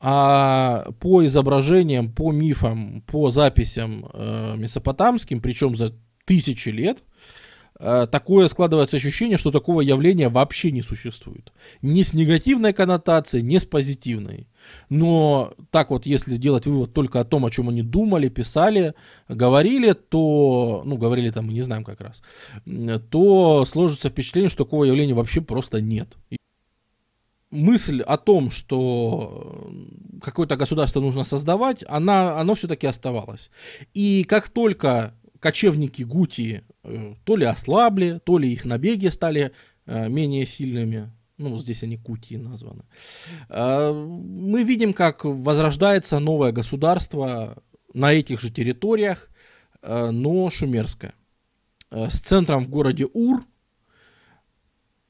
А 0.00 0.92
по 1.00 1.24
изображениям, 1.24 2.12
по 2.12 2.30
мифам, 2.30 3.02
по 3.06 3.30
записям 3.30 4.08
э, 4.12 4.54
месопотамским, 4.56 5.40
причем 5.40 5.74
за 5.74 5.92
тысячи 6.28 6.68
лет, 6.68 6.98
э, 7.80 8.06
такое 8.10 8.48
складывается 8.48 8.98
ощущение, 8.98 9.38
что 9.38 9.50
такого 9.50 9.80
явления 9.80 10.28
вообще 10.28 10.70
не 10.70 10.82
существует. 10.82 11.52
Ни 11.80 12.02
с 12.02 12.12
негативной 12.12 12.74
коннотацией, 12.74 13.42
ни 13.42 13.56
с 13.56 13.64
позитивной. 13.64 14.46
Но 14.90 15.54
так 15.70 15.88
вот, 15.88 16.04
если 16.04 16.36
делать 16.36 16.66
вывод 16.66 16.92
только 16.92 17.20
о 17.20 17.24
том, 17.24 17.46
о 17.46 17.50
чем 17.50 17.70
они 17.70 17.82
думали, 17.82 18.28
писали, 18.28 18.92
говорили, 19.28 19.94
то, 19.94 20.82
ну, 20.84 20.98
говорили 20.98 21.30
там, 21.30 21.46
мы 21.46 21.54
не 21.54 21.62
знаем 21.62 21.84
как 21.84 22.02
раз, 22.02 22.22
то 23.10 23.64
сложится 23.64 24.10
впечатление, 24.10 24.50
что 24.50 24.64
такого 24.64 24.84
явления 24.84 25.14
вообще 25.14 25.40
просто 25.40 25.80
нет 25.80 26.08
мысль 27.50 28.02
о 28.02 28.16
том, 28.18 28.50
что 28.50 29.70
какое-то 30.22 30.56
государство 30.56 31.00
нужно 31.00 31.24
создавать, 31.24 31.84
она, 31.88 32.38
оно 32.38 32.54
все-таки 32.54 32.86
оставалось. 32.86 33.50
И 33.94 34.24
как 34.24 34.48
только 34.48 35.14
кочевники 35.40 36.02
Гути 36.02 36.62
э, 36.82 37.14
то 37.24 37.36
ли 37.36 37.44
ослабли, 37.44 38.20
то 38.24 38.38
ли 38.38 38.52
их 38.52 38.64
набеги 38.64 39.08
стали 39.08 39.52
э, 39.86 40.08
менее 40.08 40.46
сильными, 40.46 41.12
ну, 41.36 41.58
здесь 41.58 41.82
они 41.82 41.96
Кути 41.96 42.36
названы, 42.36 42.84
э, 43.48 43.92
мы 43.92 44.62
видим, 44.64 44.92
как 44.92 45.24
возрождается 45.24 46.18
новое 46.18 46.52
государство 46.52 47.62
на 47.94 48.12
этих 48.12 48.40
же 48.40 48.50
территориях, 48.50 49.30
но 49.82 50.50
шумерское. 50.50 51.14
С 51.90 52.20
центром 52.20 52.64
в 52.64 52.68
городе 52.68 53.06
Ур, 53.12 53.44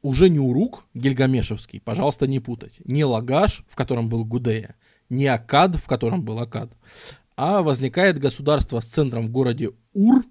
уже 0.03 0.29
не 0.29 0.39
Урук 0.39 0.85
Гильгамешевский, 0.95 1.81
пожалуйста, 1.81 2.27
не 2.27 2.39
путать. 2.39 2.75
Не 2.85 3.05
Лагаш, 3.05 3.65
в 3.69 3.75
котором 3.75 4.09
был 4.09 4.25
Гудея, 4.25 4.77
не 5.09 5.27
Акад, 5.27 5.77
в 5.77 5.87
котором 5.87 6.23
был 6.23 6.39
Акад, 6.39 6.71
а 7.37 7.63
возникает 7.63 8.19
государство 8.19 8.81
с 8.81 8.87
центром 8.87 9.29
в 9.29 9.31
городе 9.31 9.71
Ур. 9.99 10.25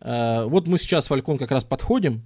Э, 0.00 0.44
вот 0.46 0.66
мы 0.66 0.78
сейчас, 0.78 1.06
Фалькон, 1.08 1.38
как 1.38 1.50
раз 1.50 1.64
подходим, 1.64 2.22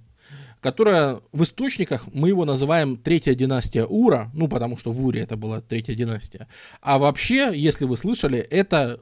которая 0.61 1.21
в 1.31 1.43
источниках 1.43 2.07
мы 2.13 2.29
его 2.29 2.45
называем 2.45 2.97
третья 2.97 3.33
династия 3.35 3.85
Ура, 3.85 4.29
ну 4.33 4.47
потому 4.47 4.77
что 4.77 4.91
в 4.91 5.05
Уре 5.05 5.21
это 5.21 5.37
была 5.37 5.61
третья 5.61 5.95
династия. 5.95 6.47
А 6.81 6.97
вообще, 6.97 7.51
если 7.53 7.85
вы 7.85 7.97
слышали, 7.97 8.39
это 8.39 8.99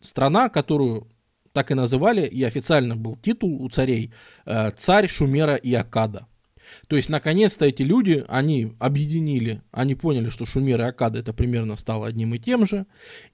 страна, 0.00 0.48
которую 0.48 1.08
так 1.52 1.70
и 1.70 1.74
называли, 1.74 2.26
и 2.26 2.42
официально 2.42 2.96
был 2.96 3.16
титул 3.16 3.62
у 3.62 3.68
царей, 3.68 4.12
э, 4.46 4.70
царь 4.70 5.08
Шумера 5.08 5.56
и 5.56 5.74
Акада. 5.74 6.26
То 6.88 6.96
есть, 6.96 7.08
наконец-то 7.08 7.64
эти 7.64 7.82
люди, 7.82 8.24
они 8.28 8.74
объединили, 8.78 9.62
они 9.70 9.94
поняли, 9.94 10.28
что 10.28 10.44
Шумеры 10.44 10.84
и 10.84 10.86
Акады 10.86 11.20
это 11.20 11.32
примерно 11.32 11.76
стало 11.76 12.06
одним 12.06 12.34
и 12.34 12.38
тем 12.38 12.66
же, 12.66 12.86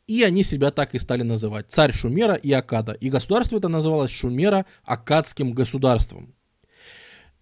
и 0.07 0.23
они 0.23 0.43
себя 0.43 0.71
так 0.71 0.95
и 0.95 0.99
стали 0.99 1.23
называть. 1.23 1.67
Царь 1.71 1.93
Шумера 1.93 2.35
и 2.35 2.53
Акада. 2.53 2.93
И 2.93 3.11
государство 3.11 3.57
это 3.57 3.69
называлось 3.69 4.11
Шумера 4.11 4.67
Акадским 4.85 5.53
государством. 5.53 6.35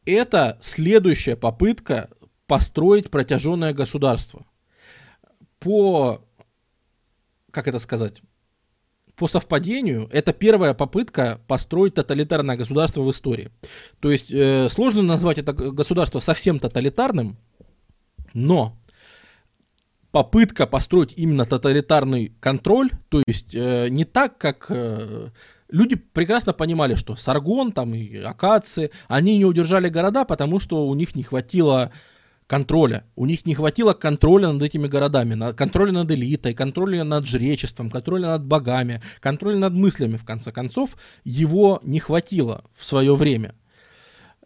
Это 0.05 0.59
следующая 0.61 1.37
попытка 1.37 2.11
построить 2.47 3.11
протяженное 3.11 3.73
государство. 3.73 4.47
По, 5.59 6.25
как 7.51 7.67
это 7.67 7.79
сказать, 7.79 8.21
по 9.17 9.27
совпадению, 9.27 10.09
это 10.13 10.33
первая 10.33 10.75
попытка 10.75 11.41
построить 11.47 11.95
тоталитарное 11.95 12.57
государство 12.57 13.01
в 13.03 13.11
истории. 13.11 13.51
То 14.01 14.11
есть 14.11 14.31
э, 14.31 14.69
сложно 14.71 15.03
назвать 15.03 15.39
это 15.39 15.53
государство 15.53 16.21
совсем 16.21 16.59
тоталитарным, 16.59 17.39
но 18.35 18.77
попытка 20.11 20.67
построить 20.67 21.15
именно 21.17 21.47
тоталитарный 21.47 22.33
контроль, 22.41 22.91
то 23.09 23.23
есть 23.27 23.55
э, 23.55 23.89
не 23.89 24.05
так, 24.05 24.37
как 24.37 24.67
э, 24.69 25.31
люди 25.71 25.97
прекрасно 25.97 26.53
понимали, 26.53 26.95
что 26.95 27.17
Саргон 27.17 27.73
там 27.73 27.95
и 27.95 28.19
Акации, 28.19 28.91
они 29.09 29.39
не 29.39 29.47
удержали 29.47 29.89
города, 29.89 30.27
потому 30.27 30.61
что 30.61 30.87
у 30.87 30.95
них 30.95 31.15
не 31.15 31.23
хватило 31.23 31.91
контроля. 32.47 33.05
У 33.17 33.27
них 33.27 33.47
не 33.47 33.55
хватило 33.55 33.93
контроля 33.93 34.53
над 34.53 34.63
этими 34.63 34.87
городами, 34.87 35.53
контроля 35.53 35.93
над 35.93 36.11
элитой, 36.11 36.55
контроля 36.55 37.05
над 37.05 37.27
жречеством, 37.27 37.91
контроля 37.91 38.29
над 38.29 38.45
богами, 38.45 39.03
контроля 39.21 39.59
над 39.59 39.73
мыслями, 39.73 40.17
в 40.17 40.25
конце 40.25 40.53
концов. 40.53 40.97
Его 41.25 41.81
не 41.83 41.99
хватило 41.99 42.65
в 42.75 42.85
свое 42.85 43.15
время. 43.15 43.55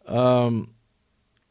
Эм, 0.07 0.71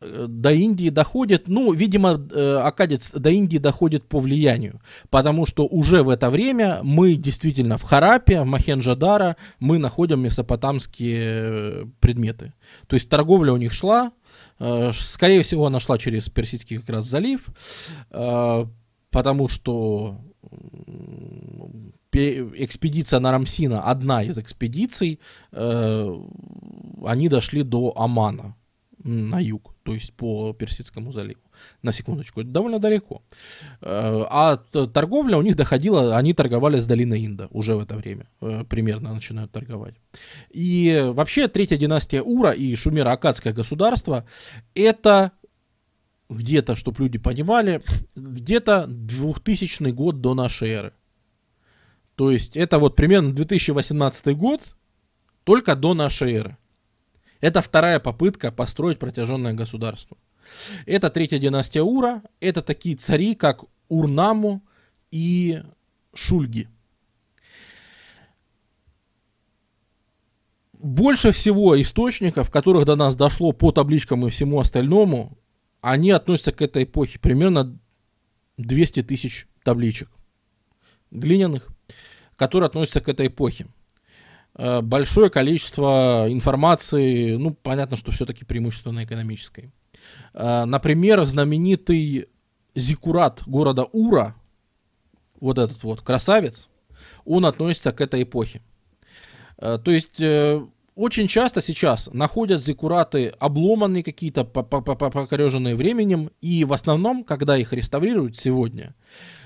до 0.02 0.52
Индии 0.52 0.90
доходит, 0.90 1.48
ну, 1.48 1.74
видимо, 1.74 2.12
э, 2.32 2.62
Акадец 2.64 3.12
до 3.12 3.30
Индии 3.30 3.58
доходит 3.58 4.08
по 4.08 4.20
влиянию, 4.20 4.82
потому 5.10 5.46
что 5.46 5.68
уже 5.68 6.04
в 6.04 6.10
это 6.10 6.30
время 6.30 6.80
мы 6.84 7.16
действительно 7.16 7.78
в 7.78 7.84
Харапе, 7.84 8.42
в 8.42 8.46
Махенджадара, 8.46 9.36
мы 9.60 9.78
находим 9.78 10.22
месопотамские 10.22 11.22
э, 11.22 11.86
предметы. 12.00 12.54
То 12.88 12.96
есть 12.96 13.10
торговля 13.10 13.52
у 13.52 13.58
них 13.58 13.74
шла, 13.74 14.12
скорее 14.94 15.42
всего, 15.42 15.66
она 15.66 15.80
шла 15.80 15.98
через 15.98 16.30
Персидский 16.30 16.80
как 16.80 16.90
раз 16.90 17.06
залив, 17.06 17.48
э, 18.12 18.66
потому 19.10 19.48
что 19.48 20.20
экспедиция 22.12 23.20
на 23.20 23.32
Рамсина, 23.32 23.84
одна 23.84 24.24
из 24.24 24.38
экспедиций, 24.38 25.20
э, 25.52 26.16
они 27.06 27.30
дошли 27.30 27.64
до 27.64 27.94
Амана 27.96 28.56
на 29.04 29.40
юг, 29.40 29.76
то 29.84 29.94
есть 29.94 30.14
по 30.14 30.54
Персидскому 30.54 31.12
заливу. 31.12 31.42
На 31.82 31.92
секундочку, 31.92 32.42
это 32.42 32.50
довольно 32.50 32.80
далеко. 32.80 33.22
Э, 33.82 34.26
а 34.30 34.58
торговля 34.58 35.38
у 35.38 35.42
них 35.42 35.56
доходила, 35.56 36.18
они 36.18 36.34
торговали 36.34 36.80
с 36.80 36.86
долиной 36.86 37.26
Инда 37.26 37.48
уже 37.52 37.76
в 37.76 37.80
это 37.80 37.96
время, 37.96 38.28
э, 38.42 38.64
примерно 38.70 39.14
начинают 39.14 39.52
торговать. 39.52 39.96
И 40.50 41.12
вообще 41.14 41.48
третья 41.48 41.78
династия 41.78 42.22
Ура 42.22 42.54
и 42.54 42.74
Шумеро-Акадское 42.74 43.54
государство 43.54 44.26
это 44.74 45.32
где-то, 46.30 46.76
чтобы 46.76 47.04
люди 47.04 47.18
понимали, 47.18 47.84
где-то 48.16 48.86
2000 48.88 49.92
год 49.92 50.22
до 50.22 50.34
нашей 50.34 50.70
эры. 50.70 50.94
То 52.16 52.32
есть 52.32 52.58
это 52.58 52.80
вот 52.80 52.96
примерно 52.96 53.34
2018 53.34 54.38
год, 54.38 54.76
только 55.44 55.76
до 55.76 55.94
нашей 55.94 56.34
эры. 56.34 56.58
Это 57.40 57.62
вторая 57.62 58.00
попытка 58.00 58.52
построить 58.52 59.00
протяженное 59.00 59.54
государство. 59.54 60.18
Это 60.86 61.10
третья 61.10 61.40
династия 61.40 61.82
Ура, 61.82 62.22
это 62.40 62.62
такие 62.62 62.96
цари, 62.96 63.36
как 63.36 63.64
Урнаму 63.88 64.62
и 65.12 65.62
Шульги. 66.14 66.68
Больше 70.74 71.32
всего 71.34 71.80
источников, 71.82 72.50
которых 72.50 72.86
до 72.86 72.96
нас 72.96 73.16
дошло 73.16 73.52
по 73.52 73.72
табличкам 73.72 74.26
и 74.26 74.30
всему 74.30 74.60
остальному, 74.60 75.38
они 75.82 76.12
относятся 76.12 76.54
к 76.54 76.62
этой 76.62 76.84
эпохе. 76.84 77.20
Примерно 77.20 77.78
200 78.58 79.04
тысяч 79.04 79.48
табличек 79.64 80.10
глиняных, 81.12 81.68
которые 82.36 82.68
относятся 82.68 83.02
к 83.02 83.10
этой 83.10 83.28
эпохе. 83.28 83.68
Э, 84.56 84.82
большое 84.82 85.30
количество 85.30 86.28
информации, 86.30 87.36
ну, 87.36 87.54
понятно, 87.54 87.98
что 87.98 88.12
все-таки 88.12 88.46
преимущественно 88.46 89.04
экономической. 89.04 89.72
Э, 90.34 90.66
например, 90.66 91.24
знаменитый 91.26 92.28
зикурат 92.76 93.44
города 93.46 93.84
Ура, 93.92 94.36
вот 95.40 95.58
этот 95.58 95.84
вот 95.84 96.02
красавец, 96.02 96.70
он 97.26 97.46
относится 97.46 97.92
к 97.92 98.02
этой 98.02 98.24
эпохе. 98.24 98.62
Э, 99.58 99.78
то 99.84 99.92
есть 99.92 100.22
очень 101.00 101.28
часто 101.28 101.62
сейчас 101.62 102.10
находят 102.12 102.62
зикураты 102.62 103.30
обломанные 103.40 104.04
какие-то, 104.04 104.44
покореженные 104.44 105.76
временем, 105.76 106.30
и 106.42 106.66
в 106.66 106.74
основном, 106.74 107.24
когда 107.24 107.58
их 107.58 107.72
реставрируют 107.72 108.36
сегодня, 108.36 108.96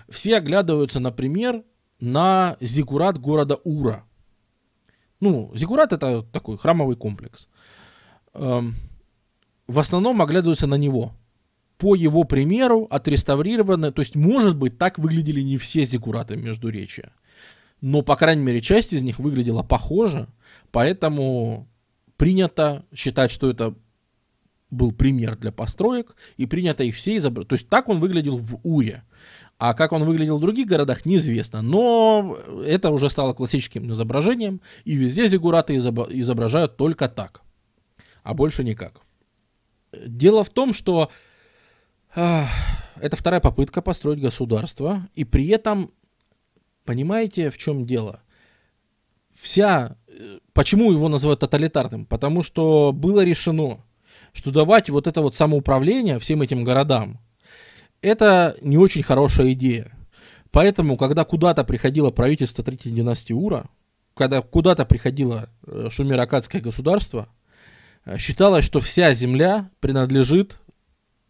все 0.09 0.37
оглядываются, 0.37 0.99
например, 0.99 1.63
на 1.99 2.57
зикурат 2.59 3.19
города 3.19 3.59
Ура. 3.63 4.03
Ну, 5.19 5.51
зикурат 5.53 5.93
это 5.93 6.23
такой 6.23 6.57
храмовый 6.57 6.95
комплекс. 6.95 7.47
В 9.67 9.79
основном 9.79 10.21
оглядываются 10.21 10.67
на 10.67 10.75
него. 10.75 11.13
По 11.77 11.95
его 11.95 12.23
примеру 12.23 12.87
отреставрированы, 12.89 13.91
то 13.91 14.01
есть, 14.01 14.15
может 14.15 14.55
быть, 14.55 14.77
так 14.77 14.99
выглядели 14.99 15.41
не 15.41 15.57
все 15.57 15.83
зикураты 15.83 16.35
Междуречия. 16.35 17.13
Но, 17.81 18.01
по 18.01 18.15
крайней 18.15 18.43
мере, 18.43 18.61
часть 18.61 18.93
из 18.93 19.03
них 19.03 19.19
выглядела 19.19 19.63
похоже– 19.63 20.27
Поэтому 20.73 21.69
принято 22.17 22.83
считать, 22.95 23.29
что 23.29 23.49
это 23.49 23.75
был 24.71 24.91
пример 24.91 25.37
для 25.37 25.51
построек, 25.51 26.15
и 26.35 26.47
принято 26.47 26.83
их 26.83 26.95
все 26.95 27.15
изображать. 27.15 27.49
То 27.49 27.53
есть 27.53 27.69
так 27.69 27.89
он 27.89 27.99
выглядел 27.99 28.37
в 28.37 28.59
Уре. 28.63 29.03
А 29.59 29.75
как 29.75 29.91
он 29.91 30.03
выглядел 30.03 30.39
в 30.39 30.41
других 30.41 30.65
городах, 30.65 31.05
неизвестно. 31.05 31.61
Но 31.61 32.39
это 32.65 32.89
уже 32.89 33.11
стало 33.11 33.33
классическим 33.33 33.91
изображением, 33.93 34.61
и 34.83 34.95
везде 34.95 35.27
зигураты 35.27 35.75
изображают 35.75 36.75
только 36.75 37.07
так, 37.07 37.43
а 38.23 38.33
больше 38.33 38.63
никак. 38.63 39.01
Дело 40.05 40.43
в 40.43 40.49
том, 40.49 40.73
что 40.73 41.09
э, 42.15 42.43
это 43.01 43.15
вторая 43.15 43.41
попытка 43.41 43.81
построить 43.81 44.21
государство, 44.21 45.07
и 45.15 45.23
при 45.23 45.47
этом, 45.47 45.91
понимаете, 46.85 47.49
в 47.49 47.57
чем 47.57 47.85
дело? 47.85 48.21
Вся 49.33 49.97
Почему 50.53 50.91
его 50.91 51.09
называют 51.09 51.39
тоталитарным? 51.39 52.05
Потому 52.05 52.43
что 52.43 52.91
было 52.93 53.23
решено, 53.23 53.79
что 54.33 54.51
давать 54.51 54.89
вот 54.89 55.07
это 55.07 55.21
вот 55.21 55.35
самоуправление 55.35 56.19
всем 56.19 56.41
этим 56.41 56.63
городам, 56.63 57.19
это 58.01 58.55
не 58.61 58.77
очень 58.77 59.03
хорошая 59.03 59.53
идея. 59.53 59.91
Поэтому, 60.51 60.97
когда 60.97 61.23
куда-то 61.23 61.63
приходило 61.63 62.11
правительство 62.11 62.63
Третьей 62.63 62.91
династии 62.91 63.33
Ура, 63.33 63.65
когда 64.13 64.41
куда-то 64.41 64.85
приходило 64.85 65.49
э, 65.65 65.87
шумеракадское 65.89 66.61
государство, 66.61 67.27
э, 67.27 67.42
считалось, 68.17 68.65
что 68.65 68.79
вся 68.79 69.13
земля 69.13 69.69
принадлежит 69.79 70.57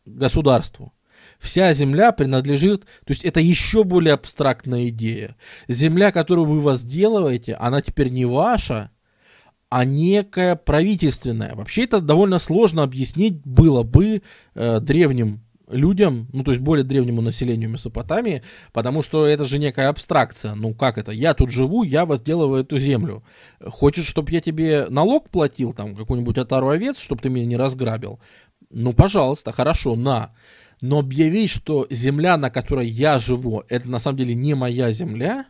государству. 0.05 0.93
Вся 1.39 1.73
земля 1.73 2.11
принадлежит, 2.11 2.85
то 3.05 3.11
есть 3.11 3.25
это 3.25 3.39
еще 3.41 3.83
более 3.83 4.13
абстрактная 4.13 4.87
идея. 4.87 5.35
Земля, 5.67 6.11
которую 6.11 6.47
вы 6.47 6.59
возделываете, 6.59 7.55
она 7.55 7.81
теперь 7.81 8.09
не 8.09 8.25
ваша, 8.25 8.91
а 9.69 9.85
некая 9.85 10.55
правительственная. 10.55 11.55
Вообще 11.55 11.83
это 11.83 11.99
довольно 11.99 12.39
сложно 12.39 12.83
объяснить 12.83 13.41
было 13.43 13.83
бы 13.83 14.21
э, 14.53 14.79
древним 14.79 15.41
людям, 15.73 16.27
ну 16.31 16.43
то 16.43 16.51
есть 16.51 16.61
более 16.61 16.83
древнему 16.83 17.21
населению 17.21 17.69
Месопотамии, 17.69 18.43
потому 18.71 19.01
что 19.01 19.25
это 19.25 19.45
же 19.45 19.59
некая 19.59 19.89
абстракция. 19.89 20.55
Ну 20.55 20.73
как 20.73 20.97
это? 20.97 21.11
Я 21.11 21.33
тут 21.33 21.49
живу, 21.49 21.83
я 21.83 22.05
возделываю 22.05 22.63
эту 22.63 22.77
землю. 22.77 23.23
Хочешь, 23.65 24.07
чтобы 24.07 24.31
я 24.31 24.41
тебе 24.41 24.87
налог 24.89 25.29
платил, 25.29 25.73
там, 25.73 25.95
какую-нибудь 25.95 26.37
отару 26.37 26.69
овец, 26.69 26.97
чтобы 26.99 27.21
ты 27.21 27.29
меня 27.29 27.45
не 27.45 27.57
разграбил? 27.57 28.19
Ну, 28.69 28.93
пожалуйста, 28.93 29.51
хорошо, 29.51 29.95
на. 29.95 30.33
Но 30.81 30.99
объявить, 30.99 31.49
что 31.49 31.87
земля, 31.89 32.37
на 32.37 32.49
которой 32.49 32.87
я 32.87 33.19
живу, 33.19 33.63
это 33.69 33.89
на 33.89 33.99
самом 33.99 34.17
деле 34.17 34.35
не 34.35 34.53
моя 34.53 34.91
земля, 34.91 35.45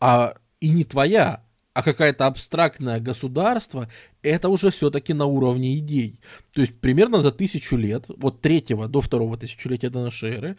а 0.00 0.34
и 0.60 0.70
не 0.70 0.84
твоя, 0.84 1.42
а 1.76 1.82
какое-то 1.82 2.24
абстрактное 2.24 3.00
государство, 3.00 3.86
это 4.22 4.48
уже 4.48 4.70
все-таки 4.70 5.12
на 5.12 5.26
уровне 5.26 5.76
идей. 5.76 6.18
То 6.52 6.62
есть 6.62 6.80
примерно 6.80 7.20
за 7.20 7.30
тысячу 7.30 7.76
лет, 7.76 8.06
вот 8.08 8.40
третьего 8.40 8.88
до 8.88 9.02
второго 9.02 9.36
тысячелетия 9.36 9.90
до 9.90 10.02
нашей 10.02 10.36
эры, 10.36 10.56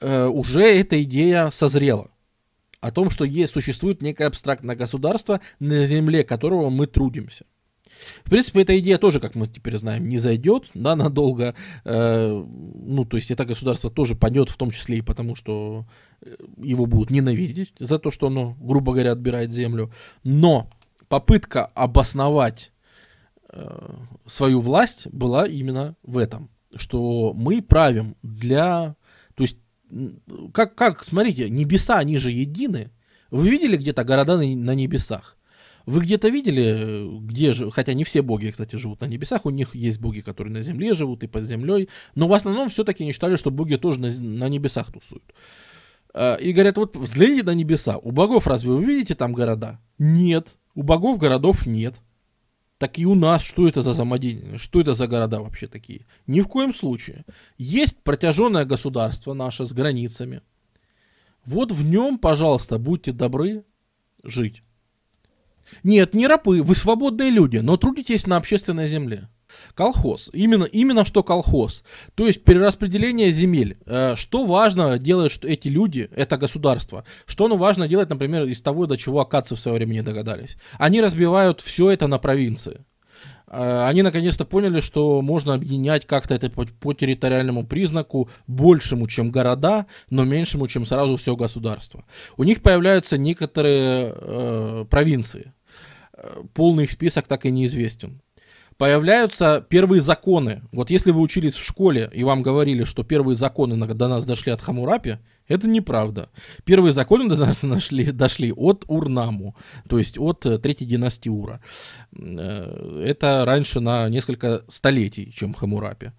э, 0.00 0.26
уже 0.26 0.62
эта 0.64 1.00
идея 1.04 1.50
созрела. 1.50 2.10
О 2.80 2.90
том, 2.90 3.08
что 3.08 3.24
есть, 3.24 3.52
существует 3.52 4.02
некое 4.02 4.26
абстрактное 4.26 4.74
государство, 4.74 5.40
на 5.60 5.84
земле 5.84 6.24
которого 6.24 6.70
мы 6.70 6.88
трудимся. 6.88 7.44
В 8.24 8.30
принципе, 8.30 8.62
эта 8.62 8.76
идея 8.80 8.98
тоже, 8.98 9.20
как 9.20 9.36
мы 9.36 9.46
теперь 9.46 9.76
знаем, 9.76 10.08
не 10.08 10.18
зайдет 10.18 10.64
да, 10.74 10.96
надолго. 10.96 11.54
Э, 11.84 12.30
ну, 12.32 13.04
то 13.04 13.16
есть 13.16 13.30
это 13.30 13.44
государство 13.44 13.90
тоже 13.90 14.16
падет, 14.16 14.50
в 14.50 14.56
том 14.56 14.72
числе 14.72 14.98
и 14.98 15.02
потому, 15.02 15.36
что 15.36 15.86
его 16.56 16.86
будут 16.86 17.10
ненавидеть 17.10 17.72
за 17.78 17.98
то, 17.98 18.10
что 18.10 18.26
оно, 18.26 18.56
грубо 18.60 18.92
говоря, 18.92 19.12
отбирает 19.12 19.52
землю. 19.52 19.92
Но 20.24 20.68
попытка 21.08 21.66
обосновать 21.66 22.72
э, 23.50 23.94
свою 24.26 24.60
власть 24.60 25.06
была 25.08 25.46
именно 25.46 25.96
в 26.02 26.18
этом, 26.18 26.50
что 26.74 27.32
мы 27.34 27.62
правим 27.62 28.16
для... 28.22 28.96
То 29.34 29.44
есть, 29.44 29.58
как, 30.52 30.74
как, 30.74 31.04
смотрите, 31.04 31.48
небеса, 31.48 31.98
они 31.98 32.18
же 32.18 32.30
едины. 32.30 32.90
Вы 33.30 33.50
видели 33.50 33.76
где-то 33.76 34.04
города 34.04 34.36
на, 34.36 34.44
на 34.44 34.74
небесах? 34.74 35.36
Вы 35.86 36.02
где-то 36.02 36.28
видели, 36.28 37.18
где 37.22 37.52
же, 37.52 37.70
хотя 37.70 37.94
не 37.94 38.04
все 38.04 38.20
боги, 38.20 38.50
кстати, 38.50 38.76
живут 38.76 39.00
на 39.00 39.06
небесах, 39.06 39.46
у 39.46 39.50
них 39.50 39.74
есть 39.74 39.98
боги, 39.98 40.20
которые 40.20 40.52
на 40.52 40.60
земле 40.60 40.92
живут 40.92 41.22
и 41.22 41.26
под 41.26 41.44
землей, 41.44 41.88
но 42.14 42.28
в 42.28 42.34
основном 42.34 42.68
все-таки 42.68 43.06
не 43.06 43.12
считали, 43.12 43.36
что 43.36 43.50
боги 43.50 43.76
тоже 43.76 43.98
на, 43.98 44.10
на 44.10 44.50
небесах 44.50 44.92
тусуют. 44.92 45.24
И 46.14 46.52
говорят, 46.52 46.76
вот 46.76 46.96
взгляните 46.96 47.44
на 47.44 47.54
небеса, 47.54 47.98
у 47.98 48.10
богов 48.10 48.46
разве 48.46 48.70
вы 48.72 48.84
видите 48.84 49.14
там 49.14 49.32
города? 49.32 49.80
Нет, 49.98 50.56
у 50.74 50.82
богов 50.82 51.18
городов 51.18 51.66
нет. 51.66 51.94
Так 52.78 52.98
и 52.98 53.04
у 53.04 53.16
нас, 53.16 53.42
что 53.42 53.66
это 53.66 53.82
за 53.82 53.92
самодеятельность, 53.92 54.62
что 54.62 54.80
это 54.80 54.94
за 54.94 55.08
города 55.08 55.40
вообще 55.40 55.66
такие? 55.66 56.06
Ни 56.28 56.40
в 56.40 56.46
коем 56.46 56.72
случае. 56.72 57.24
Есть 57.56 58.02
протяженное 58.04 58.64
государство 58.64 59.34
наше 59.34 59.66
с 59.66 59.72
границами. 59.72 60.42
Вот 61.44 61.72
в 61.72 61.84
нем, 61.84 62.18
пожалуйста, 62.18 62.78
будьте 62.78 63.10
добры 63.10 63.64
жить. 64.22 64.62
Нет, 65.82 66.14
не 66.14 66.26
рабы, 66.26 66.62
вы 66.62 66.74
свободные 66.74 67.30
люди, 67.30 67.58
но 67.58 67.76
трудитесь 67.76 68.26
на 68.26 68.36
общественной 68.36 68.86
земле. 68.86 69.28
Колхоз. 69.74 70.30
Именно, 70.32 70.64
именно 70.64 71.04
что 71.04 71.22
колхоз. 71.22 71.84
То 72.14 72.26
есть 72.26 72.44
перераспределение 72.44 73.30
земель. 73.30 73.78
Э, 73.86 74.14
что 74.16 74.44
важно 74.44 74.98
делать 74.98 75.32
что 75.32 75.46
эти 75.46 75.68
люди, 75.68 76.08
это 76.14 76.36
государство? 76.36 77.04
Что 77.26 77.46
оно 77.46 77.56
важно 77.56 77.88
делать, 77.88 78.08
например, 78.08 78.44
из 78.46 78.60
того, 78.60 78.86
до 78.86 78.96
чего 78.96 79.20
акадцы 79.20 79.56
в 79.56 79.60
свое 79.60 79.78
время 79.78 79.94
не 79.94 80.02
догадались? 80.02 80.56
Они 80.78 81.00
разбивают 81.00 81.60
все 81.60 81.90
это 81.90 82.06
на 82.06 82.18
провинции. 82.18 82.84
Э, 83.46 83.86
они 83.86 84.02
наконец-то 84.02 84.44
поняли, 84.44 84.80
что 84.80 85.22
можно 85.22 85.54
объединять 85.54 86.06
как-то 86.06 86.34
это 86.34 86.50
по, 86.50 86.66
по 86.66 86.92
территориальному 86.92 87.66
признаку 87.66 88.30
большему, 88.46 89.06
чем 89.06 89.30
города, 89.30 89.86
но 90.10 90.24
меньшему, 90.24 90.66
чем 90.66 90.86
сразу 90.86 91.16
все 91.16 91.36
государство. 91.36 92.04
У 92.36 92.44
них 92.44 92.62
появляются 92.62 93.18
некоторые 93.18 94.14
э, 94.14 94.84
провинции 94.88 95.52
полный 96.54 96.84
их 96.84 96.90
список 96.90 97.26
так 97.26 97.46
и 97.46 97.50
неизвестен. 97.50 98.20
Появляются 98.78 99.66
первые 99.68 100.00
законы. 100.00 100.62
Вот 100.70 100.88
если 100.90 101.10
вы 101.10 101.20
учились 101.20 101.54
в 101.54 101.64
школе 101.64 102.08
и 102.14 102.22
вам 102.22 102.42
говорили, 102.42 102.84
что 102.84 103.02
первые 103.02 103.34
законы 103.34 103.76
до 103.86 104.06
нас 104.06 104.24
дошли 104.24 104.52
от 104.52 104.60
Хамурапи, 104.60 105.18
это 105.48 105.66
неправда. 105.66 106.30
Первые 106.64 106.92
законы 106.92 107.28
до 107.28 107.36
нас 107.36 107.62
нашли, 107.62 108.12
дошли 108.12 108.52
от 108.52 108.84
Урнаму, 108.86 109.56
то 109.88 109.98
есть 109.98 110.16
от 110.16 110.46
э, 110.46 110.58
третьей 110.58 110.86
династии 110.86 111.28
Ура. 111.28 111.60
Э, 112.16 113.02
это 113.04 113.44
раньше 113.44 113.80
на 113.80 114.08
несколько 114.08 114.62
столетий, 114.68 115.32
чем 115.34 115.54
Хамурапи. 115.54 116.12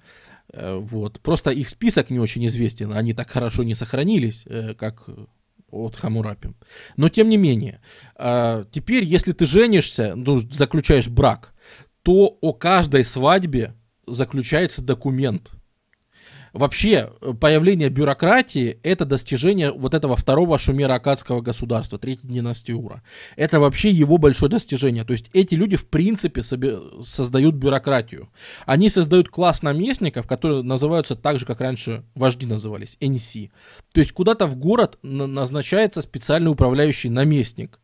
Вот. 0.53 1.21
Просто 1.21 1.51
их 1.51 1.69
список 1.69 2.09
не 2.09 2.19
очень 2.19 2.45
известен, 2.47 2.91
они 2.91 3.13
так 3.13 3.29
хорошо 3.29 3.63
не 3.63 3.75
сохранились, 3.75 4.45
как 4.77 5.07
от 5.71 5.95
Хамурапи. 5.95 6.49
Но 6.97 7.07
тем 7.07 7.29
не 7.29 7.37
менее, 7.37 7.81
теперь, 8.17 9.03
если 9.03 9.31
ты 9.31 9.45
женишься, 9.45 10.13
ну, 10.15 10.37
заключаешь 10.37 11.07
брак, 11.07 11.53
то 12.09 12.39
о 12.41 12.53
каждой 12.53 13.05
свадьбе 13.05 13.75
заключается 14.07 14.81
документ– 14.81 15.51
Вообще, 16.53 17.11
э, 17.21 17.33
появление 17.39 17.89
бюрократии– 17.89 18.79
это 18.83 19.05
достижение 19.05 19.71
вот 19.71 19.93
этого 19.93 20.15
второго 20.15 20.57
шумеро-акадского 20.57 21.41
государства, 21.41 21.99
третьей 21.99 22.27
династии 22.27 22.71
Ура. 22.71 23.03
Это 23.35 23.59
вообще 23.59 23.91
его 23.91 24.17
большое 24.17 24.49
достижение. 24.49 25.03
То 25.03 25.13
есть 25.13 25.29
эти 25.33 25.55
люди, 25.55 25.75
в 25.77 25.87
принципе, 25.87 26.41
создают 26.43 27.55
бюрократию. 27.55 28.29
Они 28.65 28.89
создают 28.89 29.29
класс 29.29 29.61
наместников, 29.61 30.27
которые 30.27 30.63
называются 30.63 31.15
так 31.15 31.39
же, 31.39 31.45
как 31.45 31.61
раньше 31.61 32.03
вожди 32.15 32.45
назывались, 32.45 32.97
NC. 32.99 33.51
То 33.93 33.99
есть 33.99 34.11
куда-то 34.13 34.47
в 34.47 34.55
город 34.55 34.97
назначается 35.03 36.01
специальный 36.01 36.49
управляющий 36.49 37.09
наместник. 37.09 37.79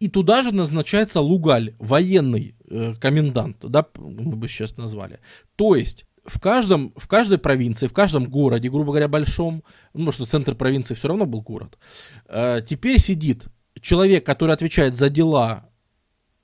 И 0.00 0.08
туда 0.08 0.42
же 0.42 0.52
назначается 0.52 1.20
Лугаль, 1.20 1.74
военный 1.78 2.56
э, 2.68 2.94
комендант, 3.00 3.58
да, 3.60 3.86
мы 3.96 4.36
бы 4.36 4.48
сейчас 4.48 4.76
назвали. 4.76 5.20
То 5.56 5.76
есть 5.76 6.04
в 6.24 6.40
каждом, 6.40 6.92
в 6.96 7.06
каждой 7.06 7.38
провинции, 7.38 7.86
в 7.86 7.92
каждом 7.92 8.28
городе, 8.28 8.70
грубо 8.70 8.92
говоря, 8.92 9.08
большом, 9.08 9.62
ну, 9.92 10.10
что 10.10 10.26
центр 10.26 10.54
провинции 10.54 10.94
все 10.94 11.08
равно 11.08 11.26
был 11.26 11.42
город, 11.42 11.78
э, 12.26 12.60
теперь 12.66 12.98
сидит 12.98 13.46
человек, 13.80 14.24
который 14.24 14.54
отвечает 14.54 14.96
за 14.96 15.10
дела 15.10 15.70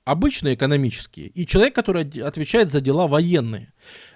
обычные 0.03 0.55
экономические, 0.55 1.27
и 1.27 1.45
человек, 1.45 1.75
который 1.75 2.03
отвечает 2.21 2.71
за 2.71 2.81
дела 2.81 3.07
военные. 3.07 3.70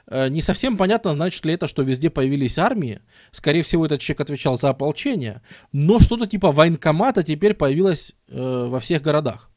Э, 0.07 0.29
не 0.29 0.41
совсем 0.41 0.77
понятно, 0.77 1.13
значит 1.13 1.45
ли 1.45 1.53
это, 1.53 1.67
что 1.67 1.81
везде 1.81 2.09
появились 2.09 2.57
армии. 2.57 3.01
Скорее 3.31 3.63
всего, 3.63 3.85
этот 3.85 4.01
человек 4.01 4.21
отвечал 4.21 4.57
за 4.57 4.69
ополчение, 4.69 5.41
но 5.71 5.99
что-то 5.99 6.27
типа 6.27 6.51
военкомата 6.51 7.23
теперь 7.23 7.53
появилось 7.53 8.15
э, 8.27 8.67
во 8.69 8.79
всех 8.79 9.01
городах. 9.01 9.51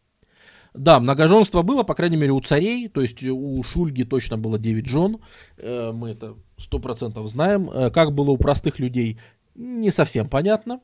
Да, 0.74 1.00
многоженство 1.00 1.62
было, 1.62 1.82
по 1.82 1.94
крайней 1.94 2.16
мере, 2.16 2.32
у 2.32 2.40
царей, 2.40 2.88
то 2.88 3.00
есть 3.00 3.22
у 3.22 3.62
Шульги 3.62 4.04
точно 4.04 4.38
было 4.38 4.58
9 4.58 4.86
жен, 4.86 5.18
э, 5.56 5.92
мы 5.92 6.10
это 6.10 6.36
100% 6.58 7.26
знаем. 7.26 7.70
Э, 7.70 7.90
как 7.90 8.12
было 8.12 8.30
у 8.30 8.36
простых 8.36 8.78
людей, 8.78 9.18
не 9.54 9.90
совсем 9.90 10.28
понятно. 10.28 10.80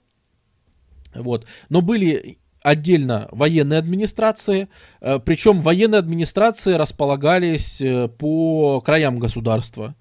Вот. 1.14 1.46
Но 1.68 1.80
были 1.80 2.38
отдельно 2.64 3.28
военные 3.30 3.78
администрации, 3.78 4.68
э, 5.00 5.20
причем 5.24 5.62
военные 5.62 6.00
администрации 6.00 6.72
располагались 6.74 7.80
по 8.18 8.80
краям 8.80 9.20
государства. 9.20 9.94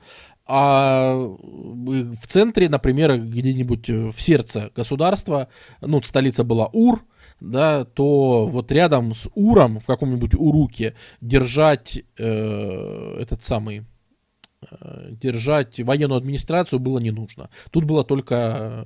А 0.46 1.14
в 1.16 2.28
центре, 2.28 2.68
например, 2.68 3.18
где-нибудь 3.18 3.90
в 3.90 4.20
сердце 4.20 4.72
государства, 4.76 5.48
ну, 5.80 6.02
столица 6.02 6.44
была 6.44 6.68
Ур, 6.74 7.06
да, 7.44 7.86
то 7.86 8.48
вот 8.48 8.72
рядом 8.72 9.14
с 9.14 9.30
Уром 9.36 9.80
в 9.80 9.86
каком-нибудь 9.86 10.36
Уруке 10.36 10.96
держать 11.22 12.02
э, 12.18 13.18
этот 13.20 13.44
самый 13.44 13.86
э, 14.70 15.10
держать 15.12 15.80
военную 15.82 16.18
администрацию 16.18 16.80
было 16.80 17.00
не 17.00 17.12
нужно. 17.12 17.50
Тут 17.72 17.84
было 17.84 18.04
только 18.04 18.86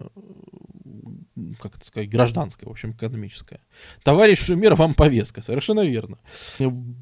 как 1.62 1.78
это 1.78 1.86
сказать, 1.86 2.10
гражданская, 2.10 2.68
в 2.68 2.72
общем, 2.72 2.92
экономическая. 2.92 3.60
Товарищ 4.04 4.40
Шумер, 4.40 4.76
вам 4.76 4.94
повестка, 4.94 5.42
совершенно 5.42 5.82
верно. 5.82 6.18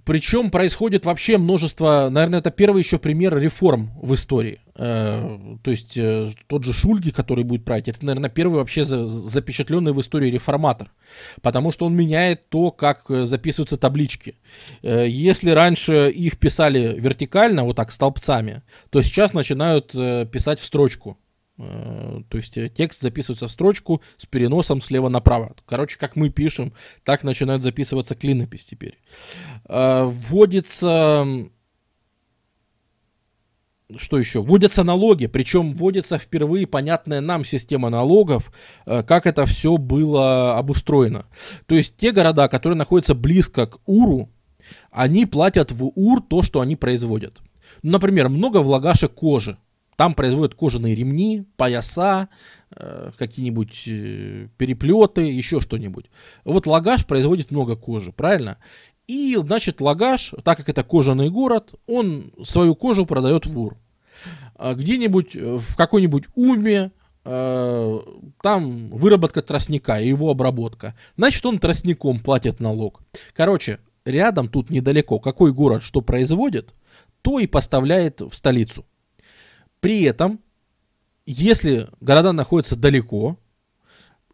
Причем 0.06 0.52
происходит 0.52 1.06
вообще 1.06 1.38
множество, 1.38 2.10
наверное, 2.12 2.40
это 2.40 2.52
первый 2.52 2.80
еще 2.80 3.00
пример 3.00 3.38
реформ 3.38 3.92
в 4.02 4.14
истории. 4.14 4.60
Э, 4.78 5.58
то 5.64 5.72
есть 5.72 5.98
э, 5.98 6.32
тот 6.48 6.66
же 6.66 6.74
Шульги, 6.74 7.12
который 7.12 7.44
будет 7.44 7.64
править, 7.64 7.88
это, 7.88 8.06
наверное, 8.06 8.30
первый 8.30 8.56
вообще 8.56 8.84
запечатленный 8.84 9.94
в 9.94 10.02
истории 10.02 10.30
реформатор. 10.30 10.92
Потому 11.42 11.72
что 11.72 11.86
он 11.86 11.96
меняет 11.96 12.50
то, 12.50 12.72
как 12.72 13.10
э, 13.10 13.26
записываются 13.26 13.78
таблички. 13.78 14.38
Если 14.82 15.50
раньше 15.52 16.10
их 16.10 16.38
писали 16.38 17.00
вертикально, 17.00 17.64
вот 17.64 17.76
так, 17.76 17.92
столбцами, 17.92 18.64
то 18.90 19.02
сейчас 19.02 19.34
начинают 19.34 19.92
писать 19.92 20.60
в 20.60 20.66
строчку. 20.66 21.18
Э, 21.58 22.22
то 22.30 22.38
есть 22.38 22.58
э, 22.58 22.70
текст 22.70 23.02
записывается 23.02 23.48
в 23.48 23.52
строчку 23.52 24.02
с 24.18 24.26
переносом 24.26 24.82
слева 24.82 25.10
направо. 25.10 25.56
Короче, 25.66 25.98
как 25.98 26.16
мы 26.16 26.30
пишем, 26.30 26.74
так 27.04 27.24
начинает 27.24 27.64
записываться 27.64 28.16
клинопись 28.16 28.66
теперь. 28.66 29.00
Э, 29.68 30.04
вводится... 30.06 31.26
Что 33.98 34.18
еще? 34.18 34.42
Вводятся 34.42 34.84
налоги, 34.84 35.28
причем 35.28 35.74
вводится 35.74 36.18
впервые 36.18 36.66
понятная 36.66 37.22
нам 37.22 37.46
система 37.46 37.92
налогов, 37.92 38.52
как 38.86 39.28
это 39.28 39.46
все 39.46 39.78
было 39.78 40.58
обустроено. 40.58 41.28
То 41.68 41.76
есть 41.76 41.96
те 41.96 42.12
города, 42.12 42.48
которые 42.48 42.78
находятся 42.78 43.14
близко 43.14 43.68
к 43.68 43.78
Уру, 43.86 44.32
они 44.90 45.28
платят 45.28 45.72
в 45.72 45.92
Ур 45.94 46.20
то, 46.20 46.42
что 46.42 46.62
они 46.62 46.76
производят. 46.76 47.38
Например, 47.84 48.28
много 48.28 48.58
влагашек 48.64 49.14
кожи. 49.14 49.60
Там 49.96 50.14
производят 50.14 50.56
кожаные 50.56 50.96
ремни, 50.96 51.46
пояса, 51.56 52.30
э, 52.76 53.12
какие-нибудь 53.18 53.84
э, 53.88 54.48
переплеты, 54.58 55.22
еще 55.22 55.62
что-нибудь. 55.62 56.06
Вот 56.44 56.68
Лагаш 56.68 57.06
производит 57.06 57.52
много 57.52 57.76
кожи, 57.76 58.12
правильно? 58.12 58.58
И, 59.08 59.38
значит, 59.40 59.82
Лагаш, 59.82 60.34
так 60.44 60.58
как 60.58 60.70
это 60.70 60.84
кожаный 60.84 61.30
город, 61.30 61.76
он 61.88 62.34
свою 62.44 62.76
кожу 62.76 63.06
продает 63.06 63.46
в 63.46 63.58
Ур. 63.58 63.78
А 64.56 64.74
где-нибудь 64.74 65.36
э, 65.36 65.58
в 65.58 65.76
какой-нибудь 65.76 66.26
Уме, 66.36 66.92
э, 67.24 68.00
там 68.42 68.90
выработка 68.90 69.42
тростника 69.42 70.00
и 70.00 70.08
его 70.08 70.30
обработка. 70.30 70.96
Значит, 71.18 71.46
он 71.46 71.60
тростником 71.60 72.20
платит 72.20 72.60
налог. 72.60 73.02
Короче, 73.34 73.80
рядом 74.06 74.50
тут 74.50 74.70
недалеко, 74.70 75.20
какой 75.20 75.54
город 75.54 75.84
что 75.84 76.02
производит, 76.02 76.74
то 77.22 77.40
и 77.40 77.48
поставляет 77.48 78.22
в 78.22 78.34
столицу. 78.34 78.86
При 79.86 80.02
этом, 80.02 80.40
если 81.28 81.90
города 82.02 82.32
находятся 82.32 82.76
далеко, 82.76 83.38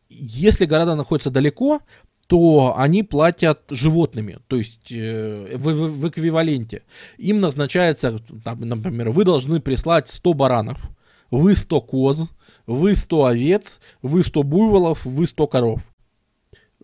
если 0.08 0.64
города 0.64 0.96
находятся 0.96 1.30
далеко, 1.30 1.82
то 2.28 2.74
они 2.78 3.04
платят 3.04 3.64
животными, 3.70 4.40
то 4.48 4.56
есть 4.56 4.90
э, 4.94 5.58
в, 5.58 5.64
в, 5.64 6.00
в 6.00 6.08
эквиваленте. 6.08 6.84
Им 7.18 7.42
назначается, 7.42 8.20
там, 8.46 8.62
например, 8.62 9.10
вы 9.10 9.26
должны 9.26 9.60
прислать 9.60 10.08
100 10.08 10.34
баранов, 10.36 10.90
вы 11.32 11.54
100 11.54 11.82
коз, 11.82 12.30
вы 12.66 12.96
100 12.96 13.26
овец, 13.26 13.82
вы 14.02 14.24
100 14.24 14.44
буйволов, 14.44 15.04
вы 15.04 15.28
100 15.28 15.48
коров, 15.48 15.82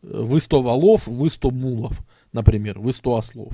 вы 0.01 0.41
100 0.41 0.61
валов, 0.61 1.07
вы 1.07 1.29
100 1.29 1.51
мулов, 1.51 2.01
например, 2.33 2.79
вы 2.79 2.91
100 2.91 3.15
ослов. 3.15 3.53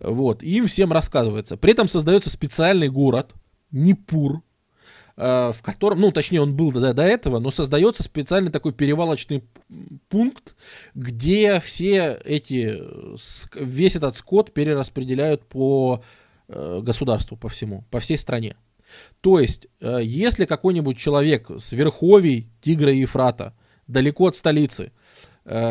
Вот, 0.00 0.42
им 0.42 0.66
всем 0.66 0.92
рассказывается. 0.92 1.56
При 1.56 1.70
этом 1.70 1.86
создается 1.86 2.30
специальный 2.30 2.88
город, 2.88 3.36
Непур, 3.72 4.42
э, 5.16 5.52
в 5.54 5.62
котором, 5.62 6.00
ну, 6.00 6.12
точнее, 6.12 6.40
он 6.40 6.56
был 6.56 6.72
до, 6.72 6.92
до 6.92 7.02
этого, 7.02 7.38
но 7.38 7.50
создается 7.50 8.02
специальный 8.02 8.50
такой 8.50 8.72
перевалочный 8.72 9.44
пункт, 10.08 10.56
где 10.94 11.60
все 11.60 12.20
эти, 12.24 12.80
весь 13.54 13.96
этот 13.96 14.16
скот 14.16 14.52
перераспределяют 14.52 15.44
по 15.46 16.02
э, 16.48 16.80
государству, 16.82 17.36
по 17.36 17.48
всему, 17.48 17.84
по 17.90 18.00
всей 18.00 18.16
стране. 18.16 18.56
То 19.20 19.38
есть, 19.38 19.68
э, 19.80 20.00
если 20.02 20.46
какой-нибудь 20.46 20.98
человек 20.98 21.50
с 21.58 21.72
верховий 21.72 22.50
Тигра 22.60 22.92
и 22.92 23.00
Ефрата, 23.00 23.54
далеко 23.86 24.28
от 24.28 24.36
столицы, 24.36 24.92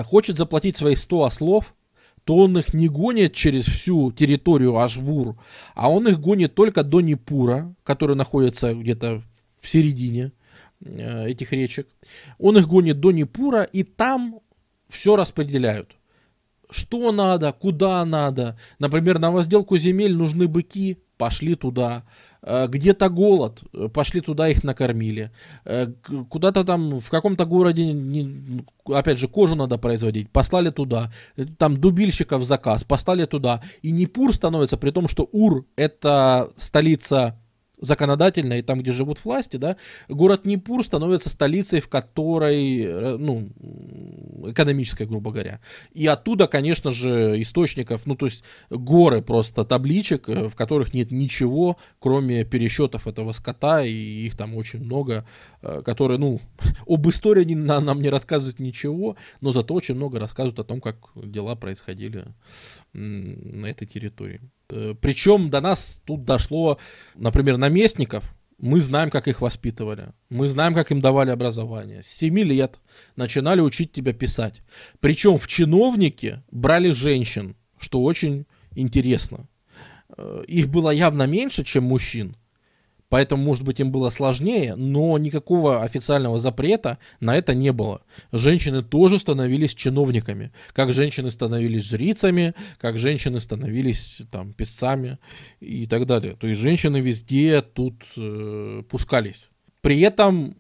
хочет 0.04 0.36
заплатить 0.36 0.76
свои 0.76 0.96
100 0.96 1.24
ослов, 1.24 1.74
то 2.30 2.36
он 2.36 2.56
их 2.60 2.76
не 2.76 2.90
гонит 2.90 3.34
через 3.34 3.66
всю 3.66 4.12
территорию 4.12 4.78
Ашвур, 4.78 5.36
а 5.74 5.90
он 5.90 6.08
их 6.08 6.20
гонит 6.20 6.54
только 6.54 6.84
до 6.84 7.02
Непура, 7.02 7.74
который 7.84 8.16
находится 8.16 8.76
где-то 8.76 9.24
в 9.60 9.68
середине 9.68 10.32
э, 10.80 11.30
этих 11.30 11.52
речек. 11.54 11.88
Он 12.38 12.56
их 12.60 12.68
гонит 12.68 13.00
до 13.00 13.10
Непура, 13.10 13.64
и 13.64 13.82
там 13.82 14.42
все 14.90 15.16
распределяют. 15.16 15.96
Что 16.70 17.12
надо, 17.12 17.52
куда 17.52 18.06
надо. 18.06 18.60
Например, 18.78 19.18
на 19.18 19.32
возделку 19.32 19.76
земель 19.78 20.16
нужны 20.16 20.48
быки, 20.48 21.00
пошли 21.20 21.56
туда. 21.56 22.04
Э, 22.42 22.68
где-то 22.68 23.10
голод, 23.10 23.62
э, 23.74 23.90
пошли 23.90 24.22
туда, 24.22 24.48
их 24.48 24.64
накормили. 24.64 25.32
Э, 25.66 25.88
куда-то 26.30 26.64
там 26.64 27.00
в 27.00 27.10
каком-то 27.10 27.46
городе, 27.46 27.94
опять 28.86 29.20
же, 29.20 29.28
кожу 29.28 29.56
надо 29.56 29.78
производить, 29.78 30.32
послали 30.32 30.70
туда. 30.70 31.12
Там 31.58 31.78
дубильщиков 31.78 32.46
заказ, 32.46 32.84
послали 32.84 33.26
туда. 33.26 33.62
И 33.82 33.92
Непур 33.92 34.34
становится, 34.34 34.78
при 34.78 34.92
том, 34.92 35.08
что 35.10 35.28
Ур 35.32 35.66
это 35.76 36.52
столица 36.56 37.36
законодательно 37.82 38.60
и 38.60 38.62
там, 38.62 38.82
где 38.82 38.92
живут 38.92 39.24
власти, 39.24 39.58
да, 39.58 39.78
город 40.08 40.46
Непур 40.46 40.84
становится 40.84 41.30
столицей, 41.30 41.80
в 41.82 41.88
которой, 41.88 42.82
э, 42.82 43.18
ну, 43.18 43.50
экономической, 44.46 45.06
грубо 45.06 45.32
говоря. 45.32 45.60
И 45.94 46.08
оттуда, 46.08 46.48
конечно 46.48 46.92
же, 46.92 47.42
источников, 47.42 48.06
ну, 48.06 48.16
то 48.16 48.26
есть 48.26 48.44
горы 48.70 49.22
просто 49.22 49.66
табличек, 49.66 50.30
э, 50.30 50.50
в 50.50 50.56
которых 50.56 50.94
нет 50.94 51.12
ничего, 51.12 51.78
кроме 52.00 52.44
пересчетов 52.44 53.08
этого 53.08 53.32
скота, 53.32 53.84
и 53.84 53.92
их 53.92 54.38
там 54.38 54.56
очень 54.56 54.80
много, 54.80 55.26
которые, 55.62 56.18
ну, 56.18 56.42
об 56.88 57.08
истории 57.10 57.42
они 57.42 57.56
нам 57.56 58.02
не 58.02 58.10
рассказывают 58.10 58.60
ничего, 58.60 59.18
но 59.42 59.52
зато 59.52 59.74
очень 59.74 59.96
много 59.96 60.20
рассказывают 60.20 60.60
о 60.60 60.64
том, 60.64 60.82
как 60.82 61.10
дела 61.16 61.56
происходили 61.56 62.26
на 62.94 63.66
этой 63.68 63.88
территории. 63.88 64.42
Э, 64.70 64.96
Причем 65.00 65.50
до 65.50 65.62
нас 65.62 66.02
тут 66.06 66.24
дошло, 66.24 66.80
например, 67.16 67.58
наместников, 67.58 68.24
мы 68.62 68.82
знаем, 68.82 69.10
как 69.10 69.28
их 69.28 69.42
воспитывали. 69.42 70.10
Мы 70.30 70.48
знаем, 70.48 70.74
как 70.74 70.92
им 70.92 71.00
давали 71.00 71.30
образование. 71.30 72.04
С 72.04 72.08
7 72.08 72.40
лет 72.40 72.80
начинали 73.16 73.62
учить 73.62 73.94
тебя 73.94 74.12
писать. 74.12 74.62
Причем 75.00 75.38
в 75.38 75.48
чиновники 75.48 76.44
брали 76.52 76.92
женщин, 76.92 77.56
что 77.80 78.04
очень 78.04 78.46
интересно. 78.76 79.48
Э, 80.18 80.44
их 80.48 80.68
было 80.68 80.90
явно 80.90 81.24
меньше, 81.24 81.64
чем 81.64 81.86
мужчин. 81.86 82.36
Поэтому, 83.10 83.44
может 83.44 83.64
быть, 83.64 83.80
им 83.80 83.92
было 83.92 84.10
сложнее, 84.12 84.76
но 84.76 85.18
никакого 85.18 85.84
официального 85.84 86.40
запрета 86.40 87.00
на 87.20 87.36
это 87.36 87.56
не 87.56 87.74
было. 87.74 88.02
Женщины 88.32 88.84
тоже 88.84 89.18
становились 89.18 89.74
чиновниками. 89.74 90.52
Как 90.74 90.94
женщины 90.94 91.32
становились 91.32 91.90
жрицами, 91.90 92.54
как 92.78 93.00
женщины 93.00 93.40
становились 93.40 94.22
там 94.32 94.54
писцами 94.54 95.18
и 95.60 95.88
так 95.88 96.06
далее. 96.06 96.36
То 96.36 96.48
есть 96.48 96.62
женщины 96.62 97.02
везде 97.02 97.62
тут 97.62 98.04
э, 98.16 98.84
пускались. 98.88 99.50
При 99.82 100.00
этом 100.02 100.58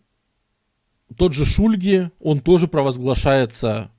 тот 1.17 1.33
же 1.33 1.45
Шульги, 1.45 2.09
он 2.19 2.39
тоже 2.39 2.67
провозглашается 2.67 3.91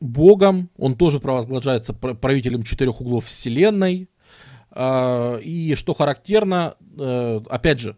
богом, 0.00 0.70
он 0.76 0.96
тоже 0.96 1.20
провозглашается 1.20 1.94
правителем 1.94 2.62
четырех 2.62 3.00
углов 3.00 3.26
вселенной, 3.26 4.08
и 4.74 5.74
что 5.76 5.92
характерно, 5.92 6.76
э, 6.98 7.40
опять 7.48 7.78
же, 7.78 7.96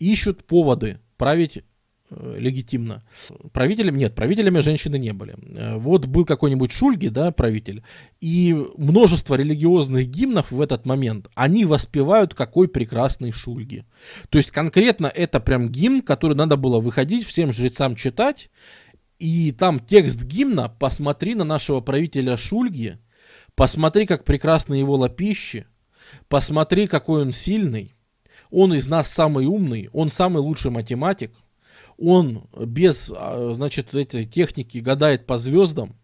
ищут 0.00 0.44
поводы 0.44 0.98
править 1.16 1.62
э, 2.10 2.36
легитимно. 2.38 3.04
Правителем 3.52 3.96
нет, 3.96 4.16
правителями 4.16 4.58
женщины 4.60 4.98
не 4.98 5.12
были. 5.12 5.36
Э, 5.56 5.76
вот 5.76 6.06
был 6.06 6.24
какой-нибудь 6.24 6.72
Шульги, 6.72 7.08
да, 7.08 7.30
правитель, 7.30 7.84
и 8.20 8.56
множество 8.76 9.36
религиозных 9.36 10.08
гимнов 10.08 10.50
в 10.50 10.60
этот 10.60 10.86
момент, 10.86 11.28
они 11.34 11.64
воспевают 11.64 12.34
какой 12.34 12.66
прекрасный 12.66 13.30
Шульги. 13.30 13.84
То 14.30 14.38
есть 14.38 14.50
конкретно 14.50 15.06
это 15.06 15.38
прям 15.38 15.68
гимн, 15.68 16.02
который 16.02 16.34
надо 16.34 16.56
было 16.56 16.80
выходить 16.80 17.26
всем 17.26 17.52
жрецам 17.52 17.94
читать, 17.94 18.50
и 19.20 19.52
там 19.52 19.78
текст 19.78 20.24
гимна 20.24 20.70
«Посмотри 20.70 21.34
на 21.34 21.44
нашего 21.44 21.80
правителя 21.80 22.36
Шульги», 22.36 22.98
«Посмотри, 23.54 24.06
как 24.06 24.24
прекрасны 24.24 24.74
его 24.74 24.96
лапищи», 24.96 25.66
Посмотри, 26.28 26.86
какой 26.86 27.22
он 27.22 27.32
сильный. 27.32 27.94
Он 28.50 28.74
из 28.74 28.86
нас 28.86 29.08
самый 29.08 29.46
умный, 29.46 29.88
он 29.92 30.10
самый 30.10 30.38
лучший 30.38 30.70
математик. 30.70 31.32
Он 31.98 32.44
без, 32.56 33.12
а, 33.14 33.52
значит, 33.54 33.94
этой 33.94 34.24
техники 34.24 34.78
гадает 34.78 35.26
по 35.26 35.38
звездам. 35.38 35.96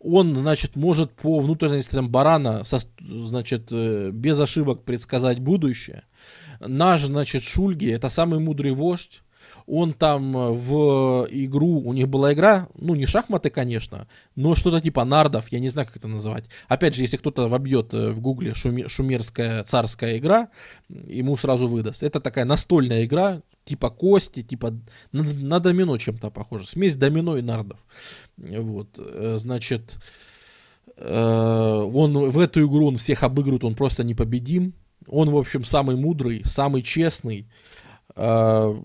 Он, 0.00 0.34
значит, 0.34 0.76
может 0.76 1.12
по 1.12 1.40
внутренностям 1.40 2.10
барана, 2.10 2.64
со, 2.64 2.80
значит, 3.00 3.68
э, 3.70 4.10
без 4.10 4.38
ошибок 4.38 4.84
предсказать 4.84 5.38
будущее. 5.38 6.04
Наш, 6.60 7.02
значит, 7.02 7.42
Шульги, 7.42 7.90
это 7.90 8.10
самый 8.10 8.38
мудрый 8.38 8.72
вождь 8.72 9.23
он 9.66 9.94
там 9.94 10.36
э, 10.36 10.50
в 10.50 11.26
игру, 11.30 11.80
у 11.80 11.92
них 11.92 12.08
была 12.08 12.32
игра, 12.32 12.68
ну 12.74 12.94
не 12.94 13.06
шахматы, 13.06 13.50
конечно, 13.50 14.06
но 14.36 14.54
что-то 14.54 14.80
типа 14.80 15.04
нардов, 15.04 15.48
я 15.48 15.60
не 15.60 15.68
знаю, 15.68 15.86
как 15.86 15.96
это 15.96 16.08
называть. 16.08 16.44
Опять 16.68 16.94
же, 16.94 17.02
если 17.02 17.16
кто-то 17.16 17.48
вобьет 17.48 17.94
э, 17.94 18.10
в 18.10 18.20
гугле 18.20 18.54
шумерская 18.54 19.64
царская 19.64 20.18
игра, 20.18 20.48
ему 20.88 21.36
сразу 21.36 21.66
выдаст. 21.66 22.02
Это 22.02 22.20
такая 22.20 22.44
настольная 22.44 23.04
игра, 23.04 23.40
типа 23.64 23.90
кости, 23.90 24.42
типа 24.42 24.74
на, 25.12 25.22
на 25.22 25.60
домино 25.60 25.96
чем-то 25.96 26.30
похоже. 26.30 26.66
Смесь 26.66 26.96
домино 26.96 27.38
и 27.38 27.42
нардов. 27.42 27.78
Вот, 28.36 28.98
э, 28.98 29.36
значит, 29.38 29.96
он 30.96 32.30
в 32.30 32.38
эту 32.38 32.64
игру 32.64 32.86
он 32.86 32.98
всех 32.98 33.24
обыгрывает, 33.24 33.64
он 33.64 33.74
просто 33.74 34.04
непобедим. 34.04 34.74
Он, 35.08 35.28
в 35.30 35.36
общем, 35.36 35.64
самый 35.64 35.96
мудрый, 35.96 36.42
самый 36.44 36.82
честный. 36.82 37.48
А, 38.16 38.76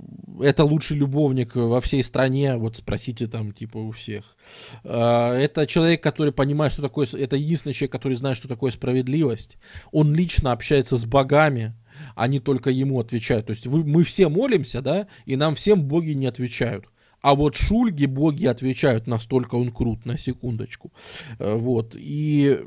это 0.41 0.63
лучший 0.63 0.97
любовник 0.97 1.55
во 1.55 1.79
всей 1.81 2.03
стране, 2.03 2.55
вот 2.55 2.77
спросите 2.77 3.27
там, 3.27 3.51
типа, 3.51 3.77
у 3.77 3.91
всех. 3.91 4.35
А, 4.83 5.35
это 5.35 5.67
человек, 5.67 6.01
который 6.01 6.33
понимает, 6.33 6.73
что 6.73 6.81
такое, 6.81 7.07
это 7.13 7.35
единственный 7.35 7.73
человек, 7.73 7.91
который 7.91 8.15
знает, 8.15 8.37
что 8.37 8.47
такое 8.47 8.71
справедливость. 8.71 9.57
Он 9.91 10.13
лично 10.13 10.51
общается 10.51 10.97
с 10.97 11.05
богами, 11.05 11.73
они 12.15 12.39
только 12.39 12.69
ему 12.71 12.99
отвечают. 12.99 13.47
То 13.47 13.51
есть 13.51 13.67
вы, 13.67 13.83
мы 13.83 14.03
все 14.03 14.29
молимся, 14.29 14.81
да, 14.81 15.07
и 15.25 15.35
нам 15.35 15.55
всем 15.55 15.83
боги 15.83 16.11
не 16.11 16.25
отвечают. 16.25 16.85
А 17.21 17.35
вот 17.35 17.55
Шульги 17.55 18.05
боги 18.05 18.45
отвечают, 18.45 19.05
настолько 19.05 19.55
он 19.55 19.71
крут, 19.71 20.05
на 20.05 20.17
секундочку. 20.17 20.91
А, 21.37 21.55
вот. 21.55 21.93
И 21.95 22.59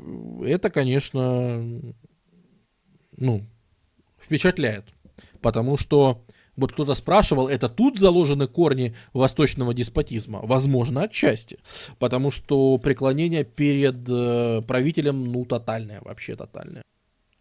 это, 0.45 0.69
конечно, 0.69 1.81
ну, 3.17 3.45
впечатляет. 4.17 4.85
Потому 5.41 5.77
что 5.77 6.23
вот 6.55 6.73
кто-то 6.73 6.93
спрашивал, 6.93 7.47
это 7.47 7.69
тут 7.69 7.97
заложены 7.97 8.47
корни 8.47 8.95
восточного 9.13 9.73
деспотизма? 9.73 10.39
Возможно, 10.43 11.03
отчасти. 11.03 11.59
Потому 11.99 12.31
что 12.31 12.77
преклонение 12.77 13.43
перед 13.43 14.07
э, 14.07 14.61
правителем, 14.67 15.31
ну, 15.31 15.45
тотальное, 15.45 16.01
вообще 16.01 16.35
тотальное. 16.35 16.83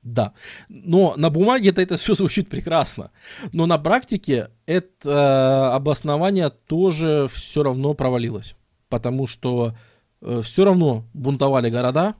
Да. 0.02 0.32
Но 0.68 1.14
на 1.16 1.30
бумаге 1.30 1.70
это, 1.70 1.80
это 1.80 1.96
все 1.96 2.14
звучит 2.14 2.48
прекрасно. 2.48 3.10
Но 3.52 3.66
на 3.66 3.78
практике 3.78 4.50
это 4.66 5.08
э, 5.08 5.74
обоснование 5.74 6.50
тоже 6.50 7.28
все 7.30 7.62
равно 7.62 7.94
провалилось. 7.94 8.56
Потому 8.88 9.26
что 9.26 9.74
э, 10.20 10.40
все 10.42 10.64
равно 10.64 11.04
бунтовали 11.12 11.70
города, 11.70 12.14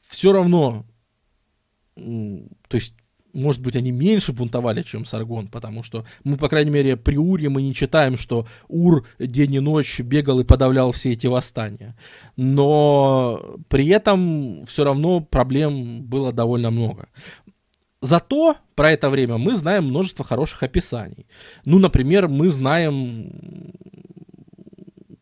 все 0.00 0.32
равно, 0.32 0.84
то 1.94 2.76
есть 2.76 2.94
может 3.32 3.60
быть, 3.62 3.76
они 3.76 3.92
меньше 3.92 4.32
бунтовали, 4.32 4.82
чем 4.82 5.04
Саргон, 5.04 5.48
потому 5.48 5.82
что 5.82 6.04
мы, 6.24 6.36
по 6.36 6.48
крайней 6.48 6.70
мере, 6.70 6.96
при 6.96 7.16
Уре 7.16 7.48
мы 7.48 7.62
не 7.62 7.74
читаем, 7.74 8.16
что 8.16 8.46
Ур 8.68 9.06
день 9.18 9.54
и 9.54 9.60
ночь 9.60 10.00
бегал 10.00 10.40
и 10.40 10.44
подавлял 10.44 10.92
все 10.92 11.12
эти 11.12 11.26
восстания. 11.26 11.96
Но 12.36 13.58
при 13.68 13.88
этом 13.88 14.64
все 14.66 14.84
равно 14.84 15.20
проблем 15.20 16.02
было 16.02 16.32
довольно 16.32 16.70
много. 16.70 17.08
Зато 18.00 18.56
про 18.74 18.90
это 18.90 19.10
время 19.10 19.38
мы 19.38 19.54
знаем 19.54 19.84
множество 19.84 20.24
хороших 20.24 20.62
описаний. 20.64 21.26
Ну, 21.64 21.78
например, 21.78 22.28
мы 22.28 22.48
знаем, 22.48 23.72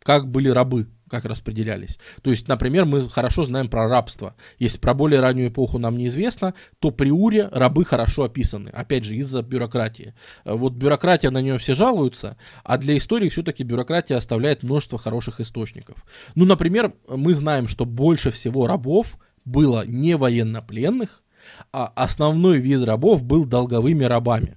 как 0.03 0.31
были 0.31 0.49
рабы 0.49 0.89
как 1.11 1.24
распределялись. 1.24 1.99
То 2.23 2.31
есть, 2.31 2.49
например, 2.49 2.85
мы 2.85 3.09
хорошо 3.09 3.45
знаем 3.45 3.69
про 3.69 3.89
рабство. 3.89 4.35
Если 4.59 4.78
про 4.78 4.95
более 4.95 5.20
раннюю 5.20 5.49
эпоху 5.49 5.78
нам 5.78 5.99
неизвестно, 5.99 6.55
то 6.78 6.91
при 6.91 7.11
Уре 7.11 7.49
рабы 7.51 7.85
хорошо 7.85 8.24
описаны. 8.24 8.69
Опять 8.70 9.05
же, 9.05 9.16
из-за 9.16 9.43
бюрократии. 9.43 10.15
Э, 10.45 10.55
вот 10.55 10.74
бюрократия, 10.74 11.31
на 11.31 11.43
нее 11.43 11.59
все 11.59 11.74
жалуются, 11.74 12.37
а 12.65 12.78
для 12.78 12.97
истории 12.97 13.28
все-таки 13.28 13.65
бюрократия 13.65 14.16
оставляет 14.16 14.62
множество 14.62 14.99
хороших 14.99 15.41
источников. 15.41 16.05
Ну, 16.35 16.45
например, 16.45 16.95
мы 17.09 17.35
знаем, 17.35 17.69
что 17.69 17.85
больше 17.85 18.31
всего 18.31 18.66
рабов 18.66 19.19
было 19.45 19.85
не 19.87 20.16
военнопленных, 20.16 21.23
а 21.73 21.87
основной 21.97 22.59
вид 22.59 22.85
рабов 22.85 23.24
был 23.24 23.45
долговыми 23.45 24.05
рабами. 24.05 24.57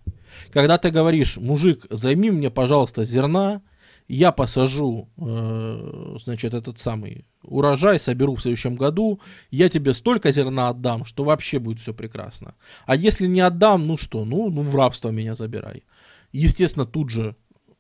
Когда 0.52 0.78
ты 0.78 0.90
говоришь, 0.90 1.38
мужик, 1.38 1.86
займи 1.90 2.32
мне, 2.32 2.50
пожалуйста, 2.50 3.04
зерна, 3.06 3.62
я 4.08 4.32
посажу, 4.32 5.10
э, 5.18 6.18
значит, 6.24 6.54
этот 6.54 6.80
самый 6.80 7.26
урожай, 7.44 8.00
соберу 8.00 8.36
в 8.36 8.42
следующем 8.42 8.76
году, 8.76 9.20
я 9.52 9.70
тебе 9.70 9.94
столько 9.94 10.32
зерна 10.32 10.70
отдам, 10.70 11.06
что 11.06 11.24
вообще 11.24 11.60
будет 11.60 11.80
все 11.80 11.94
прекрасно. 11.94 12.56
А 12.86 12.96
если 12.96 13.28
не 13.28 13.42
отдам, 13.42 13.88
ну 13.88 13.98
что, 13.98 14.26
ну, 14.26 14.50
ну 14.50 14.62
в 14.62 14.76
рабство 14.76 15.10
меня 15.10 15.36
забирай. 15.36 15.84
Естественно, 16.32 16.86
тут 16.86 17.10
же 17.10 17.36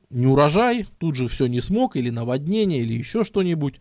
не 0.09 0.27
урожай, 0.27 0.87
тут 0.99 1.15
же 1.15 1.27
все 1.27 1.47
не 1.47 1.59
смог, 1.59 1.95
или 1.95 2.09
наводнение, 2.09 2.81
или 2.81 2.93
еще 2.93 3.23
что-нибудь. 3.23 3.79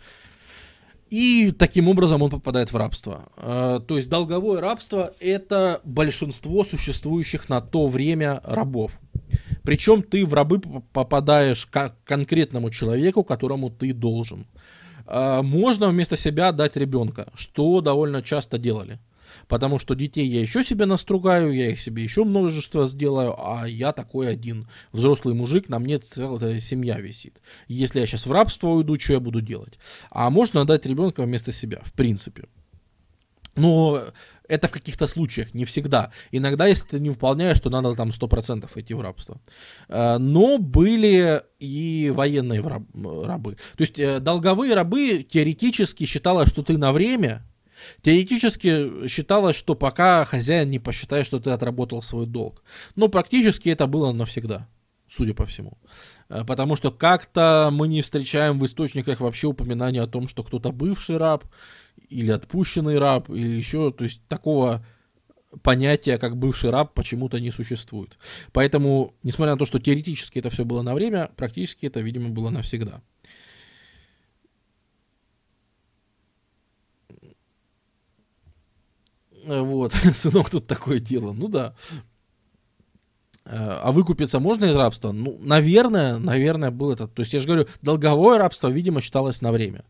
И 1.11 1.53
таким 1.59 1.89
образом 1.89 2.23
он 2.23 2.31
попадает 2.31 2.73
в 2.73 2.77
рабство. 2.77 3.31
Э, 3.37 3.81
то 3.87 3.97
есть 3.97 4.09
долговое 4.09 4.61
рабство 4.61 5.13
это 5.21 5.83
большинство 5.85 6.65
существующих 6.65 7.51
на 7.51 7.61
то 7.61 7.87
время 7.87 8.41
рабов. 8.45 8.99
Причем 9.65 10.03
ты 10.03 10.25
в 10.25 10.35
рабы 10.35 10.61
попадаешь 10.61 11.67
к 11.67 11.95
конкретному 12.05 12.71
человеку, 12.71 13.25
которому 13.25 13.71
ты 13.71 13.93
должен. 13.93 14.47
А, 15.07 15.43
можно 15.43 15.89
вместо 15.89 16.17
себя 16.17 16.53
дать 16.53 16.77
ребенка, 16.77 17.33
что 17.35 17.81
довольно 17.81 18.23
часто 18.23 18.59
делали. 18.59 18.99
Потому 19.49 19.79
что 19.79 19.95
детей 19.95 20.27
я 20.27 20.41
еще 20.41 20.63
себе 20.63 20.87
настругаю, 20.87 21.53
я 21.53 21.71
их 21.71 21.81
себе 21.81 22.03
еще 22.03 22.25
множество 22.25 22.87
сделаю, 22.87 23.35
а 23.39 23.67
я 23.67 23.93
такой 23.93 24.29
один. 24.29 24.69
Взрослый 24.93 25.35
мужик, 25.35 25.69
на 25.69 25.79
мне 25.79 25.99
целая 25.99 26.61
семья 26.61 27.01
висит. 27.01 27.41
Если 27.69 28.01
я 28.01 28.07
сейчас 28.07 28.27
в 28.27 28.33
рабство 28.33 28.69
уйду, 28.69 28.99
что 28.99 29.15
я 29.15 29.21
буду 29.21 29.41
делать? 29.41 29.79
А 30.11 30.31
можно 30.31 30.61
отдать 30.61 30.87
ребенка 30.87 31.23
вместо 31.23 31.53
себя, 31.53 31.81
в 31.85 31.93
принципе. 31.93 32.45
Но 33.55 34.13
это 34.49 34.69
в 34.69 34.71
каких-то 34.71 35.07
случаях, 35.07 35.55
не 35.55 35.65
всегда. 35.65 36.13
Иногда, 36.31 36.67
если 36.67 36.87
ты 36.87 37.01
не 37.01 37.11
выполняешь, 37.11 37.61
то 37.61 37.71
надо 37.71 37.95
там 37.95 38.11
100% 38.11 38.69
идти 38.75 38.95
в 38.95 39.01
рабство. 39.01 39.41
Э, 39.89 40.19
но 40.19 40.59
были 40.59 41.43
и 41.59 42.13
военные 42.15 42.61
рабы. 42.61 43.57
То 43.77 43.81
есть 43.83 43.99
э, 43.99 44.21
долговые 44.21 44.75
рабы 44.75 45.27
теоретически 45.29 46.05
считалось, 46.05 46.51
что 46.51 46.63
ты 46.63 46.77
на 46.79 46.93
время, 46.93 47.47
Теоретически 48.03 49.09
считалось, 49.09 49.57
что 49.57 49.75
пока 49.75 50.25
хозяин 50.25 50.71
не 50.71 50.79
посчитает, 50.79 51.27
что 51.27 51.41
ты 51.41 51.51
отработал 51.51 52.01
свой 52.01 52.27
долг. 52.27 52.63
Но 52.95 53.09
практически 53.09 53.71
это 53.71 53.89
было 53.89 54.13
навсегда, 54.13 54.69
судя 55.11 55.35
по 55.35 55.47
всему. 55.47 55.79
Э, 56.29 56.45
потому 56.45 56.77
что 56.77 56.91
как-то 56.91 57.71
мы 57.73 57.89
не 57.89 58.03
встречаем 58.03 58.59
в 58.59 58.65
источниках 58.65 59.21
вообще 59.21 59.49
упоминания 59.49 60.03
о 60.03 60.07
том, 60.07 60.29
что 60.29 60.43
кто-то 60.43 60.73
бывший 60.73 61.17
раб, 61.17 61.45
или 62.09 62.31
отпущенный 62.31 62.99
раб, 62.99 63.31
или 63.31 63.57
еще, 63.57 63.93
то 63.93 64.05
есть 64.05 64.21
такого 64.29 64.85
понятия, 65.63 66.19
как 66.19 66.37
бывший 66.37 66.71
раб, 66.71 66.95
почему-то 66.95 67.39
не 67.41 67.51
существует. 67.51 68.19
Поэтому, 68.53 69.15
несмотря 69.23 69.53
на 69.53 69.59
то, 69.59 69.67
что 69.67 69.79
теоретически 69.79 70.39
это 70.39 70.51
все 70.51 70.65
было 70.65 70.83
на 70.83 70.95
время, 70.95 71.31
практически 71.37 71.87
это, 71.87 72.01
видимо, 72.01 72.31
было 72.31 72.51
навсегда. 72.51 73.03
Вот, 79.45 79.93
сынок, 80.15 80.51
тут 80.51 80.67
такое 80.67 81.01
дело. 81.01 81.33
Ну 81.33 81.49
да. 81.49 81.75
А 83.45 83.91
выкупиться 83.91 84.39
можно 84.39 84.67
из 84.67 84.77
рабства? 84.77 85.11
Ну, 85.11 85.37
наверное, 85.41 86.19
наверное, 86.19 86.71
был 86.71 86.93
это. 86.93 87.09
То 87.09 87.21
есть, 87.21 87.33
я 87.33 87.41
же 87.41 87.47
говорю, 87.47 87.67
долговое 87.83 88.39
рабство, 88.39 88.69
видимо, 88.69 89.01
считалось 89.01 89.43
на 89.43 89.51
время. 89.51 89.85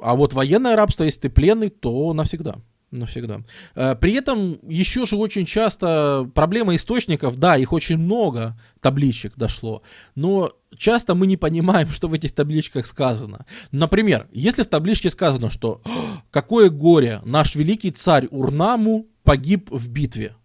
А, 0.00 0.14
вот 0.14 0.32
военное 0.32 0.76
рабство, 0.76 1.04
если 1.04 1.20
ты 1.20 1.30
пленный, 1.30 1.70
то 1.70 2.12
навсегда. 2.12 2.56
Навсегда. 2.90 3.40
Э, 3.74 3.96
при 3.96 4.12
этом 4.12 4.58
еще 4.62 5.04
же 5.04 5.16
очень 5.16 5.46
часто 5.46 6.30
проблема 6.32 6.76
источников, 6.76 7.38
да, 7.38 7.56
их 7.56 7.72
очень 7.72 7.98
много 7.98 8.56
табличек 8.80 9.34
дошло, 9.36 9.82
но 10.14 10.52
часто 10.76 11.14
мы 11.16 11.26
не 11.26 11.36
понимаем, 11.36 11.88
что 11.88 12.06
в 12.06 12.14
этих 12.14 12.32
табличках 12.32 12.86
сказано. 12.86 13.46
Например, 13.72 14.28
если 14.30 14.62
в 14.62 14.68
табличке 14.68 15.10
сказано, 15.10 15.50
что 15.50 15.82
«Какое 16.30 16.70
горе! 16.70 17.20
Наш 17.24 17.56
великий 17.56 17.90
царь 17.90 18.28
Урнаму 18.30 19.06
погиб 19.24 19.70
в 19.70 19.90
битве». 19.90 20.36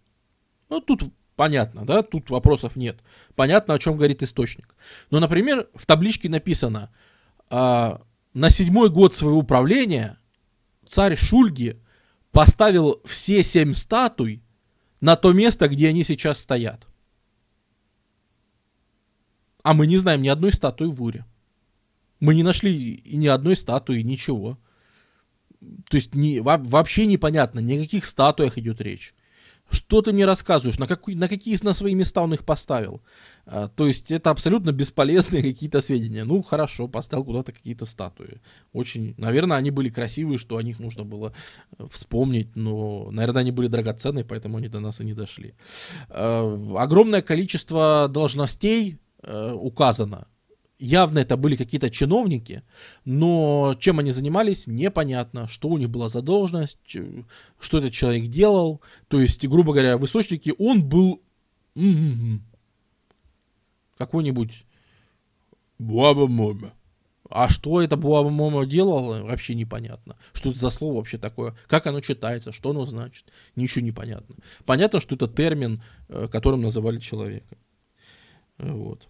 Ну, 0.68 0.80
тут 0.80 1.02
понятно, 1.36 1.86
да, 1.86 2.02
тут 2.02 2.30
вопросов 2.30 2.74
нет. 2.74 2.98
Понятно, 3.36 3.74
о 3.74 3.78
чем 3.78 3.96
говорит 3.96 4.22
источник. 4.22 4.74
Но, 5.10 5.20
например, 5.20 5.68
в 5.74 5.86
табличке 5.86 6.28
написано 6.28 6.90
а, 7.48 8.02
на 8.34 8.50
седьмой 8.50 8.90
год 8.90 9.14
своего 9.14 9.42
правления 9.42 10.18
царь 10.86 11.16
Шульги 11.16 11.80
поставил 12.30 13.00
все 13.04 13.42
семь 13.42 13.72
статуй 13.72 14.42
на 15.00 15.16
то 15.16 15.32
место, 15.32 15.68
где 15.68 15.88
они 15.88 16.04
сейчас 16.04 16.40
стоят. 16.40 16.86
А 19.62 19.74
мы 19.74 19.86
не 19.86 19.96
знаем 19.96 20.22
ни 20.22 20.28
одной 20.28 20.52
статуи 20.52 20.86
в 20.86 21.02
Уре. 21.02 21.24
Мы 22.18 22.34
не 22.34 22.42
нашли 22.42 23.02
ни 23.04 23.26
одной 23.26 23.56
статуи, 23.56 24.00
ничего. 24.02 24.58
То 25.60 25.96
есть 25.96 26.14
не, 26.14 26.40
вообще 26.40 27.06
непонятно, 27.06 27.60
ни 27.60 27.76
о 27.76 27.80
каких 27.80 28.04
статуях 28.04 28.58
идет 28.58 28.80
речь. 28.80 29.14
Что 29.70 30.02
ты 30.02 30.12
мне 30.12 30.26
рассказываешь? 30.26 30.78
На, 30.78 30.86
какой, 30.86 31.14
на 31.14 31.28
какие 31.28 31.56
на 31.62 31.74
свои 31.74 31.94
места 31.94 32.22
он 32.22 32.34
их 32.34 32.44
поставил? 32.44 33.02
А, 33.46 33.68
то 33.68 33.86
есть 33.86 34.10
это 34.10 34.30
абсолютно 34.30 34.72
бесполезные 34.72 35.42
какие-то 35.54 35.80
сведения. 35.80 36.24
Ну, 36.24 36.42
хорошо, 36.42 36.88
поставил 36.88 37.24
куда-то 37.24 37.52
какие-то 37.52 37.86
статуи. 37.86 38.40
Очень, 38.72 39.14
наверное, 39.16 39.56
они 39.56 39.70
были 39.70 39.88
красивые, 39.88 40.38
что 40.38 40.56
о 40.56 40.62
них 40.62 40.80
нужно 40.80 41.04
было 41.04 41.32
э, 41.78 41.86
вспомнить, 41.90 42.56
но, 42.56 43.10
наверное, 43.10 43.42
они 43.42 43.52
были 43.52 43.68
драгоценные, 43.68 44.24
поэтому 44.24 44.58
они 44.58 44.68
до 44.68 44.80
нас 44.80 45.00
и 45.00 45.04
не 45.04 45.14
дошли. 45.14 45.54
А, 46.08 46.76
огромное 46.78 47.22
количество 47.22 48.08
должностей 48.08 48.98
а, 49.22 49.54
указано 49.54 50.26
явно 50.80 51.20
это 51.20 51.36
были 51.36 51.56
какие-то 51.56 51.90
чиновники, 51.90 52.62
но 53.04 53.76
чем 53.78 53.98
они 53.98 54.10
занимались, 54.10 54.66
непонятно, 54.66 55.46
что 55.46 55.68
у 55.68 55.78
них 55.78 55.90
была 55.90 56.08
за 56.08 56.22
должность, 56.22 56.78
что 57.60 57.78
этот 57.78 57.92
человек 57.92 58.28
делал. 58.28 58.80
То 59.08 59.20
есть, 59.20 59.46
грубо 59.46 59.72
говоря, 59.72 59.98
в 59.98 60.04
источнике 60.04 60.52
он 60.54 60.88
был 60.88 61.22
какой-нибудь 63.98 64.64
Буаба 65.78 66.26
Мома. 66.26 66.72
А 67.28 67.48
что 67.48 67.80
это 67.80 67.96
Буаба 67.96 68.30
Мома 68.30 68.66
делал, 68.66 69.22
вообще 69.24 69.54
непонятно. 69.54 70.16
Что 70.32 70.50
это 70.50 70.58
за 70.58 70.70
слово 70.70 70.96
вообще 70.96 71.16
такое? 71.16 71.54
Как 71.68 71.86
оно 71.86 72.00
читается? 72.00 72.50
Что 72.50 72.70
оно 72.70 72.86
значит? 72.86 73.26
Ничего 73.54 73.84
не 73.84 73.92
понятно. 73.92 74.34
Понятно, 74.64 74.98
что 74.98 75.14
это 75.14 75.28
термин, 75.28 75.80
э, 76.08 76.26
которым 76.26 76.62
называли 76.62 76.98
человека. 76.98 77.56
Вот. 78.58 79.09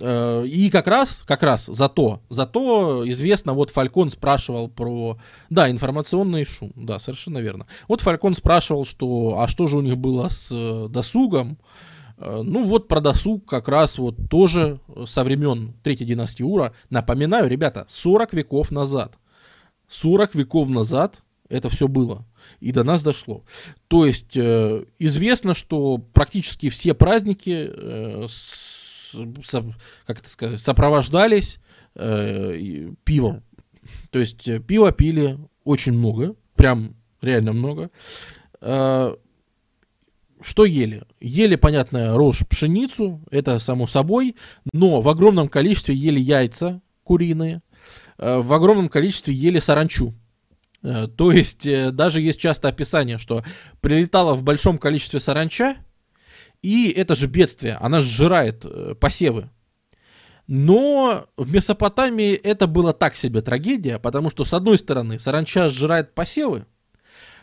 Э, 0.00 0.44
и 0.46 0.70
как 0.70 0.86
раз, 0.86 1.22
как 1.26 1.42
раз 1.42 1.66
за 1.66 1.88
то, 1.88 2.20
за 2.28 2.46
то 2.46 3.08
известно, 3.08 3.52
вот 3.52 3.70
Фалькон 3.70 4.10
спрашивал 4.10 4.68
про, 4.68 5.18
да, 5.50 5.70
информационный 5.70 6.44
шум, 6.44 6.72
да, 6.74 6.98
совершенно 6.98 7.38
верно. 7.38 7.66
Вот 7.88 8.00
Фалькон 8.00 8.34
спрашивал, 8.34 8.84
что, 8.84 9.38
а 9.38 9.48
что 9.48 9.66
же 9.66 9.76
у 9.78 9.82
них 9.82 9.96
было 9.96 10.28
с 10.28 10.50
э, 10.52 10.88
досугом, 10.88 11.58
э, 12.18 12.42
ну 12.42 12.66
вот 12.66 12.88
про 12.88 13.00
досуг 13.00 13.48
как 13.48 13.68
раз 13.68 13.98
вот 13.98 14.16
тоже 14.28 14.80
со 15.06 15.22
времен 15.22 15.74
Третьей 15.82 16.06
династии 16.06 16.42
Ура. 16.42 16.72
Напоминаю, 16.90 17.48
ребята, 17.48 17.84
40 17.88 18.32
веков 18.34 18.70
назад. 18.70 19.18
40 19.88 20.34
веков 20.34 20.68
назад 20.68 21.22
это 21.48 21.68
все 21.68 21.88
было. 21.88 22.24
И 22.60 22.72
до 22.72 22.84
нас 22.84 23.02
дошло. 23.02 23.44
То 23.88 24.06
есть 24.06 24.36
э, 24.36 24.84
известно, 24.98 25.54
что 25.54 25.98
практически 25.98 26.68
все 26.68 26.94
праздники 26.94 27.70
э, 27.70 28.26
с 28.28 28.83
как 30.06 30.18
это 30.18 30.30
сказать, 30.30 30.60
сопровождались 30.60 31.58
э, 31.94 32.90
пивом. 33.04 33.42
То 34.10 34.18
есть 34.18 34.46
э, 34.48 34.60
пиво 34.60 34.92
пили 34.92 35.38
очень 35.64 35.92
много, 35.92 36.34
прям 36.54 36.94
реально 37.20 37.52
много. 37.52 37.90
Э, 38.60 39.14
что 40.40 40.64
ели? 40.64 41.04
Ели, 41.20 41.56
понятно, 41.56 42.16
рожь, 42.16 42.46
пшеницу, 42.46 43.22
это 43.30 43.58
само 43.58 43.86
собой, 43.86 44.36
но 44.72 45.00
в 45.00 45.08
огромном 45.08 45.48
количестве 45.48 45.94
ели 45.94 46.20
яйца 46.20 46.80
куриные, 47.02 47.62
э, 48.18 48.38
в 48.38 48.52
огромном 48.52 48.88
количестве 48.88 49.34
ели 49.34 49.58
саранчу. 49.58 50.14
То 51.16 51.32
есть 51.32 51.66
даже 51.92 52.20
есть 52.20 52.38
часто 52.38 52.68
описание, 52.68 53.16
что 53.16 53.42
прилетало 53.80 54.34
в 54.34 54.42
большом 54.42 54.76
количестве 54.76 55.18
саранча, 55.18 55.76
и 56.64 56.90
это 56.90 57.14
же 57.14 57.26
бедствие, 57.26 57.74
она 57.74 58.00
сжирает 58.00 58.64
э, 58.64 58.94
посевы. 58.98 59.50
Но 60.46 61.26
в 61.36 61.52
Месопотамии 61.52 62.32
это 62.32 62.66
было 62.66 62.94
так 62.94 63.16
себе 63.16 63.42
трагедия, 63.42 63.98
потому 63.98 64.30
что 64.30 64.46
с 64.46 64.54
одной 64.54 64.78
стороны 64.78 65.18
саранча 65.18 65.68
сжирает 65.68 66.14
посевы, 66.14 66.64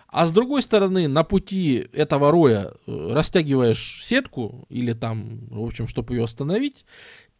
а 0.08 0.26
с 0.26 0.32
другой 0.32 0.64
стороны 0.64 1.08
на 1.08 1.24
пути 1.24 1.88
этого 1.94 2.32
роя 2.32 2.72
э, 2.88 3.14
растягиваешь 3.14 4.04
сетку 4.04 4.66
или 4.70 4.94
там, 4.94 5.48
в 5.52 5.66
общем, 5.66 5.88
чтобы 5.88 6.16
ее 6.16 6.24
остановить, 6.24 6.84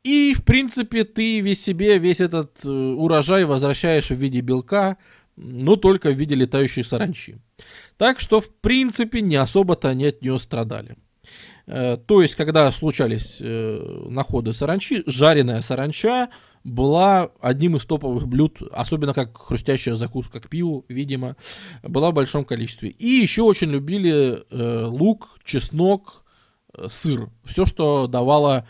и 0.04 0.36
в 0.38 0.44
принципе 0.44 1.04
ты 1.04 1.40
весь 1.40 1.64
себе 1.64 1.98
весь 1.98 2.22
этот 2.22 2.64
э, 2.64 2.70
урожай 2.70 3.44
возвращаешь 3.46 4.10
в 4.10 4.16
виде 4.16 4.42
белка, 4.42 4.98
но 5.36 5.78
только 5.78 6.12
в 6.12 6.16
виде 6.16 6.36
летающей 6.36 6.84
саранчи. 6.84 7.38
Так 7.98 8.20
что 8.20 8.40
в 8.40 8.54
принципе 8.62 9.22
не 9.22 9.36
особо-то 9.36 9.90
они 9.90 10.06
от 10.06 10.22
нее 10.22 10.38
страдали. 10.38 10.96
Э, 11.72 11.98
то 12.06 12.22
есть, 12.22 12.36
когда 12.36 12.70
случались 12.74 13.38
э, 13.40 14.06
находы 14.10 14.52
саранчи, 14.52 15.04
жареная 15.06 15.62
саранча 15.62 16.30
была 16.66 17.32
одним 17.40 17.78
из 17.78 17.86
топовых 17.86 18.28
блюд, 18.28 18.62
особенно 18.74 19.14
как 19.14 19.38
хрустящая 19.38 19.96
закуска 19.96 20.42
к 20.42 20.50
пиву, 20.50 20.86
видимо, 20.90 21.38
была 21.82 22.12
в 22.12 22.14
большом 22.14 22.44
количестве. 22.44 22.90
И 22.90 23.08
еще 23.08 23.44
очень 23.44 23.70
любили 23.70 24.44
э, 24.50 24.86
лук, 24.86 25.40
чеснок, 25.46 26.26
сыр. 26.90 27.30
Все, 27.46 27.66
что 27.66 28.08
давало 28.08 28.68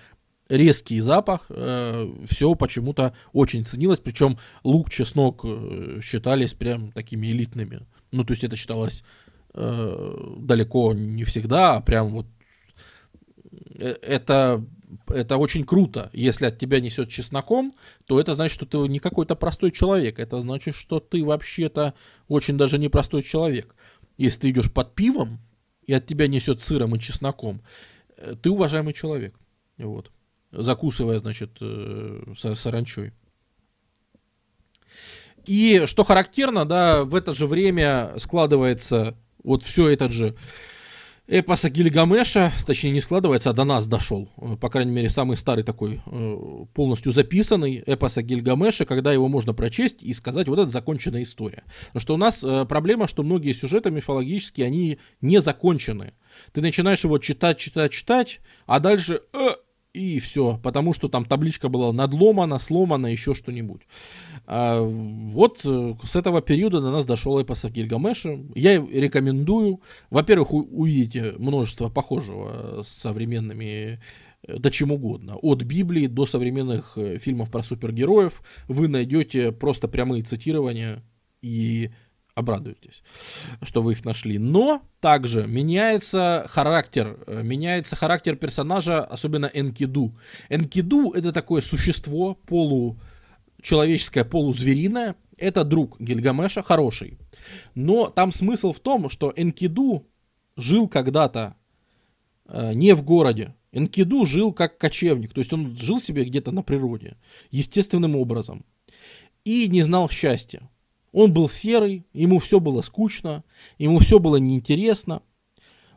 резкий 0.47 0.99
запах, 1.01 1.49
все 1.49 2.55
почему-то 2.55 3.15
очень 3.31 3.63
ценилось. 3.63 3.99
Причем 3.99 4.37
лук, 4.63 4.89
чеснок 4.89 5.45
считались 6.03 6.53
прям 6.53 6.91
такими 6.91 7.27
элитными. 7.27 7.85
Ну, 8.11 8.25
то 8.25 8.31
есть 8.31 8.43
это 8.43 8.55
считалось 8.55 9.03
далеко 9.53 10.93
не 10.93 11.23
всегда, 11.25 11.75
а 11.75 11.81
прям 11.81 12.09
вот 12.09 12.25
это, 13.79 14.63
это 15.07 15.37
очень 15.37 15.65
круто. 15.65 16.09
Если 16.13 16.45
от 16.45 16.57
тебя 16.57 16.79
несет 16.79 17.09
чесноком, 17.09 17.73
то 18.05 18.19
это 18.19 18.35
значит, 18.35 18.53
что 18.53 18.65
ты 18.65 18.77
не 18.89 18.99
какой-то 18.99 19.35
простой 19.35 19.71
человек. 19.71 20.19
Это 20.19 20.41
значит, 20.41 20.75
что 20.75 20.99
ты 20.99 21.23
вообще-то 21.23 21.93
очень 22.27 22.57
даже 22.57 22.77
непростой 22.77 23.23
человек. 23.23 23.75
Если 24.17 24.41
ты 24.41 24.49
идешь 24.51 24.71
под 24.71 24.95
пивом, 24.95 25.39
и 25.85 25.93
от 25.93 26.05
тебя 26.05 26.27
несет 26.27 26.61
сыром 26.61 26.95
и 26.95 26.99
чесноком, 26.99 27.61
э, 28.17 28.35
ты 28.41 28.49
уважаемый 28.49 28.93
человек. 28.93 29.35
Вот. 29.77 30.11
Закусывая, 30.51 31.19
значит, 31.19 31.57
э, 31.59 32.33
саранчой. 32.35 33.13
И 35.45 35.83
что 35.85 36.03
характерно, 36.03 36.65
да, 36.65 37.03
в 37.03 37.15
это 37.15 37.33
же 37.33 37.47
время 37.47 38.13
складывается 38.17 39.17
вот 39.43 39.63
все 39.63 39.89
этот 39.89 40.11
же 40.11 40.35
эпоса 41.31 41.69
Гильгамеша, 41.69 42.51
точнее 42.65 42.91
не 42.91 42.99
складывается, 42.99 43.49
а 43.49 43.53
до 43.53 43.63
нас 43.63 43.87
дошел. 43.87 44.29
По 44.59 44.69
крайней 44.69 44.91
мере, 44.91 45.09
самый 45.09 45.37
старый 45.37 45.63
такой, 45.63 46.01
э, 46.05 46.65
полностью 46.73 47.13
записанный 47.13 47.81
эпоса 47.85 48.21
Гильгамеша, 48.21 48.83
когда 48.83 49.13
его 49.13 49.29
можно 49.29 49.53
прочесть 49.53 50.03
и 50.03 50.11
сказать, 50.11 50.49
вот 50.49 50.59
это 50.59 50.69
законченная 50.69 51.23
история. 51.23 51.63
Потому 51.87 52.01
что 52.01 52.13
у 52.15 52.17
нас 52.17 52.43
э, 52.43 52.65
проблема, 52.65 53.07
что 53.07 53.23
многие 53.23 53.53
сюжеты 53.53 53.91
мифологические, 53.91 54.67
они 54.67 54.99
не 55.21 55.39
закончены. 55.39 56.13
Ты 56.51 56.59
начинаешь 56.59 57.05
его 57.05 57.17
читать, 57.17 57.57
читать, 57.57 57.93
читать, 57.93 58.41
а 58.65 58.79
дальше... 58.81 59.21
Э, 59.33 59.51
и 59.93 60.19
все, 60.19 60.57
потому 60.63 60.93
что 60.93 61.09
там 61.09 61.25
табличка 61.25 61.67
была 61.67 61.91
надломана, 61.91 62.59
сломана, 62.59 63.07
еще 63.07 63.33
что-нибудь. 63.33 63.81
А, 64.45 64.81
вот 64.81 65.61
э, 65.65 65.95
с 66.03 66.15
этого 66.15 66.41
периода 66.41 66.79
до 66.79 66.91
нас 66.91 67.05
дошел 67.05 67.39
эпос 67.39 67.65
о 67.65 67.69
Гильгамеше. 67.69 68.45
Я 68.55 68.75
рекомендую, 68.75 69.81
во-первых, 70.09 70.53
увидите 70.53 71.33
множество 71.37 71.89
похожего 71.89 72.83
с 72.83 72.87
современными 72.87 73.99
э, 74.47 74.57
да 74.57 74.69
чем 74.69 74.91
угодно. 74.91 75.35
От 75.35 75.63
Библии 75.63 76.07
до 76.07 76.25
современных 76.25 76.97
э, 76.97 77.17
фильмов 77.17 77.51
про 77.51 77.61
супергероев 77.61 78.41
вы 78.69 78.87
найдете 78.87 79.51
просто 79.51 79.89
прямые 79.89 80.23
цитирования 80.23 81.03
и 81.41 81.91
обрадуетесь, 82.35 83.03
что 83.61 83.81
вы 83.81 83.93
их 83.93 84.05
нашли. 84.05 84.37
Но 84.37 84.81
также 84.99 85.47
меняется 85.47 86.45
характер, 86.49 87.17
меняется 87.27 87.95
характер 87.95 88.35
персонажа, 88.35 89.03
особенно 89.03 89.45
Энкиду. 89.45 90.17
Энкиду 90.49 91.11
это 91.11 91.31
такое 91.31 91.61
существо 91.61 92.35
полу 92.35 92.99
человеческое 93.61 94.25
полузвериное, 94.25 95.15
это 95.37 95.63
друг 95.63 95.99
Гильгамеша, 95.99 96.63
хороший. 96.63 97.17
Но 97.75 98.07
там 98.07 98.31
смысл 98.31 98.71
в 98.71 98.79
том, 98.79 99.09
что 99.09 99.33
Энкиду 99.35 100.07
жил 100.57 100.87
когда-то 100.87 101.55
э, 102.45 102.73
не 102.73 102.93
в 102.93 103.03
городе. 103.03 103.55
Энкиду 103.71 104.25
жил 104.25 104.51
как 104.51 104.77
кочевник, 104.77 105.33
то 105.33 105.39
есть 105.39 105.53
он 105.53 105.77
жил 105.77 105.99
себе 105.99 106.25
где-то 106.25 106.51
на 106.51 106.61
природе, 106.61 107.17
естественным 107.51 108.15
образом. 108.15 108.65
И 109.45 109.67
не 109.67 109.81
знал 109.81 110.09
счастья. 110.09 110.69
Он 111.11 111.33
был 111.33 111.49
серый, 111.49 112.05
ему 112.13 112.39
все 112.39 112.59
было 112.59 112.81
скучно, 112.81 113.43
ему 113.77 113.99
все 113.99 114.19
было 114.19 114.37
неинтересно. 114.37 115.21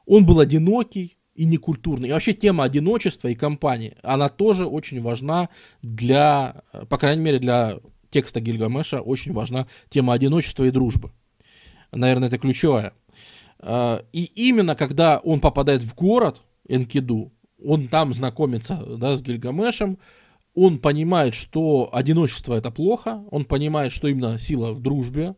Он 0.07 0.27
был 0.27 0.41
одинокий, 0.41 1.17
и 1.35 1.45
некультурный. 1.47 2.09
И 2.09 2.13
вообще 2.13 2.33
тема 2.33 2.65
одиночества 2.65 3.29
и 3.29 3.35
компании, 3.35 3.97
она 4.03 4.29
тоже 4.29 4.67
очень 4.67 5.01
важна 5.01 5.49
для, 5.83 6.63
по 6.89 6.97
крайней 6.97 7.23
мере, 7.23 7.39
для 7.39 7.81
текста 8.11 8.41
Гильгамеша 8.41 9.01
очень 9.01 9.33
важна 9.33 9.67
тема 9.91 10.15
одиночества 10.15 10.65
и 10.65 10.71
дружбы. 10.71 11.11
Наверное, 11.91 12.29
это 12.29 12.39
ключевая. 12.39 12.93
А, 13.59 14.05
и 14.13 14.25
именно 14.25 14.77
когда 14.77 15.19
он 15.19 15.41
попадает 15.41 15.83
в 15.83 15.95
город 15.95 16.41
Энкиду, 16.69 17.33
он 17.63 17.89
там 17.89 18.15
знакомится 18.15 18.77
да, 18.87 19.17
с 19.17 19.23
Гильгамешем, 19.23 19.99
он 20.55 20.79
понимает, 20.79 21.35
что 21.35 21.89
одиночество 21.93 22.55
это 22.55 22.71
плохо, 22.71 23.25
он 23.31 23.45
понимает, 23.45 23.93
что 23.93 24.09
именно 24.09 24.39
сила 24.39 24.73
в 24.73 24.81
дружбе, 24.81 25.35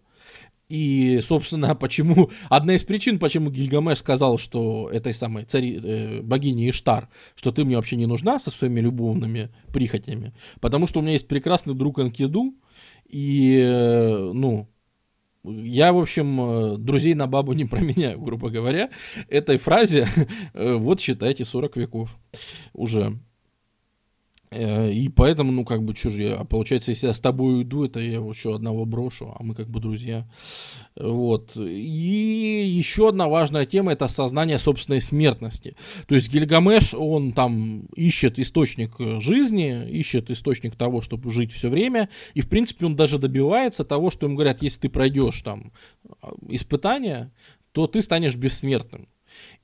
и, 0.69 1.21
собственно, 1.27 1.75
почему 1.81 2.31
одна 2.49 2.75
из 2.75 2.83
причин, 2.83 3.19
почему 3.19 3.51
Гильгамеш 3.51 3.99
сказал, 3.99 4.39
что 4.39 4.91
этой 4.91 5.15
самой 5.15 5.45
цари, 5.45 5.81
э, 5.83 6.23
богине 6.23 6.71
Иштар, 6.71 7.09
что 7.35 7.53
ты 7.53 7.65
мне 7.65 7.77
вообще 7.77 7.97
не 7.97 8.07
нужна 8.07 8.39
со 8.39 8.51
своими 8.51 8.81
любовными 8.81 9.51
прихотями, 9.73 10.35
потому 10.61 10.87
что 10.87 11.01
у 11.01 11.03
меня 11.03 11.13
есть 11.13 11.29
прекрасный 11.29 11.75
друг 11.75 11.99
Анкиду, 11.99 12.55
и, 13.09 13.61
э, 13.65 14.33
ну, 14.33 14.69
я, 15.45 15.93
в 15.93 15.99
общем, 15.99 16.41
э, 16.41 16.77
друзей 16.79 17.15
на 17.15 17.27
бабу 17.27 17.53
не 17.53 17.65
променяю, 17.67 18.21
грубо 18.21 18.51
говоря. 18.51 18.91
Этой 19.29 19.59
фразе, 19.59 20.09
э, 20.55 20.75
вот 20.75 21.01
считайте, 21.01 21.45
40 21.45 21.77
веков 21.77 22.17
уже. 22.73 23.19
Э, 24.51 24.91
и 24.91 25.09
поэтому, 25.09 25.53
ну, 25.53 25.65
как 25.65 25.83
бы, 25.83 25.95
что 25.95 26.11
же 26.11 26.23
я, 26.23 26.37
а 26.37 26.45
получается, 26.45 26.91
если 26.93 27.09
я 27.09 27.15
с 27.15 27.21
тобой 27.21 27.59
уйду, 27.59 27.85
это 27.85 28.01
я 28.01 28.19
еще 28.19 28.55
одного 28.55 28.85
брошу, 28.85 29.35
а 29.39 29.43
мы 29.43 29.55
как 29.55 29.69
бы 29.69 29.81
друзья. 29.81 30.29
Вот. 30.95 31.57
И 31.57 32.65
еще 32.67 33.09
одна 33.09 33.29
важная 33.29 33.67
тема– 33.67 33.93
это 33.93 34.05
осознание 34.05 34.59
собственной 34.59 35.01
смертности. 35.01 35.77
То 36.07 36.15
есть 36.15 36.33
Гильгамеш, 36.33 36.95
он 36.95 37.33
там 37.33 37.87
ищет 37.97 38.39
источник 38.39 38.95
жизни, 39.21 39.89
ищет 39.91 40.31
источник 40.31 40.77
того, 40.77 41.01
чтобы 41.01 41.31
жить 41.31 41.53
все 41.53 41.69
время, 41.69 42.09
и, 42.35 42.41
в 42.41 42.49
принципе, 42.49 42.87
он 42.87 42.97
даже 42.97 43.19
добивается 43.19 43.85
того, 43.85 44.11
что 44.11 44.27
ему 44.27 44.37
говорят, 44.37 44.63
если 44.63 44.83
ты 44.83 44.89
пройдешь 44.89 45.43
там 45.43 45.73
а, 46.21 46.33
испытания, 46.49 47.33
то 47.73 47.87
ты 47.87 48.01
станешь 48.01 48.37
бессмертным. 48.37 49.09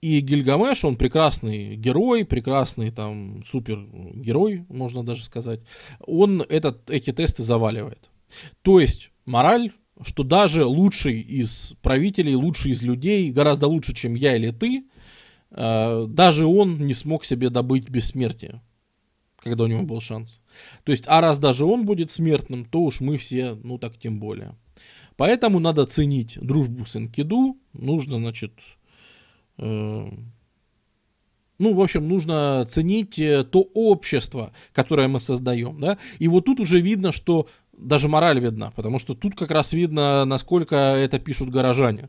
И 0.03 0.19
Гильгамеш, 0.19 0.85
он 0.85 0.97
прекрасный 0.97 1.77
герой, 1.77 2.25
прекрасный 2.25 2.91
там 2.91 3.45
супергерой, 3.47 4.67
можно 4.69 5.05
даже 5.05 5.25
сказать. 5.25 5.61
Он 6.01 6.43
этот, 6.43 6.91
эти 6.91 7.13
тесты 7.13 7.45
заваливает. 7.45 8.11
То 8.63 8.81
есть 8.81 9.13
мораль, 9.27 9.71
что 10.05 10.25
даже 10.25 10.65
лучший 10.65 11.21
из 11.21 11.75
правителей, 11.83 12.35
лучший 12.35 12.73
из 12.73 12.83
людей, 12.83 13.31
гораздо 13.31 13.69
лучше, 13.69 13.95
чем 13.95 14.17
я 14.17 14.35
или 14.37 14.51
ты, 14.51 14.87
э, 15.53 16.07
даже 16.09 16.47
он 16.47 16.85
не 16.85 16.95
смог 16.95 17.25
себе 17.25 17.49
добыть 17.49 17.89
бессмертие, 17.89 18.61
когда 19.39 19.63
у 19.63 19.69
него 19.69 19.83
был 19.83 20.01
шанс. 20.01 20.41
То 20.83 20.91
есть, 20.91 21.05
а 21.07 21.21
раз 21.21 21.39
даже 21.39 21.65
он 21.65 21.87
будет 21.87 22.11
смертным, 22.11 22.65
то 22.65 22.83
уж 22.83 23.01
мы 23.01 23.19
все, 23.19 23.55
ну 23.55 23.79
так 23.79 23.97
тем 23.99 24.19
более. 24.19 24.57
Поэтому 25.17 25.61
надо 25.61 25.87
ценить 25.87 26.39
дружбу 26.41 26.85
с 26.87 26.97
Энкиду, 26.97 27.57
нужно, 27.73 28.19
значит, 28.19 28.55
ну, 31.63 31.75
в 31.75 31.81
общем, 31.81 32.09
нужно 32.09 32.65
ценить 32.69 33.19
э, 33.19 33.45
то 33.45 33.61
общество, 33.75 34.53
которое 34.73 35.09
мы 35.09 35.21
создаем, 35.21 35.81
да, 35.81 35.99
и 36.19 36.29
вот 36.29 36.45
тут 36.45 36.61
уже 36.61 36.81
видно, 36.81 37.13
что 37.13 37.47
даже 37.73 38.09
мораль 38.09 38.41
видна, 38.41 38.73
потому 38.75 38.99
что 38.99 39.15
тут 39.15 39.37
как 39.37 39.51
раз 39.51 39.73
видно, 39.73 40.25
насколько 40.25 40.77
это 40.77 41.19
пишут 41.19 41.51
горожане. 41.51 42.09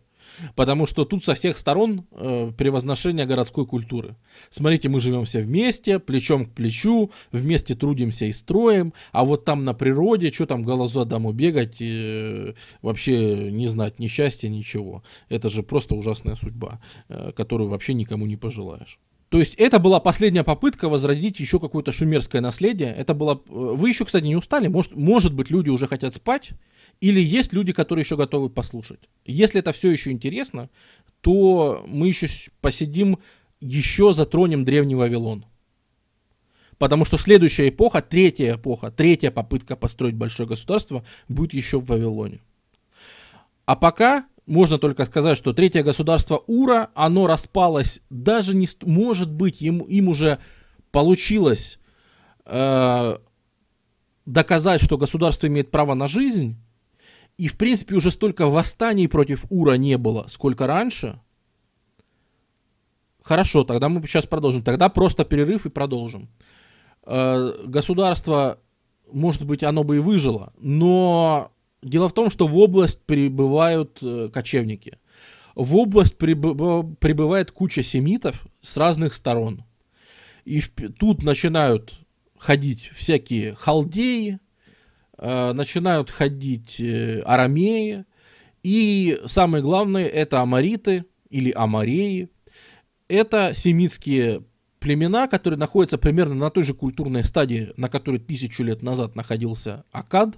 Потому 0.56 0.86
что 0.86 1.06
тут 1.06 1.24
со 1.24 1.34
всех 1.34 1.58
сторон 1.58 2.06
э, 2.12 2.52
превозношение 2.58 3.26
городской 3.26 3.66
культуры. 3.66 4.16
Смотрите, 4.50 4.90
мы 4.90 5.00
живем 5.00 5.26
все 5.26 5.42
вместе, 5.42 6.00
плечом 6.00 6.46
к 6.46 6.52
плечу, 6.52 7.12
вместе 7.32 7.76
трудимся 7.76 8.26
и 8.26 8.32
строим, 8.32 8.94
а 9.12 9.26
вот 9.26 9.46
там 9.46 9.64
на 9.64 9.74
природе, 9.74 10.32
что 10.32 10.46
там 10.46 10.64
глазу 10.64 11.06
дому 11.06 11.34
бегать, 11.34 11.82
э, 11.82 12.54
вообще 12.82 13.52
не 13.52 13.68
знать 13.68 14.00
ни 14.00 14.08
счастья, 14.08 14.50
ничего. 14.50 15.04
Это 15.30 15.50
же 15.50 15.64
просто 15.64 15.96
ужасная 15.96 16.36
судьба, 16.36 16.80
э, 17.10 17.32
которую 17.32 17.70
вообще 17.70 17.94
никому 17.94 18.26
не 18.26 18.38
пожелаешь. 18.38 19.00
То 19.34 19.40
есть 19.40 19.56
это 19.56 19.80
была 19.80 20.00
последняя 20.00 20.44
попытка 20.44 20.88
возродить 20.88 21.40
еще 21.40 21.60
какое-то 21.60 21.92
шумерское 21.92 22.40
наследие. 22.40 22.94
Это 22.94 23.16
было... 23.16 23.42
Э, 23.48 23.74
вы 23.74 23.90
еще, 23.90 24.06
кстати, 24.06 24.26
не 24.26 24.36
устали? 24.36 24.68
Может, 24.68 24.96
может 24.96 25.34
быть, 25.34 25.50
люди 25.50 25.70
уже 25.70 25.88
хотят 25.88 26.14
спать? 26.14 26.52
Или 27.02 27.20
есть 27.20 27.52
люди, 27.52 27.74
которые 27.74 28.04
еще 28.04 28.16
готовы 28.16 28.52
послушать? 28.52 29.00
Если 29.26 29.60
это 29.60 29.74
все 29.74 29.90
еще 29.90 30.12
интересно, 30.12 30.70
то 31.22 31.84
мы 31.88 32.10
еще 32.10 32.28
посидим, 32.62 33.18
еще 33.60 34.14
затронем 34.14 34.66
Древний 34.66 34.94
Вавилон. 34.94 35.46
Потому 36.78 37.04
что 37.04 37.18
следующая 37.18 37.70
эпоха, 37.70 38.04
третья 38.04 38.54
эпоха, 38.54 38.92
третья 38.92 39.32
попытка 39.32 39.76
построить 39.76 40.14
большое 40.14 40.48
государство 40.48 41.04
будет 41.28 41.56
еще 41.56 41.80
в 41.80 41.88
Вавилоне. 41.88 42.40
А 43.66 43.76
пока 43.76 44.28
можно 44.46 44.78
только 44.78 45.06
сказать, 45.06 45.38
что 45.38 45.54
третье 45.54 45.84
государство 45.84 46.44
Ура, 46.48 46.90
оно 46.96 47.28
распалось, 47.28 48.02
даже 48.10 48.56
не, 48.56 48.68
может 48.82 49.32
быть, 49.32 49.62
им, 49.62 49.80
им 49.80 50.10
уже 50.10 50.40
получилось 50.92 51.80
э, 52.46 53.18
доказать, 54.26 54.82
что 54.82 54.98
государство 54.98 55.48
имеет 55.48 55.72
право 55.72 55.94
на 55.94 56.08
жизнь, 56.08 56.58
и, 57.38 57.48
в 57.48 57.58
принципе, 57.58 57.96
уже 57.96 58.12
столько 58.12 58.48
восстаний 58.48 59.08
против 59.08 59.46
Ура 59.50 59.78
не 59.78 59.98
было, 59.98 60.26
сколько 60.28 60.68
раньше. 60.68 61.20
Хорошо, 63.24 63.64
тогда 63.64 63.90
мы 63.90 64.06
сейчас 64.06 64.26
продолжим. 64.26 64.62
Тогда 64.64 64.90
просто 64.90 65.24
перерыв 65.24 65.66
и 65.66 65.70
продолжим. 65.70 66.30
Э, 67.06 67.54
государство, 67.66 68.60
может 69.12 69.46
быть, 69.46 69.64
оно 69.64 69.84
бы 69.84 69.96
и 69.96 70.00
выжило, 70.00 70.54
но 70.58 71.52
дело 71.84 72.10
в 72.10 72.14
том, 72.14 72.30
что 72.30 72.48
в 72.48 72.58
область 72.58 73.02
прибывают 73.06 74.00
э, 74.02 74.30
кочевники. 74.34 74.98
В 75.56 75.76
область 75.76 76.18
прибывает 76.18 77.52
куча 77.52 77.84
семитов 77.84 78.46
с 78.62 78.76
разных 78.78 79.14
сторон. 79.14 79.64
И 80.46 80.62
тут 80.62 81.24
начинают 81.24 81.94
ходить 82.38 82.90
всякие 82.94 83.54
халдеи, 83.56 84.40
э, 85.18 85.54
начинают 85.54 86.10
ходить 86.10 86.80
э, 86.80 87.20
арамеи, 87.22 88.06
и 88.64 89.20
самое 89.26 89.62
главное, 89.62 90.08
это 90.08 90.42
амариты 90.42 91.06
или 91.30 91.52
амареи. 91.52 92.30
Это 93.10 93.54
семитские 93.54 94.44
племена, 94.80 95.28
которые 95.28 95.60
находятся 95.60 95.98
примерно 95.98 96.36
на 96.36 96.50
той 96.50 96.64
же 96.64 96.74
культурной 96.74 97.24
стадии, 97.24 97.72
на 97.78 97.90
которой 97.90 98.20
тысячу 98.20 98.64
лет 98.64 98.82
назад 98.82 99.16
находился 99.16 99.86
Акад. 99.92 100.36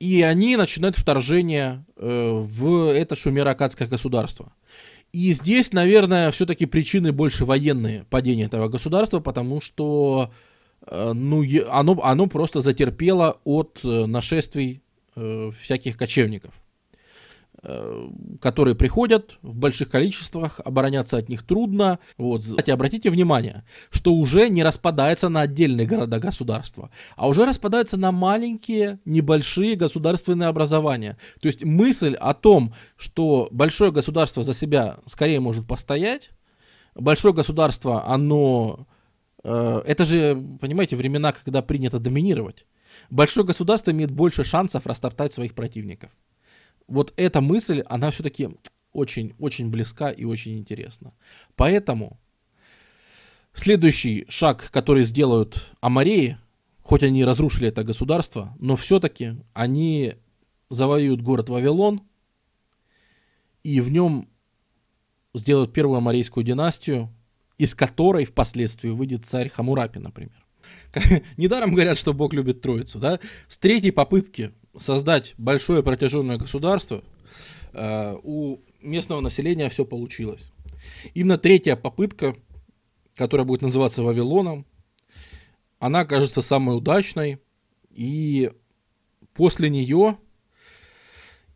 И 0.00 0.22
они 0.22 0.56
начинают 0.56 0.96
вторжение 0.96 1.84
э, 1.96 2.30
в 2.32 2.92
это 2.92 3.16
шумеро-акадское 3.16 3.88
государство. 3.88 4.52
И 5.12 5.32
здесь, 5.32 5.72
наверное, 5.72 6.30
все-таки 6.30 6.66
причины 6.66 7.12
больше 7.12 7.44
военные 7.44 8.04
падения 8.10 8.44
этого 8.44 8.68
государства, 8.68 9.20
потому 9.20 9.60
что 9.60 10.30
э, 10.86 11.12
ну, 11.12 11.44
оно, 11.70 11.98
оно 12.02 12.26
просто 12.28 12.60
затерпело 12.60 13.38
от 13.44 13.80
э, 13.82 14.06
нашествий 14.06 14.82
э, 15.16 15.50
всяких 15.60 15.96
кочевников. 15.96 16.52
Э, 17.64 18.08
которые 18.40 18.76
приходят 18.76 19.36
в 19.42 19.56
больших 19.56 19.90
количествах, 19.90 20.60
обороняться 20.64 21.16
от 21.16 21.28
них 21.28 21.42
трудно. 21.42 21.98
Вот. 22.16 22.42
Кстати, 22.42 22.70
обратите 22.70 23.10
внимание, 23.10 23.64
что 23.90 24.14
уже 24.14 24.48
не 24.48 24.62
распадается 24.62 25.28
на 25.28 25.40
отдельные 25.40 25.84
города-государства, 25.84 26.90
а 27.16 27.26
уже 27.26 27.44
распадаются 27.44 27.96
на 27.96 28.12
маленькие, 28.12 29.00
небольшие 29.04 29.74
государственные 29.74 30.48
образования. 30.48 31.18
То 31.40 31.48
есть 31.48 31.64
мысль 31.64 32.14
о 32.14 32.32
том, 32.32 32.74
что 32.96 33.48
большое 33.50 33.90
государство 33.90 34.44
за 34.44 34.52
себя 34.52 34.98
скорее 35.06 35.40
может 35.40 35.66
постоять, 35.66 36.30
большое 36.94 37.34
государство, 37.34 38.06
оно... 38.06 38.86
Э, 39.42 39.82
это 39.84 40.04
же, 40.04 40.40
понимаете, 40.60 40.94
времена, 40.94 41.32
когда 41.32 41.60
принято 41.62 41.98
доминировать. 41.98 42.66
Большое 43.10 43.44
государство 43.44 43.90
имеет 43.90 44.12
больше 44.12 44.44
шансов 44.44 44.86
растоптать 44.86 45.32
своих 45.32 45.54
противников 45.54 46.12
вот 46.88 47.12
эта 47.16 47.40
мысль, 47.40 47.82
она 47.86 48.10
все-таки 48.10 48.48
очень-очень 48.92 49.70
близка 49.70 50.10
и 50.10 50.24
очень 50.24 50.58
интересна. 50.58 51.12
Поэтому 51.54 52.18
следующий 53.52 54.26
шаг, 54.28 54.70
который 54.72 55.04
сделают 55.04 55.70
Амареи, 55.80 56.38
хоть 56.82 57.02
они 57.02 57.24
разрушили 57.24 57.68
это 57.68 57.84
государство, 57.84 58.56
но 58.58 58.74
все-таки 58.74 59.36
они 59.52 60.14
завоюют 60.70 61.22
город 61.22 61.50
Вавилон 61.50 62.02
и 63.62 63.80
в 63.80 63.92
нем 63.92 64.28
сделают 65.34 65.72
первую 65.72 65.98
амарейскую 65.98 66.44
династию, 66.44 67.12
из 67.58 67.74
которой 67.74 68.24
впоследствии 68.24 68.88
выйдет 68.88 69.26
царь 69.26 69.50
Хамурапи, 69.50 69.98
например. 69.98 70.46
Недаром 71.36 71.72
говорят, 71.72 71.98
что 71.98 72.12
Бог 72.12 72.32
любит 72.32 72.60
Троицу, 72.60 72.98
да? 72.98 73.20
С 73.48 73.58
третьей 73.58 73.90
попытки 73.90 74.52
создать 74.78 75.34
большое 75.38 75.82
протяженное 75.82 76.38
государство, 76.38 77.02
э, 77.72 78.14
у 78.22 78.58
местного 78.80 79.20
населения 79.20 79.68
все 79.68 79.84
получилось. 79.84 80.52
Именно 81.14 81.38
третья 81.38 81.76
попытка, 81.76 82.36
которая 83.14 83.46
будет 83.46 83.62
называться 83.62 84.02
Вавилоном, 84.02 84.66
она 85.78 86.04
кажется 86.04 86.42
самой 86.42 86.76
удачной, 86.76 87.38
и 87.90 88.52
после 89.34 89.70
нее 89.70 90.18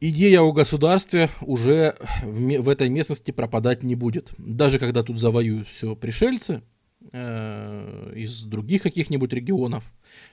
идея 0.00 0.40
о 0.40 0.52
государстве 0.52 1.30
уже 1.40 1.96
в, 2.22 2.62
в 2.62 2.68
этой 2.68 2.88
местности 2.88 3.30
пропадать 3.30 3.82
не 3.82 3.94
будет. 3.94 4.32
Даже 4.38 4.78
когда 4.78 5.02
тут 5.02 5.20
завоюют 5.20 5.68
все 5.68 5.94
пришельцы 5.94 6.62
э, 7.12 8.12
из 8.16 8.44
других 8.44 8.82
каких-нибудь 8.82 9.32
регионов, 9.32 9.84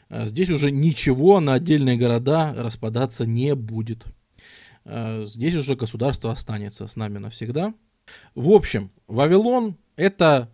здесь 0.10 0.50
уже 0.50 0.72
ничего 0.72 1.40
на 1.40 1.54
отдельные 1.54 1.98
города 1.98 2.54
распадаться 2.56 3.26
не 3.26 3.56
будет. 3.56 4.06
Э, 4.86 5.26
здесь 5.26 5.56
уже 5.56 5.76
государство 5.76 6.32
останется 6.32 6.88
с 6.88 6.96
нами 6.96 7.18
навсегда. 7.18 7.74
В 8.36 8.50
общем, 8.50 8.92
Вавилон 9.08 9.78
это, 9.96 10.50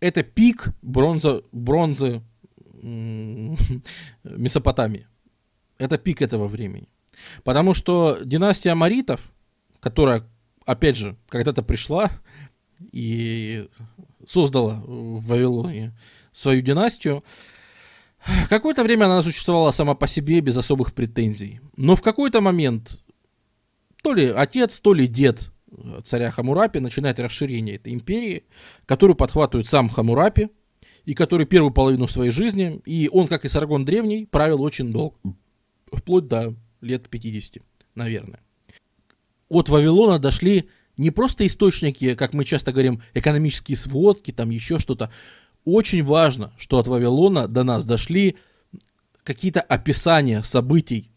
это 0.00 0.22
пик 0.22 0.68
бронза, 0.82 1.42
бронзы 1.52 2.22
Месопотамии. 2.82 5.06
Это 5.78 5.98
пик 5.98 6.22
этого 6.22 6.48
времени. 6.48 6.88
Потому 7.44 7.74
что 7.74 8.18
династия 8.24 8.74
Маритов, 8.74 9.20
которая, 9.80 10.24
опять 10.64 10.96
же, 10.96 11.16
когда-то 11.28 11.62
пришла 11.62 12.10
и 12.92 13.68
создала 14.24 14.82
в 14.86 15.26
Вавилоне 15.26 15.94
свою 16.32 16.62
династию, 16.62 17.22
Какое-то 18.48 18.82
время 18.82 19.06
она 19.06 19.22
существовала 19.22 19.70
сама 19.70 19.94
по 19.94 20.06
себе 20.06 20.40
без 20.40 20.56
особых 20.56 20.94
претензий. 20.94 21.60
Но 21.76 21.96
в 21.96 22.02
какой-то 22.02 22.40
момент 22.40 23.00
то 24.02 24.12
ли 24.12 24.26
отец, 24.26 24.80
то 24.80 24.92
ли 24.92 25.06
дед 25.06 25.50
царя 26.04 26.30
Хамурапи 26.30 26.78
начинает 26.78 27.18
расширение 27.18 27.76
этой 27.76 27.92
империи, 27.92 28.44
которую 28.86 29.16
подхватывает 29.16 29.66
сам 29.66 29.88
Хамурапи, 29.88 30.48
и 31.04 31.14
который 31.14 31.46
первую 31.46 31.72
половину 31.72 32.08
своей 32.08 32.30
жизни, 32.30 32.80
и 32.84 33.08
он, 33.12 33.28
как 33.28 33.44
и 33.44 33.48
Саргон 33.48 33.84
Древний, 33.84 34.26
правил 34.26 34.62
очень 34.62 34.92
долго, 34.92 35.16
вплоть 35.92 36.26
до 36.26 36.54
лет 36.80 37.08
50, 37.08 37.62
наверное. 37.94 38.40
От 39.48 39.68
Вавилона 39.68 40.18
дошли 40.18 40.68
не 40.96 41.10
просто 41.10 41.46
источники, 41.46 42.14
как 42.14 42.32
мы 42.32 42.44
часто 42.44 42.72
говорим, 42.72 43.02
экономические 43.14 43.76
сводки, 43.76 44.32
там 44.32 44.50
еще 44.50 44.78
что-то, 44.78 45.12
очень 45.66 46.02
важно, 46.02 46.52
что 46.56 46.78
от 46.78 46.86
Вавилона 46.86 47.48
до 47.48 47.64
нас 47.64 47.84
дошли 47.84 48.36
какие-то 49.24 49.60
описания 49.60 50.42
событий. 50.42 51.10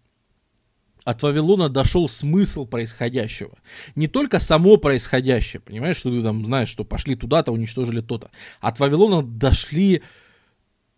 От 1.05 1.23
Вавилона 1.23 1.69
дошел 1.69 2.09
смысл 2.09 2.65
происходящего. 2.65 3.57
Не 3.95 4.07
только 4.07 4.39
само 4.39 4.77
происходящее, 4.77 5.61
понимаешь, 5.61 5.97
что 5.97 6.09
ты 6.09 6.21
там 6.21 6.45
знаешь, 6.45 6.67
что 6.67 6.83
пошли 6.83 7.15
туда-то, 7.15 7.51
уничтожили 7.51 8.01
то-то. 8.01 8.31
От 8.59 8.79
Вавилона 8.79 9.21
дошли 9.21 10.01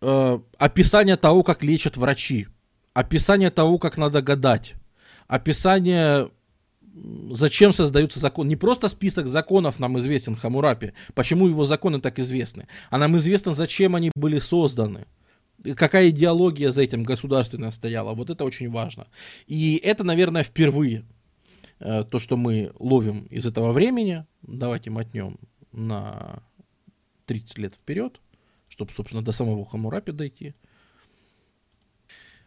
э, 0.02 0.40
описания 0.58 1.18
того, 1.18 1.44
как 1.44 1.64
лечат 1.64 1.98
врачи, 1.98 2.48
описание 2.94 3.52
того, 3.52 3.78
как 3.78 3.98
надо 3.98 4.22
гадать, 4.22 4.74
описание 5.28 6.30
зачем 6.94 7.74
создаются 7.74 8.20
законы. 8.20 8.50
Не 8.50 8.56
просто 8.56 8.90
список 8.90 9.28
законов 9.28 9.80
нам 9.80 9.98
известен 10.00 10.36
Хамурапи, 10.36 10.94
почему 11.14 11.48
его 11.48 11.64
законы 11.64 12.02
так 12.02 12.20
известны, 12.20 12.68
а 12.90 12.98
нам 12.98 13.18
известно, 13.18 13.54
зачем 13.54 13.96
они 13.96 14.12
были 14.16 14.40
созданы. 14.40 15.06
Какая 15.76 16.10
идеология 16.10 16.72
за 16.72 16.82
этим 16.82 17.04
государственная 17.04 17.72
стояла. 17.72 18.16
Вот 18.16 18.32
это 18.32 18.44
очень 18.46 18.70
важно. 18.72 19.08
И 19.46 19.80
это, 19.84 20.04
наверное, 20.04 20.44
впервые 20.44 21.06
э, 21.80 22.04
то, 22.04 22.18
что 22.18 22.36
мы 22.36 22.72
ловим 22.80 23.26
из 23.26 23.46
этого 23.46 23.72
времени. 23.72 24.26
Давайте 24.42 24.90
мотнем 24.90 25.38
на 25.72 26.42
30 27.28 27.60
лет 27.60 27.76
вперед, 27.76 28.20
чтобы, 28.70 28.92
собственно, 28.92 29.22
до 29.22 29.32
самого 29.34 29.64
Хамурапи 29.68 30.12
дойти. 30.12 30.56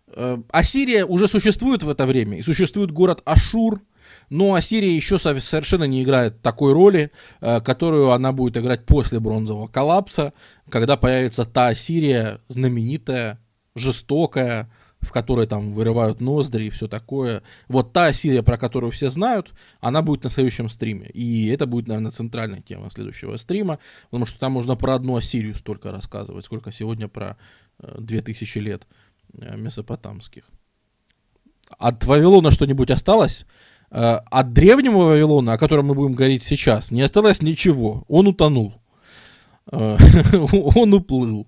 Э, 0.09 0.39
Ассирия 0.49 1.07
уже 1.07 1.29
существует 1.29 1.85
в 1.85 1.89
это 1.89 2.07
время, 2.07 2.39
и 2.39 2.43
существует 2.43 2.91
город 2.91 3.23
Ашур– 3.25 3.81
но 4.31 4.55
Ассирия 4.55 4.95
еще 4.95 5.19
совершенно 5.19 5.85
не 5.85 6.03
играет 6.03 6.41
такой 6.43 6.73
роли, 6.73 7.11
э, 7.41 7.61
которую 7.61 8.11
она 8.11 8.33
будет 8.33 8.57
играть 8.57 8.87
после 8.87 9.21
бронзового 9.21 9.69
коллапса, 9.69 10.33
когда 10.69 10.97
появится 10.97 11.45
та 11.45 11.69
Ассирия 11.69 12.41
знаменитая, 12.49 13.41
жестокая, 13.75 14.71
в 15.05 15.13
которой 15.13 15.47
там 15.47 15.73
вырывают 15.73 16.21
ноздри 16.21 16.65
и 16.65 16.71
все 16.71 16.89
такое. 16.89 17.43
Вот 17.69 17.93
та 17.93 18.07
Ассирия, 18.07 18.43
про 18.43 18.59
которую 18.59 18.91
все 18.91 19.11
знают, 19.11 19.53
она 19.81 20.03
будет 20.03 20.25
на 20.25 20.31
следующем 20.31 20.69
стриме. 20.69 21.09
И 21.11 21.49
это 21.49 21.67
будет, 21.67 21.87
наверное, 21.87 22.11
центральная 22.11 22.63
тема 22.63 22.91
следующего 22.91 23.37
стрима, 23.37 23.79
потому 24.11 24.27
что 24.27 24.39
там 24.39 24.53
можно 24.53 24.77
про 24.77 24.95
одну 24.95 25.17
Ассирию 25.17 25.55
столько 25.55 25.93
рассказывать, 25.93 26.45
сколько 26.45 26.73
сегодня 26.73 27.09
про 27.09 27.37
2000 27.79 28.59
э, 28.59 28.61
лет 28.61 28.87
э, 29.35 29.57
месопотамских. 29.57 30.45
От 31.79 32.05
Вавилона 32.05 32.51
что-нибудь 32.51 32.91
осталось? 32.91 33.47
Э, 33.95 34.19
от 34.29 34.53
древнего 34.53 35.05
Вавилона, 35.05 35.53
о 35.53 35.59
котором 35.59 35.87
мы 35.87 35.95
будем 35.95 36.15
говорить 36.15 36.43
сейчас, 36.43 36.91
не 36.91 37.03
осталось 37.03 37.41
ничего. 37.43 38.05
Он 38.09 38.27
утонул. 38.27 38.75
Э, 39.71 39.97
он 40.53 40.93
уплыл. 40.93 41.47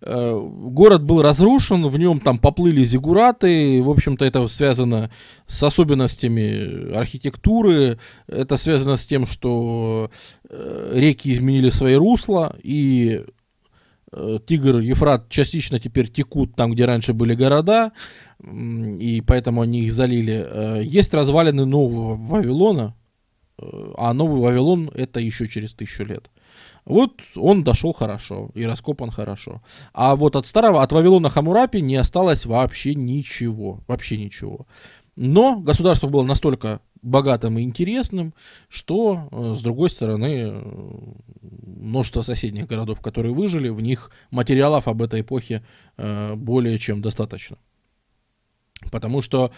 Э, 0.00 0.40
город 0.42 1.04
был 1.04 1.20
разрушен, 1.20 1.86
в 1.86 1.98
нем 1.98 2.20
там 2.20 2.38
поплыли 2.38 2.82
зигураты, 2.84 3.82
в 3.82 3.90
общем-то 3.90 4.24
это 4.24 4.48
связано 4.48 5.10
с 5.46 5.62
особенностями 5.62 6.94
архитектуры, 6.94 7.98
это 8.28 8.56
связано 8.56 8.96
с 8.96 9.06
тем, 9.06 9.26
что 9.26 10.10
реки 10.50 11.32
изменили 11.32 11.68
свои 11.68 11.94
русла, 11.94 12.56
и 12.62 13.24
Тигр, 14.46 14.78
Ефрат 14.78 15.28
частично 15.28 15.78
теперь 15.78 16.08
текут 16.08 16.54
там, 16.54 16.72
где 16.72 16.84
раньше 16.84 17.12
были 17.12 17.34
города, 17.34 17.92
и 18.42 19.22
поэтому 19.26 19.62
они 19.62 19.80
их 19.80 19.92
залили. 19.92 20.46
Э, 20.46 20.82
есть 20.84 21.14
развалины 21.14 21.64
нового 21.64 22.16
Вавилона, 22.16 22.94
э, 23.58 23.92
а 23.96 24.12
новый 24.12 24.40
Вавилон 24.40 24.90
это 24.94 25.20
еще 25.20 25.48
через 25.48 25.74
тысячу 25.74 26.04
лет. 26.04 26.30
Вот 26.84 27.22
он 27.34 27.64
дошел 27.64 27.92
хорошо 27.92 28.50
и 28.54 28.64
раскопан 28.64 29.10
хорошо. 29.10 29.62
А 29.92 30.16
вот 30.16 30.36
от 30.36 30.46
старого, 30.46 30.82
от 30.82 30.92
Вавилона 30.92 31.30
Хамурапи 31.30 31.80
не 31.80 31.96
осталось 31.96 32.44
вообще 32.44 32.94
ничего. 32.94 33.80
Вообще 33.86 34.18
ничего. 34.18 34.66
Но 35.16 35.58
государство 35.58 36.08
было 36.08 36.24
настолько 36.24 36.80
богатым 37.04 37.58
и 37.58 37.62
интересным, 37.62 38.34
что, 38.68 39.28
э, 39.30 39.54
с 39.54 39.62
другой 39.62 39.90
стороны, 39.90 40.50
э, 40.50 40.62
множество 41.66 42.22
соседних 42.22 42.66
городов, 42.66 43.00
которые 43.00 43.34
выжили, 43.34 43.68
в 43.68 43.80
них 43.80 44.10
материалов 44.30 44.88
об 44.88 45.02
этой 45.02 45.20
эпохе 45.20 45.62
э, 45.96 46.34
более 46.34 46.78
чем 46.78 47.02
достаточно. 47.02 47.58
Потому 48.90 49.22
что 49.22 49.52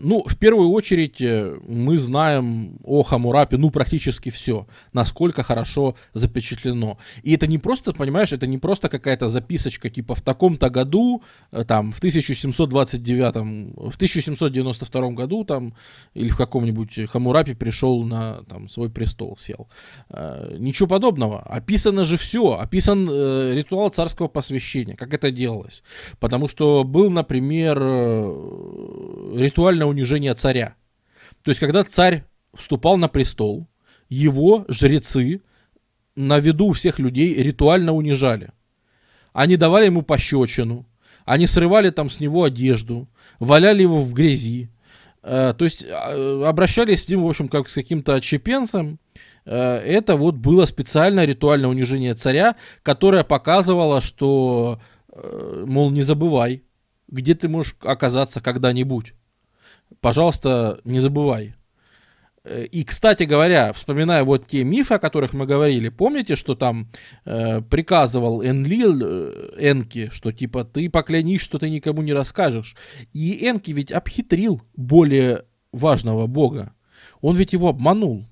ну, 0.00 0.22
в 0.24 0.36
первую 0.36 0.70
очередь, 0.70 1.20
э, 1.20 1.58
мы 1.66 1.96
знаем 1.96 2.78
о 2.84 3.02
Хамурапе, 3.02 3.56
ну, 3.56 3.70
практически 3.70 4.30
все, 4.30 4.66
насколько 4.92 5.42
хорошо 5.42 5.96
запечатлено. 6.12 6.98
И 7.24 7.34
это 7.34 7.48
не 7.48 7.58
просто, 7.58 7.92
понимаешь, 7.92 8.32
это 8.32 8.46
не 8.46 8.58
просто 8.58 8.88
какая-то 8.88 9.28
записочка, 9.28 9.90
типа, 9.90 10.14
в 10.14 10.22
таком-то 10.22 10.70
году, 10.70 11.22
э, 11.50 11.64
там, 11.64 11.90
в 11.92 11.98
1729, 11.98 13.34
в 13.90 13.96
1792 13.96 15.10
году, 15.10 15.44
там, 15.44 15.74
или 16.14 16.28
в 16.28 16.36
каком-нибудь 16.36 17.10
Хамурапе 17.10 17.56
пришел 17.56 18.04
на, 18.04 18.44
там, 18.48 18.68
свой 18.68 18.90
престол, 18.90 19.36
сел. 19.38 19.68
Ничего 20.58 20.88
подобного. 20.88 21.40
Описано 21.40 22.04
же 22.04 22.16
все. 22.16 22.58
Описан 22.60 23.08
э, 23.10 23.54
ритуал 23.54 23.88
царского 23.88 24.28
посвящения, 24.28 24.94
как 24.94 25.14
это 25.14 25.30
делалось. 25.30 25.82
Потому 26.20 26.48
что 26.48 26.84
был, 26.84 27.10
например, 27.10 27.78
ритуал 29.34 29.63
ритуальное 29.64 29.86
унижение 29.86 30.34
царя. 30.34 30.74
То 31.42 31.50
есть, 31.50 31.60
когда 31.60 31.84
царь 31.84 32.24
вступал 32.52 32.98
на 32.98 33.08
престол, 33.08 33.66
его 34.10 34.66
жрецы 34.68 35.40
на 36.16 36.38
виду 36.38 36.72
всех 36.72 36.98
людей 36.98 37.34
ритуально 37.34 37.92
унижали. 37.92 38.50
Они 39.32 39.56
давали 39.56 39.86
ему 39.86 40.02
пощечину, 40.02 40.86
они 41.24 41.46
срывали 41.46 41.90
там 41.90 42.10
с 42.10 42.20
него 42.20 42.44
одежду, 42.44 43.08
валяли 43.40 43.82
его 43.82 44.02
в 44.02 44.12
грязи. 44.12 44.68
Э, 45.22 45.54
то 45.56 45.64
есть 45.64 45.82
э, 45.88 46.42
обращались 46.44 47.04
с 47.04 47.08
ним, 47.08 47.22
в 47.22 47.28
общем, 47.28 47.48
как 47.48 47.70
с 47.70 47.74
каким-то 47.74 48.14
отщепенцем. 48.14 48.98
Э, 49.46 49.78
это 49.78 50.16
вот 50.16 50.34
было 50.34 50.66
специальное 50.66 51.24
ритуальное 51.24 51.70
унижение 51.70 52.14
царя, 52.14 52.56
которое 52.82 53.24
показывало, 53.24 54.02
что, 54.02 54.78
мол, 55.66 55.90
не 55.90 56.02
забывай, 56.02 56.62
где 57.08 57.34
ты 57.34 57.48
можешь 57.48 57.76
оказаться 57.82 58.40
когда-нибудь 58.40 59.14
пожалуйста, 60.04 60.80
не 60.84 61.00
забывай. 61.00 61.54
Э, 62.44 62.66
и, 62.66 62.84
кстати 62.84 63.22
говоря, 63.22 63.72
вспоминая 63.72 64.22
вот 64.22 64.46
те 64.46 64.62
мифы, 64.62 64.92
о 64.94 64.98
которых 64.98 65.32
мы 65.32 65.46
говорили, 65.46 65.88
помните, 65.88 66.36
что 66.36 66.54
там 66.54 66.90
э, 67.24 67.62
приказывал 67.62 68.44
Энлил 68.44 69.00
э, 69.02 69.70
Энки, 69.70 70.10
что 70.12 70.30
типа 70.30 70.64
ты 70.64 70.90
поклянись, 70.90 71.40
что 71.40 71.58
ты 71.58 71.70
никому 71.70 72.02
не 72.02 72.12
расскажешь. 72.12 72.76
И 73.14 73.48
Энки 73.48 73.70
ведь 73.70 73.92
обхитрил 73.92 74.60
более 74.76 75.46
важного 75.72 76.26
бога. 76.26 76.74
Он 77.22 77.34
ведь 77.34 77.54
его 77.54 77.68
обманул. 77.68 78.26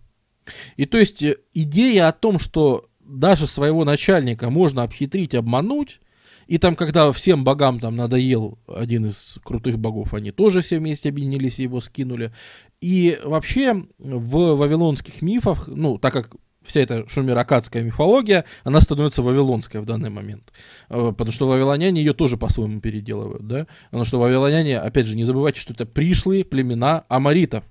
И 0.77 0.85
то 0.85 0.99
есть 0.99 1.23
э, 1.23 1.39
идея 1.55 2.09
о 2.09 2.13
том, 2.13 2.39
что 2.39 2.91
даже 3.01 3.47
своего 3.47 3.87
начальника 3.87 4.51
можно 4.51 4.83
обхитрить, 4.83 5.35
обмануть, 5.35 6.02
и 6.47 6.59
там, 6.59 6.77
когда 6.77 7.11
всем 7.13 7.45
богам 7.45 7.81
там 7.81 7.97
надоел 7.97 8.59
один 8.67 9.07
из 9.07 9.39
крутых 9.45 9.79
богов, 9.79 10.15
они 10.15 10.31
тоже 10.31 10.63
все 10.63 10.79
вместе 10.79 11.09
объединились 11.09 11.59
и 11.59 11.65
его 11.65 11.81
скинули. 11.81 12.33
И 12.81 13.19
вообще 13.25 13.85
в 13.99 14.57
вавилонских 14.57 15.23
мифах, 15.23 15.69
ну, 15.69 15.99
так 15.99 16.13
как 16.13 16.31
вся 16.65 16.81
эта 16.81 17.09
шумеракадская 17.09 17.83
мифология, 17.83 18.45
она 18.65 18.81
становится 18.81 19.23
вавилонской 19.23 19.81
в 19.81 19.85
данный 19.85 20.11
момент. 20.11 20.53
Э, 20.89 21.13
потому 21.17 21.33
что 21.33 21.49
вавилоняне 21.49 22.01
ее 22.01 22.15
тоже 22.15 22.37
по-своему 22.37 22.81
переделывают, 22.81 23.47
да? 23.47 23.67
Потому 23.87 24.05
что 24.05 24.19
вавилоняне, 24.19 24.79
опять 24.79 25.07
же, 25.07 25.17
не 25.17 25.25
забывайте, 25.25 25.61
что 25.61 25.73
это 25.73 25.87
пришлые 25.87 26.45
племена 26.45 27.05
амаритов, 27.09 27.65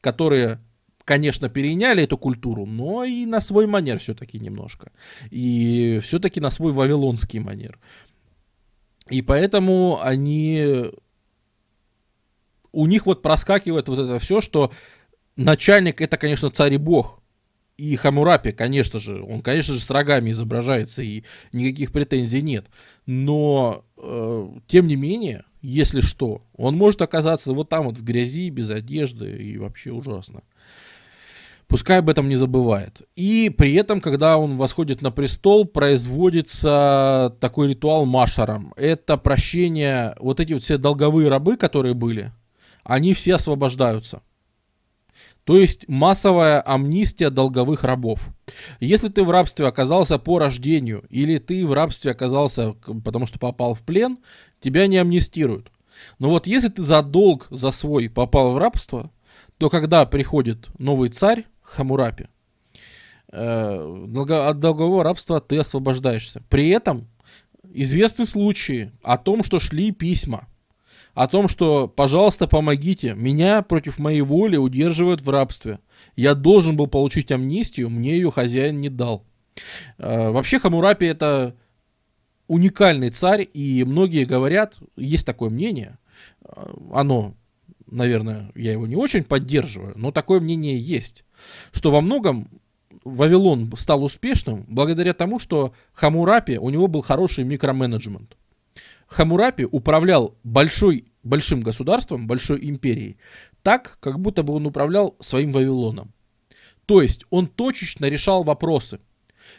которые 0.00 0.60
конечно, 1.08 1.48
переняли 1.48 2.02
эту 2.02 2.18
культуру, 2.18 2.66
но 2.66 3.02
и 3.02 3.24
на 3.24 3.40
свой 3.40 3.66
манер 3.66 3.98
все-таки 3.98 4.38
немножко. 4.38 4.92
И 5.30 6.00
все-таки 6.02 6.38
на 6.38 6.50
свой 6.50 6.72
вавилонский 6.72 7.38
манер. 7.38 7.78
И 9.08 9.22
поэтому 9.22 10.02
они... 10.02 10.90
У 12.72 12.86
них 12.86 13.06
вот 13.06 13.22
проскакивает 13.22 13.88
вот 13.88 13.98
это 13.98 14.18
все, 14.18 14.42
что 14.42 14.70
начальник 15.36 16.02
это, 16.02 16.18
конечно, 16.18 16.50
царь 16.50 16.74
и 16.74 16.76
бог. 16.76 17.22
И 17.78 17.96
Хамурапи, 17.96 18.52
конечно 18.52 18.98
же, 18.98 19.22
он, 19.22 19.40
конечно 19.40 19.72
же, 19.72 19.80
с 19.80 19.90
рогами 19.90 20.32
изображается, 20.32 21.02
и 21.02 21.24
никаких 21.52 21.92
претензий 21.92 22.42
нет. 22.42 22.66
Но, 23.06 23.86
э, 23.96 24.48
тем 24.66 24.86
не 24.86 24.96
менее, 24.96 25.44
если 25.62 26.00
что, 26.00 26.42
он 26.54 26.76
может 26.76 27.00
оказаться 27.00 27.54
вот 27.54 27.70
там 27.70 27.86
вот 27.86 27.96
в 27.96 28.04
грязи, 28.04 28.50
без 28.50 28.70
одежды, 28.70 29.30
и 29.42 29.56
вообще 29.56 29.90
ужасно. 29.90 30.42
Пускай 31.68 31.98
об 31.98 32.08
этом 32.08 32.30
не 32.30 32.36
забывает. 32.36 33.02
И 33.14 33.50
при 33.50 33.74
этом, 33.74 34.00
когда 34.00 34.38
он 34.38 34.56
восходит 34.56 35.02
на 35.02 35.10
престол, 35.10 35.66
производится 35.66 37.36
такой 37.40 37.68
ритуал 37.68 38.06
Машаром. 38.06 38.72
Это 38.76 39.18
прощение, 39.18 40.16
вот 40.18 40.40
эти 40.40 40.54
вот 40.54 40.62
все 40.62 40.78
долговые 40.78 41.28
рабы, 41.28 41.58
которые 41.58 41.92
были, 41.92 42.32
они 42.84 43.12
все 43.12 43.34
освобождаются. 43.34 44.22
То 45.44 45.58
есть 45.58 45.88
массовая 45.88 46.62
амнистия 46.62 47.28
долговых 47.28 47.84
рабов. 47.84 48.28
Если 48.80 49.08
ты 49.08 49.22
в 49.22 49.30
рабстве 49.30 49.66
оказался 49.66 50.18
по 50.18 50.38
рождению, 50.38 51.04
или 51.10 51.38
ты 51.38 51.66
в 51.66 51.72
рабстве 51.72 52.12
оказался, 52.12 52.74
потому 53.04 53.26
что 53.26 53.38
попал 53.38 53.74
в 53.74 53.82
плен, 53.82 54.18
тебя 54.60 54.86
не 54.86 54.96
амнистируют. 54.96 55.70
Но 56.18 56.30
вот 56.30 56.46
если 56.46 56.68
ты 56.68 56.82
за 56.82 57.02
долг, 57.02 57.46
за 57.50 57.70
свой 57.72 58.08
попал 58.08 58.52
в 58.52 58.58
рабство, 58.58 59.10
то 59.58 59.70
когда 59.70 60.06
приходит 60.06 60.68
новый 60.78 61.08
царь, 61.08 61.44
Хамурапи. 61.74 62.26
Э, 63.30 64.06
от 64.14 64.58
долгового 64.58 65.04
рабства 65.04 65.40
ты 65.40 65.58
освобождаешься. 65.58 66.42
При 66.48 66.68
этом 66.70 67.08
известны 67.72 68.24
случаи 68.24 68.92
о 69.02 69.18
том, 69.18 69.44
что 69.44 69.60
шли 69.60 69.90
письма, 69.90 70.48
о 71.14 71.28
том, 71.28 71.48
что, 71.48 71.88
пожалуйста, 71.88 72.46
помогите, 72.46 73.14
меня 73.14 73.62
против 73.62 73.98
моей 73.98 74.22
воли 74.22 74.56
удерживают 74.56 75.20
в 75.20 75.28
рабстве. 75.28 75.80
Я 76.16 76.34
должен 76.34 76.76
был 76.76 76.86
получить 76.86 77.32
амнистию, 77.32 77.90
мне 77.90 78.12
ее 78.12 78.30
хозяин 78.30 78.80
не 78.80 78.88
дал. 78.88 79.24
Э, 79.98 80.30
вообще 80.30 80.58
Хамурапи 80.58 81.04
это 81.04 81.54
уникальный 82.46 83.10
царь, 83.10 83.46
и 83.52 83.84
многие 83.84 84.24
говорят, 84.24 84.78
есть 84.96 85.26
такое 85.26 85.50
мнение, 85.50 85.98
э, 86.44 86.72
оно, 86.94 87.34
наверное, 87.86 88.52
я 88.54 88.72
его 88.72 88.86
не 88.86 88.96
очень 88.96 89.24
поддерживаю, 89.24 89.92
но 89.96 90.12
такое 90.12 90.40
мнение 90.40 90.78
есть, 90.78 91.24
что 91.72 91.90
во 91.90 92.00
многом 92.00 92.48
Вавилон 93.04 93.72
стал 93.76 94.04
успешным 94.04 94.64
благодаря 94.68 95.12
тому, 95.14 95.38
что 95.38 95.72
Хамурапи, 95.92 96.58
у 96.58 96.70
него 96.70 96.86
был 96.86 97.02
хороший 97.02 97.44
микроменеджмент. 97.44 98.36
Хамурапи 99.06 99.64
управлял 99.70 100.36
большой, 100.44 101.06
большим 101.22 101.62
государством, 101.62 102.26
большой 102.26 102.68
империей, 102.68 103.16
так, 103.62 103.98
как 104.00 104.20
будто 104.20 104.42
бы 104.42 104.54
он 104.54 104.66
управлял 104.66 105.16
своим 105.20 105.52
Вавилоном. 105.52 106.12
То 106.86 107.02
есть 107.02 107.24
он 107.30 107.46
точечно 107.48 108.06
решал 108.06 108.44
вопросы. 108.44 109.00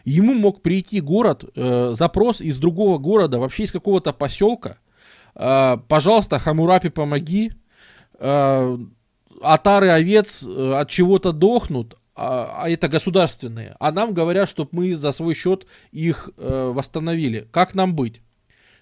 Ему 0.05 0.33
мог 0.33 0.61
прийти 0.61 1.01
город, 1.01 1.45
э, 1.55 1.91
запрос 1.93 2.41
из 2.41 2.57
другого 2.59 2.97
города, 2.97 3.39
вообще 3.39 3.63
из 3.63 3.71
какого-то 3.71 4.13
поселка. 4.13 4.77
Э, 5.35 5.77
пожалуйста, 5.87 6.39
Хамурапи, 6.39 6.89
помоги. 6.89 7.51
Э, 8.19 8.77
отары 9.41 9.89
овец 9.89 10.45
э, 10.45 10.73
от 10.73 10.89
чего-то 10.89 11.31
дохнут, 11.31 11.97
а, 12.15 12.63
а 12.63 12.69
это 12.69 12.87
государственные, 12.89 13.75
а 13.79 13.91
нам 13.91 14.13
говорят, 14.13 14.49
чтобы 14.49 14.69
мы 14.73 14.93
за 14.93 15.11
свой 15.11 15.35
счет 15.35 15.65
их 15.91 16.29
э, 16.37 16.71
восстановили. 16.73 17.47
Как 17.51 17.73
нам 17.75 17.95
быть? 17.95 18.21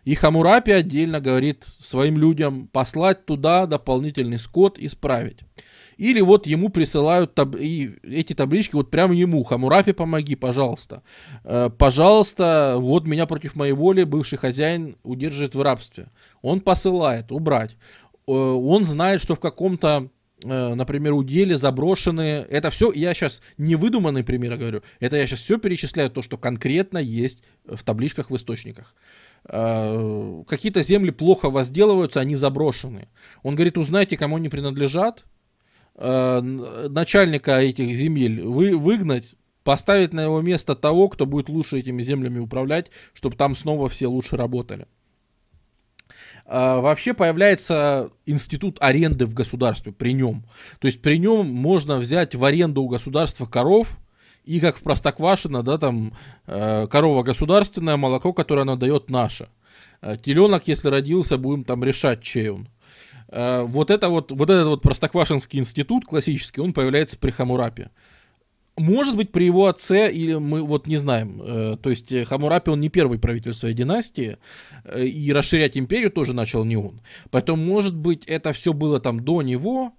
И 0.06 0.16
Хамурапи 0.16 0.72
отдельно 0.72 1.20
говорит 1.20 1.66
своим 1.80 2.18
людям 2.18 2.68
послать 2.70 3.26
туда 3.26 3.66
дополнительный 3.66 4.40
скот 4.40 4.80
исправить. 4.80 5.40
Или 5.98 6.22
вот 6.22 6.48
ему 6.48 6.70
присылают 6.70 7.36
таб- 7.36 7.60
и 7.60 7.96
эти 8.04 8.34
таблички 8.34 8.76
вот 8.76 8.90
прямо 8.90 9.14
ему. 9.14 9.44
Хамурапи, 9.44 9.92
помоги, 9.92 10.36
пожалуйста. 10.36 11.04
Э, 11.44 11.70
пожалуйста, 11.70 12.76
вот 12.78 13.06
меня 13.06 13.26
против 13.26 13.56
моей 13.56 13.74
воли 13.74 14.04
бывший 14.04 14.38
хозяин 14.38 14.96
удерживает 15.04 15.56
в 15.56 15.62
рабстве. 15.62 16.08
Он 16.42 16.62
посылает, 16.62 17.32
убрать. 17.32 17.76
Э, 18.28 18.32
он 18.32 18.86
знает, 18.86 19.22
что 19.22 19.36
в 19.36 19.40
каком-то 19.40 20.10
например, 20.44 21.14
удели 21.14 21.56
заброшенные. 21.56 22.44
Это 22.44 22.70
все, 22.70 22.92
я 22.92 23.14
сейчас 23.14 23.42
не 23.58 23.76
выдуманные 23.76 24.24
примеры 24.24 24.58
говорю, 24.58 24.84
это 25.00 25.18
я 25.18 25.26
сейчас 25.26 25.40
все 25.40 25.58
перечисляю, 25.58 26.12
то, 26.12 26.22
что 26.22 26.38
конкретно 26.38 27.00
есть 27.00 27.44
в 27.66 27.84
табличках 27.84 28.30
в 28.30 28.36
источниках. 28.36 28.94
Э, 29.50 30.44
какие-то 30.48 30.84
земли 30.84 31.12
плохо 31.12 31.50
возделываются, 31.50 32.20
они 32.20 32.36
заброшены. 32.36 33.08
Он 33.44 33.56
говорит, 33.56 33.78
узнайте, 33.78 34.18
кому 34.18 34.36
они 34.36 34.50
принадлежат, 34.50 35.24
э, 35.96 36.40
начальника 36.42 37.60
этих 37.60 37.96
земель 37.96 38.42
вы, 38.44 38.78
выгнать, 38.78 39.36
поставить 39.64 40.14
на 40.14 40.22
его 40.22 40.42
место 40.42 40.76
того, 40.76 41.10
кто 41.10 41.26
будет 41.26 41.50
лучше 41.50 41.80
этими 41.80 42.02
землями 42.04 42.40
управлять, 42.40 42.92
чтобы 43.14 43.36
там 43.36 43.56
снова 43.56 43.90
все 43.90 44.08
лучше 44.08 44.38
работали. 44.38 44.88
А, 46.50 46.80
вообще 46.80 47.14
появляется 47.14 48.10
институт 48.26 48.78
аренды 48.80 49.26
в 49.26 49.34
государстве 49.34 49.92
при 49.92 50.14
нем. 50.14 50.46
То 50.80 50.88
есть 50.88 51.02
при 51.02 51.18
нем 51.18 51.46
можно 51.48 51.98
взять 51.98 52.36
в 52.36 52.46
аренду 52.46 52.84
у 52.84 52.88
государства 52.88 53.46
коров, 53.46 54.00
и 54.46 54.62
как 54.62 54.78
в 54.78 54.82
Простоквашино, 54.82 55.62
да, 55.62 55.78
там 55.78 56.14
э, 56.46 56.88
корова 56.88 57.22
государственная, 57.24 57.98
молоко, 57.98 58.32
которое 58.32 58.62
она 58.62 58.78
дает 58.78 59.10
наше. 59.10 59.50
Э, 60.02 60.16
теленок, 60.16 60.70
если 60.70 60.88
родился, 60.88 61.38
будем 61.38 61.66
там 61.66 61.84
решать, 61.84 62.22
чей 62.22 62.48
он. 62.48 62.70
Э, 63.28 63.64
вот, 63.64 63.92
это 63.92 64.08
вот, 64.08 64.32
вот 64.32 64.50
этот 64.50 64.68
вот 64.68 64.82
Простоквашинский 64.82 65.60
институт 65.60 66.06
классический, 66.06 66.62
он 66.62 66.72
появляется 66.72 67.18
при 67.18 67.32
Хамурапе. 67.32 67.90
Может 68.78 69.16
быть, 69.16 69.32
при 69.32 69.46
его 69.46 69.66
отце, 69.66 70.12
или 70.12 70.36
мы 70.36 70.62
вот 70.62 70.86
не 70.86 70.98
знаем. 70.98 71.42
Э, 71.44 71.78
то 71.82 71.90
есть 71.90 72.14
Хамурапи, 72.28 72.70
он 72.70 72.80
не 72.80 72.90
первый 72.90 73.18
правитель 73.18 73.56
своей 73.56 73.74
династии, 73.74 74.38
э, 74.84 75.06
и 75.06 75.34
расширять 75.34 75.78
империю 75.78 76.12
тоже 76.12 76.34
начал 76.34 76.64
не 76.64 76.78
он. 76.78 77.02
Поэтому, 77.32 77.64
может 77.64 77.96
быть, 77.96 78.24
это 78.26 78.54
все 78.54 78.74
было 78.74 79.00
там 79.00 79.20
до 79.20 79.42
него, 79.42 79.94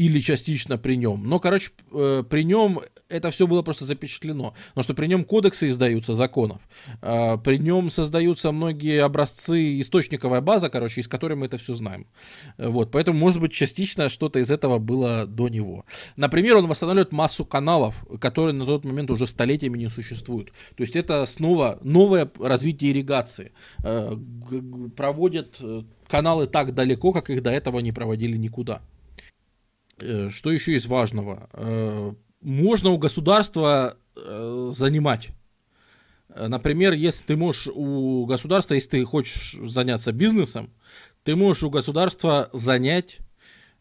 или 0.00 0.20
частично 0.20 0.78
при 0.78 0.96
нем. 0.96 1.28
Но, 1.28 1.38
короче, 1.38 1.72
э, 1.92 2.24
при 2.26 2.42
нем 2.42 2.80
это 3.10 3.30
все 3.30 3.46
было 3.46 3.60
просто 3.60 3.84
запечатлено. 3.84 4.54
Потому 4.68 4.84
что 4.84 4.94
при 4.94 5.06
нем 5.08 5.24
кодексы 5.24 5.68
издаются 5.68 6.14
законов. 6.14 6.62
Э, 7.02 7.36
при 7.36 7.58
нем 7.58 7.90
создаются 7.90 8.50
многие 8.50 9.04
образцы, 9.04 9.78
источниковая 9.78 10.40
база, 10.40 10.70
короче, 10.70 11.02
из 11.02 11.08
которой 11.08 11.34
мы 11.34 11.46
это 11.46 11.58
все 11.58 11.74
знаем. 11.74 12.06
Вот, 12.56 12.90
поэтому, 12.92 13.18
может 13.18 13.42
быть, 13.42 13.52
частично 13.52 14.08
что-то 14.08 14.38
из 14.38 14.50
этого 14.50 14.78
было 14.78 15.26
до 15.26 15.50
него. 15.50 15.84
Например, 16.16 16.56
он 16.56 16.66
восстанавливает 16.66 17.12
массу 17.12 17.44
каналов, 17.44 17.94
которые 18.20 18.54
на 18.54 18.64
тот 18.64 18.86
момент 18.86 19.10
уже 19.10 19.26
столетиями 19.26 19.76
не 19.76 19.90
существуют. 19.90 20.50
То 20.76 20.82
есть 20.82 20.96
это 20.96 21.26
снова 21.26 21.78
новое 21.82 22.30
развитие 22.38 22.92
ирригации. 22.92 23.52
Э, 23.84 24.16
проводят 24.96 25.58
э, 25.60 25.82
каналы 26.08 26.46
так 26.46 26.72
далеко, 26.72 27.12
как 27.12 27.28
их 27.28 27.42
до 27.42 27.50
этого 27.50 27.80
не 27.80 27.92
проводили 27.92 28.38
никуда. 28.38 28.80
Э, 30.00 30.30
что 30.30 30.50
еще 30.50 30.74
из 30.74 30.86
важного? 30.86 31.48
Э, 31.52 32.12
можно 32.40 32.90
у 32.90 32.98
государства 32.98 33.96
э, 34.16 34.70
занимать. 34.72 35.28
Например, 36.28 36.92
если 36.92 37.26
ты 37.26 37.36
можешь 37.36 37.66
у 37.74 38.24
государства, 38.24 38.74
если 38.74 38.90
ты 38.90 39.04
хочешь 39.04 39.56
заняться 39.64 40.12
бизнесом, 40.12 40.70
ты 41.24 41.34
можешь 41.34 41.64
у 41.64 41.70
государства 41.70 42.50
занять 42.52 43.18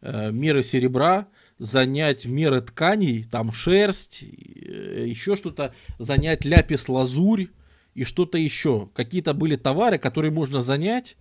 меры 0.02 0.64
серебра, 0.64 1.28
занять 1.60 2.26
меры 2.26 2.62
тканей, 2.62 3.24
там 3.24 3.52
шерсть, 3.52 4.24
еще 4.24 5.36
что-то, 5.36 5.76
занять 6.00 6.44
ляпис-лазурь 6.44 7.50
и 7.94 8.04
что-то 8.04 8.40
еще. 8.40 8.90
Какие-то 8.96 9.36
были 9.36 9.56
товары, 9.56 10.00
которые 10.00 10.32
можно 10.32 10.60
занять 10.60 11.18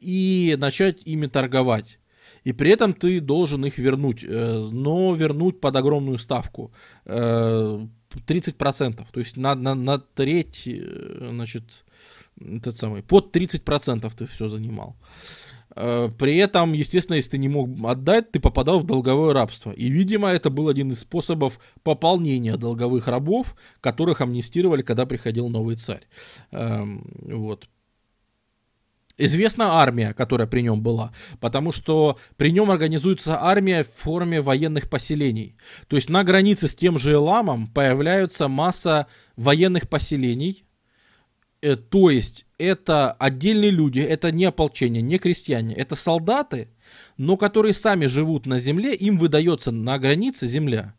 и 0.00 0.56
начать 0.58 1.00
ими 1.04 1.28
торговать 1.28 2.00
и 2.44 2.52
при 2.52 2.70
этом 2.70 2.92
ты 2.92 3.20
должен 3.20 3.64
их 3.64 3.78
вернуть, 3.78 4.24
э, 4.24 4.68
но 4.72 5.14
вернуть 5.14 5.60
под 5.60 5.76
огромную 5.76 6.18
ставку. 6.18 6.72
30%, 7.04 9.00
э, 9.00 9.12
то 9.12 9.20
есть 9.20 9.36
на, 9.36 9.54
на, 9.54 9.74
на 9.74 9.98
треть, 9.98 10.62
э, 10.66 11.28
значит, 11.30 11.84
этот 12.40 12.76
самый, 12.76 13.02
под 13.02 13.36
30% 13.36 14.12
ты 14.16 14.26
все 14.26 14.48
занимал. 14.48 14.96
При 15.74 16.36
этом, 16.36 16.74
естественно, 16.74 17.16
если 17.16 17.30
ты 17.30 17.38
не 17.38 17.48
мог 17.48 17.70
отдать, 17.84 18.30
ты 18.30 18.40
попадал 18.40 18.80
в 18.80 18.84
долговое 18.84 19.32
рабство. 19.32 19.72
И, 19.72 19.88
видимо, 19.88 20.28
это 20.28 20.50
был 20.50 20.68
один 20.68 20.92
из 20.92 21.00
способов 21.00 21.58
пополнения 21.82 22.58
долговых 22.58 23.08
рабов, 23.08 23.56
которых 23.80 24.20
амнистировали, 24.20 24.82
когда 24.82 25.06
приходил 25.06 25.48
новый 25.48 25.76
царь. 25.76 26.06
Эм, 26.50 27.10
вот. 27.22 27.68
Известна 29.24 29.74
армия, 29.74 30.14
которая 30.14 30.48
при 30.48 30.62
нем 30.62 30.82
была, 30.82 31.12
потому 31.38 31.70
что 31.70 32.18
при 32.36 32.50
нем 32.50 32.72
организуется 32.72 33.40
армия 33.40 33.84
в 33.84 33.88
форме 33.88 34.40
военных 34.40 34.90
поселений. 34.90 35.56
То 35.86 35.94
есть 35.94 36.10
на 36.10 36.24
границе 36.24 36.66
с 36.66 36.74
тем 36.74 36.98
же 36.98 37.12
Эламом 37.12 37.68
появляются 37.68 38.48
масса 38.48 39.06
военных 39.36 39.88
поселений, 39.88 40.64
э, 41.60 41.76
то 41.76 42.10
есть 42.10 42.46
это 42.58 43.12
отдельные 43.12 43.70
люди, 43.70 44.00
это 44.00 44.32
не 44.32 44.44
ополчение, 44.44 45.02
не 45.02 45.18
крестьяне, 45.18 45.76
это 45.76 45.94
солдаты, 45.94 46.70
но 47.16 47.36
которые 47.36 47.74
сами 47.74 48.06
живут 48.06 48.46
на 48.46 48.58
земле, 48.58 48.92
им 48.92 49.18
выдается 49.18 49.70
на 49.70 50.00
границе 50.00 50.48
земля. 50.48 50.96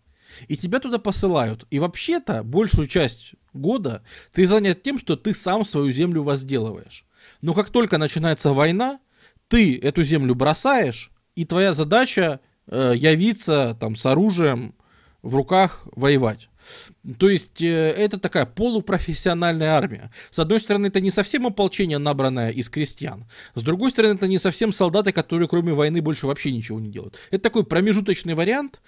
И 0.48 0.56
тебя 0.56 0.80
туда 0.80 0.98
посылают. 0.98 1.68
И 1.72 1.80
вообще-то 1.80 2.42
большую 2.44 2.88
часть 2.88 3.34
года 3.52 4.02
ты 4.32 4.46
занят 4.46 4.82
тем, 4.82 4.98
что 4.98 5.18
ты 5.18 5.34
сам 5.34 5.66
свою 5.66 5.92
землю 5.92 6.24
возделываешь. 6.24 7.06
Но 7.44 7.54
как 7.54 7.72
только 7.72 7.98
начинается 7.98 8.54
война, 8.54 9.02
ты 9.50 9.78
эту 9.78 10.02
землю 10.02 10.34
бросаешь, 10.34 11.12
и 11.36 11.44
твоя 11.44 11.74
задача 11.74 12.40
э, 12.68 12.94
явиться 12.96 13.78
там 13.82 13.98
с 13.98 14.06
оружием 14.06 14.76
в 15.22 15.36
руках 15.36 15.86
воевать. 15.94 16.48
То 17.20 17.30
есть 17.30 17.62
э, 17.62 17.90
это 17.90 18.18
такая 18.18 18.46
полупрофессиональная 18.46 19.72
армия. 19.72 20.10
С 20.30 20.40
одной 20.40 20.62
стороны, 20.62 20.88
это 20.88 21.02
не 21.02 21.12
совсем 21.12 21.46
ополчение, 21.46 21.98
набранное 21.98 22.50
из 22.50 22.70
крестьян. 22.70 23.26
С 23.56 23.62
другой 23.62 23.92
стороны, 23.92 24.14
это 24.14 24.30
не 24.30 24.38
совсем 24.38 24.72
солдаты, 24.72 25.12
которые 25.12 25.50
кроме 25.50 25.74
войны 25.74 26.02
больше 26.02 26.28
вообще 26.28 26.50
ничего 26.54 26.80
не 26.80 26.92
делают. 26.92 27.18
Это 27.30 27.44
такой 27.44 27.66
промежуточный 27.66 28.36
вариант. 28.36 28.82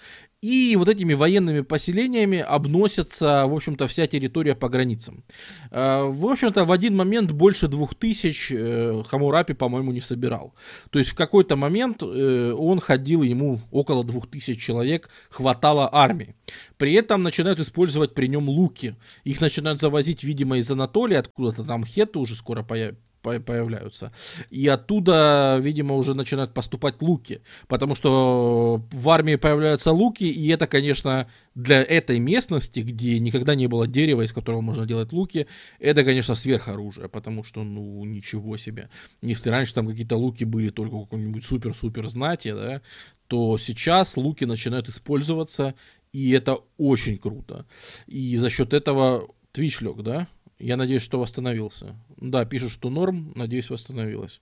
И 0.45 0.76
вот 0.76 0.89
этими 0.89 1.15
военными 1.15 1.61
поселениями 1.61 2.38
обносится, 2.38 3.47
в 3.47 3.55
общем-то, 3.55 3.88
вся 3.88 4.05
территория 4.05 4.53
по 4.53 4.69
границам. 4.69 5.23
Э, 5.72 6.03
в 6.03 6.27
общем-то, 6.27 6.65
в 6.65 6.72
один 6.72 6.95
момент 6.95 7.31
больше 7.31 7.67
двух 7.67 7.95
тысяч 7.95 8.51
э, 8.51 9.03
Хамурапи, 9.07 9.53
по-моему, 9.53 9.91
не 9.91 10.01
собирал. 10.01 10.53
То 10.91 10.99
есть 10.99 11.09
в 11.09 11.15
какой-то 11.15 11.55
момент 11.55 12.03
он 12.03 12.80
ходил, 12.80 13.23
ему 13.23 13.61
около 13.72 14.03
двух 14.03 14.30
тысяч 14.30 14.61
человек 14.61 15.09
хватало 15.30 15.89
армии. 15.91 16.35
При 16.77 16.93
этом 16.93 17.23
начинают 17.23 17.59
использовать 17.59 18.13
при 18.13 18.27
нем 18.27 18.47
луки. 18.47 18.95
Их 19.23 19.41
начинают 19.41 19.81
завозить, 19.81 20.23
видимо, 20.23 20.59
из 20.59 20.69
Анатолии, 20.69 21.17
откуда-то 21.17 21.63
там 21.63 21.84
хеты 21.85 22.19
уже 22.19 22.35
скоро 22.35 22.61
появятся 22.61 23.05
появляются. 23.39 24.11
И 24.49 24.68
оттуда, 24.68 25.57
видимо, 25.61 25.95
уже 25.95 26.14
начинают 26.14 26.53
поступать 26.53 27.02
луки. 27.02 27.41
Потому 27.68 27.95
что 27.95 28.81
в 28.91 29.10
армии 29.10 29.35
появляются 29.35 29.91
луки, 29.91 30.26
и 30.26 30.47
это, 30.49 30.68
конечно, 30.68 31.27
для 31.56 31.81
этой 31.81 32.19
местности, 32.19 32.81
где 32.81 33.19
никогда 33.19 33.56
не 33.56 33.68
было 33.68 33.88
дерева, 33.88 34.22
из 34.22 34.34
которого 34.34 34.61
можно 34.61 34.85
делать 34.85 35.14
луки, 35.14 35.47
это, 35.80 36.03
конечно, 36.03 36.35
сверхоружие. 36.35 37.10
Потому 37.10 37.43
что, 37.43 37.64
ну, 37.64 38.03
ничего 38.06 38.57
себе. 38.57 38.89
Если 39.22 39.49
раньше 39.49 39.73
там 39.73 39.88
какие-то 39.88 40.18
луки 40.18 40.43
были 40.43 40.69
только 40.69 40.95
у 40.95 41.03
какого-нибудь 41.03 41.45
супер-супер 41.45 42.07
знати, 42.10 42.52
да, 42.52 42.81
то 43.27 43.57
сейчас 43.57 44.18
луки 44.18 44.45
начинают 44.45 44.88
использоваться 44.88 45.73
и 46.15 46.31
это 46.31 46.60
очень 46.77 47.18
круто. 47.18 47.65
И 48.07 48.38
за 48.38 48.49
счет 48.49 48.73
этого 48.73 49.27
Twitch 49.53 49.84
лег, 49.84 50.02
да? 50.02 50.30
Я 50.60 50.77
надеюсь, 50.77 51.02
что 51.02 51.19
восстановился. 51.19 51.95
Да, 52.18 52.45
пишут, 52.45 52.72
что 52.72 52.90
норм, 52.90 53.34
надеюсь, 53.36 53.69
восстановилась. 53.69 54.41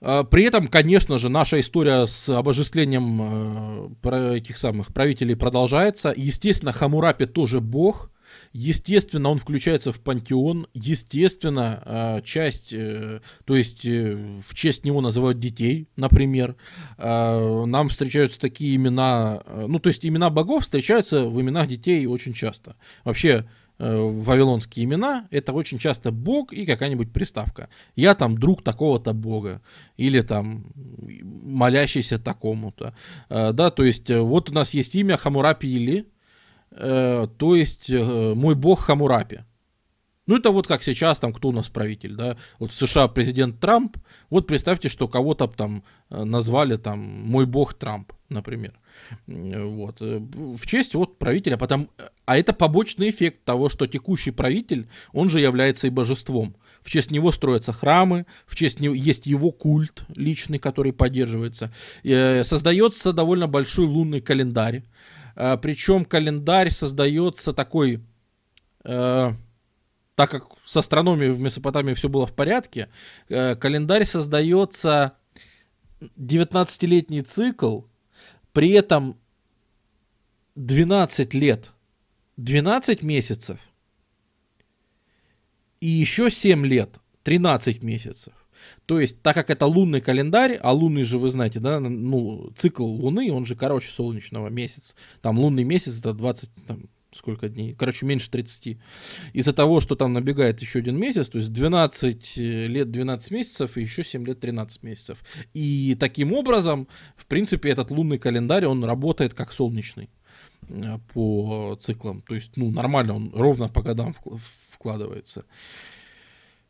А, 0.00 0.24
при 0.24 0.44
этом, 0.44 0.68
конечно 0.68 1.18
же, 1.18 1.28
наша 1.28 1.60
история 1.60 2.06
с 2.06 2.28
обожествлением 2.28 3.96
э, 4.02 4.36
этих 4.36 4.58
самых 4.58 4.92
правителей 4.92 5.36
продолжается. 5.36 6.12
Естественно, 6.16 6.72
Хамурапи 6.72 7.26
тоже 7.26 7.60
бог. 7.60 8.10
Естественно, 8.52 9.30
он 9.30 9.38
включается 9.38 9.92
в 9.92 10.00
пантеон. 10.00 10.66
Естественно, 10.74 11.82
а, 11.84 12.20
часть, 12.22 12.72
э, 12.72 13.20
то 13.44 13.56
есть 13.56 13.86
э, 13.86 14.40
в 14.46 14.54
честь 14.54 14.84
него 14.84 15.00
называют 15.00 15.38
детей, 15.38 15.88
например. 15.96 16.56
Нам 16.98 17.88
встречаются 17.88 18.38
такие 18.38 18.76
имена, 18.76 19.42
э, 19.46 19.66
ну 19.68 19.78
то 19.78 19.88
есть 19.88 20.04
имена 20.04 20.28
богов 20.28 20.64
встречаются 20.64 21.24
в 21.24 21.40
именах 21.40 21.68
детей 21.68 22.04
очень 22.06 22.34
часто. 22.34 22.76
Вообще, 23.04 23.46
вавилонские 23.78 24.84
имена, 24.84 25.26
это 25.30 25.52
очень 25.52 25.78
часто 25.78 26.12
бог 26.12 26.52
и 26.52 26.64
какая-нибудь 26.64 27.12
приставка. 27.12 27.68
Я 27.96 28.14
там 28.14 28.38
друг 28.38 28.62
такого-то 28.62 29.12
бога, 29.12 29.60
или 29.96 30.20
там 30.20 30.66
молящийся 30.76 32.18
такому-то. 32.18 32.94
Да, 33.28 33.70
то 33.70 33.82
есть 33.82 34.10
вот 34.10 34.50
у 34.50 34.52
нас 34.52 34.74
есть 34.74 34.94
имя 34.94 35.16
Хамурапи 35.16 35.66
Или, 35.66 36.06
э, 36.70 37.26
то 37.36 37.56
есть 37.56 37.90
э, 37.90 38.34
мой 38.34 38.54
бог 38.54 38.80
Хамурапи. 38.80 39.40
Ну, 40.26 40.36
это 40.36 40.50
вот 40.50 40.66
как 40.66 40.82
сейчас, 40.82 41.18
там, 41.18 41.32
кто 41.32 41.48
у 41.48 41.52
нас 41.52 41.68
правитель, 41.68 42.14
да, 42.14 42.36
вот 42.58 42.72
в 42.72 42.74
США 42.74 43.08
президент 43.08 43.60
Трамп, 43.60 43.96
вот 44.30 44.46
представьте, 44.46 44.88
что 44.88 45.06
кого-то 45.08 45.46
там 45.48 45.84
э, 46.10 46.24
назвали 46.24 46.76
там 46.76 46.98
мой 46.98 47.46
бог 47.46 47.74
Трамп, 47.74 48.12
например, 48.28 48.72
вот, 49.26 49.96
э, 50.00 50.18
в 50.18 50.66
честь 50.66 50.94
вот 50.94 51.18
правителя, 51.18 51.56
потом, 51.56 51.90
а 52.24 52.38
это 52.38 52.52
побочный 52.52 53.10
эффект 53.10 53.44
того, 53.44 53.68
что 53.68 53.86
текущий 53.86 54.30
правитель, 54.30 54.88
он 55.12 55.28
же 55.28 55.40
является 55.40 55.86
и 55.86 55.90
божеством, 55.90 56.56
в 56.82 56.90
честь 56.90 57.10
него 57.10 57.30
строятся 57.32 57.72
храмы, 57.72 58.26
в 58.46 58.56
честь 58.56 58.80
него 58.80 58.94
есть 58.94 59.26
его 59.26 59.50
культ 59.50 60.04
личный, 60.16 60.58
который 60.58 60.92
поддерживается, 60.92 61.72
создается 62.02 63.12
довольно 63.12 63.46
большой 63.46 63.86
лунный 63.86 64.20
календарь, 64.20 64.84
Э, 65.36 65.56
причем 65.60 66.04
календарь 66.04 66.70
создается 66.70 67.52
такой, 67.52 68.00
э, 68.84 69.32
так 70.14 70.30
как 70.30 70.46
с 70.64 70.76
астрономией 70.76 71.32
в 71.32 71.40
Месопотамии 71.40 71.94
все 71.94 72.08
было 72.08 72.26
в 72.26 72.34
порядке, 72.34 72.88
э, 73.28 73.56
календарь 73.56 74.04
создается 74.04 75.16
19-летний 76.00 77.22
цикл, 77.22 77.82
при 78.52 78.70
этом 78.70 79.18
12 80.54 81.34
лет, 81.34 81.72
12 82.36 83.02
месяцев 83.02 83.58
и 85.80 85.88
еще 85.88 86.30
7 86.30 86.64
лет, 86.64 87.00
13 87.24 87.82
месяцев. 87.82 88.32
То 88.86 89.00
есть, 89.00 89.20
так 89.22 89.34
как 89.34 89.50
это 89.50 89.66
лунный 89.66 90.00
календарь, 90.00 90.54
а 90.62 90.72
лунный 90.72 91.02
же, 91.02 91.18
вы 91.18 91.28
знаете, 91.28 91.60
да, 91.60 91.80
ну, 91.80 92.50
цикл 92.56 92.84
Луны, 92.84 93.30
он 93.32 93.44
же 93.44 93.56
короче 93.56 93.90
солнечного 93.90 94.48
месяца. 94.48 94.94
Там 95.20 95.38
лунный 95.38 95.64
месяц 95.64 95.98
это 95.98 96.14
20, 96.14 96.50
там, 96.66 96.84
сколько 97.14 97.48
дней? 97.48 97.74
Короче, 97.74 98.06
меньше 98.06 98.30
30. 98.30 98.78
Из-за 99.32 99.52
того, 99.52 99.80
что 99.80 99.94
там 99.94 100.12
набегает 100.12 100.60
еще 100.60 100.80
один 100.80 100.98
месяц, 100.98 101.28
то 101.28 101.38
есть 101.38 101.52
12 101.52 102.38
э, 102.38 102.66
лет 102.66 102.90
12 102.90 103.30
месяцев 103.30 103.76
и 103.76 103.82
еще 103.82 104.04
7 104.04 104.26
лет 104.26 104.40
13 104.40 104.82
месяцев. 104.82 105.22
И 105.54 105.96
таким 105.98 106.32
образом, 106.32 106.88
в 107.16 107.26
принципе, 107.26 107.70
этот 107.70 107.90
лунный 107.90 108.18
календарь, 108.18 108.66
он 108.66 108.84
работает 108.84 109.34
как 109.34 109.52
солнечный 109.52 110.10
э, 110.68 110.98
по 111.12 111.78
циклам. 111.80 112.22
То 112.22 112.34
есть, 112.34 112.56
ну, 112.56 112.70
нормально, 112.70 113.14
он 113.14 113.32
ровно 113.34 113.68
по 113.68 113.82
годам 113.82 114.14
вкладывается. 114.70 115.44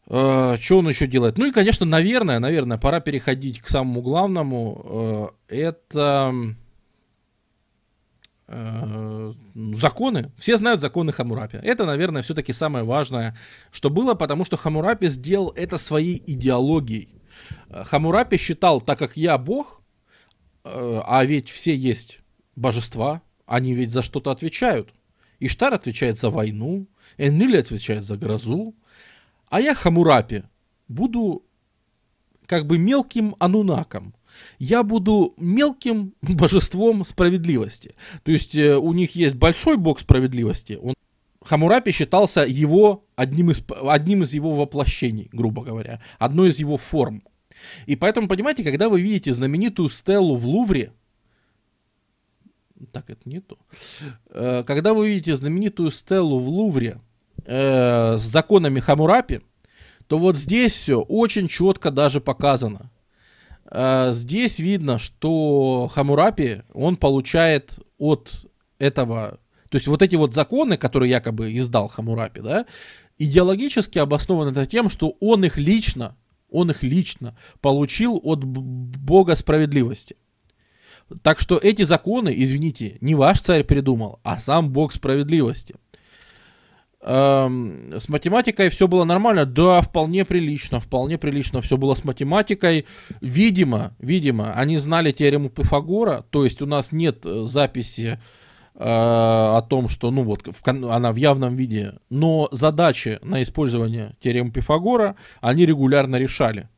Uh, 0.07 0.61
что 0.61 0.81
он 0.81 0.89
еще 0.91 1.07
делает? 1.07 1.39
Ну 1.39 1.47
и, 1.47 1.51
конечно, 1.51 1.87
наверное, 1.87 2.39
наверное, 2.39 2.77
пора 2.77 3.01
переходить 3.01 3.62
к 3.62 3.69
самому 3.69 4.03
главному. 4.03 5.33
Это 5.49 6.55
законы. 8.47 10.33
Все 10.37 10.57
знают 10.57 10.81
законы 10.81 11.12
Хамурапи. 11.12 11.59
Это, 11.62 11.87
наверное, 11.87 12.23
все-таки 12.23 12.53
самое 12.53 12.85
важное, 12.85 13.37
что 13.71 13.91
было, 13.91 14.15
потому 14.15 14.45
что 14.45 14.57
Хамурапи 14.57 15.09
сделал 15.09 15.53
это 15.57 15.79
своей 15.79 16.23
идеологией. 16.27 17.09
Хамурапи 17.71 18.37
считал, 18.37 18.81
так 18.81 18.99
как 18.99 19.16
я 19.16 19.39
бог, 19.39 19.81
а 20.62 21.25
ведь 21.25 21.49
все 21.49 21.75
есть 21.75 22.21
божества, 22.55 23.23
они 23.47 23.75
ведь 23.75 23.93
за 23.93 24.03
что-то 24.03 24.31
отвечают. 24.31 24.93
Иштар 25.41 25.75
отвечает 25.75 26.19
за 26.19 26.31
войну, 26.31 26.87
Энлиль 27.19 27.59
отвечает 27.59 28.05
за 28.05 28.16
грозу, 28.16 28.75
а 29.49 29.61
я 29.61 29.75
Хамурапи 29.75 30.45
буду 30.89 31.45
как 32.47 32.66
бы 32.66 32.79
мелким 32.79 33.37
анунаком. 33.39 34.15
Я 34.59 34.82
буду 34.82 35.35
мелким 35.36 36.15
божеством 36.23 37.05
справедливости. 37.05 37.94
То 38.23 38.32
есть 38.32 38.55
э, 38.55 38.77
у 38.77 38.93
них 38.93 39.16
есть 39.16 39.36
большой 39.36 39.77
бог 39.77 40.01
справедливости. 40.01 40.78
Он, 40.82 40.94
Хамурапи 41.43 41.93
считался 41.93 42.40
его 42.40 43.05
одним 43.16 43.51
из, 43.51 43.62
одним 43.69 44.23
из 44.23 44.32
его 44.32 44.55
воплощений, 44.55 45.28
грубо 45.32 45.62
говоря. 45.62 46.01
Одной 46.19 46.48
из 46.48 46.59
его 46.59 46.77
форм. 46.77 47.23
И 47.86 47.97
поэтому, 47.97 48.28
понимаете, 48.28 48.65
когда 48.65 48.89
вы 48.89 49.01
видите 49.01 49.32
знаменитую 49.32 49.89
стелу 49.89 50.36
в 50.36 50.47
Лувре, 50.47 50.93
так, 52.93 53.09
это 53.11 53.20
не 53.24 53.40
то. 53.40 53.59
Э, 54.31 54.65
когда 54.66 54.94
вы 54.94 55.09
видите 55.09 55.35
знаменитую 55.35 55.90
стелу 55.90 56.39
в 56.39 56.48
Лувре, 56.48 57.01
э, 57.44 58.16
с 58.16 58.23
законами 58.23 58.81
Хамурапи, 58.81 59.40
то 60.06 60.19
вот 60.19 60.36
здесь 60.36 60.73
все 60.73 61.01
очень 61.01 61.48
четко 61.48 61.90
даже 61.90 62.20
показано. 62.20 62.90
Э, 63.74 64.12
здесь 64.12 64.60
видно, 64.60 64.98
что 64.98 65.90
Хамурапи, 65.92 66.62
он 66.72 66.96
получает 66.96 67.80
от 67.98 68.30
этого, 68.78 69.40
то 69.68 69.76
есть 69.76 69.88
вот 69.88 70.01
эти 70.01 70.14
вот 70.14 70.32
законы, 70.32 70.76
которые 70.76 71.10
якобы 71.10 71.56
издал 71.56 71.88
Хамурапи, 71.88 72.40
да, 72.40 72.66
идеологически 73.18 73.98
обоснованы 73.98 74.51
это 74.51 74.64
тем, 74.66 74.88
что 74.88 75.16
он 75.18 75.44
их 75.44 75.56
лично, 75.56 76.16
он 76.48 76.70
их 76.70 76.84
лично 76.84 77.36
получил 77.60 78.20
от 78.22 78.44
Бога 78.44 79.34
справедливости. 79.34 80.16
Так 81.22 81.40
что 81.40 81.59
эти 81.59 81.82
законы, 81.82 82.32
извините, 82.36 82.96
не 83.01 83.16
ваш 83.16 83.40
царь 83.40 83.64
придумал, 83.64 84.20
а 84.22 84.38
сам 84.38 84.70
Бог 84.70 84.92
справедливости. 84.92 85.74
Эм, 87.06 87.93
с 88.01 88.09
математикой 88.09 88.70
все 88.70 88.89
было 88.89 89.05
нормально? 89.05 89.44
Да, 89.44 89.82
вполне 89.82 90.24
прилично, 90.24 90.81
вполне 90.81 91.18
прилично 91.18 91.60
все 91.60 91.76
было 91.76 91.94
с 91.94 92.02
математикой. 92.02 92.86
Видимо, 93.20 93.93
видимо, 93.98 94.55
они 94.55 94.78
знали 94.78 95.12
теорему 95.12 95.51
Пифагора, 95.51 96.24
то 96.31 96.44
есть 96.44 96.62
у 96.62 96.66
нас 96.66 96.93
нет 96.93 97.26
э, 97.26 97.43
записи 97.44 98.18
э, 98.74 98.78
о 98.78 99.60
том, 99.68 99.90
что, 99.90 100.10
ну 100.10 100.22
вот, 100.22 100.47
в, 100.47 100.66
она 100.66 101.12
в 101.12 101.16
явном 101.16 101.56
виде, 101.56 101.98
но 102.09 102.48
задачи 102.52 103.18
на 103.20 103.43
использование 103.43 104.16
теоремы 104.20 104.51
Пифагора 104.51 105.16
они 105.43 105.66
регулярно 105.66 106.16
решали. 106.16 106.70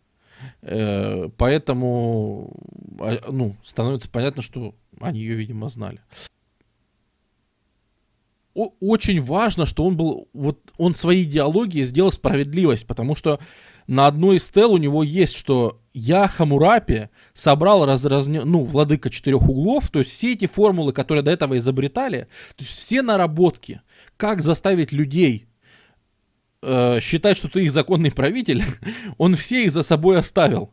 Э, 0.63 1.29
поэтому, 1.37 2.53
а, 2.99 3.31
ну, 3.31 3.55
становится 3.65 4.11
понятно, 4.11 4.43
что 4.43 4.75
они 5.01 5.21
ее, 5.21 5.37
видимо, 5.37 5.69
знали 5.69 6.01
очень 8.57 9.21
важно, 9.21 9.67
что 9.67 9.85
он 9.85 9.97
был, 9.97 10.29
вот 10.33 10.59
он 10.79 10.95
своей 10.95 11.25
идеологией 11.25 11.85
сделал 11.85 12.11
справедливость, 12.11 12.87
потому 12.87 13.15
что 13.15 13.39
на 13.87 14.07
одной 14.07 14.37
из 14.37 14.47
стел 14.47 14.73
у 14.73 14.79
него 14.79 15.03
есть, 15.03 15.35
что 15.35 15.81
я 15.93 16.27
Хамурапи 16.27 17.09
собрал 17.35 17.85
раз, 17.85 18.05
раз, 18.05 18.27
ну, 18.27 18.65
владыка 18.65 19.11
четырех 19.11 19.49
углов, 19.49 19.91
то 19.91 19.99
есть 20.01 20.11
все 20.11 20.33
эти 20.33 20.47
формулы, 20.47 20.93
которые 20.93 21.23
до 21.23 21.31
этого 21.31 21.57
изобретали, 21.57 22.27
то 22.57 22.65
есть 22.65 22.77
все 22.77 23.03
наработки, 23.03 23.83
как 24.17 24.41
заставить 24.41 24.93
людей 24.93 25.47
э, 26.63 27.01
считать, 27.01 27.37
что 27.37 27.49
ты 27.49 27.65
их 27.65 27.73
законный 27.73 28.11
правитель, 28.11 28.63
он 29.19 29.35
все 29.35 29.65
их 29.65 29.73
за 29.73 29.83
собой 29.83 30.19
оставил. 30.19 30.73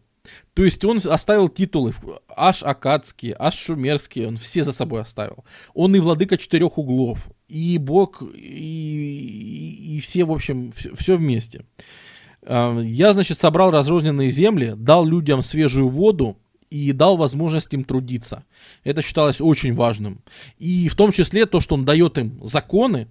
То 0.54 0.64
есть 0.64 0.86
он 0.86 1.02
оставил 1.04 1.50
титулы, 1.50 1.94
аж 2.30 2.64
акадские, 2.64 3.36
аж 3.38 3.56
шумерские, 3.56 4.28
он 4.30 4.38
все 4.38 4.64
за 4.64 4.72
собой 4.72 5.02
оставил. 5.02 5.44
Он 5.74 5.96
и 5.96 6.00
владыка 6.00 6.38
четырех 6.38 6.78
углов, 6.78 7.28
и 7.54 7.78
бог, 7.78 8.24
и, 8.24 8.38
и, 8.38 9.96
и 9.96 10.00
все, 10.00 10.24
в 10.24 10.32
общем, 10.32 10.72
все, 10.72 10.96
все 10.96 11.16
вместе. 11.18 11.66
А, 12.42 12.80
я, 12.80 13.14
значит, 13.14 13.38
собрал 13.38 13.70
разрозненные 13.70 14.32
земли, 14.32 14.74
дал 14.76 15.06
людям 15.06 15.44
свежую 15.44 15.88
воду, 15.88 16.38
и 16.72 16.92
дал 16.92 17.18
возможность 17.18 17.72
им 17.72 17.84
трудиться. 17.84 18.46
Это 18.84 19.04
считалось 19.04 19.40
очень 19.40 19.76
важным. 19.76 20.24
И 20.58 20.88
в 20.88 20.96
том 20.96 21.12
числе 21.12 21.46
то, 21.46 21.60
что 21.60 21.76
он 21.76 21.86
дает 21.86 22.18
им 22.18 22.40
законы, 22.44 23.08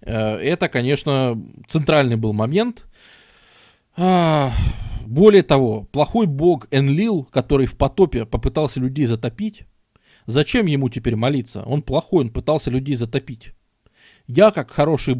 э, 0.00 0.12
это, 0.12 0.68
конечно, 0.68 1.40
центральный 1.68 2.16
был 2.16 2.32
момент. 2.32 2.84
А, 3.96 4.52
более 5.06 5.44
того, 5.44 5.84
плохой 5.92 6.26
бог 6.26 6.66
Энлил, 6.72 7.22
который 7.30 7.66
в 7.66 7.76
потопе 7.76 8.26
попытался 8.26 8.80
людей 8.80 9.04
затопить, 9.04 9.66
зачем 10.26 10.66
ему 10.66 10.88
теперь 10.88 11.16
молиться? 11.16 11.62
Он 11.64 11.82
плохой, 11.82 12.24
он 12.24 12.30
пытался 12.30 12.70
людей 12.70 12.94
затопить. 12.96 13.52
Я, 14.26 14.50
как 14.50 14.70
хороший 14.70 15.16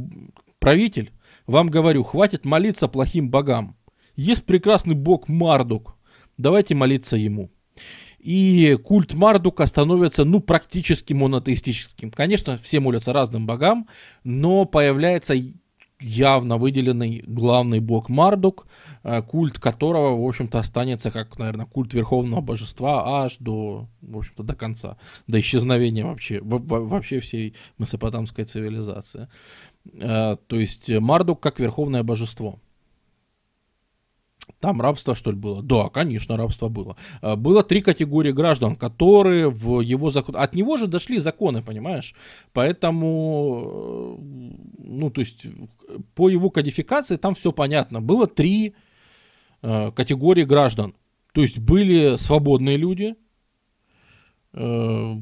правитель, 0.59 1.12
вам 1.47 1.68
говорю, 1.68 2.02
хватит 2.02 2.44
молиться 2.44 2.89
плохим 2.89 3.31
богам. 3.31 3.76
Есть 4.16 4.44
прекрасный 4.44 4.94
бог 4.94 5.28
Мардук, 5.28 5.97
давайте 6.39 6.74
молиться 6.74 7.16
ему. 7.16 7.51
И 8.18 8.78
культ 8.82 9.12
Мардука 9.12 9.66
становится, 9.66 10.24
ну, 10.24 10.40
практически 10.40 11.12
монотеистическим. 11.12 12.10
Конечно, 12.10 12.56
все 12.56 12.81
молятся 12.81 13.12
разным 13.12 13.47
богам, 13.47 13.86
но 14.22 14.64
появляется 14.64 15.35
явно 16.01 16.59
выделенный 16.59 17.23
главный 17.27 17.81
бог 17.81 18.09
Мардук, 18.09 18.66
э, 19.03 19.23
культ 19.23 19.59
которого, 19.59 20.21
в 20.21 20.29
общем-то, 20.29 20.59
останется 20.59 21.11
как, 21.11 21.39
наверное, 21.39 21.66
культ 21.66 21.95
верховного 21.95 22.41
божества 22.41 23.23
аж 23.25 23.37
до, 23.39 23.89
в 24.03 24.19
общем-то, 24.19 24.43
до 24.43 24.55
конца, 24.55 24.97
до 25.27 25.39
исчезновения 25.41 26.05
вообще, 26.05 26.41
вообще 26.43 27.21
всей 27.21 27.55
месопотамской 27.79 28.45
цивилизации. 28.45 29.29
Э, 29.95 30.37
то 30.47 30.57
есть 30.59 30.91
Мардук 30.91 31.41
как 31.41 31.61
верховное 31.61 32.03
божество. 32.03 32.59
Там 34.65 34.81
рабство, 34.81 35.15
что 35.15 35.31
ли, 35.31 35.36
было? 35.36 35.62
Да, 35.62 35.91
конечно, 35.91 36.39
рабство 36.39 36.69
было. 36.69 36.97
А, 37.20 37.36
было 37.36 37.62
три 37.62 37.82
категории 37.82 38.32
граждан, 38.32 38.77
которые 38.77 39.51
в 39.51 39.82
его 39.82 40.09
закон... 40.09 40.36
От 40.39 40.55
него 40.55 40.78
же 40.78 40.86
дошли 40.86 41.19
законы, 41.19 41.62
понимаешь? 41.62 42.15
Поэтому, 42.55 44.16
э, 44.16 44.55
ну, 44.78 45.11
то 45.11 45.20
есть, 45.20 45.47
по 46.15 46.31
его 46.31 46.49
кодификации 46.49 47.16
там 47.16 47.35
все 47.35 47.53
понятно. 47.53 48.01
Было 48.01 48.27
три 48.27 48.74
э, 49.61 49.91
категории 49.91 50.45
граждан. 50.45 50.95
То 51.35 51.43
есть, 51.43 51.59
были 51.59 52.16
свободные 52.16 52.78
люди. 52.78 53.16
Э, 54.55 55.15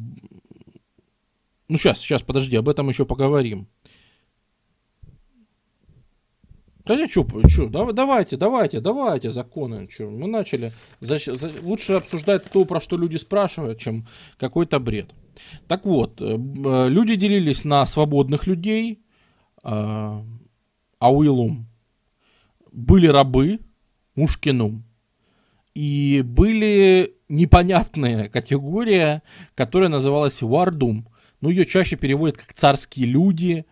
ну, 1.69 1.77
сейчас, 1.77 1.99
сейчас, 1.99 2.23
подожди, 2.23 2.55
об 2.55 2.69
этом 2.69 2.89
еще 2.89 3.05
поговорим. 3.05 3.67
Хотя 6.85 7.09
что, 7.09 7.27
что, 7.49 7.69
давайте, 7.69 8.37
давайте, 8.37 8.81
давайте 8.81 9.31
законы. 9.31 9.89
Что, 9.91 10.11
мы 10.11 10.27
начали. 10.27 10.73
За, 11.01 11.19
за, 11.19 11.51
лучше 11.61 11.95
обсуждать 11.95 12.45
то, 12.51 12.65
про 12.65 12.81
что 12.81 12.97
люди 12.97 13.17
спрашивают, 13.17 13.79
чем 13.79 14.07
какой-то 14.37 14.81
бред. 14.81 15.11
Так 15.69 15.85
вот, 15.85 16.21
э, 16.21 16.25
э, 16.25 16.89
люди 16.89 17.15
делились 17.15 17.65
на 17.65 17.87
свободных 17.87 18.47
людей, 18.47 19.01
а, 19.63 20.25
ауилум, 20.99 21.67
были 22.73 23.07
рабы, 23.07 23.61
мушкинум, 24.17 24.85
и 25.75 26.23
были 26.25 27.15
непонятная 27.29 28.29
категория, 28.29 29.23
которая 29.55 29.89
называлась 29.89 30.43
вардум. 30.43 31.09
Ну, 31.41 31.49
ее 31.49 31.65
чаще 31.65 31.97
переводят 31.97 32.37
как 32.37 32.55
царские 32.55 33.07
люди 33.07 33.67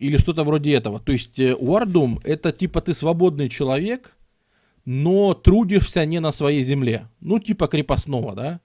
или 0.00 0.16
что-то 0.16 0.44
вроде 0.44 0.72
этого. 0.72 0.98
То 0.98 1.12
есть 1.12 1.38
э, 1.38 1.54
это 2.24 2.52
типа 2.52 2.80
ты 2.80 2.94
свободный 2.94 3.48
человек, 3.48 4.16
но 4.84 5.34
трудишься 5.34 6.04
не 6.06 6.20
на 6.20 6.32
своей 6.32 6.62
земле. 6.62 7.08
Ну, 7.20 7.38
типа 7.38 7.68
крепостного, 7.68 8.34
да. 8.34 8.60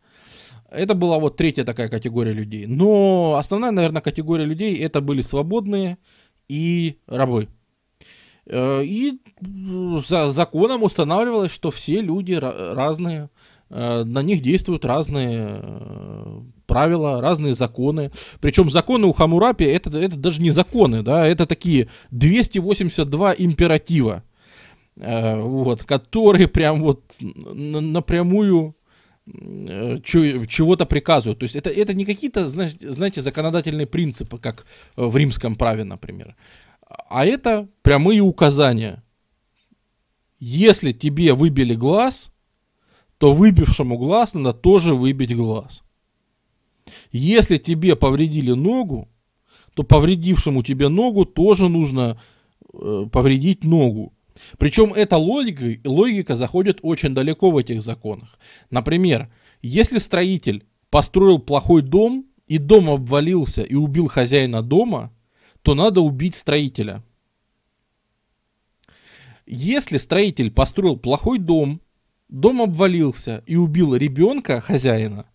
Это 0.72 0.96
была 0.96 1.20
вот 1.20 1.38
третья 1.38 1.64
такая 1.64 1.90
категория 1.90 2.34
людей. 2.34 2.66
Но 2.66 3.36
основная, 3.38 3.72
наверное, 3.72 4.02
категория 4.02 4.46
людей 4.46 4.76
это 4.78 5.02
были 5.02 5.22
свободные 5.22 5.98
и 6.48 6.98
рабы. 7.06 7.50
Э, 8.46 8.84
и 8.84 9.20
за 10.08 10.30
законом 10.30 10.84
устанавливалось, 10.84 11.52
что 11.52 11.70
все 11.70 12.00
люди 12.02 12.34
разные, 12.34 13.30
э, 13.70 14.04
на 14.06 14.22
них 14.24 14.42
действуют 14.42 14.86
разные 14.86 15.60
э, 15.62 16.42
правила, 16.76 17.22
разные 17.22 17.54
законы. 17.54 18.12
Причем 18.42 18.70
законы 18.70 19.08
у 19.08 19.14
Хамурапи 19.14 19.64
это, 19.64 19.98
это 19.98 20.18
даже 20.18 20.42
не 20.42 20.52
законы, 20.52 21.04
да, 21.04 21.26
это 21.26 21.46
такие 21.46 21.88
282 22.12 23.36
императива, 23.38 24.24
вот, 24.98 25.86
которые 25.86 26.50
прям 26.50 26.82
вот 26.82 27.16
напрямую 27.22 28.76
чего-то 29.26 30.86
приказывают. 30.86 31.40
То 31.40 31.44
есть 31.46 31.56
это, 31.56 31.70
это 31.70 31.94
не 31.94 32.04
какие-то, 32.04 32.46
знаете, 32.46 33.22
законодательные 33.22 33.88
принципы, 33.88 34.38
как 34.38 34.66
в 34.98 35.16
римском 35.16 35.56
праве, 35.56 35.86
например. 35.86 36.36
А 37.10 37.26
это 37.26 37.70
прямые 37.84 38.20
указания. 38.20 39.02
Если 40.40 40.92
тебе 40.92 41.34
выбили 41.34 41.74
глаз, 41.74 42.32
то 43.18 43.34
выбившему 43.34 43.98
глаз 43.98 44.34
надо 44.34 44.52
тоже 44.52 44.94
выбить 44.94 45.34
глаз. 45.34 45.85
Если 47.12 47.58
тебе 47.58 47.96
повредили 47.96 48.52
ногу, 48.52 49.10
то 49.74 49.84
повредившему 49.84 50.64
тебе 50.64 50.88
ногу 50.88 51.26
тоже 51.26 51.70
нужно 51.70 52.22
э, 52.74 53.06
повредить 53.12 53.64
ногу. 53.64 54.14
Причем 54.58 54.94
эта 54.94 55.18
логика, 55.18 55.80
логика 55.88 56.36
заходит 56.36 56.80
очень 56.82 57.14
далеко 57.14 57.52
в 57.52 57.58
этих 57.58 57.82
законах. 57.82 58.38
Например, 58.70 59.32
если 59.62 59.98
строитель 59.98 60.66
построил 60.90 61.40
плохой 61.40 61.82
дом, 61.82 62.26
и 62.48 62.58
дом 62.58 62.90
обвалился 62.90 63.64
и 63.64 63.76
убил 63.76 64.08
хозяина 64.08 64.62
дома, 64.62 65.12
то 65.62 65.74
надо 65.74 66.02
убить 66.02 66.36
строителя. 66.36 67.04
Если 69.48 69.98
строитель 69.98 70.52
построил 70.52 70.98
плохой 70.98 71.40
дом, 71.40 71.82
дом 72.30 72.62
обвалился 72.62 73.44
и 73.46 73.56
убил 73.56 73.96
ребенка 73.96 74.62
хозяина, 74.62 75.26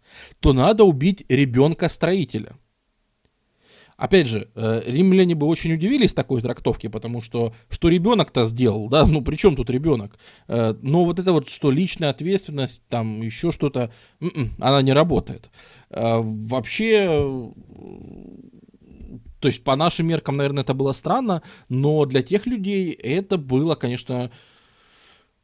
то 0.40 0.52
надо 0.52 0.84
убить 0.84 1.24
ребенка 1.28 1.88
строителя. 1.88 2.56
Опять 4.00 4.28
же, 4.28 4.48
э, 4.54 4.82
римляне 4.86 5.34
бы 5.34 5.46
очень 5.46 5.74
удивились 5.74 6.14
такой 6.14 6.40
трактовке, 6.40 6.88
потому 6.88 7.20
что 7.20 7.52
что 7.68 7.90
ребенок-то 7.90 8.46
сделал, 8.46 8.88
да, 8.88 9.04
ну 9.04 9.20
при 9.20 9.36
чем 9.36 9.56
тут 9.56 9.68
ребенок? 9.68 10.18
Э, 10.48 10.74
но 10.80 11.04
вот 11.04 11.18
это 11.18 11.34
вот, 11.34 11.50
что 11.50 11.70
личная 11.70 12.08
ответственность, 12.08 12.82
там 12.88 13.20
еще 13.20 13.52
что-то, 13.52 13.92
м-м, 14.20 14.52
она 14.58 14.80
не 14.80 14.94
работает. 14.94 15.50
Э, 15.90 16.18
вообще 16.22 17.52
то 19.40 19.48
есть 19.48 19.64
по 19.64 19.76
нашим 19.76 20.06
меркам, 20.06 20.36
наверное, 20.36 20.62
это 20.62 20.74
было 20.74 20.92
странно, 20.92 21.42
но 21.68 22.04
для 22.04 22.22
тех 22.22 22.46
людей 22.46 22.92
это 22.92 23.36
было, 23.36 23.74
конечно, 23.74 24.30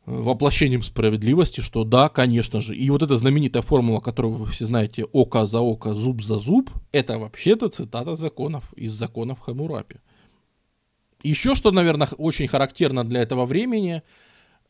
воплощением 0.07 0.85
справедливости, 0.85 1.61
что 1.61 1.85
да, 1.85 2.09
конечно 2.09 2.61
же. 2.61 2.77
И 2.77 2.89
вот 2.91 3.03
эта 3.03 3.17
знаменитая 3.17 3.63
формула, 3.63 4.01
которую 4.01 4.35
вы 4.35 4.47
все 4.47 4.65
знаете, 4.65 5.05
око 5.05 5.47
за 5.47 5.61
око, 5.61 5.95
зуб 5.95 6.23
за 6.23 6.39
зуб, 6.39 6.71
это 6.93 7.19
вообще-то 7.19 7.69
цитата 7.69 8.15
законов 8.15 8.73
из 8.75 8.93
законов 8.93 9.41
Хамурапи. 9.41 9.97
Еще 11.23 11.57
что, 11.57 11.73
наверное, 11.73 12.09
очень 12.19 12.47
характерно 12.47 13.03
для 13.03 13.21
этого 13.21 13.47
времени, 13.47 14.03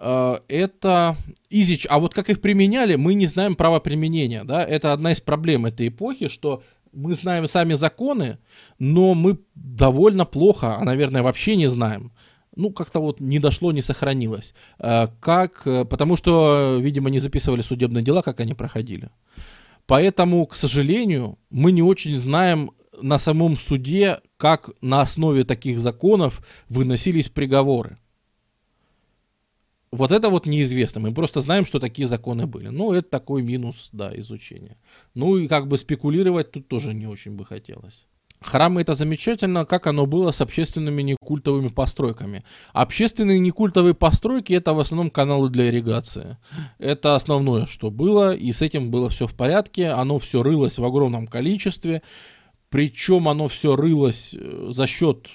э, 0.00 0.38
это 0.48 1.18
Изич. 1.50 1.86
А 1.90 1.98
вот 1.98 2.14
как 2.14 2.30
их 2.30 2.40
применяли, 2.40 2.96
мы 2.96 3.12
не 3.12 3.26
знаем 3.26 3.56
права 3.56 3.78
применения. 3.78 4.42
Да? 4.42 4.64
Это 4.64 4.94
одна 4.94 5.12
из 5.12 5.20
проблем 5.20 5.66
этой 5.66 5.88
эпохи, 5.88 6.28
что 6.28 6.62
мы 6.92 7.14
знаем 7.14 7.46
сами 7.46 7.74
законы, 7.74 8.38
но 8.78 9.12
мы 9.12 9.38
довольно 9.54 10.24
плохо, 10.24 10.78
а, 10.78 10.84
наверное, 10.84 11.22
вообще 11.22 11.56
не 11.56 11.66
знаем. 11.66 12.10
Ну, 12.56 12.70
как-то 12.70 13.00
вот 13.00 13.20
не 13.20 13.38
дошло, 13.38 13.72
не 13.72 13.82
сохранилось. 13.82 14.54
Э, 14.78 15.08
как, 15.20 15.66
э, 15.66 15.84
потому 15.84 16.16
что, 16.16 16.78
видимо, 16.80 17.10
не 17.10 17.18
записывали 17.18 17.62
судебные 17.62 18.02
дела, 18.02 18.22
как 18.22 18.40
они 18.40 18.54
проходили. 18.54 19.10
Поэтому, 19.86 20.46
к 20.46 20.56
сожалению, 20.56 21.38
мы 21.50 21.72
не 21.72 21.82
очень 21.82 22.16
знаем 22.16 22.70
на 23.00 23.18
самом 23.18 23.56
суде, 23.56 24.20
как 24.36 24.70
на 24.80 25.02
основе 25.02 25.44
таких 25.44 25.80
законов 25.80 26.40
выносились 26.68 27.28
приговоры. 27.28 27.98
Вот 29.92 30.12
это 30.12 30.30
вот 30.30 30.46
неизвестно. 30.46 31.00
Мы 31.00 31.14
просто 31.14 31.40
знаем, 31.40 31.64
что 31.64 31.78
такие 31.78 32.08
законы 32.08 32.46
были. 32.46 32.68
Ну, 32.68 32.92
это 32.92 33.08
такой 33.08 33.42
минус, 33.42 33.90
да, 33.92 34.12
изучения. 34.20 34.76
Ну 35.14 35.36
и 35.36 35.46
как 35.46 35.68
бы 35.68 35.78
спекулировать 35.78 36.50
тут 36.50 36.68
тоже 36.68 36.94
не 36.94 37.06
очень 37.06 37.32
бы 37.32 37.44
хотелось. 37.44 38.06
Храмы 38.40 38.82
это 38.82 38.94
замечательно, 38.94 39.64
как 39.64 39.86
оно 39.86 40.06
было 40.06 40.30
с 40.30 40.40
общественными 40.40 41.02
некультовыми 41.02 41.68
постройками. 41.68 42.44
Общественные 42.72 43.38
некультовые 43.38 43.94
постройки 43.94 44.52
это 44.52 44.74
в 44.74 44.80
основном 44.80 45.10
каналы 45.10 45.48
для 45.48 45.68
ирригации. 45.68 46.36
Это 46.78 47.14
основное, 47.14 47.66
что 47.66 47.90
было, 47.90 48.34
и 48.34 48.52
с 48.52 48.62
этим 48.62 48.90
было 48.90 49.08
все 49.08 49.26
в 49.26 49.34
порядке. 49.34 49.88
Оно 49.88 50.18
все 50.18 50.42
рылось 50.42 50.78
в 50.78 50.84
огромном 50.84 51.26
количестве. 51.26 52.02
Причем 52.68 53.28
оно 53.28 53.48
все 53.48 53.76
рылось 53.76 54.34
э, 54.34 54.66
за 54.70 54.86
счет 54.86 55.28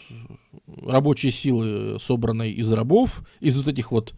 рабочей 0.68 1.32
силы, 1.32 1.98
собранной 2.00 2.52
из 2.52 2.72
рабов, 2.72 3.24
из 3.40 3.58
вот 3.58 3.68
этих 3.68 3.92
вот 3.92 4.14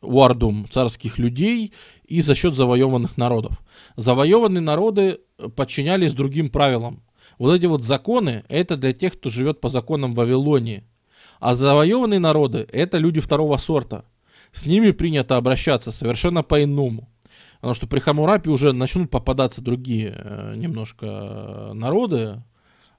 вардум 0.00 0.66
царских 0.70 1.18
людей 1.18 1.72
и 2.04 2.20
за 2.20 2.34
счет 2.34 2.54
завоеванных 2.54 3.16
народов. 3.16 3.62
Завоеванные 3.96 4.60
народы 4.60 5.20
подчинялись 5.56 6.14
другим 6.14 6.50
правилам. 6.50 7.02
Вот 7.38 7.54
эти 7.54 7.66
вот 7.66 7.82
законы, 7.82 8.44
это 8.48 8.76
для 8.76 8.92
тех, 8.92 9.14
кто 9.14 9.30
живет 9.30 9.60
по 9.60 9.68
законам 9.68 10.14
Вавилонии. 10.14 10.84
А 11.40 11.54
завоеванные 11.54 12.18
народы, 12.18 12.66
это 12.72 12.98
люди 12.98 13.20
второго 13.20 13.56
сорта. 13.58 14.04
С 14.52 14.66
ними 14.66 14.90
принято 14.90 15.36
обращаться 15.36 15.92
совершенно 15.92 16.42
по-иному. 16.42 17.08
Потому 17.56 17.74
что 17.74 17.86
при 17.86 18.00
Хамурапе 18.00 18.50
уже 18.50 18.72
начнут 18.72 19.10
попадаться 19.10 19.62
другие 19.62 20.14
э, 20.16 20.54
немножко 20.56 21.06
э, 21.06 21.72
народы. 21.74 22.42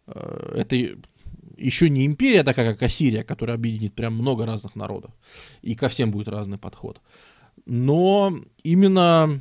Э, 0.07 0.53
это 0.55 0.75
еще 1.57 1.89
не 1.89 2.05
империя 2.05 2.43
такая, 2.43 2.73
как 2.73 2.83
Ассирия, 2.83 3.23
которая 3.23 3.55
объединит 3.55 3.93
прям 3.93 4.13
много 4.13 4.45
разных 4.45 4.75
народов. 4.75 5.11
И 5.61 5.75
ко 5.75 5.89
всем 5.89 6.11
будет 6.11 6.27
разный 6.27 6.57
подход. 6.57 7.01
Но 7.65 8.37
именно, 8.63 9.39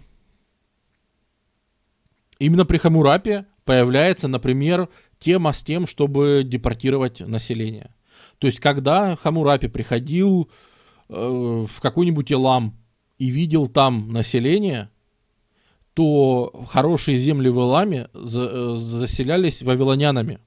именно 2.39 2.65
при 2.65 2.79
Хамурапе 2.79 3.47
появляется, 3.69 4.29
например, 4.29 4.89
тема 5.19 5.53
с 5.53 5.63
тем, 5.63 5.87
чтобы 5.87 6.41
депортировать 6.43 7.21
население. 7.21 7.95
То 8.39 8.47
есть, 8.47 8.61
когда 8.61 9.15
Хамурапи 9.15 9.69
приходил 9.69 10.51
э, 11.11 11.67
в 11.69 11.81
какой-нибудь 11.83 12.31
Илам 12.31 12.79
и 13.19 13.29
видел 13.29 13.67
там 13.67 14.11
население, 14.11 14.89
то 15.93 16.65
хорошие 16.71 17.19
земли 17.19 17.51
в 17.51 17.59
Иламе 17.59 18.09
за, 18.15 18.49
э, 18.51 18.73
заселялись 18.79 19.63
вавилонянами 19.63 20.39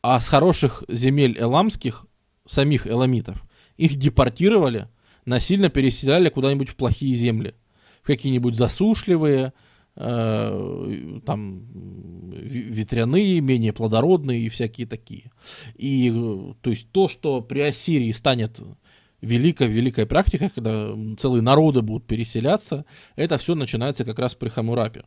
а 0.00 0.20
с 0.20 0.28
хороших 0.28 0.84
земель 0.86 1.36
эламских, 1.36 2.06
самих 2.46 2.86
эламитов, 2.86 3.42
их 3.76 3.96
депортировали, 3.96 4.86
насильно 5.24 5.68
переселяли 5.68 6.28
куда-нибудь 6.28 6.68
в 6.68 6.76
плохие 6.76 7.14
земли, 7.14 7.54
в 8.02 8.06
какие-нибудь 8.06 8.54
засушливые, 8.54 9.52
там, 9.96 11.62
ветряные, 12.32 13.40
менее 13.40 13.72
плодородные 13.72 14.40
и 14.40 14.48
всякие 14.48 14.86
такие. 14.86 15.30
И, 15.76 16.10
то 16.62 16.70
есть, 16.70 16.90
то, 16.90 17.08
что 17.08 17.40
при 17.40 17.60
Ассирии 17.60 18.10
станет 18.12 18.60
великой-великой 19.20 20.06
практикой, 20.06 20.50
когда 20.50 20.94
целые 21.16 21.42
народы 21.42 21.82
будут 21.82 22.06
переселяться, 22.06 22.84
это 23.16 23.38
все 23.38 23.54
начинается 23.54 24.04
как 24.04 24.18
раз 24.18 24.34
при 24.34 24.48
Хамурапе. 24.48 25.04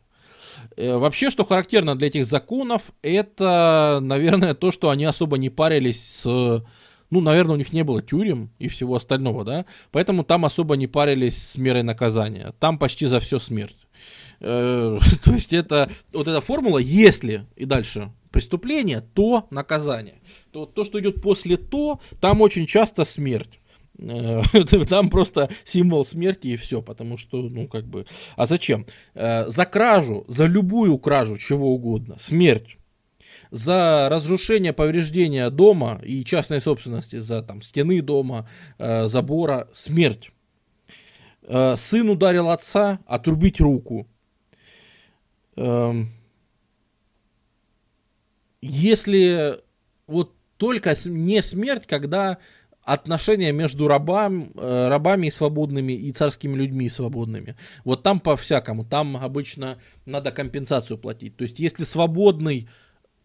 Э, 0.76 0.96
вообще, 0.96 1.30
что 1.30 1.44
характерно 1.44 1.96
для 1.96 2.08
этих 2.08 2.26
законов, 2.26 2.92
это, 3.02 3.98
наверное, 4.02 4.54
то, 4.54 4.70
что 4.70 4.90
они 4.90 5.04
особо 5.04 5.38
не 5.38 5.50
парились 5.50 6.02
с... 6.02 6.64
Ну, 7.10 7.22
наверное, 7.22 7.54
у 7.54 7.58
них 7.58 7.72
не 7.72 7.84
было 7.84 8.02
тюрем 8.02 8.50
и 8.58 8.68
всего 8.68 8.94
остального, 8.94 9.42
да? 9.42 9.64
Поэтому 9.92 10.24
там 10.24 10.44
особо 10.44 10.76
не 10.76 10.86
парились 10.86 11.38
с 11.38 11.56
мерой 11.56 11.82
наказания. 11.82 12.52
Там 12.60 12.78
почти 12.78 13.06
за 13.06 13.18
все 13.18 13.38
смерть. 13.38 13.87
Э, 14.40 14.98
то 15.24 15.32
есть 15.32 15.52
это 15.52 15.90
вот 16.12 16.28
эта 16.28 16.40
формула, 16.40 16.78
если 16.78 17.46
и 17.56 17.64
дальше 17.64 18.12
преступление, 18.30 19.00
то 19.14 19.46
наказание. 19.50 20.20
То, 20.52 20.66
то 20.66 20.84
что 20.84 21.00
идет 21.00 21.22
после 21.22 21.56
то, 21.56 22.00
там 22.20 22.40
очень 22.40 22.66
часто 22.66 23.04
смерть. 23.04 23.60
Э, 23.98 24.42
там 24.88 25.10
просто 25.10 25.50
символ 25.64 26.04
смерти 26.04 26.48
и 26.48 26.56
все, 26.56 26.82
потому 26.82 27.16
что, 27.16 27.42
ну, 27.42 27.68
как 27.68 27.86
бы... 27.86 28.06
А 28.36 28.46
зачем? 28.46 28.86
Э, 29.14 29.48
за 29.48 29.64
кражу, 29.64 30.24
за 30.28 30.46
любую 30.46 30.98
кражу, 30.98 31.36
чего 31.36 31.72
угодно, 31.72 32.16
смерть. 32.20 32.76
За 33.50 34.08
разрушение, 34.10 34.74
повреждение 34.74 35.48
дома 35.48 36.00
и 36.04 36.22
частной 36.22 36.60
собственности, 36.60 37.18
за 37.18 37.42
там 37.42 37.62
стены 37.62 38.02
дома, 38.02 38.46
забора, 38.78 39.68
смерть. 39.72 40.32
Сын 41.76 42.10
ударил 42.10 42.50
отца, 42.50 42.98
отрубить 43.06 43.58
руку. 43.58 44.06
Эм, 45.58 46.12
если 48.62 49.60
вот 50.06 50.32
только 50.56 50.94
не 51.06 51.42
смерть, 51.42 51.86
когда 51.86 52.38
отношения 52.84 53.52
между 53.52 53.88
рабам, 53.88 54.52
э, 54.54 54.88
рабами 54.88 55.26
и 55.26 55.30
свободными 55.30 55.92
и 55.92 56.12
царскими 56.12 56.54
людьми 56.54 56.88
свободными. 56.88 57.56
Вот 57.84 58.02
там 58.02 58.20
по-всякому. 58.20 58.84
Там 58.84 59.16
обычно 59.16 59.78
надо 60.06 60.30
компенсацию 60.30 60.96
платить. 60.96 61.36
То 61.36 61.42
есть, 61.42 61.58
если 61.58 61.84
свободный, 61.84 62.68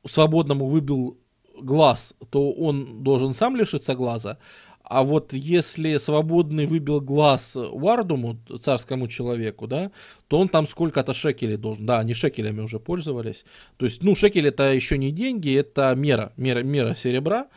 свободному 0.06 0.66
выбил 0.66 1.18
глаз, 1.58 2.14
то 2.30 2.52
он 2.52 3.04
должен 3.04 3.34
сам 3.34 3.56
лишиться 3.56 3.96
глаза. 3.96 4.38
А 4.84 5.04
вот 5.04 5.32
если 5.32 5.96
свободный 5.98 6.66
выбил 6.66 7.00
глаз 7.00 7.56
Вардуму, 7.56 8.38
царскому 8.62 9.08
человеку, 9.08 9.66
да, 9.66 9.92
то 10.28 10.38
он 10.38 10.50
там 10.50 10.68
сколько-то 10.68 11.14
шекелей 11.14 11.56
должен. 11.56 11.86
Да, 11.86 12.00
они 12.00 12.14
шекелями 12.14 12.60
уже 12.60 12.80
пользовались. 12.80 13.46
То 13.78 13.86
есть, 13.86 14.04
ну, 14.04 14.14
шекель 14.14 14.48
это 14.48 14.74
еще 14.74 14.98
не 14.98 15.12
деньги, 15.12 15.56
это 15.56 15.96
мера, 15.96 16.34
мера, 16.36 16.64
мера 16.64 16.96
серебра. 16.96 17.48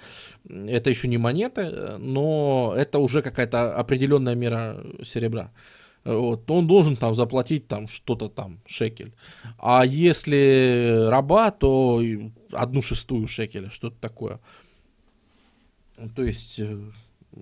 Это 0.48 0.88
еще 0.88 1.08
не 1.08 1.18
монеты, 1.18 1.98
но 1.98 2.72
это 2.76 3.00
уже 3.00 3.22
какая-то 3.22 3.74
определенная 3.74 4.36
мера 4.36 4.84
серебра. 5.04 5.50
Вот, 6.04 6.48
он 6.48 6.68
должен 6.68 6.94
там 6.94 7.16
заплатить 7.16 7.66
там 7.66 7.88
что-то 7.88 8.28
там, 8.28 8.60
шекель. 8.64 9.12
А 9.58 9.84
если 9.84 11.08
раба, 11.08 11.50
то 11.50 12.00
одну 12.52 12.80
шестую 12.80 13.26
шекеля, 13.26 13.70
что-то 13.70 13.96
такое. 14.00 14.38
То 16.14 16.22
есть 16.22 16.60
э, 16.60 16.78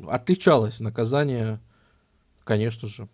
отличалось 0.09 0.81
наказание, 0.81 1.61
конечно 2.45 2.89
же. 2.89 3.09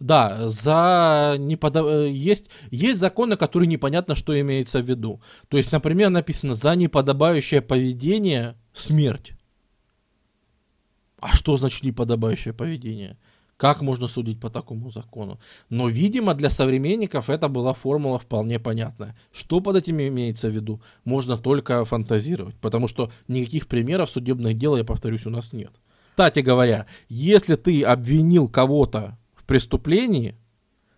Да, 0.00 0.48
за 0.48 1.36
неподав... 1.38 1.86
Э, 1.86 2.10
есть, 2.10 2.50
есть 2.70 2.98
законы, 2.98 3.36
которые 3.36 3.68
непонятно, 3.68 4.14
что 4.14 4.38
имеется 4.38 4.80
в 4.80 4.88
виду. 4.88 5.20
То 5.48 5.56
есть, 5.56 5.72
например, 5.72 6.10
написано 6.10 6.54
за 6.54 6.74
неподобающее 6.74 7.60
поведение 7.60 8.56
смерть. 8.72 9.32
А 11.20 11.34
что 11.34 11.56
значит 11.56 11.82
неподобающее 11.82 12.54
поведение? 12.54 13.16
Как 13.58 13.82
можно 13.82 14.06
судить 14.06 14.38
по 14.38 14.50
такому 14.50 14.88
закону? 14.92 15.40
Но, 15.68 15.88
видимо, 15.88 16.34
для 16.34 16.48
современников 16.48 17.28
это 17.28 17.48
была 17.48 17.74
формула 17.74 18.20
вполне 18.20 18.60
понятная. 18.60 19.16
Что 19.32 19.58
под 19.60 19.76
этим 19.76 20.00
имеется 20.00 20.48
в 20.48 20.52
виду? 20.52 20.80
Можно 21.04 21.36
только 21.36 21.84
фантазировать, 21.84 22.54
потому 22.60 22.86
что 22.86 23.10
никаких 23.26 23.66
примеров 23.66 24.10
судебных 24.10 24.56
дел, 24.56 24.76
я 24.76 24.84
повторюсь, 24.84 25.26
у 25.26 25.30
нас 25.30 25.52
нет. 25.52 25.72
Кстати 26.10 26.38
говоря, 26.38 26.86
если 27.08 27.56
ты 27.56 27.82
обвинил 27.82 28.46
кого-то 28.46 29.18
в 29.34 29.42
преступлении, 29.42 30.36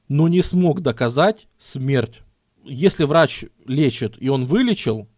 но 0.09 0.29
не 0.29 0.43
смог 0.43 0.83
доказать 0.83 1.49
смерть, 1.57 2.21
если 2.63 3.05
врач 3.05 3.47
лечит 3.65 4.17
и 4.21 4.29
он 4.29 4.45
вылечил, 4.45 5.09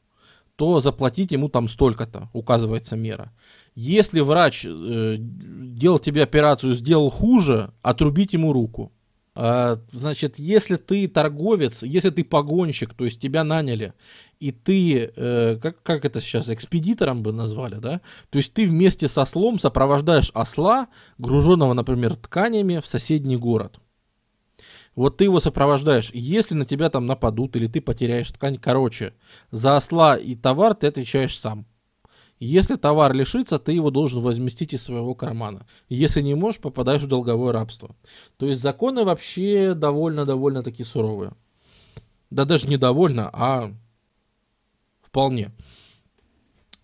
то 0.56 0.80
заплатить 0.80 1.32
ему 1.32 1.48
там 1.48 1.68
столько-то, 1.68 2.28
указывается 2.32 2.96
мера. 2.96 3.32
Если 3.74 4.20
врач 4.20 4.64
э, 4.66 5.16
делал 5.18 5.98
тебе 5.98 6.22
операцию, 6.22 6.74
сделал 6.74 7.10
хуже, 7.10 7.72
отрубить 7.82 8.32
ему 8.32 8.52
руку. 8.52 8.92
А, 9.34 9.80
значит, 9.92 10.38
если 10.38 10.76
ты 10.76 11.08
торговец, 11.08 11.82
если 11.82 12.10
ты 12.10 12.22
погонщик, 12.22 12.92
то 12.92 13.06
есть 13.06 13.18
тебя 13.18 13.44
наняли, 13.44 13.94
и 14.40 14.52
ты, 14.52 15.10
э, 15.16 15.58
как, 15.62 15.82
как 15.82 16.04
это 16.04 16.20
сейчас, 16.20 16.50
экспедитором 16.50 17.22
бы 17.22 17.32
назвали, 17.32 17.76
да? 17.76 18.02
То 18.28 18.36
есть 18.36 18.52
ты 18.52 18.66
вместе 18.66 19.08
со 19.08 19.24
слом 19.24 19.58
сопровождаешь 19.58 20.30
осла, 20.34 20.88
груженного, 21.16 21.72
например, 21.72 22.16
тканями, 22.16 22.80
в 22.80 22.86
соседний 22.86 23.38
город. 23.38 23.78
Вот 24.94 25.16
ты 25.16 25.24
его 25.24 25.40
сопровождаешь. 25.40 26.10
Если 26.12 26.54
на 26.54 26.66
тебя 26.66 26.90
там 26.90 27.06
нападут 27.06 27.56
или 27.56 27.66
ты 27.66 27.80
потеряешь 27.80 28.30
ткань, 28.30 28.58
короче, 28.58 29.14
за 29.50 29.76
осла 29.76 30.16
и 30.16 30.34
товар 30.34 30.74
ты 30.74 30.86
отвечаешь 30.86 31.38
сам. 31.38 31.66
Если 32.38 32.74
товар 32.74 33.14
лишится, 33.14 33.58
ты 33.58 33.72
его 33.72 33.90
должен 33.90 34.20
возместить 34.20 34.74
из 34.74 34.82
своего 34.82 35.14
кармана. 35.14 35.64
Если 35.88 36.20
не 36.20 36.34
можешь, 36.34 36.60
попадаешь 36.60 37.02
в 37.02 37.08
долговое 37.08 37.52
рабство. 37.52 37.94
То 38.36 38.46
есть 38.46 38.60
законы 38.60 39.04
вообще 39.04 39.74
довольно-довольно 39.74 40.64
такие 40.64 40.84
суровые. 40.84 41.34
Да 42.30 42.44
даже 42.44 42.66
не 42.66 42.78
довольно, 42.78 43.30
а 43.32 43.72
вполне. 45.02 45.52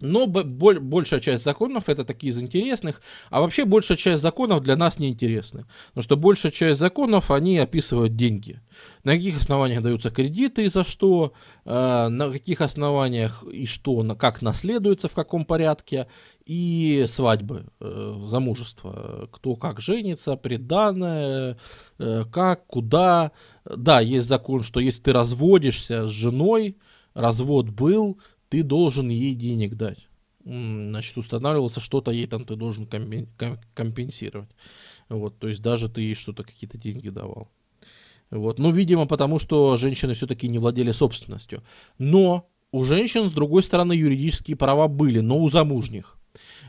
Но 0.01 0.27
большая 0.27 1.20
часть 1.20 1.44
законов 1.44 1.89
это 1.89 2.05
такие 2.05 2.31
из 2.31 2.41
интересных, 2.41 3.02
а 3.31 3.41
вообще 3.41 3.65
большая 3.65 3.97
часть 3.97 4.23
законов 4.23 4.62
для 4.62 4.77
нас 4.77 4.99
не 4.99 5.09
интересны. 5.09 5.67
Потому 5.89 6.02
что 6.02 6.17
большая 6.17 6.52
часть 6.52 6.78
законов, 6.78 7.31
они 7.31 7.59
описывают 7.59 8.15
деньги. 8.15 8.60
На 9.02 9.12
каких 9.12 9.39
основаниях 9.39 9.83
даются 9.83 10.10
кредиты 10.10 10.65
и 10.65 10.68
за 10.68 10.85
что, 10.85 11.33
э, 11.65 12.09
на 12.09 12.31
каких 12.31 12.60
основаниях 12.60 13.43
и 13.44 13.67
что, 13.67 14.02
как 14.15 14.41
наследуется, 14.41 15.09
в 15.09 15.15
каком 15.15 15.44
порядке, 15.44 16.07
и 16.47 17.05
свадьбы, 17.09 17.67
э, 17.81 18.23
замужество, 18.25 19.28
кто 19.33 19.55
как 19.57 19.81
женится, 19.81 20.36
приданное, 20.36 21.59
э, 21.99 22.25
как, 22.33 22.67
куда. 22.67 23.33
Да, 23.65 24.01
есть 24.01 24.27
закон, 24.27 24.62
что 24.62 24.81
если 24.81 25.02
ты 25.02 25.12
разводишься 25.12 26.07
с 26.09 26.10
женой, 26.10 26.78
развод 27.15 27.68
был, 27.68 28.18
ты 28.49 28.62
должен 28.62 29.09
ей 29.09 29.35
денег 29.35 29.75
дать. 29.77 30.09
Значит, 30.44 31.17
устанавливался 31.18 31.81
что-то 31.81 32.10
ей 32.10 32.27
там 32.27 32.44
ты 32.44 32.57
должен 32.57 32.86
компенсировать. 33.75 34.51
Вот, 35.09 35.39
то 35.39 35.49
есть 35.49 35.62
даже 35.62 35.89
ты 35.89 36.01
ей 36.02 36.15
что-то, 36.15 36.43
какие-то 36.43 36.78
деньги 36.78 37.10
давал. 37.10 37.51
Вот, 38.31 38.59
ну, 38.59 38.70
видимо, 38.70 39.07
потому 39.07 39.39
что 39.39 39.77
женщины 39.77 40.15
все-таки 40.15 40.49
не 40.49 40.59
владели 40.59 40.93
собственностью. 40.93 41.62
Но 41.99 42.49
у 42.73 42.85
женщин, 42.85 43.28
с 43.28 43.33
другой 43.33 43.62
стороны, 43.62 43.94
юридические 43.94 44.57
права 44.57 44.89
были, 44.89 45.20
но 45.20 45.39
у 45.39 45.49
замужних. 45.49 46.18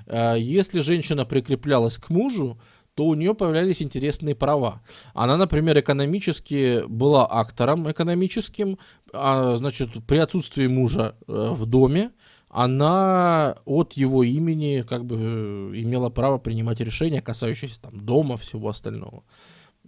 А 0.07 0.35
если 0.35 0.79
женщина 0.79 1.25
прикреплялась 1.25 1.97
к 1.97 2.09
мужу, 2.09 2.59
то 2.99 3.05
у 3.05 3.13
нее 3.13 3.33
появлялись 3.33 3.81
интересные 3.81 4.35
права. 4.35 4.81
Она, 5.13 5.37
например, 5.37 5.79
экономически 5.79 6.83
была 6.85 7.25
актором 7.25 7.89
экономическим, 7.89 8.77
а, 9.13 9.55
значит, 9.55 9.89
при 10.05 10.17
отсутствии 10.17 10.67
мужа 10.67 11.15
э, 11.25 11.49
в 11.53 11.65
доме, 11.65 12.11
она 12.49 13.55
от 13.63 13.93
его 13.93 14.23
имени 14.23 14.81
как 14.81 15.05
бы 15.05 15.15
э, 15.15 15.79
имела 15.79 16.09
право 16.09 16.39
принимать 16.39 16.81
решения, 16.81 17.21
касающиеся 17.21 17.79
там 17.79 18.05
дома, 18.05 18.35
всего 18.35 18.67
остального. 18.67 19.23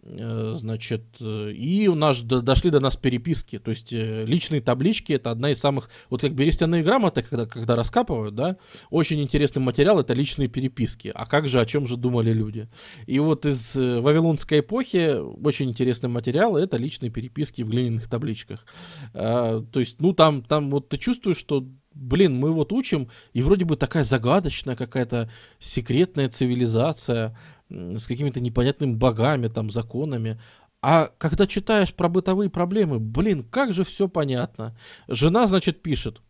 Э, 0.03 0.53
значит, 0.55 1.03
э, 1.19 1.51
и 1.51 1.87
у 1.87 1.93
нас 1.93 2.23
дошли 2.23 2.71
до 2.71 2.79
нас 2.79 2.97
переписки, 2.97 3.59
то 3.59 3.69
есть 3.69 3.93
э, 3.93 4.25
личные 4.25 4.59
таблички 4.59 5.13
это 5.13 5.29
одна 5.29 5.51
из 5.51 5.59
самых, 5.59 5.91
вот 6.09 6.21
как 6.21 6.33
берестяные 6.33 6.81
грамоты, 6.81 7.21
когда, 7.21 7.45
когда 7.45 7.75
раскапывают, 7.75 8.33
да, 8.33 8.57
очень 8.89 9.21
интересный 9.21 9.61
материал 9.61 9.99
это 9.99 10.15
личные 10.15 10.47
переписки. 10.47 11.11
А 11.13 11.27
как 11.27 11.47
же, 11.47 11.59
о 11.61 11.67
чем 11.67 11.85
же 11.85 11.97
думали 11.97 12.33
люди? 12.33 12.67
И 13.05 13.19
вот 13.19 13.45
из 13.45 13.75
вавилонской 13.75 14.61
эпохи 14.61 15.17
очень 15.19 15.69
интересный 15.69 16.09
материал 16.09 16.57
это 16.57 16.77
личные 16.77 17.11
переписки 17.11 17.61
в 17.61 17.69
глиняных 17.69 18.09
табличках. 18.09 18.65
То 19.13 19.65
есть, 19.75 20.01
ну 20.01 20.13
там, 20.13 20.41
там 20.41 20.71
вот 20.71 20.89
ты 20.89 20.97
чувствуешь, 20.97 21.37
что 21.37 21.67
блин, 21.93 22.35
мы 22.37 22.51
вот 22.51 22.71
учим, 22.71 23.09
и 23.33 23.41
вроде 23.41 23.65
бы 23.65 23.75
такая 23.75 24.03
загадочная 24.03 24.75
какая-то 24.75 25.29
секретная 25.59 26.29
цивилизация, 26.29 27.37
с 27.71 28.07
какими-то 28.07 28.39
непонятными 28.39 28.93
богами, 28.93 29.47
там, 29.47 29.69
законами. 29.69 30.39
А 30.81 31.11
когда 31.17 31.47
читаешь 31.47 31.93
про 31.93 32.09
бытовые 32.09 32.49
проблемы, 32.49 32.99
блин, 32.99 33.43
как 33.43 33.73
же 33.73 33.83
все 33.83 34.07
понятно. 34.07 34.75
Жена, 35.07 35.47
значит, 35.47 35.81
пишет, 35.81 36.21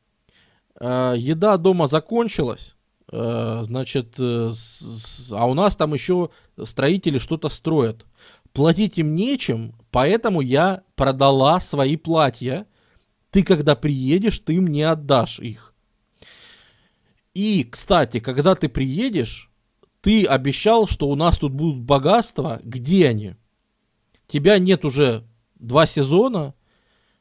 «Э, 0.80 1.14
еда 1.18 1.58
дома 1.58 1.88
закончилась, 1.88 2.76
э, 3.12 3.62
значит, 3.64 4.16
э, 4.20 4.50
а 5.32 5.46
у 5.48 5.54
нас 5.54 5.76
там 5.76 5.94
еще 5.94 6.30
строители 6.62 7.18
что-то 7.18 7.50
строят. 7.50 8.06
Платить 8.54 8.98
им 8.98 9.16
нечем, 9.16 9.74
поэтому 9.92 10.42
я 10.42 10.84
продала 10.96 11.60
свои 11.62 11.96
платья. 11.96 12.68
Ты, 13.30 13.44
когда 13.44 13.76
приедешь, 13.76 14.40
ты 14.40 14.60
мне 14.60 14.90
отдашь 14.90 15.40
их. 15.40 15.74
И, 17.34 17.64
кстати, 17.64 18.20
когда 18.20 18.56
ты 18.56 18.68
приедешь, 18.68 19.51
ты 20.02 20.26
обещал, 20.26 20.88
что 20.88 21.08
у 21.08 21.16
нас 21.16 21.38
тут 21.38 21.54
будут 21.54 21.82
богатства. 21.82 22.60
Где 22.64 23.08
они? 23.08 23.36
Тебя 24.28 24.58
нет 24.58 24.84
уже 24.84 25.24
два 25.56 25.86
сезона, 25.86 26.56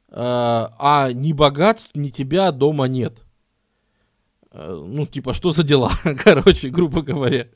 э, 0.08 0.14
а 0.14 1.10
ни 1.12 1.32
богатств, 1.32 1.90
ни 1.94 2.08
тебя 2.08 2.50
дома 2.52 2.86
нет. 2.86 3.22
Э, 4.52 4.82
ну, 4.86 5.06
типа, 5.06 5.34
что 5.34 5.50
за 5.50 5.62
дела, 5.62 5.92
короче, 6.24 6.70
грубо 6.70 7.02
говоря. 7.02 7.48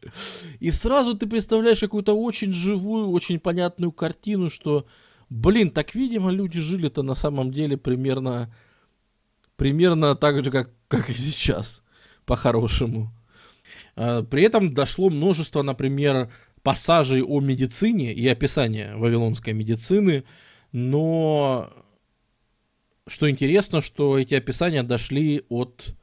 И 0.60 0.70
сразу 0.70 1.16
ты 1.16 1.26
представляешь 1.26 1.80
какую-то 1.80 2.12
очень 2.14 2.52
живую, 2.52 3.10
очень 3.10 3.40
понятную 3.40 3.92
картину, 3.92 4.50
что, 4.50 4.86
блин, 5.30 5.70
так, 5.70 5.94
видимо, 5.94 6.30
люди 6.30 6.60
жили-то 6.60 7.02
на 7.02 7.14
самом 7.14 7.50
деле 7.50 7.78
примерно, 7.78 8.54
примерно 9.56 10.14
так 10.14 10.44
же, 10.44 10.50
как, 10.50 10.70
как 10.88 11.08
и 11.08 11.14
сейчас, 11.14 11.82
по-хорошему. 12.26 13.10
Э, 13.96 14.22
при 14.28 14.42
этом 14.42 14.74
дошло 14.74 15.10
множество, 15.10 15.62
например, 15.62 16.30
пассажей 16.62 17.22
о 17.22 17.40
медицине 17.40 18.12
и 18.12 18.26
описания 18.26 18.96
вавилонской 18.96 19.52
медицины, 19.52 20.24
но 20.72 21.72
что 23.06 23.28
интересно, 23.28 23.80
что 23.80 24.18
эти 24.18 24.34
описания 24.34 24.82
дошли 24.82 25.44
от 25.48 25.94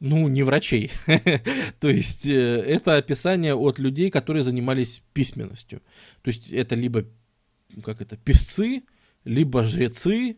ну, 0.00 0.28
не 0.28 0.42
врачей. 0.42 0.92
То 1.80 1.88
есть 1.88 2.26
э, 2.26 2.32
это 2.32 2.96
описание 2.96 3.54
от 3.54 3.78
людей, 3.78 4.10
которые 4.10 4.44
занимались 4.44 5.02
письменностью. 5.12 5.82
То 6.22 6.28
есть 6.28 6.52
это 6.52 6.74
либо, 6.74 7.04
как 7.82 8.00
это, 8.00 8.16
писцы, 8.16 8.82
либо 9.24 9.64
жрецы, 9.64 10.36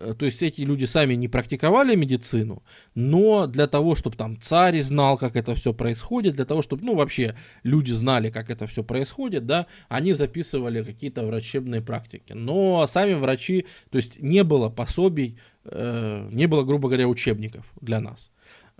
то 0.00 0.24
есть 0.24 0.42
эти 0.42 0.62
люди 0.62 0.86
сами 0.86 1.14
не 1.14 1.28
практиковали 1.28 1.94
медицину, 1.94 2.62
но 2.94 3.46
для 3.46 3.66
того, 3.66 3.94
чтобы 3.94 4.16
там 4.16 4.40
царь 4.40 4.80
знал, 4.80 5.18
как 5.18 5.36
это 5.36 5.54
все 5.54 5.74
происходит, 5.74 6.34
для 6.34 6.44
того, 6.46 6.62
чтобы, 6.62 6.84
ну, 6.84 6.94
вообще 6.94 7.34
люди 7.62 7.92
знали, 7.92 8.30
как 8.30 8.50
это 8.50 8.66
все 8.66 8.82
происходит, 8.82 9.46
да, 9.46 9.66
они 9.88 10.14
записывали 10.14 10.82
какие-то 10.82 11.26
врачебные 11.26 11.82
практики. 11.82 12.32
Но 12.32 12.86
сами 12.86 13.12
врачи, 13.12 13.66
то 13.90 13.96
есть 13.98 14.20
не 14.22 14.42
было 14.42 14.70
пособий, 14.70 15.38
э, 15.64 16.28
не 16.32 16.46
было, 16.46 16.64
грубо 16.64 16.88
говоря, 16.88 17.06
учебников 17.06 17.66
для 17.80 18.00
нас. 18.00 18.30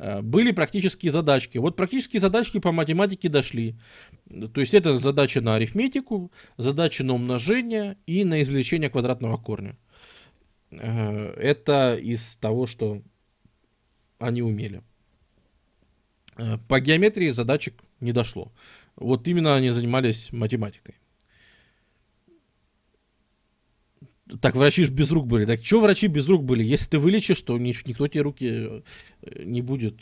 Э, 0.00 0.22
были 0.22 0.52
практические 0.52 1.12
задачки. 1.12 1.58
Вот 1.58 1.76
практические 1.76 2.20
задачки 2.20 2.58
по 2.58 2.72
математике 2.72 3.28
дошли. 3.28 3.76
То 4.54 4.60
есть 4.60 4.74
это 4.74 4.96
задача 4.96 5.40
на 5.42 5.56
арифметику, 5.56 6.32
задача 6.56 7.04
на 7.04 7.14
умножение 7.14 7.96
и 8.06 8.24
на 8.24 8.40
извлечение 8.40 8.88
квадратного 8.88 9.36
корня. 9.36 9.76
Э, 10.70 11.32
это 11.36 11.96
из 11.96 12.36
того, 12.36 12.66
что 12.66 13.02
они 14.18 14.42
умели. 14.42 14.82
Э, 16.36 16.58
по 16.68 16.80
геометрии 16.80 17.30
задачек 17.30 17.82
не 18.00 18.12
дошло. 18.12 18.52
Вот 18.96 19.26
именно 19.28 19.54
они 19.54 19.70
занимались 19.70 20.32
математикой. 20.32 20.96
Так, 24.40 24.54
врачи 24.54 24.84
же 24.84 24.92
без 24.92 25.10
рук 25.10 25.26
были. 25.26 25.44
Так 25.44 25.64
что 25.64 25.80
врачи 25.80 26.06
без 26.06 26.28
рук 26.28 26.44
были? 26.44 26.62
Если 26.62 26.90
ты 26.90 26.98
вылечишь, 27.00 27.42
то 27.42 27.58
никто 27.58 28.06
тебе 28.06 28.22
руки 28.22 28.46
э, 29.22 29.42
не 29.42 29.60
будет 29.60 29.96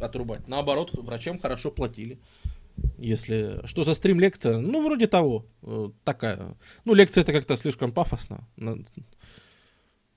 отрубать. 0.00 0.46
Наоборот, 0.48 0.90
врачам 0.92 1.38
хорошо 1.38 1.70
платили. 1.70 2.18
Если... 2.98 3.62
Что 3.64 3.84
за 3.84 3.94
стрим 3.94 4.20
лекция? 4.20 4.58
Ну, 4.58 4.84
вроде 4.84 5.06
того. 5.06 5.46
Такая. 6.04 6.58
Ну, 6.84 6.92
лекция 6.92 7.22
это 7.22 7.32
как-то 7.32 7.56
слишком 7.56 7.90
пафосно 7.90 8.46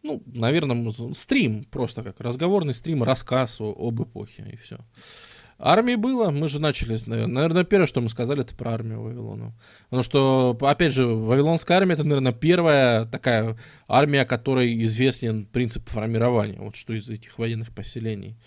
ну, 0.10 0.24
наверное, 0.26 0.92
стрим, 1.14 1.66
просто 1.66 2.02
как 2.04 2.20
разговорный 2.20 2.74
стрим, 2.74 3.04
рассказ 3.04 3.62
о, 3.62 3.72
об 3.72 4.02
эпохе, 4.02 4.44
и 4.52 4.56
все. 4.56 4.78
Армии 5.60 5.96
было, 5.96 6.32
мы 6.32 6.48
же 6.48 6.60
начали, 6.60 6.98
наверное, 7.06 7.64
первое, 7.66 7.86
что 7.86 8.02
мы 8.02 8.10
сказали, 8.10 8.42
это 8.42 8.56
про 8.56 8.74
армию 8.74 9.02
Вавилона. 9.02 9.54
Потому 9.86 10.04
что, 10.04 10.58
опять 10.62 10.94
же, 10.94 11.06
Вавилонская 11.06 11.78
армия, 11.78 11.94
это, 11.94 12.04
наверное, 12.04 12.32
первая 12.32 13.06
такая 13.06 13.58
армия, 13.88 14.26
которой 14.26 14.82
известен 14.84 15.46
принцип 15.46 15.90
формирования, 15.90 16.60
вот 16.60 16.76
что 16.76 16.94
из 16.94 17.10
этих 17.10 17.38
военных 17.38 17.76
поселений. 17.76 18.38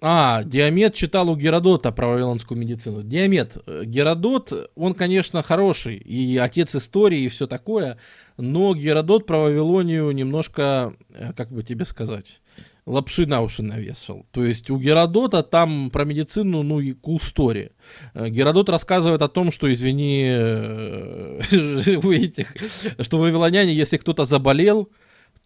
А, 0.00 0.44
Диамет 0.44 0.94
читал 0.94 1.28
у 1.28 1.34
Геродота 1.36 1.90
про 1.90 2.06
вавилонскую 2.06 2.58
медицину. 2.58 3.02
Диамет, 3.02 3.56
э, 3.66 3.82
Геродот, 3.84 4.70
он, 4.76 4.94
конечно, 4.94 5.42
хороший, 5.42 5.96
и 5.96 6.36
отец 6.36 6.76
истории, 6.76 7.22
и 7.22 7.28
все 7.28 7.48
такое, 7.48 7.98
но 8.36 8.76
Геродот 8.76 9.26
про 9.26 9.38
Вавилонию 9.40 10.12
немножко, 10.12 10.94
э, 11.10 11.32
как 11.32 11.50
бы 11.50 11.64
тебе 11.64 11.84
сказать, 11.84 12.40
лапши 12.86 13.26
на 13.26 13.40
уши 13.40 13.64
навесил. 13.64 14.24
То 14.30 14.44
есть 14.44 14.70
у 14.70 14.78
Геродота 14.78 15.42
там 15.42 15.90
про 15.90 16.04
медицину, 16.04 16.62
ну 16.62 16.78
и 16.78 16.92
cool 16.92 17.20
story. 17.20 17.72
Э, 18.14 18.28
Геродот 18.28 18.68
рассказывает 18.68 19.22
о 19.22 19.28
том, 19.28 19.50
что, 19.50 19.70
извини, 19.72 20.26
этих, 22.14 22.54
что 23.00 23.18
вавилоняне, 23.18 23.74
если 23.74 23.96
кто-то 23.96 24.26
заболел, 24.26 24.90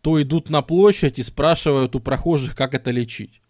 то 0.02 0.20
идут 0.20 0.50
на 0.50 0.60
площадь 0.60 1.18
и 1.18 1.22
спрашивают 1.22 1.96
у 1.96 2.00
прохожих, 2.00 2.54
как 2.54 2.74
это 2.74 2.90
лечить. 2.90 3.40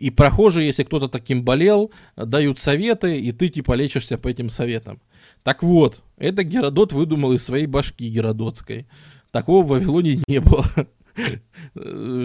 И 0.00 0.10
прохожие, 0.10 0.66
если 0.66 0.82
кто-то 0.82 1.08
таким 1.08 1.44
болел, 1.44 1.92
дают 2.16 2.58
советы, 2.58 3.18
и 3.18 3.32
ты 3.32 3.48
типа 3.48 3.74
лечишься 3.74 4.16
по 4.16 4.28
этим 4.28 4.48
советам. 4.48 4.98
Так 5.42 5.62
вот, 5.62 6.02
это 6.16 6.42
Геродот 6.42 6.94
выдумал 6.94 7.34
из 7.34 7.44
своей 7.44 7.66
башки 7.66 8.08
геродотской. 8.08 8.86
Такого 9.30 9.62
в 9.62 9.68
Вавилоне 9.68 10.20
не 10.26 10.40
было. 10.40 10.64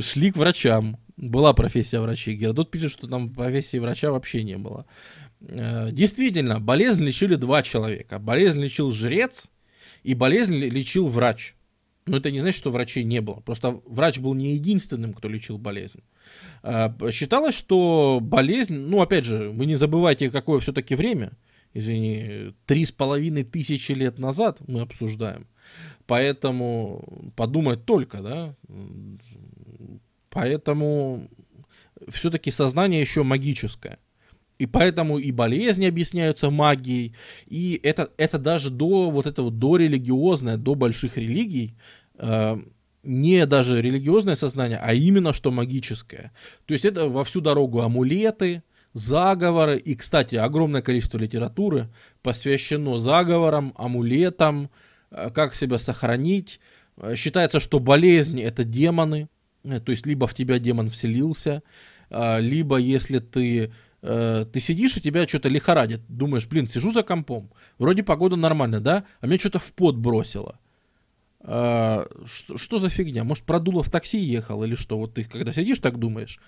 Шли 0.02 0.32
к 0.32 0.38
врачам. 0.38 0.98
Была 1.18 1.52
профессия 1.52 2.00
врачей. 2.00 2.38
Геродот 2.38 2.72
пишет, 2.72 2.92
что 2.92 3.08
там 3.08 3.30
профессии 3.30 3.78
врача 3.78 4.10
вообще 4.10 4.44
не 4.44 4.58
было. 4.58 4.86
Э, 5.42 5.90
действительно, 5.92 6.62
болезнь 6.62 7.04
лечили 7.04 7.36
два 7.36 7.62
человека. 7.62 8.20
Болезнь 8.20 8.62
лечил 8.62 8.92
жрец, 8.92 9.48
и 10.04 10.14
болезнь 10.14 10.56
лечил 10.56 11.08
врач. 11.08 11.56
Но 12.08 12.18
это 12.18 12.30
не 12.30 12.40
значит, 12.40 12.60
что 12.60 12.70
врачей 12.70 13.04
не 13.04 13.20
было. 13.20 13.40
Просто 13.40 13.82
врач 13.88 14.20
был 14.20 14.36
не 14.36 14.54
единственным, 14.54 15.14
кто 15.14 15.28
лечил 15.28 15.58
болезнь. 15.58 16.04
А, 16.62 16.96
считалось, 17.12 17.56
что 17.56 18.20
болезнь, 18.22 18.76
ну, 18.76 19.02
опять 19.02 19.26
же, 19.26 19.50
вы 19.50 19.66
не 19.66 19.76
забывайте, 19.76 20.30
какое 20.30 20.60
все-таки 20.60 20.94
время. 20.94 21.32
Извини, 21.74 22.54
три 22.68 22.86
с 22.86 22.92
половиной 22.92 23.44
тысячи 23.44 23.92
лет 23.92 24.20
назад 24.20 24.60
мы 24.68 24.82
обсуждаем. 24.82 25.48
Поэтому 26.06 27.32
подумать 27.36 27.86
только, 27.86 28.22
да. 28.22 28.56
Поэтому 30.30 31.28
все-таки 32.10 32.52
сознание 32.52 33.02
еще 33.02 33.24
магическое. 33.24 33.98
И 34.58 34.66
поэтому 34.66 35.18
и 35.20 35.32
болезни 35.32 35.86
объясняются 35.86 36.50
магией, 36.50 37.14
и 37.46 37.80
это, 37.84 38.10
это 38.18 38.38
даже 38.40 38.70
до 38.70 39.10
вот 39.10 39.28
этого, 39.28 39.52
до 39.52 39.76
религиозное, 39.76 40.58
до 40.58 40.76
больших 40.76 41.18
религий, 41.18 41.76
э, 42.18 42.58
не 43.04 43.46
даже 43.46 43.82
религиозное 43.82 44.36
сознание, 44.36 44.80
а 44.82 44.94
именно 44.94 45.34
что 45.34 45.52
магическое. 45.52 46.32
То 46.66 46.74
есть 46.74 46.86
это 46.86 47.10
во 47.10 47.24
всю 47.24 47.42
дорогу 47.42 47.82
амулеты, 47.82 48.64
заговоры, 48.96 49.78
и, 49.78 49.94
кстати, 49.94 50.36
огромное 50.36 50.82
количество 50.82 51.18
литературы 51.18 51.90
посвящено 52.24 52.98
заговорам, 52.98 53.74
амулетам, 53.78 54.72
э, 55.12 55.30
как 55.30 55.54
себя 55.54 55.78
сохранить. 55.78 56.60
Э, 56.98 57.14
считается, 57.16 57.60
что 57.60 57.80
болезнь 57.80 58.42
это 58.42 58.64
демоны, 58.64 59.28
э, 59.64 59.80
то 59.82 59.92
есть 59.92 60.06
либо 60.08 60.28
в 60.28 60.34
тебя 60.34 60.60
демон 60.60 60.90
вселился, 60.90 61.62
либо 62.40 62.78
если 62.78 63.18
ты 63.18 63.74
э, 64.02 64.46
ты 64.52 64.60
сидишь, 64.60 64.98
и 64.98 65.02
тебя 65.02 65.28
что-то 65.28 65.50
лихорадит. 65.50 66.02
Думаешь, 66.08 66.48
блин, 66.48 66.68
сижу 66.68 66.92
за 66.92 67.04
компом. 67.04 67.52
Вроде 67.78 68.04
погода 68.04 68.36
нормальная, 68.36 68.80
да? 68.80 69.06
А 69.22 69.28
меня 69.28 69.40
что-то 69.40 69.60
в 69.60 69.74
пот 69.74 69.96
бросило. 69.96 70.60
Э, 71.42 72.06
что, 72.26 72.58
что 72.58 72.80
за 72.80 72.90
фигня? 72.90 73.24
Может, 73.24 73.44
продуло 73.44 73.84
в 73.84 73.90
такси 73.90 74.20
ехал 74.20 74.64
или 74.64 74.76
что? 74.76 74.98
Вот 74.98 75.14
ты 75.14 75.24
когда 75.24 75.54
сидишь, 75.54 75.80
так 75.80 76.00
думаешь. 76.00 76.40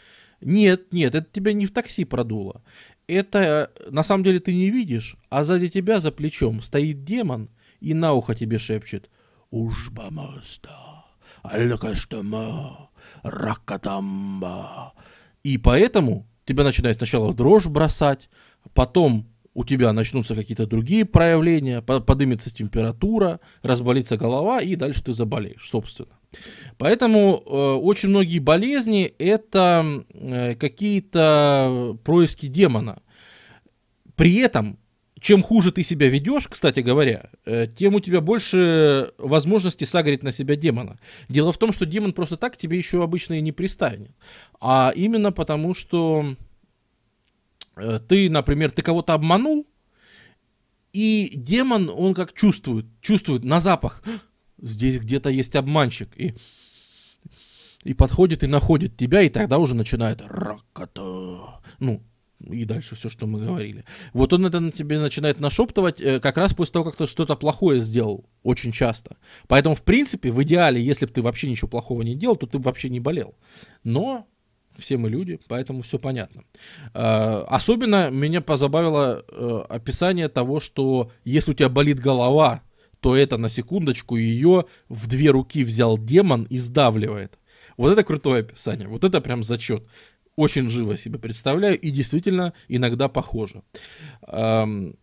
Нет, 0.42 0.94
нет, 0.94 1.16
это 1.16 1.28
тебя 1.32 1.54
не 1.54 1.66
в 1.66 1.72
такси 1.72 2.06
продуло. 2.06 2.62
Это 3.08 3.72
на 3.90 4.04
самом 4.04 4.24
деле 4.24 4.40
ты 4.40 4.54
не 4.54 4.70
видишь, 4.70 5.16
а 5.30 5.44
сзади 5.44 5.70
тебя 5.70 6.00
за 6.00 6.12
плечом 6.12 6.62
стоит 6.62 7.04
демон 7.04 7.50
и 7.80 7.94
на 7.94 8.14
ухо 8.14 8.36
тебе 8.36 8.58
шепчет 8.58 9.10
«Ужбамаста, 9.50 11.06
алькаштама, 11.42 12.90
ракатамба». 13.24 14.94
И 15.44 15.58
поэтому 15.58 16.28
тебя 16.48 16.64
начинает 16.64 16.98
сначала 16.98 17.34
дрожь 17.34 17.68
бросать, 17.68 18.30
потом 18.74 19.28
у 19.54 19.64
тебя 19.64 19.92
начнутся 19.92 20.36
какие-то 20.36 20.68
другие 20.68 21.04
проявления, 21.04 21.82
поднимется 21.82 22.54
температура, 22.54 23.40
разболится 23.64 24.16
голова, 24.16 24.62
и 24.62 24.76
дальше 24.76 25.04
ты 25.04 25.14
заболеешь, 25.14 25.68
собственно. 25.68 26.18
Поэтому 26.78 27.42
э, 27.44 27.50
очень 27.50 28.10
многие 28.10 28.40
болезни 28.40 29.14
это 29.18 30.06
э, 30.14 30.56
какие-то 30.56 31.98
происки 32.04 32.46
демона. 32.46 33.02
При 34.16 34.36
этом, 34.36 34.78
чем 35.28 35.44
хуже 35.44 35.74
ты 35.74 35.84
себя 35.84 36.08
ведешь, 36.08 36.48
кстати 36.48 36.80
говоря, 36.80 37.30
э, 37.44 37.68
тем 37.68 37.96
у 37.96 38.00
тебя 38.00 38.22
больше 38.22 39.12
возможности 39.18 39.84
сагрить 39.84 40.24
на 40.24 40.32
себя 40.32 40.56
демона. 40.56 40.98
Дело 41.28 41.52
в 41.52 41.58
том, 41.58 41.74
что 41.74 41.86
демон 41.86 42.14
просто 42.14 42.38
так 42.38 42.56
тебе 42.56 42.78
еще 42.78 43.04
обычно 43.04 43.34
и 43.34 43.42
не 43.42 43.52
пристанет. 43.52 44.12
А 44.62 44.94
именно 44.96 45.34
потому, 45.34 45.74
что 45.74 46.38
э, 47.76 48.00
ты, 48.08 48.30
например, 48.30 48.72
ты 48.72 48.82
кого-то 48.82 49.14
обманул, 49.14 49.68
И 50.94 51.30
демон, 51.36 51.90
он 51.90 52.14
как 52.14 52.32
чувствует, 52.32 52.86
чувствует 53.02 53.44
на 53.44 53.60
запах, 53.60 54.02
здесь 54.62 54.98
где-то 54.98 55.30
есть 55.30 55.58
обманщик, 55.58 56.10
и, 56.16 56.36
и 57.84 57.94
подходит 57.94 58.44
и 58.44 58.48
находит 58.48 58.96
тебя, 58.96 59.24
и 59.24 59.30
тогда 59.30 59.58
уже 59.58 59.76
начинает 59.76 60.22
раката, 60.22 61.60
ну, 61.80 62.02
и 62.40 62.66
дальше 62.66 62.96
все, 62.96 63.10
что 63.10 63.26
мы 63.26 63.40
говорили. 63.40 63.84
Вот 64.14 64.32
он 64.34 64.46
это 64.46 64.60
на 64.60 64.72
тебе 64.72 65.00
начинает 65.00 65.40
нашептывать 65.40 66.00
э, 66.02 66.20
как 66.20 66.38
раз 66.38 66.54
после 66.54 66.74
того, 66.74 66.86
как 66.86 66.96
ты 66.96 67.08
что-то 67.08 67.36
плохое 67.36 67.82
сделал, 67.82 68.26
очень 68.44 68.72
часто. 68.72 69.18
Поэтому, 69.48 69.76
в 69.76 69.82
принципе, 69.82 70.32
в 70.32 70.42
идеале, 70.44 70.82
если 70.82 71.06
бы 71.06 71.12
ты 71.12 71.22
вообще 71.22 71.50
ничего 71.50 71.68
плохого 71.68 72.04
не 72.04 72.16
делал, 72.16 72.36
то 72.36 72.46
ты 72.46 72.60
вообще 72.60 72.90
не 72.90 73.00
болел. 73.00 73.36
Но 73.84 74.28
все 74.78 74.98
мы 74.98 75.10
люди, 75.10 75.40
поэтому 75.48 75.82
все 75.82 75.98
понятно. 75.98 76.44
Э, 76.94 77.44
особенно 77.48 78.10
меня 78.12 78.42
позабавило 78.42 79.26
э, 79.28 79.64
описание 79.70 80.30
того, 80.30 80.60
что 80.60 81.12
если 81.26 81.52
у 81.52 81.56
тебя 81.56 81.70
болит 81.70 82.00
голова, 82.00 82.62
то 83.00 83.16
это 83.16 83.38
на 83.38 83.50
секундочку 83.50 84.16
ее 84.16 84.66
в 84.90 85.08
две 85.08 85.30
руки 85.32 85.64
взял 85.64 85.98
демон 85.98 86.44
и 86.44 86.58
сдавливает. 86.58 87.40
Вот 87.78 87.92
это 87.92 88.04
крутое 88.04 88.42
описание, 88.42 88.88
вот 88.88 89.04
это 89.04 89.22
прям 89.22 89.44
зачет 89.44 89.88
очень 90.38 90.70
живо 90.70 90.96
себе 90.98 91.20
представляю 91.20 91.78
и 91.78 91.90
действительно 91.90 92.54
иногда 92.70 93.10
похоже. 93.10 93.64
Эм, 94.28 94.96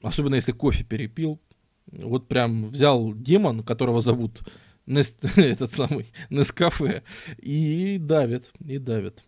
особенно 0.00 0.36
если 0.36 0.52
кофе 0.52 0.84
перепил. 0.84 1.40
Вот 1.86 2.28
прям 2.28 2.68
взял 2.68 3.12
демон, 3.14 3.62
которого 3.62 4.00
зовут 4.00 4.40
Нест, 4.86 5.24
этот 5.36 5.72
самый 5.72 6.06
Нескафе, 6.30 7.02
и 7.38 7.98
давит, 7.98 8.50
и 8.64 8.78
давит. 8.78 9.22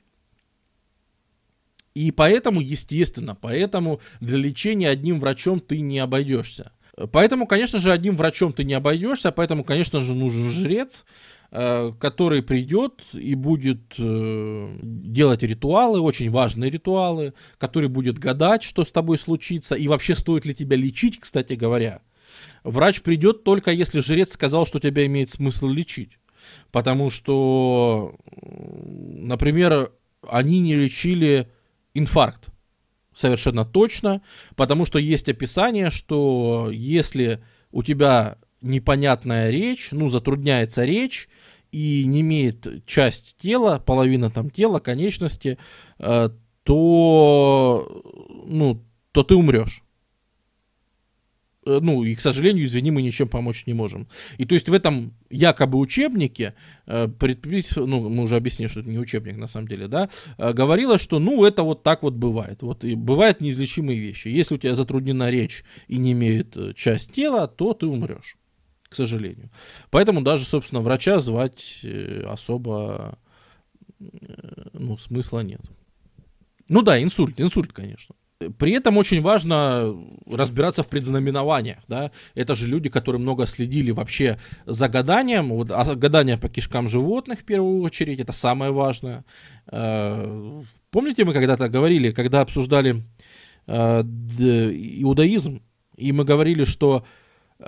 И 1.95 2.11
поэтому, 2.11 2.61
естественно, 2.61 3.35
поэтому 3.35 4.01
для 4.21 4.39
лечения 4.39 4.89
одним 4.89 5.21
врачом 5.21 5.61
ты 5.61 5.81
не 5.81 5.99
обойдешься. 5.99 6.73
Поэтому, 7.13 7.47
конечно 7.47 7.81
же, 7.81 7.93
одним 7.93 8.17
врачом 8.17 8.53
ты 8.53 8.63
не 8.63 8.75
обойдешься, 8.75 9.33
поэтому, 9.33 9.65
конечно 9.65 10.01
же, 10.01 10.15
нужен 10.15 10.51
жрец, 10.51 11.05
Э, 11.05 11.09
который 11.55 12.43
придет 12.43 13.03
и 13.13 13.37
будет 13.37 13.95
э, 13.99 14.79
делать 14.83 15.43
ритуалы, 15.45 16.01
очень 16.01 16.31
важные 16.31 16.69
ритуалы, 16.69 17.33
который 17.59 17.89
будет 17.89 18.19
гадать, 18.19 18.65
что 18.65 18.83
с 18.83 18.91
тобой 18.91 19.19
случится, 19.19 19.77
и 19.77 19.87
вообще 19.87 20.17
стоит 20.17 20.45
ли 20.45 20.55
тебя 20.55 20.77
лечить, 20.77 21.21
кстати 21.21 21.53
говоря. 21.53 22.03
Врач 22.65 23.03
придет 23.03 23.45
только 23.45 23.71
если 23.71 24.01
жрец 24.01 24.33
сказал, 24.33 24.67
что 24.67 24.81
тебя 24.81 25.07
имеет 25.07 25.31
смысл 25.31 25.69
лечить. 25.69 26.19
Потому 26.73 27.11
что, 27.11 28.17
например, 28.43 29.93
они 30.29 30.59
не 30.59 30.75
лечили 30.75 31.49
инфаркт 31.95 32.49
совершенно 33.15 33.65
точно, 33.65 34.23
потому 34.57 34.85
что 34.85 34.99
есть 34.99 35.29
описание, 35.29 35.91
что 35.91 36.69
если 36.73 37.43
у 37.71 37.83
тебя 37.83 38.39
непонятная 38.65 39.51
речь, 39.51 39.89
ну, 39.93 40.09
затрудняется 40.09 40.85
речь, 40.85 41.29
и 41.71 42.05
не 42.07 42.21
имеет 42.21 42.87
часть 42.87 43.37
тела, 43.39 43.83
половина 43.85 44.31
там 44.31 44.51
тела, 44.51 44.79
конечности, 44.79 45.59
э, 45.99 46.31
то, 46.63 48.03
ну, 48.47 48.83
то 49.13 49.23
ты 49.23 49.35
умрешь. 49.35 49.83
Э, 51.67 51.81
ну, 51.83 52.05
и, 52.05 52.15
к 52.15 52.21
сожалению, 52.21 52.65
извини, 52.65 52.91
мы 52.91 53.03
ничем 53.03 53.29
помочь 53.29 53.67
не 53.67 53.75
можем. 53.75 54.09
И 54.39 54.45
то 54.45 54.55
есть 54.55 54.69
в 54.69 54.73
этом 54.73 55.15
якобы 55.31 55.79
учебнике, 55.79 56.55
э, 56.87 57.09
предпис... 57.09 57.77
ну, 57.77 58.09
мы 58.09 58.23
уже 58.23 58.37
объяснили, 58.37 58.69
что 58.69 58.81
это 58.81 58.89
не 58.89 58.99
учебник 58.99 59.37
на 59.37 59.49
самом 59.49 59.69
деле, 59.69 59.89
да, 59.89 60.09
э, 60.39 60.53
говорилось, 60.53 61.01
что, 61.01 61.19
ну, 61.19 61.45
это 61.45 61.63
вот 61.65 61.83
так 61.83 62.03
вот 62.03 62.15
бывает. 62.15 62.63
Вот 62.63 62.85
и 62.85 62.95
бывают 62.95 63.41
неизлечимые 63.41 63.99
вещи. 63.99 64.29
Если 64.29 64.55
у 64.55 64.59
тебя 64.59 64.75
затруднена 64.75 65.31
речь 65.31 65.65
и 65.89 65.99
не 65.99 66.13
имеет 66.13 66.57
э, 66.57 66.73
часть 66.75 67.13
тела, 67.13 67.49
то 67.49 67.75
ты 67.75 67.87
умрешь 67.87 68.37
к 68.95 68.97
сожалению. 68.97 69.51
Поэтому 69.91 70.23
даже, 70.23 70.45
собственно, 70.45 70.81
врача 70.81 71.19
звать 71.19 71.81
э, 71.83 72.23
особо 72.27 73.19
э, 74.01 74.05
ну, 74.73 74.97
смысла 74.99 75.41
нет. 75.41 75.63
Ну 76.69 76.83
да, 76.83 77.03
инсульт, 77.03 77.41
инсульт, 77.41 77.73
конечно. 77.73 78.15
При 78.59 78.73
этом 78.73 78.97
очень 78.97 79.21
важно 79.21 79.97
разбираться 80.27 80.83
в 80.83 80.89
предзнаменованиях, 80.89 81.79
да, 81.89 82.11
это 82.35 82.55
же 82.55 82.69
люди, 82.69 82.89
которые 82.89 83.21
много 83.21 83.47
следили 83.47 83.91
вообще 83.91 84.39
за 84.67 84.89
гаданием, 84.89 85.49
вот, 85.49 85.71
а 85.71 85.95
гадание 85.97 86.37
по 86.37 86.49
кишкам 86.49 86.89
животных 86.89 87.41
в 87.41 87.45
первую 87.45 87.83
очередь, 87.83 88.21
это 88.21 88.33
самое 88.33 88.71
важное. 88.71 89.25
Э, 89.67 90.63
помните, 90.91 91.25
мы 91.25 91.33
когда-то 91.33 91.69
говорили, 91.69 92.13
когда 92.13 92.41
обсуждали 92.43 93.03
иудаизм, 93.67 95.63
и 95.97 96.13
мы 96.13 96.25
говорили, 96.25 96.65
что 96.65 97.05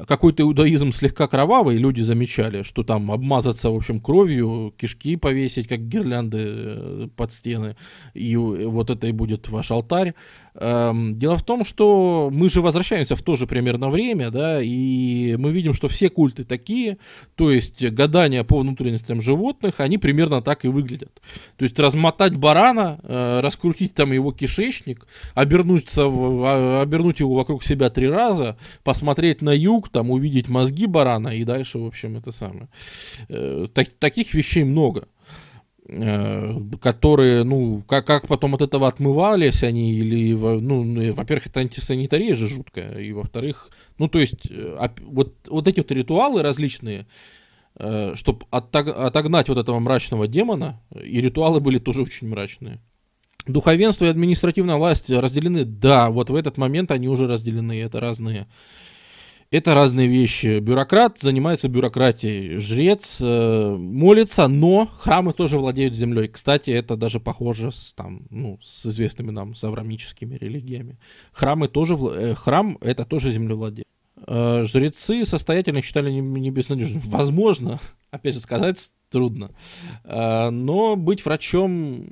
какой-то 0.07 0.43
иудаизм 0.43 0.93
слегка 0.93 1.29
кровавый, 1.29 1.77
люди 1.77 2.01
замечали, 2.01 2.63
что 2.63 2.83
там 2.83 3.11
обмазаться, 3.11 3.71
в 3.71 3.77
общем, 3.77 4.01
кровью, 4.01 4.75
кишки 4.77 5.17
повесить, 5.17 5.69
как 5.69 5.89
гирлянды 5.89 6.39
э, 6.41 7.09
под 7.15 7.33
стены, 7.33 7.77
и 8.13 8.37
вот 8.37 8.91
это 8.91 9.07
и 9.07 9.13
будет 9.13 9.49
ваш 9.49 9.71
алтарь. 9.71 10.15
Эм, 10.59 11.19
дело 11.19 11.37
в 11.37 11.45
том, 11.45 11.65
что 11.65 12.31
мы 12.33 12.49
же 12.49 12.63
возвращаемся 12.63 13.15
в 13.15 13.23
то 13.23 13.37
же 13.37 13.47
примерно 13.47 13.91
время, 13.91 14.31
да, 14.31 14.61
и 14.63 15.37
мы 15.37 15.53
видим, 15.53 15.75
что 15.75 15.89
все 15.89 16.09
культы 16.09 16.45
такие, 16.45 16.97
то 17.35 17.51
есть 17.51 17.85
гадания 17.91 18.43
по 18.43 18.61
внутренностям 18.61 19.21
животных, 19.21 19.75
они 19.79 19.99
примерно 19.99 20.41
так 20.41 20.65
и 20.65 20.69
выглядят. 20.69 21.21
То 21.59 21.65
есть 21.65 21.79
размотать 21.79 22.37
барана, 22.37 22.99
э, 23.03 23.41
раскрутить 23.41 23.95
там 23.95 24.13
его 24.13 24.33
кишечник, 24.33 25.07
обернуться, 25.35 26.05
а, 26.07 26.81
обернуть 26.83 27.21
его 27.21 27.35
вокруг 27.35 27.63
себя 27.63 27.91
три 27.91 28.09
раза, 28.09 28.57
посмотреть 28.83 29.43
на 29.43 29.55
юг, 29.55 29.76
там 29.83 30.11
увидеть 30.11 30.49
мозги 30.49 30.87
барана 30.87 31.29
и 31.29 31.45
дальше, 31.45 31.79
в 31.79 31.87
общем, 31.87 32.17
это 32.17 32.33
самое. 32.33 32.69
Э, 33.29 33.69
так, 33.73 33.89
таких 33.99 34.35
вещей 34.35 34.65
много. 34.65 35.09
Э, 35.89 36.59
которые, 36.81 37.45
ну, 37.45 37.83
как, 37.87 38.07
как 38.07 38.27
потом 38.27 38.57
от 38.57 38.63
этого 38.63 38.89
отмывались 38.89 39.63
они, 39.63 39.93
или, 39.93 40.33
ну, 40.33 40.83
ну 40.83 41.15
во-первых, 41.15 41.47
это 41.47 41.61
антисанитария 41.61 42.35
же 42.35 42.49
жуткая, 42.49 42.99
и 42.99 43.13
во-вторых, 43.13 43.71
ну, 43.97 44.09
то 44.09 44.19
есть, 44.19 44.51
э, 44.51 44.89
вот, 45.05 45.35
вот 45.49 45.69
эти 45.69 45.79
вот 45.79 45.93
ритуалы 45.93 46.43
различные, 46.43 47.07
чтобы 48.15 48.47
отогнать 48.51 49.51
вот 49.51 49.59
этого 49.59 49.79
мрачного 49.79 50.27
демона, 50.27 50.81
и 50.99 51.21
ритуалы 51.21 51.61
были 51.61 51.79
тоже 51.79 52.03
очень 52.03 52.27
мрачные. 52.27 52.81
Духовенство 53.47 54.07
и 54.07 54.09
административная 54.09 54.77
власть 54.77 55.11
разделены, 55.11 55.67
да, 55.67 56.11
вот 56.11 56.31
в 56.31 56.35
этот 56.35 56.57
момент 56.57 56.91
они 56.91 57.07
уже 57.07 57.27
разделены, 57.27 57.79
это 57.79 58.01
разные 58.01 58.47
это 59.51 59.75
разные 59.75 60.09
вещи. 60.09 60.59
Бюрократ 60.59 61.19
занимается 61.21 61.69
бюрократией, 61.69 62.59
жрец 62.59 63.19
э, 63.21 63.77
молится, 63.79 64.49
но 64.49 64.87
храмы 64.99 65.33
тоже 65.33 65.59
владеют 65.59 65.95
землей. 65.95 66.29
Кстати, 66.29 66.71
это 66.71 66.97
даже 66.97 67.21
похоже 67.21 67.73
с, 67.73 67.93
там, 67.93 68.23
ну, 68.31 68.59
с 68.63 68.87
известными 68.87 69.31
нам 69.31 69.55
саврамическими 69.55 70.37
религиями. 70.37 70.99
Храмы 71.33 71.69
тоже, 71.69 71.95
э, 71.95 72.35
храм 72.35 72.79
это 72.81 73.05
тоже 73.05 73.31
землевладение. 73.31 73.85
Э, 74.27 74.63
жрецы 74.65 75.25
состоятельно 75.25 75.83
считали 75.83 76.11
не 76.11 76.51
безнадежным. 76.51 77.01
Возможно, 77.05 77.81
опять 78.11 78.35
же 78.35 78.41
сказать 78.41 78.91
трудно, 79.11 79.53
э, 80.05 80.51
но 80.51 80.97
быть 80.97 81.25
врачом 81.25 82.07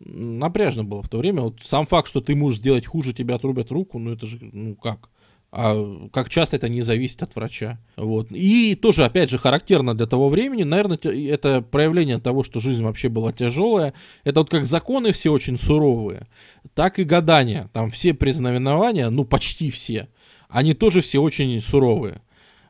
напряжно 0.00 0.84
было 0.84 1.02
в 1.02 1.08
то 1.08 1.18
время. 1.18 1.42
Вот 1.42 1.60
сам 1.62 1.86
факт, 1.86 2.08
что 2.08 2.20
ты 2.20 2.34
можешь 2.34 2.58
сделать 2.58 2.86
хуже, 2.86 3.14
тебя 3.14 3.36
отрубят 3.36 3.70
руку, 3.70 3.98
ну 3.98 4.12
это 4.12 4.26
же, 4.26 4.38
ну 4.40 4.74
как? 4.74 5.08
А 5.56 6.08
как 6.12 6.30
часто 6.30 6.56
это 6.56 6.68
не 6.68 6.82
зависит 6.82 7.22
от 7.22 7.36
врача. 7.36 7.78
Вот. 7.96 8.32
И 8.32 8.74
тоже, 8.74 9.04
опять 9.04 9.30
же, 9.30 9.38
характерно 9.38 9.94
для 9.94 10.06
того 10.06 10.28
времени, 10.28 10.64
наверное, 10.64 10.98
это 10.98 11.62
проявление 11.62 12.18
того, 12.18 12.42
что 12.42 12.58
жизнь 12.58 12.82
вообще 12.82 13.08
была 13.08 13.30
тяжелая. 13.30 13.94
Это 14.24 14.40
вот 14.40 14.50
как 14.50 14.66
законы 14.66 15.12
все 15.12 15.30
очень 15.30 15.56
суровые, 15.56 16.26
так 16.74 16.98
и 16.98 17.04
гадания. 17.04 17.70
Там 17.72 17.92
все 17.92 18.14
признаменования, 18.14 19.08
ну 19.10 19.24
почти 19.24 19.70
все, 19.70 20.08
они 20.48 20.74
тоже 20.74 21.02
все 21.02 21.20
очень 21.20 21.60
суровые. 21.60 22.20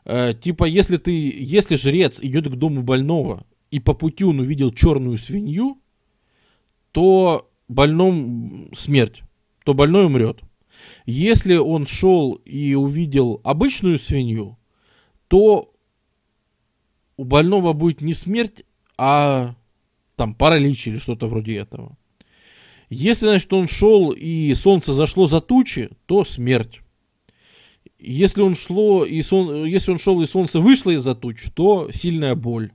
Э, 0.04 0.34
типа, 0.38 0.64
если 0.64 0.98
ты, 0.98 1.10
если 1.10 1.76
жрец 1.76 2.20
идет 2.20 2.48
к 2.48 2.54
дому 2.54 2.82
больного 2.82 3.46
и 3.70 3.80
по 3.80 3.94
пути 3.94 4.24
он 4.24 4.40
увидел 4.40 4.70
черную 4.70 5.16
свинью, 5.16 5.78
то 6.92 7.50
больном 7.66 8.68
смерть, 8.76 9.22
то 9.64 9.72
больной 9.72 10.04
умрет. 10.04 10.42
Если 11.07 11.57
он 11.57 11.86
шел 11.86 12.34
и 12.44 12.74
увидел 12.74 13.41
обычную 13.44 13.99
свинью, 13.99 14.58
то 15.28 15.73
у 17.16 17.24
больного 17.24 17.73
будет 17.73 18.00
не 18.00 18.15
смерть, 18.15 18.65
а 18.97 19.55
там 20.16 20.34
паралич 20.34 20.89
или 20.89 20.97
что-то 20.97 21.26
вроде 21.26 21.57
этого. 21.57 21.97
Если, 22.89 23.26
значит, 23.26 23.52
он 23.52 23.66
шел 23.66 24.12
и 24.12 24.55
солнце 24.55 24.94
зашло 24.94 25.26
за 25.26 25.41
тучи, 25.41 25.91
то 26.07 26.24
смерть. 26.24 26.81
Если 27.99 28.42
он, 28.42 28.55
шло 28.55 29.05
и 29.05 29.20
сон... 29.23 29.65
Если 29.65 29.91
он 29.91 29.99
шел 29.99 30.20
и 30.20 30.26
солнце 30.26 30.60
вышло 30.60 30.91
из-за 30.91 31.15
туч, 31.15 31.44
то 31.55 31.91
сильная 31.92 32.34
боль. 32.34 32.70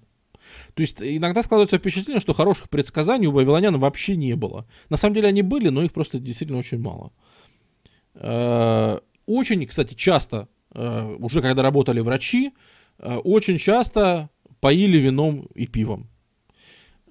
То 0.74 0.82
есть 0.82 1.02
иногда 1.02 1.44
складывается 1.44 1.78
впечатление, 1.78 2.20
что 2.20 2.34
хороших 2.34 2.70
предсказаний 2.70 3.28
у 3.28 3.32
вавилонян 3.32 3.78
вообще 3.78 4.16
не 4.16 4.36
было. 4.36 4.68
На 4.90 4.98
самом 4.98 5.16
деле 5.16 5.28
они 5.28 5.42
были, 5.42 5.70
но 5.70 5.84
их 5.84 5.94
просто 5.94 6.20
действительно 6.20 6.60
очень 6.60 6.80
мало. 6.80 7.12
Э, 8.16 9.00
очень, 9.26 9.66
кстати, 9.66 9.94
часто, 9.94 10.48
э, 10.74 11.16
уже 11.20 11.42
когда 11.42 11.62
работали 11.62 12.00
врачи, 12.00 12.54
э, 13.00 13.16
очень 13.16 13.58
часто 13.58 14.30
поили 14.60 14.98
вином 14.98 15.48
и 15.56 15.68
пивом. 15.68 16.08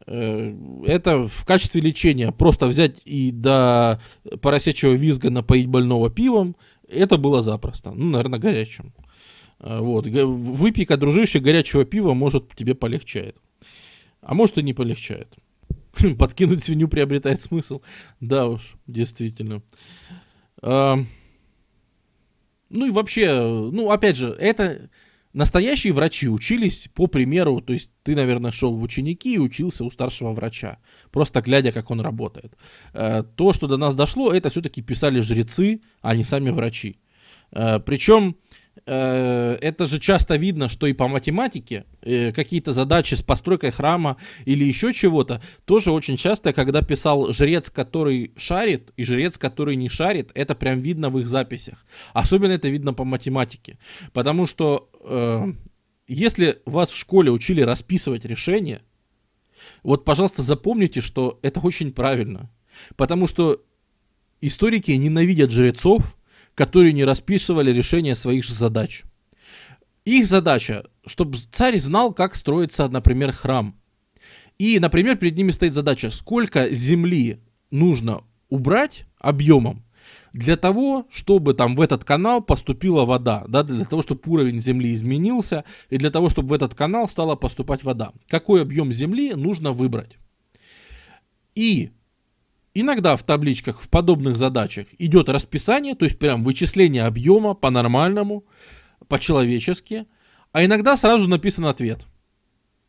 Это 0.06 1.28
в 1.28 1.44
качестве 1.44 1.82
лечения 1.82 2.32
просто 2.32 2.66
взять 2.66 3.02
и 3.04 3.30
до 3.30 4.00
поросячьего 4.40 4.94
визга 4.94 5.28
напоить 5.28 5.66
больного 5.66 6.08
пивом, 6.08 6.56
это 6.88 7.18
было 7.18 7.42
запросто. 7.42 7.90
Ну, 7.90 8.06
наверное, 8.06 8.38
горячим. 8.38 8.94
Вот. 9.58 10.06
Выпей-ка, 10.06 10.96
дружище, 10.96 11.40
горячего 11.40 11.84
пива, 11.84 12.14
может, 12.14 12.54
тебе 12.54 12.74
полегчает. 12.74 13.36
А 14.22 14.32
может, 14.32 14.56
и 14.56 14.62
не 14.62 14.72
полегчает. 14.72 15.28
Подкинуть 16.18 16.62
свинью 16.62 16.88
приобретает 16.88 17.42
смысл. 17.42 17.80
Да 18.20 18.48
уж, 18.48 18.76
действительно. 18.86 19.62
А, 20.62 20.98
ну 22.70 22.86
и 22.86 22.90
вообще, 22.90 23.40
ну, 23.40 23.90
опять 23.90 24.16
же, 24.16 24.30
это 24.38 24.90
Настоящие 25.34 25.92
врачи 25.92 26.26
учились 26.26 26.88
по 26.94 27.06
примеру, 27.06 27.60
то 27.60 27.74
есть 27.74 27.90
ты, 28.02 28.16
наверное, 28.16 28.50
шел 28.50 28.74
в 28.74 28.82
ученики 28.82 29.34
и 29.34 29.38
учился 29.38 29.84
у 29.84 29.90
старшего 29.90 30.32
врача, 30.32 30.78
просто 31.10 31.42
глядя, 31.42 31.70
как 31.70 31.90
он 31.90 32.00
работает. 32.00 32.56
Э, 32.94 33.22
то, 33.36 33.52
что 33.52 33.66
до 33.66 33.76
нас 33.76 33.94
дошло, 33.94 34.32
это 34.32 34.48
все-таки 34.48 34.80
писали 34.80 35.20
жрецы, 35.20 35.82
а 36.00 36.16
не 36.16 36.24
сами 36.24 36.48
врачи. 36.48 36.98
Э, 37.52 37.78
Причем 37.78 38.36
это 38.84 39.86
же 39.86 39.98
часто 39.98 40.36
видно, 40.36 40.68
что 40.68 40.86
и 40.86 40.92
по 40.92 41.08
математике 41.08 41.84
э, 42.02 42.32
какие-то 42.32 42.72
задачи 42.72 43.14
с 43.14 43.22
постройкой 43.22 43.70
храма 43.70 44.16
или 44.44 44.64
еще 44.64 44.92
чего-то, 44.92 45.42
тоже 45.64 45.90
очень 45.92 46.16
часто, 46.16 46.52
когда 46.52 46.82
писал 46.82 47.32
жрец, 47.32 47.70
который 47.70 48.32
шарит, 48.36 48.92
и 48.96 49.04
жрец, 49.04 49.38
который 49.38 49.76
не 49.76 49.88
шарит, 49.88 50.30
это 50.34 50.54
прям 50.54 50.80
видно 50.80 51.10
в 51.10 51.18
их 51.18 51.28
записях. 51.28 51.84
Особенно 52.12 52.52
это 52.52 52.68
видно 52.68 52.94
по 52.94 53.04
математике. 53.04 53.78
Потому 54.12 54.46
что 54.46 54.90
э, 55.04 55.52
если 56.06 56.60
вас 56.64 56.90
в 56.90 56.96
школе 56.96 57.30
учили 57.30 57.60
расписывать 57.60 58.24
решения, 58.24 58.80
вот, 59.82 60.04
пожалуйста, 60.04 60.42
запомните, 60.42 61.00
что 61.00 61.38
это 61.42 61.60
очень 61.60 61.92
правильно. 61.92 62.50
Потому 62.96 63.26
что 63.26 63.62
историки 64.40 64.92
ненавидят 64.92 65.50
жрецов, 65.50 66.16
которые 66.58 66.92
не 66.92 67.04
расписывали 67.04 67.70
решение 67.70 68.16
своих 68.16 68.42
же 68.42 68.52
задач. 68.52 69.04
Их 70.04 70.26
задача, 70.26 70.86
чтобы 71.06 71.38
царь 71.38 71.78
знал, 71.78 72.12
как 72.12 72.34
строится, 72.34 72.88
например, 72.88 73.30
храм. 73.30 73.76
И, 74.58 74.80
например, 74.80 75.16
перед 75.16 75.36
ними 75.36 75.52
стоит 75.52 75.72
задача, 75.72 76.10
сколько 76.10 76.68
земли 76.74 77.38
нужно 77.70 78.24
убрать 78.48 79.06
объемом 79.20 79.84
для 80.32 80.56
того, 80.56 81.06
чтобы 81.10 81.54
там 81.54 81.76
в 81.76 81.80
этот 81.80 82.04
канал 82.04 82.42
поступила 82.42 83.04
вода, 83.04 83.44
да, 83.46 83.62
для 83.62 83.84
того, 83.84 84.02
чтобы 84.02 84.22
уровень 84.26 84.58
земли 84.58 84.92
изменился, 84.92 85.64
и 85.90 85.96
для 85.96 86.10
того, 86.10 86.28
чтобы 86.28 86.48
в 86.48 86.52
этот 86.54 86.74
канал 86.74 87.08
стала 87.08 87.36
поступать 87.36 87.84
вода. 87.84 88.12
Какой 88.26 88.62
объем 88.62 88.92
земли 88.92 89.34
нужно 89.34 89.70
выбрать. 89.70 90.18
И 91.54 91.92
Иногда 92.80 93.16
в 93.16 93.24
табличках, 93.24 93.80
в 93.80 93.88
подобных 93.88 94.36
задачах 94.36 94.86
идет 94.98 95.28
расписание, 95.28 95.96
то 95.96 96.04
есть 96.04 96.16
прям 96.16 96.44
вычисление 96.44 97.06
объема 97.06 97.54
по-нормальному, 97.54 98.44
по-человечески, 99.08 100.06
а 100.52 100.64
иногда 100.64 100.96
сразу 100.96 101.26
написан 101.26 101.66
ответ. 101.66 102.06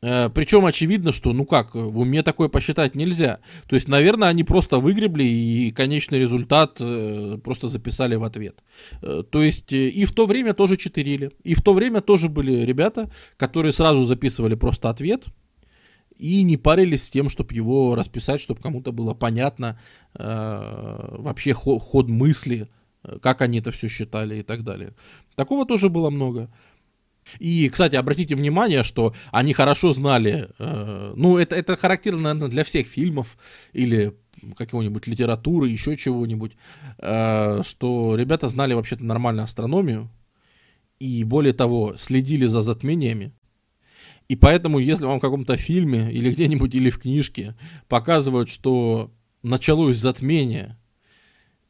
Э, 0.04 0.30
причем 0.30 0.68
очевидно, 0.68 1.12
что, 1.12 1.34
ну 1.34 1.44
как, 1.44 1.74
в 1.74 1.98
уме 1.98 2.22
такое 2.22 2.50
посчитать 2.50 2.94
нельзя. 2.94 3.40
То 3.68 3.76
есть, 3.76 3.88
наверное, 3.88 4.28
они 4.28 4.44
просто 4.44 4.78
выгребли 4.78 5.24
и 5.24 5.72
конечный 5.72 6.20
результат 6.20 6.78
э, 6.80 7.40
просто 7.44 7.68
записали 7.68 8.14
в 8.14 8.24
ответ. 8.24 8.64
Э, 9.02 9.24
то 9.28 9.42
есть, 9.42 9.74
и 9.74 10.06
в 10.06 10.12
то 10.12 10.28
время 10.28 10.54
тоже 10.54 10.78
читерили. 10.78 11.32
И 11.44 11.56
в 11.56 11.64
то 11.64 11.74
время 11.74 12.02
тоже 12.02 12.30
были 12.30 12.64
ребята, 12.64 13.12
которые 13.38 13.74
сразу 13.74 14.06
записывали 14.06 14.54
просто 14.54 14.92
ответ, 14.92 15.26
и 16.20 16.44
не 16.44 16.58
парились 16.58 17.06
с 17.06 17.10
тем, 17.10 17.30
чтобы 17.30 17.56
его 17.56 17.96
расписать, 17.96 18.42
чтобы 18.42 18.62
кому-то 18.62 18.92
было 18.92 19.14
понятно 19.14 19.80
э, 20.16 21.16
вообще 21.18 21.54
ход, 21.54 21.82
ход 21.82 22.10
мысли, 22.10 22.68
э, 23.04 23.18
как 23.22 23.42
они 23.42 23.60
это 23.60 23.72
все 23.72 23.88
считали 23.88 24.40
и 24.40 24.44
так 24.44 24.64
далее. 24.64 24.94
Такого 25.36 25.66
тоже 25.66 25.90
было 25.90 26.10
много. 26.10 26.52
И, 27.40 27.70
кстати, 27.70 27.96
обратите 27.96 28.36
внимание, 28.36 28.84
что 28.84 29.14
они 29.32 29.54
хорошо 29.54 29.94
знали, 29.94 30.50
э, 30.60 31.14
ну, 31.16 31.38
это, 31.38 31.56
это 31.56 31.78
характерно, 31.78 32.22
наверное, 32.22 32.50
для 32.50 32.64
всех 32.66 32.88
фильмов 32.88 33.38
или 33.72 34.14
какого-нибудь 34.58 35.08
литературы, 35.08 35.70
еще 35.70 35.96
чего-нибудь, 35.96 36.58
э, 36.98 37.64
что 37.64 38.16
ребята 38.16 38.50
знали 38.50 38.74
вообще-то 38.74 39.06
нормально 39.06 39.44
астрономию, 39.44 40.10
и 41.00 41.24
более 41.24 41.54
того, 41.54 41.96
следили 41.98 42.46
за 42.46 42.62
затмениями, 42.62 43.32
и 44.30 44.36
поэтому, 44.36 44.78
если 44.78 45.06
вам 45.06 45.18
в 45.18 45.22
каком-то 45.22 45.58
фильме 45.58 46.12
или 46.14 46.32
где-нибудь, 46.32 46.74
или 46.76 46.92
в 46.92 47.00
книжке 47.00 47.56
показывают, 47.88 48.48
что 48.48 49.12
началось 49.42 49.98
затмение, 49.98 50.78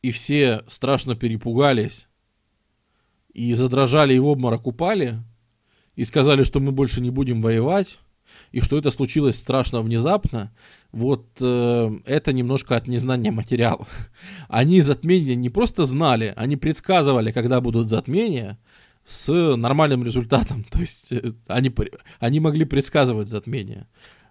и 0.01 0.11
все 0.11 0.63
страшно 0.67 1.15
перепугались, 1.15 2.09
и 3.33 3.53
задрожали 3.53 4.13
и 4.13 4.19
в 4.19 4.25
обморок 4.25 4.67
упали, 4.67 5.19
и 5.95 6.03
сказали, 6.03 6.43
что 6.43 6.59
мы 6.59 6.73
больше 6.73 6.99
не 6.99 7.11
будем 7.11 7.41
воевать, 7.41 7.97
и 8.51 8.59
что 8.59 8.77
это 8.77 8.91
случилось 8.91 9.39
страшно 9.39 9.81
внезапно, 9.81 10.51
вот 10.91 11.27
э, 11.39 11.99
это 12.05 12.33
немножко 12.33 12.75
от 12.75 12.87
незнания 12.87 13.31
материала. 13.31 13.87
Они 14.49 14.81
затмения 14.81 15.35
не 15.35 15.49
просто 15.49 15.85
знали, 15.85 16.33
они 16.35 16.57
предсказывали, 16.57 17.31
когда 17.31 17.61
будут 17.61 17.87
затмения, 17.87 18.57
с 19.09 19.55
нормальным 19.55 20.03
результатом. 20.03 20.63
То 20.71 20.79
есть 20.79 21.11
э, 21.11 21.33
они, 21.47 21.73
они 22.19 22.39
могли 22.39 22.65
предсказывать 22.65 23.27
затмения, 23.27 23.87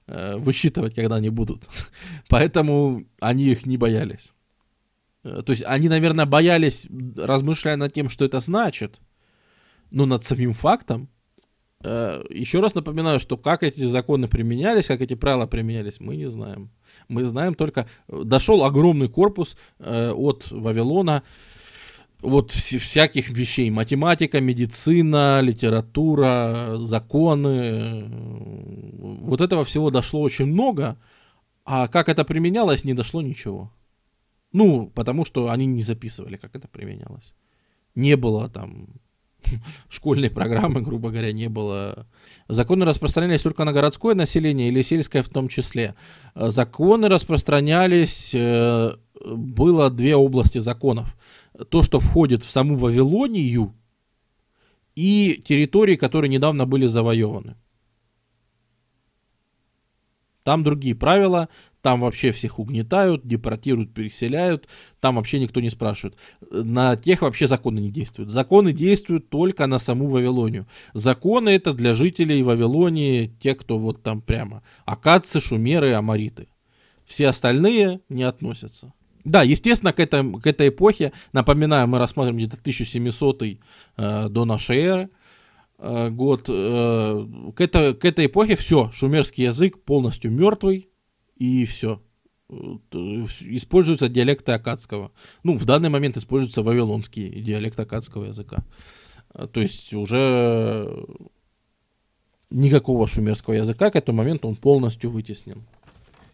э, 0.07 0.36
высчитывать, 0.36 0.94
когда 0.94 1.16
они 1.16 1.31
будут. 1.31 1.65
Поэтому 2.28 3.05
они 3.20 3.44
их 3.44 3.66
не 3.66 3.76
боялись. 3.76 4.32
Э, 5.24 5.42
то 5.44 5.50
есть 5.50 5.65
они, 5.66 5.89
наверное, 5.89 6.26
боялись, 6.26 6.86
размышляя 7.16 7.76
над 7.76 7.92
тем, 7.92 8.08
что 8.08 8.24
это 8.24 8.40
значит, 8.40 9.00
но 9.90 10.07
над 10.07 10.24
самим 10.24 10.52
фактом. 10.52 11.08
Еще 11.81 12.58
раз 12.58 12.74
напоминаю, 12.74 13.20
что 13.20 13.36
как 13.36 13.62
эти 13.62 13.84
законы 13.84 14.26
применялись, 14.26 14.86
как 14.86 15.00
эти 15.00 15.15
правила 15.15 15.47
применялись, 15.47 16.00
мы 16.00 16.16
не 16.16 16.28
знаем. 16.28 16.70
Мы 17.07 17.24
знаем 17.24 17.55
только, 17.55 17.86
дошел 18.08 18.65
огромный 18.65 19.08
корпус 19.08 19.57
от 19.78 20.50
Вавилона, 20.50 21.23
вот 22.20 22.50
всяких 22.50 23.30
вещей. 23.30 23.70
Математика, 23.70 24.40
медицина, 24.40 25.40
литература, 25.40 26.74
законы. 26.78 28.08
Вот 29.22 29.40
этого 29.40 29.64
всего 29.64 29.90
дошло 29.90 30.20
очень 30.20 30.47
много. 30.47 30.97
А 31.64 31.86
как 31.88 32.08
это 32.08 32.24
применялось, 32.24 32.84
не 32.84 32.94
дошло 32.94 33.22
ничего. 33.22 33.72
Ну, 34.52 34.90
потому 34.94 35.24
что 35.24 35.50
они 35.50 35.66
не 35.66 35.82
записывали, 35.82 36.36
как 36.36 36.56
это 36.56 36.66
применялось. 36.66 37.34
Не 37.94 38.16
было 38.16 38.48
там 38.48 38.88
школьной 39.88 40.30
программы, 40.30 40.80
грубо 40.80 41.10
говоря, 41.10 41.32
не 41.32 41.48
было. 41.48 42.06
Законы 42.48 42.84
распространялись 42.84 43.42
только 43.42 43.64
на 43.64 43.72
городское 43.72 44.14
население 44.14 44.68
или 44.68 44.82
сельское 44.82 45.22
в 45.22 45.28
том 45.28 45.48
числе. 45.48 45.94
Законы 46.34 47.08
распространялись, 47.08 48.32
э, 48.34 48.92
было 49.24 49.90
две 49.90 50.16
области 50.16 50.58
законов 50.58 51.17
то, 51.64 51.82
что 51.82 52.00
входит 52.00 52.42
в 52.42 52.50
саму 52.50 52.76
Вавилонию 52.76 53.74
и 54.94 55.42
территории, 55.44 55.96
которые 55.96 56.28
недавно 56.28 56.66
были 56.66 56.86
завоеваны. 56.86 57.56
Там 60.44 60.64
другие 60.64 60.94
правила, 60.94 61.48
там 61.82 62.00
вообще 62.00 62.32
всех 62.32 62.58
угнетают, 62.58 63.26
депортируют, 63.26 63.92
переселяют, 63.92 64.66
там 64.98 65.16
вообще 65.16 65.40
никто 65.40 65.60
не 65.60 65.68
спрашивает. 65.68 66.16
На 66.50 66.96
тех 66.96 67.20
вообще 67.20 67.46
законы 67.46 67.80
не 67.80 67.90
действуют. 67.90 68.30
Законы 68.30 68.72
действуют 68.72 69.28
только 69.28 69.66
на 69.66 69.78
саму 69.78 70.08
Вавилонию. 70.08 70.66
Законы 70.94 71.50
это 71.50 71.74
для 71.74 71.92
жителей 71.92 72.42
Вавилонии, 72.42 73.30
те, 73.40 73.54
кто 73.54 73.78
вот 73.78 74.02
там 74.02 74.22
прямо. 74.22 74.62
Акадцы, 74.86 75.40
шумеры, 75.40 75.92
амариты. 75.92 76.48
Все 77.04 77.28
остальные 77.28 78.00
не 78.08 78.22
относятся. 78.22 78.92
Да, 79.24 79.42
естественно, 79.42 79.92
к, 79.92 80.00
этой 80.00 80.40
к 80.40 80.47
этой 80.47 80.68
эпохе, 80.68 81.12
напоминаю, 81.32 81.88
мы 81.88 81.98
рассмотрим 81.98 82.36
где-то 82.36 82.56
1700 82.56 83.42
э, 83.42 84.28
до 84.28 84.44
нашей 84.44 84.78
эры 84.78 85.10
э, 85.78 86.10
год. 86.10 86.44
Э, 86.48 87.26
к, 87.55 87.60
это, 87.60 87.94
к 87.94 88.05
этой 88.05 88.26
эпохе 88.26 88.56
все, 88.56 88.90
шумерский 88.92 89.44
язык 89.44 89.82
полностью 89.82 90.30
мертвый, 90.30 90.88
и 91.36 91.64
все. 91.64 92.00
Э, 92.50 92.55
используются 92.94 94.08
диалекты 94.08 94.52
акадского. 94.52 95.12
Ну, 95.42 95.56
в 95.58 95.64
данный 95.64 95.90
момент 95.90 96.16
используется 96.16 96.62
вавилонский 96.62 97.42
диалект 97.42 97.78
акадского 97.78 98.26
языка. 98.26 98.64
Э, 99.34 99.47
то 99.47 99.60
есть 99.60 99.92
уже 99.92 101.06
никакого 102.50 103.06
шумерского 103.06 103.55
языка 103.55 103.90
к 103.90 103.97
этому 103.97 104.18
моменту 104.18 104.48
он 104.48 104.56
полностью 104.56 105.10
вытеснен 105.10 105.64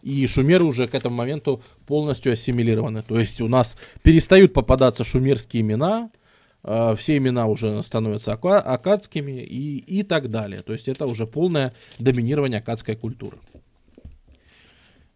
и 0.04 0.26
шумеры 0.26 0.64
уже 0.64 0.86
к 0.86 0.94
этому 0.94 1.16
моменту 1.16 1.62
полностью 1.86 2.32
ассимилированы. 2.32 3.02
То 3.02 3.18
есть 3.18 3.40
у 3.40 3.48
нас 3.48 3.76
перестают 4.02 4.52
попадаться 4.52 5.02
шумерские 5.04 5.62
имена, 5.62 6.10
э, 6.62 6.94
все 6.96 7.16
имена 7.16 7.46
уже 7.46 7.82
становятся 7.82 8.32
ака- 8.32 8.60
акадскими 8.60 9.42
и, 9.42 9.78
и 9.78 10.02
так 10.02 10.30
далее. 10.30 10.62
То 10.62 10.72
есть 10.72 10.88
это 10.88 11.06
уже 11.06 11.26
полное 11.26 11.72
доминирование 11.98 12.58
акадской 12.58 12.96
культуры. 12.96 13.38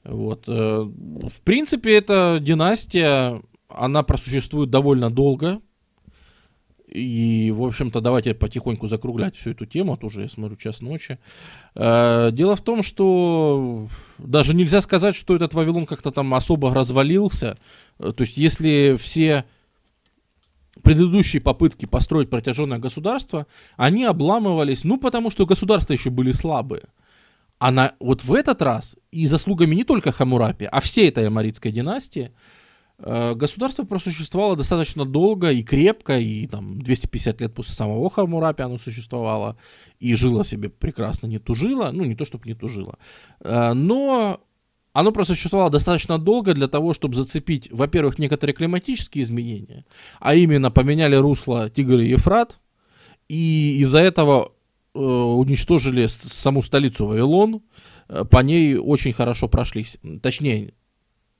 Вот. 0.04 0.44
э, 0.48 0.52
В 0.52 1.40
принципе, 1.44 1.96
эта 1.96 2.38
династия, 2.40 3.42
она 3.68 4.02
просуществует 4.02 4.70
довольно 4.70 5.10
долго. 5.10 5.60
И, 6.88 7.52
в 7.54 7.64
общем-то, 7.64 8.00
давайте 8.00 8.34
потихоньку 8.34 8.88
закруглять 8.88 9.36
всю 9.36 9.50
эту 9.50 9.66
тему, 9.66 9.98
а 10.00 10.06
уже, 10.06 10.22
я 10.22 10.28
смотрю, 10.28 10.56
час 10.56 10.80
ночи. 10.80 11.18
Э, 11.74 12.30
Дело 12.32 12.56
в 12.56 12.62
том, 12.62 12.82
что 12.82 13.88
даже 14.16 14.54
нельзя 14.54 14.80
сказать, 14.80 15.14
что 15.14 15.36
этот 15.36 15.52
Вавилон 15.52 15.84
как-то 15.84 16.10
там 16.10 16.32
особо 16.32 16.74
развалился. 16.74 17.58
Э, 17.98 18.12
То 18.12 18.22
есть, 18.22 18.38
если 18.38 18.96
все 18.98 19.44
предыдущие 20.82 21.42
попытки 21.42 21.84
построить 21.84 22.30
протяженное 22.30 22.78
государство, 22.78 23.46
они 23.76 24.04
обламывались, 24.04 24.84
ну, 24.84 24.96
потому 24.96 25.30
что 25.30 25.44
государства 25.44 25.92
еще 25.92 26.08
были 26.08 26.32
слабые. 26.32 26.84
А 27.58 27.70
на, 27.70 27.94
вот 28.00 28.24
в 28.24 28.32
этот 28.32 28.62
раз, 28.62 28.96
и 29.10 29.26
заслугами 29.26 29.74
не 29.74 29.84
только 29.84 30.12
Хамурапи, 30.12 30.64
а 30.64 30.80
всей 30.80 31.08
этой 31.08 31.26
амаритской 31.26 31.72
династии, 31.72 32.30
государство 32.98 33.84
просуществовало 33.84 34.56
достаточно 34.56 35.04
долго 35.04 35.50
и 35.52 35.62
крепко, 35.62 36.18
и 36.18 36.46
там 36.48 36.82
250 36.82 37.40
лет 37.40 37.54
после 37.54 37.74
самого 37.74 38.10
Хамурапи 38.10 38.62
оно 38.62 38.78
существовало, 38.78 39.56
и 40.00 40.14
жило 40.14 40.44
себе 40.44 40.68
прекрасно, 40.68 41.28
не 41.28 41.38
тужило, 41.38 41.90
ну, 41.92 42.04
не 42.04 42.16
то 42.16 42.24
чтобы 42.24 42.48
не 42.48 42.54
тужило, 42.54 42.98
э, 43.40 43.72
но 43.72 44.40
оно 44.92 45.12
просуществовало 45.12 45.70
достаточно 45.70 46.18
долго 46.18 46.54
для 46.54 46.66
того, 46.66 46.92
чтобы 46.92 47.14
зацепить, 47.14 47.68
во-первых, 47.70 48.18
некоторые 48.18 48.54
климатические 48.54 49.22
изменения, 49.22 49.84
а 50.18 50.34
именно 50.34 50.72
поменяли 50.72 51.14
русло 51.14 51.70
Тигр 51.70 52.00
и 52.00 52.08
Ефрат, 52.08 52.58
и 53.28 53.78
из-за 53.80 54.00
этого 54.00 54.50
э, 54.94 54.98
уничтожили 54.98 56.08
саму 56.08 56.62
столицу 56.62 57.06
Вавилон, 57.06 57.62
э, 58.08 58.24
по 58.24 58.38
ней 58.38 58.76
очень 58.76 59.12
хорошо 59.12 59.46
прошлись. 59.46 59.98
Точнее, 60.20 60.72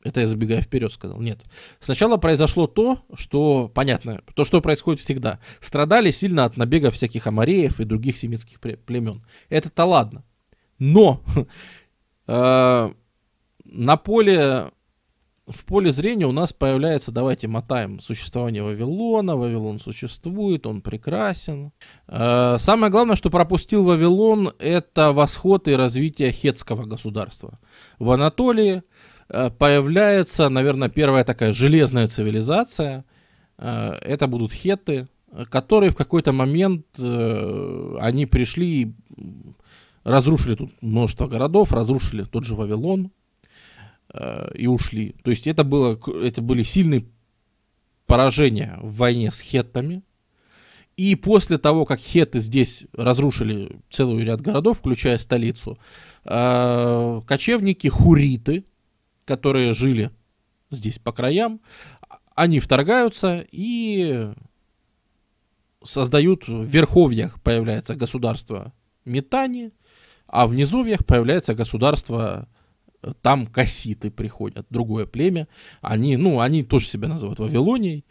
это 0.04 0.20
я 0.20 0.26
забегая 0.26 0.62
вперед 0.62 0.92
сказал. 0.92 1.20
Нет. 1.20 1.40
Сначала 1.80 2.18
произошло 2.18 2.66
то, 2.66 3.00
что, 3.14 3.70
понятно, 3.74 4.22
то, 4.34 4.44
что 4.44 4.60
происходит 4.60 5.00
всегда. 5.00 5.40
Страдали 5.60 6.10
сильно 6.12 6.44
от 6.44 6.56
набега 6.56 6.90
всяких 6.90 7.26
амареев 7.26 7.80
и 7.80 7.84
других 7.84 8.16
семитских 8.16 8.60
пле- 8.60 8.76
племен. 8.76 9.24
Это-то 9.48 9.84
ладно. 9.84 10.24
Но 10.78 11.22
э, 12.28 12.92
на 13.64 13.96
поле, 13.96 14.70
в 15.48 15.64
поле 15.64 15.90
зрения 15.90 16.26
у 16.26 16.32
нас 16.32 16.52
появляется, 16.52 17.10
давайте 17.10 17.48
мотаем, 17.48 17.98
существование 17.98 18.62
Вавилона. 18.62 19.36
Вавилон 19.36 19.80
существует, 19.80 20.64
он 20.64 20.80
прекрасен. 20.80 21.72
Э, 22.06 22.56
Самое 22.60 22.92
главное, 22.92 23.16
что 23.16 23.30
пропустил 23.30 23.82
Вавилон, 23.82 24.52
это 24.60 25.12
восход 25.12 25.66
и 25.66 25.74
развитие 25.74 26.30
хетского 26.30 26.84
государства. 26.86 27.58
В 27.98 28.12
Анатолии 28.12 28.84
появляется, 29.28 30.48
наверное, 30.48 30.88
первая 30.88 31.24
такая 31.24 31.52
железная 31.52 32.06
цивилизация. 32.06 33.04
Э, 33.58 33.92
Это 34.00 34.26
будут 34.26 34.52
хеты, 34.52 35.08
э, 35.30 35.44
которые 35.50 35.90
в 35.90 35.96
какой-то 35.96 36.32
момент 36.32 36.86
э, 36.98 37.96
они 38.00 38.26
пришли 38.26 38.82
и 38.82 38.92
разрушили 40.04 40.54
тут 40.54 40.70
множество 40.80 41.26
городов, 41.26 41.72
разрушили 41.72 42.24
тот 42.24 42.44
же 42.44 42.54
Вавилон 42.54 43.10
э, 44.12 44.54
и 44.54 44.66
ушли. 44.66 45.14
То 45.22 45.30
есть 45.30 45.46
это, 45.46 45.64
было, 45.64 45.98
это 46.22 46.40
были 46.40 46.62
сильные 46.62 47.04
поражения 48.06 48.78
в 48.80 48.96
войне 48.96 49.30
с 49.30 49.40
хеттами. 49.40 50.02
И 50.96 51.14
после 51.14 51.58
того, 51.58 51.84
как 51.84 52.00
хеты 52.00 52.40
здесь 52.40 52.86
разрушили 52.92 53.78
целый 53.88 54.24
ряд 54.24 54.40
городов, 54.40 54.78
включая 54.78 55.18
столицу, 55.18 55.78
э, 56.24 57.22
кочевники 57.26 57.86
хуриты, 57.86 58.64
которые 59.28 59.74
жили 59.74 60.10
здесь 60.70 60.98
по 60.98 61.12
краям, 61.12 61.60
они 62.34 62.60
вторгаются 62.60 63.44
и 63.52 64.32
создают 65.84 66.48
в 66.48 66.64
верховьях 66.64 67.40
появляется 67.42 67.94
государство 67.94 68.72
Метани, 69.04 69.72
а 70.26 70.46
в 70.46 70.54
низовьях 70.54 71.04
появляется 71.04 71.54
государство 71.54 72.48
э, 73.02 73.12
там 73.22 73.46
касситы 73.46 74.10
приходят, 74.10 74.66
другое 74.70 75.06
племя. 75.06 75.46
Они, 75.80 76.16
ну, 76.16 76.40
они 76.40 76.62
тоже 76.62 76.86
себя 76.86 77.08
называют 77.08 77.38
Вавилонией. 77.38 78.04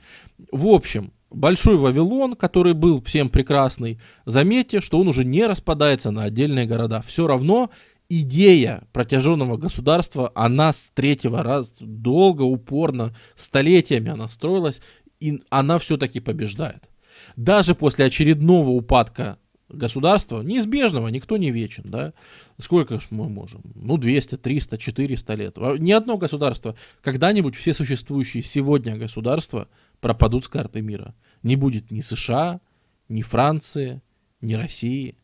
В 0.52 0.68
общем, 0.68 1.14
большой 1.30 1.78
Вавилон, 1.78 2.36
который 2.36 2.74
был 2.74 3.02
всем 3.02 3.30
прекрасный, 3.30 4.00
заметьте, 4.26 4.82
что 4.82 5.00
он 5.00 5.08
уже 5.08 5.26
не 5.26 5.46
распадается 5.46 6.12
на 6.12 6.24
отдельные 6.24 6.66
города. 6.66 7.02
Все 7.06 7.28
равно 7.28 7.70
идея 8.10 8.88
протяженного 8.94 9.58
государства, 9.58 10.32
она 10.36 10.74
с 10.74 10.90
третьего 10.94 11.44
раза 11.44 11.74
долго, 11.80 12.44
упорно, 12.44 13.16
столетиями 13.36 14.11
она 14.11 14.30
строилась, 14.30 14.82
и 15.19 15.42
она 15.50 15.77
все-таки 15.80 16.19
побеждает. 16.19 16.90
Даже 17.36 17.76
после 17.76 18.06
очередного 18.06 18.69
упадка 18.69 19.38
государства, 19.69 20.42
неизбежного, 20.42 21.10
никто 21.10 21.38
не 21.38 21.52
вечен, 21.52 21.84
да, 21.88 22.14
сколько 22.60 23.00
ж 23.00 23.08
мы 23.10 23.27
можем, 23.27 23.61
ну, 23.76 23.98
200, 23.98 24.38
300, 24.38 24.77
400 24.77 25.34
лет. 25.36 25.58
Ни 25.58 25.92
одно 25.92 26.18
государство, 26.18 26.76
когда-нибудь 27.02 27.56
все 27.56 27.74
существующие 27.74 28.44
сегодня 28.44 28.95
государства 28.95 29.68
пропадут 30.00 30.45
с 30.45 30.48
карты 30.48 30.82
мира. 30.82 31.14
Не 31.44 31.56
будет 31.56 31.92
ни 31.92 32.02
США, 32.02 32.61
ни 33.10 33.22
Франции, 33.22 34.02
ни 34.42 34.53
России, 34.53 35.18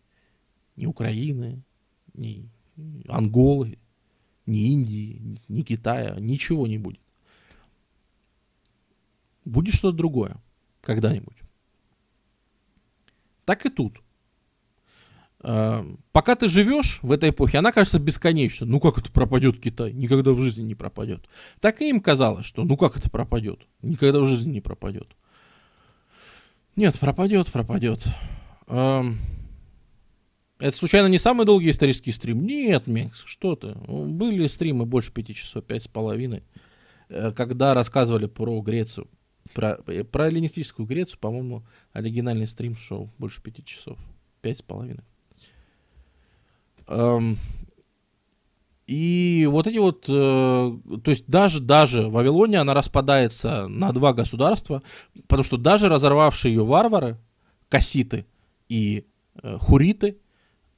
ни 0.75 0.85
Украины, 0.87 1.63
ни 2.13 2.49
Анголы, 3.07 3.77
ни 4.45 4.71
Индии, 4.71 5.39
ни 5.47 5.61
Китая, 5.61 6.15
ничего 6.19 6.67
не 6.67 6.77
будет. 6.77 6.99
Будет 9.45 9.73
что-то 9.73 9.97
другое 9.97 10.37
когда-нибудь. 10.81 11.37
Так 13.45 13.65
и 13.65 13.69
тут. 13.69 14.01
Э, 15.41 15.83
Пока 16.11 16.35
ты 16.35 16.47
живешь 16.47 16.99
в 17.01 17.11
этой 17.11 17.31
эпохе, 17.31 17.57
она 17.57 17.71
кажется 17.71 17.99
бесконечной. 17.99 18.67
Ну 18.67 18.79
как 18.79 18.97
это 18.97 19.11
пропадет 19.11 19.59
Китай? 19.59 19.91
Никогда 19.91 20.31
в 20.31 20.41
жизни 20.41 20.63
не 20.63 20.75
пропадет. 20.75 21.27
Так 21.59 21.81
и 21.81 21.89
им 21.89 21.99
казалось, 21.99 22.45
что 22.45 22.63
ну 22.63 22.77
как 22.77 22.97
это 22.97 23.09
пропадет? 23.09 23.59
Никогда 23.81 24.19
в 24.19 24.27
жизни 24.27 24.53
не 24.53 24.61
пропадет. 24.61 25.07
Нет, 26.75 26.99
пропадет, 26.99 27.51
пропадет. 27.51 28.05
Это 30.64 30.77
случайно 30.77 31.08
не 31.08 31.17
самый 31.17 31.45
долгий 31.45 31.72
исторический 31.72 32.14
стрим? 32.14 32.45
Нет, 32.45 32.88
Мекс, 32.88 33.22
что 33.25 33.58
ты. 33.58 33.75
Были 33.85 34.48
стримы 34.48 34.85
больше 34.85 35.11
пяти 35.11 35.35
часов, 35.35 35.66
пять 35.66 35.83
с 35.83 35.88
половиной, 35.90 36.43
э, 37.09 37.33
когда 37.33 37.74
рассказывали 37.74 38.27
про 38.27 38.61
Грецию. 38.61 39.09
Про, 39.53 39.80
э, 39.88 40.06
про 40.06 40.27
эллинистическую 40.27 40.85
Грецию, 40.85 41.19
по-моему, 41.19 41.66
оригинальный 41.92 42.48
стрим 42.48 42.77
шел 42.77 43.09
больше 43.17 43.42
пяти 43.42 43.66
часов. 43.66 44.00
Пять 44.42 44.59
с 44.59 44.61
половиной. 44.61 45.03
Эм, 46.88 47.38
и 48.88 49.45
вот 49.51 49.67
эти 49.67 49.80
вот, 49.80 50.06
э, 50.08 50.11
то 50.14 51.11
есть 51.11 51.25
даже, 51.27 51.59
даже 51.59 52.08
Вавилония, 52.08 52.61
она 52.61 52.74
распадается 52.74 53.67
на 53.67 53.92
два 53.92 54.14
государства, 54.14 54.82
потому 55.27 55.43
что 55.43 55.58
даже 55.58 55.90
разорвавшие 55.90 56.56
ее 56.56 56.64
варвары, 56.64 57.17
касситы 57.67 58.25
и 58.69 59.06
э, 59.42 59.58
хуриты, 59.59 60.19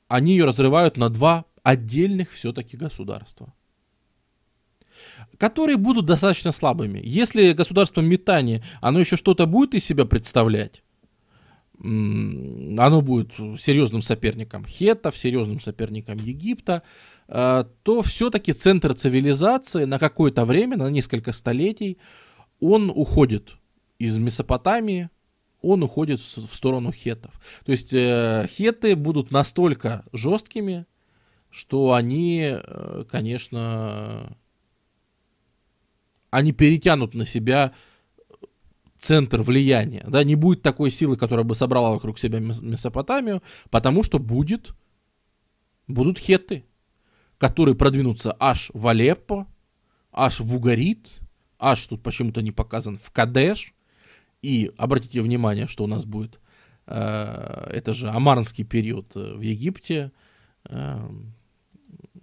они 0.08 0.34
ее 0.34 0.46
разрывают 0.46 0.98
на 0.98 1.10
два 1.10 1.46
отдельных 1.64 2.32
все-таки 2.32 2.78
государства 2.78 3.54
которые 5.38 5.78
будут 5.78 6.06
достаточно 6.06 6.52
слабыми. 6.52 7.02
Если 7.04 7.54
государство 7.54 8.02
метания, 8.02 8.64
оно 8.82 9.00
еще 9.00 9.18
что-то 9.18 9.46
будет 9.46 9.74
из 9.74 9.84
себя 9.84 10.06
представлять, 10.06 10.84
оно 11.78 13.02
будет 13.02 13.34
серьезным 13.60 14.02
соперником 14.02 14.66
Хетов, 14.66 15.18
серьезным 15.18 15.60
соперником 15.60 16.18
Египта, 16.18 16.84
э, 17.28 17.66
то 17.84 18.02
все-таки 18.02 18.54
центр 18.54 18.94
цивилизации 18.94 19.84
на 19.84 20.00
какое-то 20.00 20.46
время, 20.46 20.78
на 20.78 20.90
несколько 20.90 21.34
столетий, 21.34 21.98
он 22.62 22.90
уходит 22.90 23.58
из 24.00 24.18
Месопотамии, 24.18 25.10
он 25.66 25.84
уходит 25.84 26.20
в 26.20 26.54
сторону 26.54 26.92
хетов. 26.92 27.40
То 27.66 27.72
есть 27.72 27.94
э, 27.94 28.48
хеты 28.50 28.96
будут 28.96 29.32
настолько 29.32 30.06
жесткими, 30.14 30.86
что 31.50 31.94
они, 31.94 32.42
э, 32.52 33.06
конечно, 33.10 34.38
они 36.30 36.52
перетянут 36.52 37.14
на 37.14 37.26
себя 37.26 37.74
центр 39.00 39.42
влияния. 39.42 40.04
Да, 40.08 40.24
не 40.24 40.36
будет 40.36 40.62
такой 40.62 40.90
силы, 40.90 41.18
которая 41.18 41.46
бы 41.46 41.56
собрала 41.56 41.92
вокруг 41.92 42.20
себя 42.20 42.40
Мес- 42.40 42.62
Месопотамию, 42.62 43.42
потому 43.70 44.04
что 44.04 44.20
будет, 44.20 44.74
будут 45.88 46.20
хетты, 46.20 46.66
которые 47.38 47.76
продвинутся 47.76 48.36
аж 48.40 48.72
в 48.74 48.88
Алеппо, 48.88 49.48
аж 50.12 50.40
в 50.40 50.56
Угарит, 50.56 51.08
аж 51.60 51.86
тут 51.88 52.02
почему-то 52.02 52.42
не 52.42 52.52
показан 52.52 52.98
в 52.98 53.12
Кадеш, 53.12 53.75
И 54.46 54.72
обратите 54.78 55.22
внимание, 55.22 55.66
что 55.66 55.84
у 55.84 55.88
нас 55.88 56.06
будет, 56.06 56.40
э, 56.86 57.68
это 57.72 57.94
же 57.94 58.10
Амарнский 58.10 58.64
период 58.64 59.16
в 59.16 59.42
Египте, 59.42 60.12
э, 60.70 61.10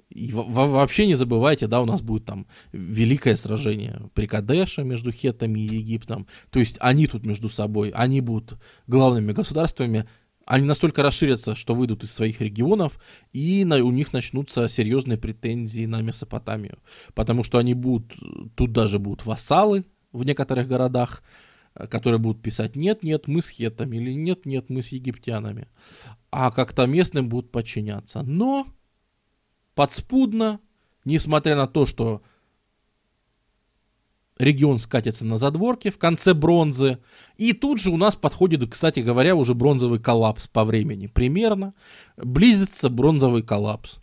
и 0.09 0.31
вообще 0.33 1.07
не 1.07 1.17
забывайте, 1.17 1.67
да, 1.67 1.81
у 1.81 1.85
нас 1.85 2.01
будет 2.01 2.25
там 2.25 2.47
великое 2.73 3.35
сражение 3.35 4.03
при 4.15 4.27
Кадеше 4.27 4.85
между 4.85 5.11
Хетами 5.11 5.59
и 5.59 5.77
Египтом. 5.77 6.27
То 6.51 6.61
есть 6.61 6.77
они 6.81 7.09
тут 7.09 7.27
между 7.27 7.49
собой, 7.49 7.91
они 7.91 8.21
будут 8.21 8.61
главными 8.87 9.33
государствами. 9.33 10.07
Они 10.47 10.67
настолько 10.67 11.03
расширятся, 11.03 11.57
что 11.57 11.75
выйдут 11.75 12.05
из 12.05 12.13
своих 12.13 12.41
регионов, 12.41 13.01
и 13.33 13.65
на, 13.65 13.83
у 13.83 13.91
них 13.91 14.13
начнутся 14.13 14.69
серьезные 14.69 15.19
претензии 15.19 15.87
на 15.87 16.03
Месопотамию. 16.03 16.79
Потому 17.15 17.43
что 17.43 17.59
они 17.59 17.75
будут, 17.75 18.13
тут 18.55 18.73
даже 18.73 18.99
будут 18.99 19.27
вассалы 19.27 19.85
в 20.13 20.25
некоторых 20.25 20.69
городах, 20.69 21.23
которые 21.75 22.19
будут 22.19 22.43
писать 22.43 22.77
«нет-нет, 22.77 23.29
мы 23.29 23.43
с 23.43 23.49
хетами» 23.49 23.97
или 23.97 24.13
«нет-нет, 24.13 24.71
мы 24.71 24.83
с 24.83 24.89
египтянами». 24.89 25.69
А 26.31 26.51
как-то 26.51 26.87
местным 26.87 27.29
будут 27.29 27.51
подчиняться. 27.51 28.23
Но 28.23 28.67
подспудно, 29.75 30.61
несмотря 31.05 31.57
на 31.57 31.67
то, 31.67 31.87
что 31.87 32.23
регион 34.39 34.79
скатится 34.79 35.27
на 35.27 35.39
задворке 35.39 35.91
в 35.91 35.99
конце 35.99 36.35
бронзы. 36.35 36.99
И 37.37 37.53
тут 37.53 37.81
же 37.81 37.91
у 37.91 37.97
нас 37.97 38.17
подходит, 38.17 38.69
кстати 38.71 39.01
говоря, 39.01 39.35
уже 39.35 39.55
бронзовый 39.55 40.01
коллапс 40.01 40.49
по 40.49 40.65
времени. 40.65 41.07
Примерно 41.07 41.75
близится 42.17 42.91
бронзовый 42.91 43.43
коллапс. 43.43 43.99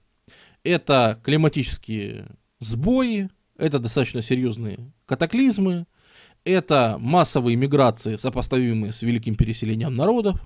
Это 0.63 1.19
климатические 1.23 2.27
сбои, 2.59 3.29
это 3.57 3.79
достаточно 3.79 4.21
серьезные 4.21 4.91
катаклизмы, 5.05 5.85
это 6.43 6.97
массовые 6.99 7.55
миграции, 7.55 8.15
сопоставимые 8.15 8.91
с 8.91 9.01
великим 9.01 9.35
переселением 9.35 9.95
народов. 9.95 10.39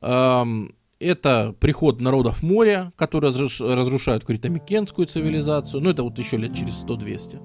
Это 0.00 1.54
приход 1.60 2.00
народов 2.00 2.42
моря, 2.42 2.92
которые 2.96 3.30
разрушают 3.32 4.24
критомикенскую 4.24 5.06
цивилизацию. 5.06 5.82
Ну, 5.82 5.90
это 5.90 6.02
вот 6.02 6.18
еще 6.18 6.36
лет 6.38 6.54
через 6.54 6.82
100-200. 6.84 7.38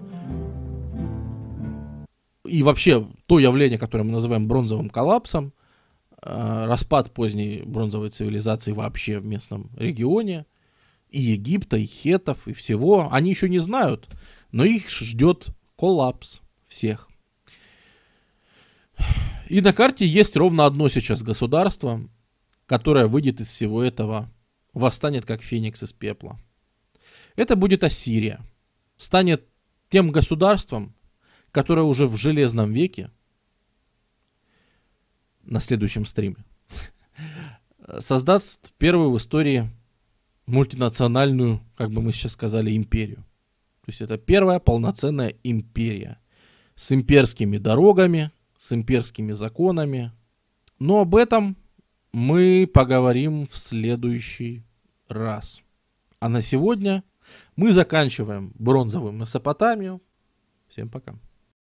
И 2.45 2.63
вообще, 2.63 3.07
то 3.27 3.39
явление, 3.39 3.77
которое 3.77 4.03
мы 4.03 4.11
называем 4.11 4.47
бронзовым 4.47 4.89
коллапсом, 4.89 5.53
э, 6.21 6.65
распад 6.65 7.11
поздней 7.11 7.63
бронзовой 7.65 8.09
цивилизации 8.09 8.73
вообще 8.73 9.19
в 9.19 9.25
местном 9.25 9.69
регионе, 9.77 10.45
и 11.09 11.21
Египта, 11.21 11.77
и 11.77 11.85
хетов, 11.85 12.47
и 12.47 12.53
всего, 12.53 13.09
они 13.11 13.29
еще 13.29 13.47
не 13.47 13.59
знают, 13.59 14.07
но 14.51 14.65
их 14.65 14.89
ждет 14.89 15.47
коллапс 15.77 16.39
всех. 16.67 17.10
И 19.49 19.61
на 19.61 19.73
карте 19.73 20.05
есть 20.05 20.35
ровно 20.37 20.65
одно 20.65 20.87
сейчас 20.87 21.23
государство, 21.23 22.01
которая 22.65 23.07
выйдет 23.07 23.41
из 23.41 23.49
всего 23.49 23.83
этого, 23.83 24.31
восстанет 24.73 25.25
как 25.25 25.41
феникс 25.41 25.83
из 25.83 25.91
пепла. 25.91 26.39
Это 27.35 27.55
будет 27.55 27.83
Ассирия. 27.83 28.39
Станет 28.97 29.47
тем 29.89 30.11
государством, 30.11 30.95
которое 31.51 31.83
уже 31.83 32.07
в 32.07 32.15
железном 32.15 32.71
веке, 32.71 33.11
на 35.43 35.59
следующем 35.59 36.05
стриме, 36.05 36.37
создаст 37.99 38.71
первую 38.77 39.11
в 39.11 39.17
истории 39.17 39.69
мультинациональную, 40.45 41.61
как 41.75 41.91
бы 41.91 42.01
мы 42.01 42.11
сейчас 42.11 42.33
сказали, 42.33 42.75
империю. 42.75 43.25
То 43.81 43.87
есть 43.87 44.01
это 44.01 44.17
первая 44.17 44.59
полноценная 44.59 45.35
империя 45.43 46.19
с 46.75 46.91
имперскими 46.91 47.57
дорогами, 47.57 48.31
с 48.61 48.71
имперскими 48.71 49.31
законами. 49.31 50.11
Но 50.77 51.01
об 51.01 51.15
этом 51.15 51.57
мы 52.13 52.69
поговорим 52.71 53.47
в 53.47 53.57
следующий 53.57 54.63
раз. 55.07 55.61
А 56.19 56.29
на 56.29 56.43
сегодня 56.43 57.03
мы 57.55 57.71
заканчиваем 57.71 58.53
бронзовую 58.59 59.13
Месопотамию. 59.13 59.99
Всем 60.67 60.89
пока. 60.89 61.15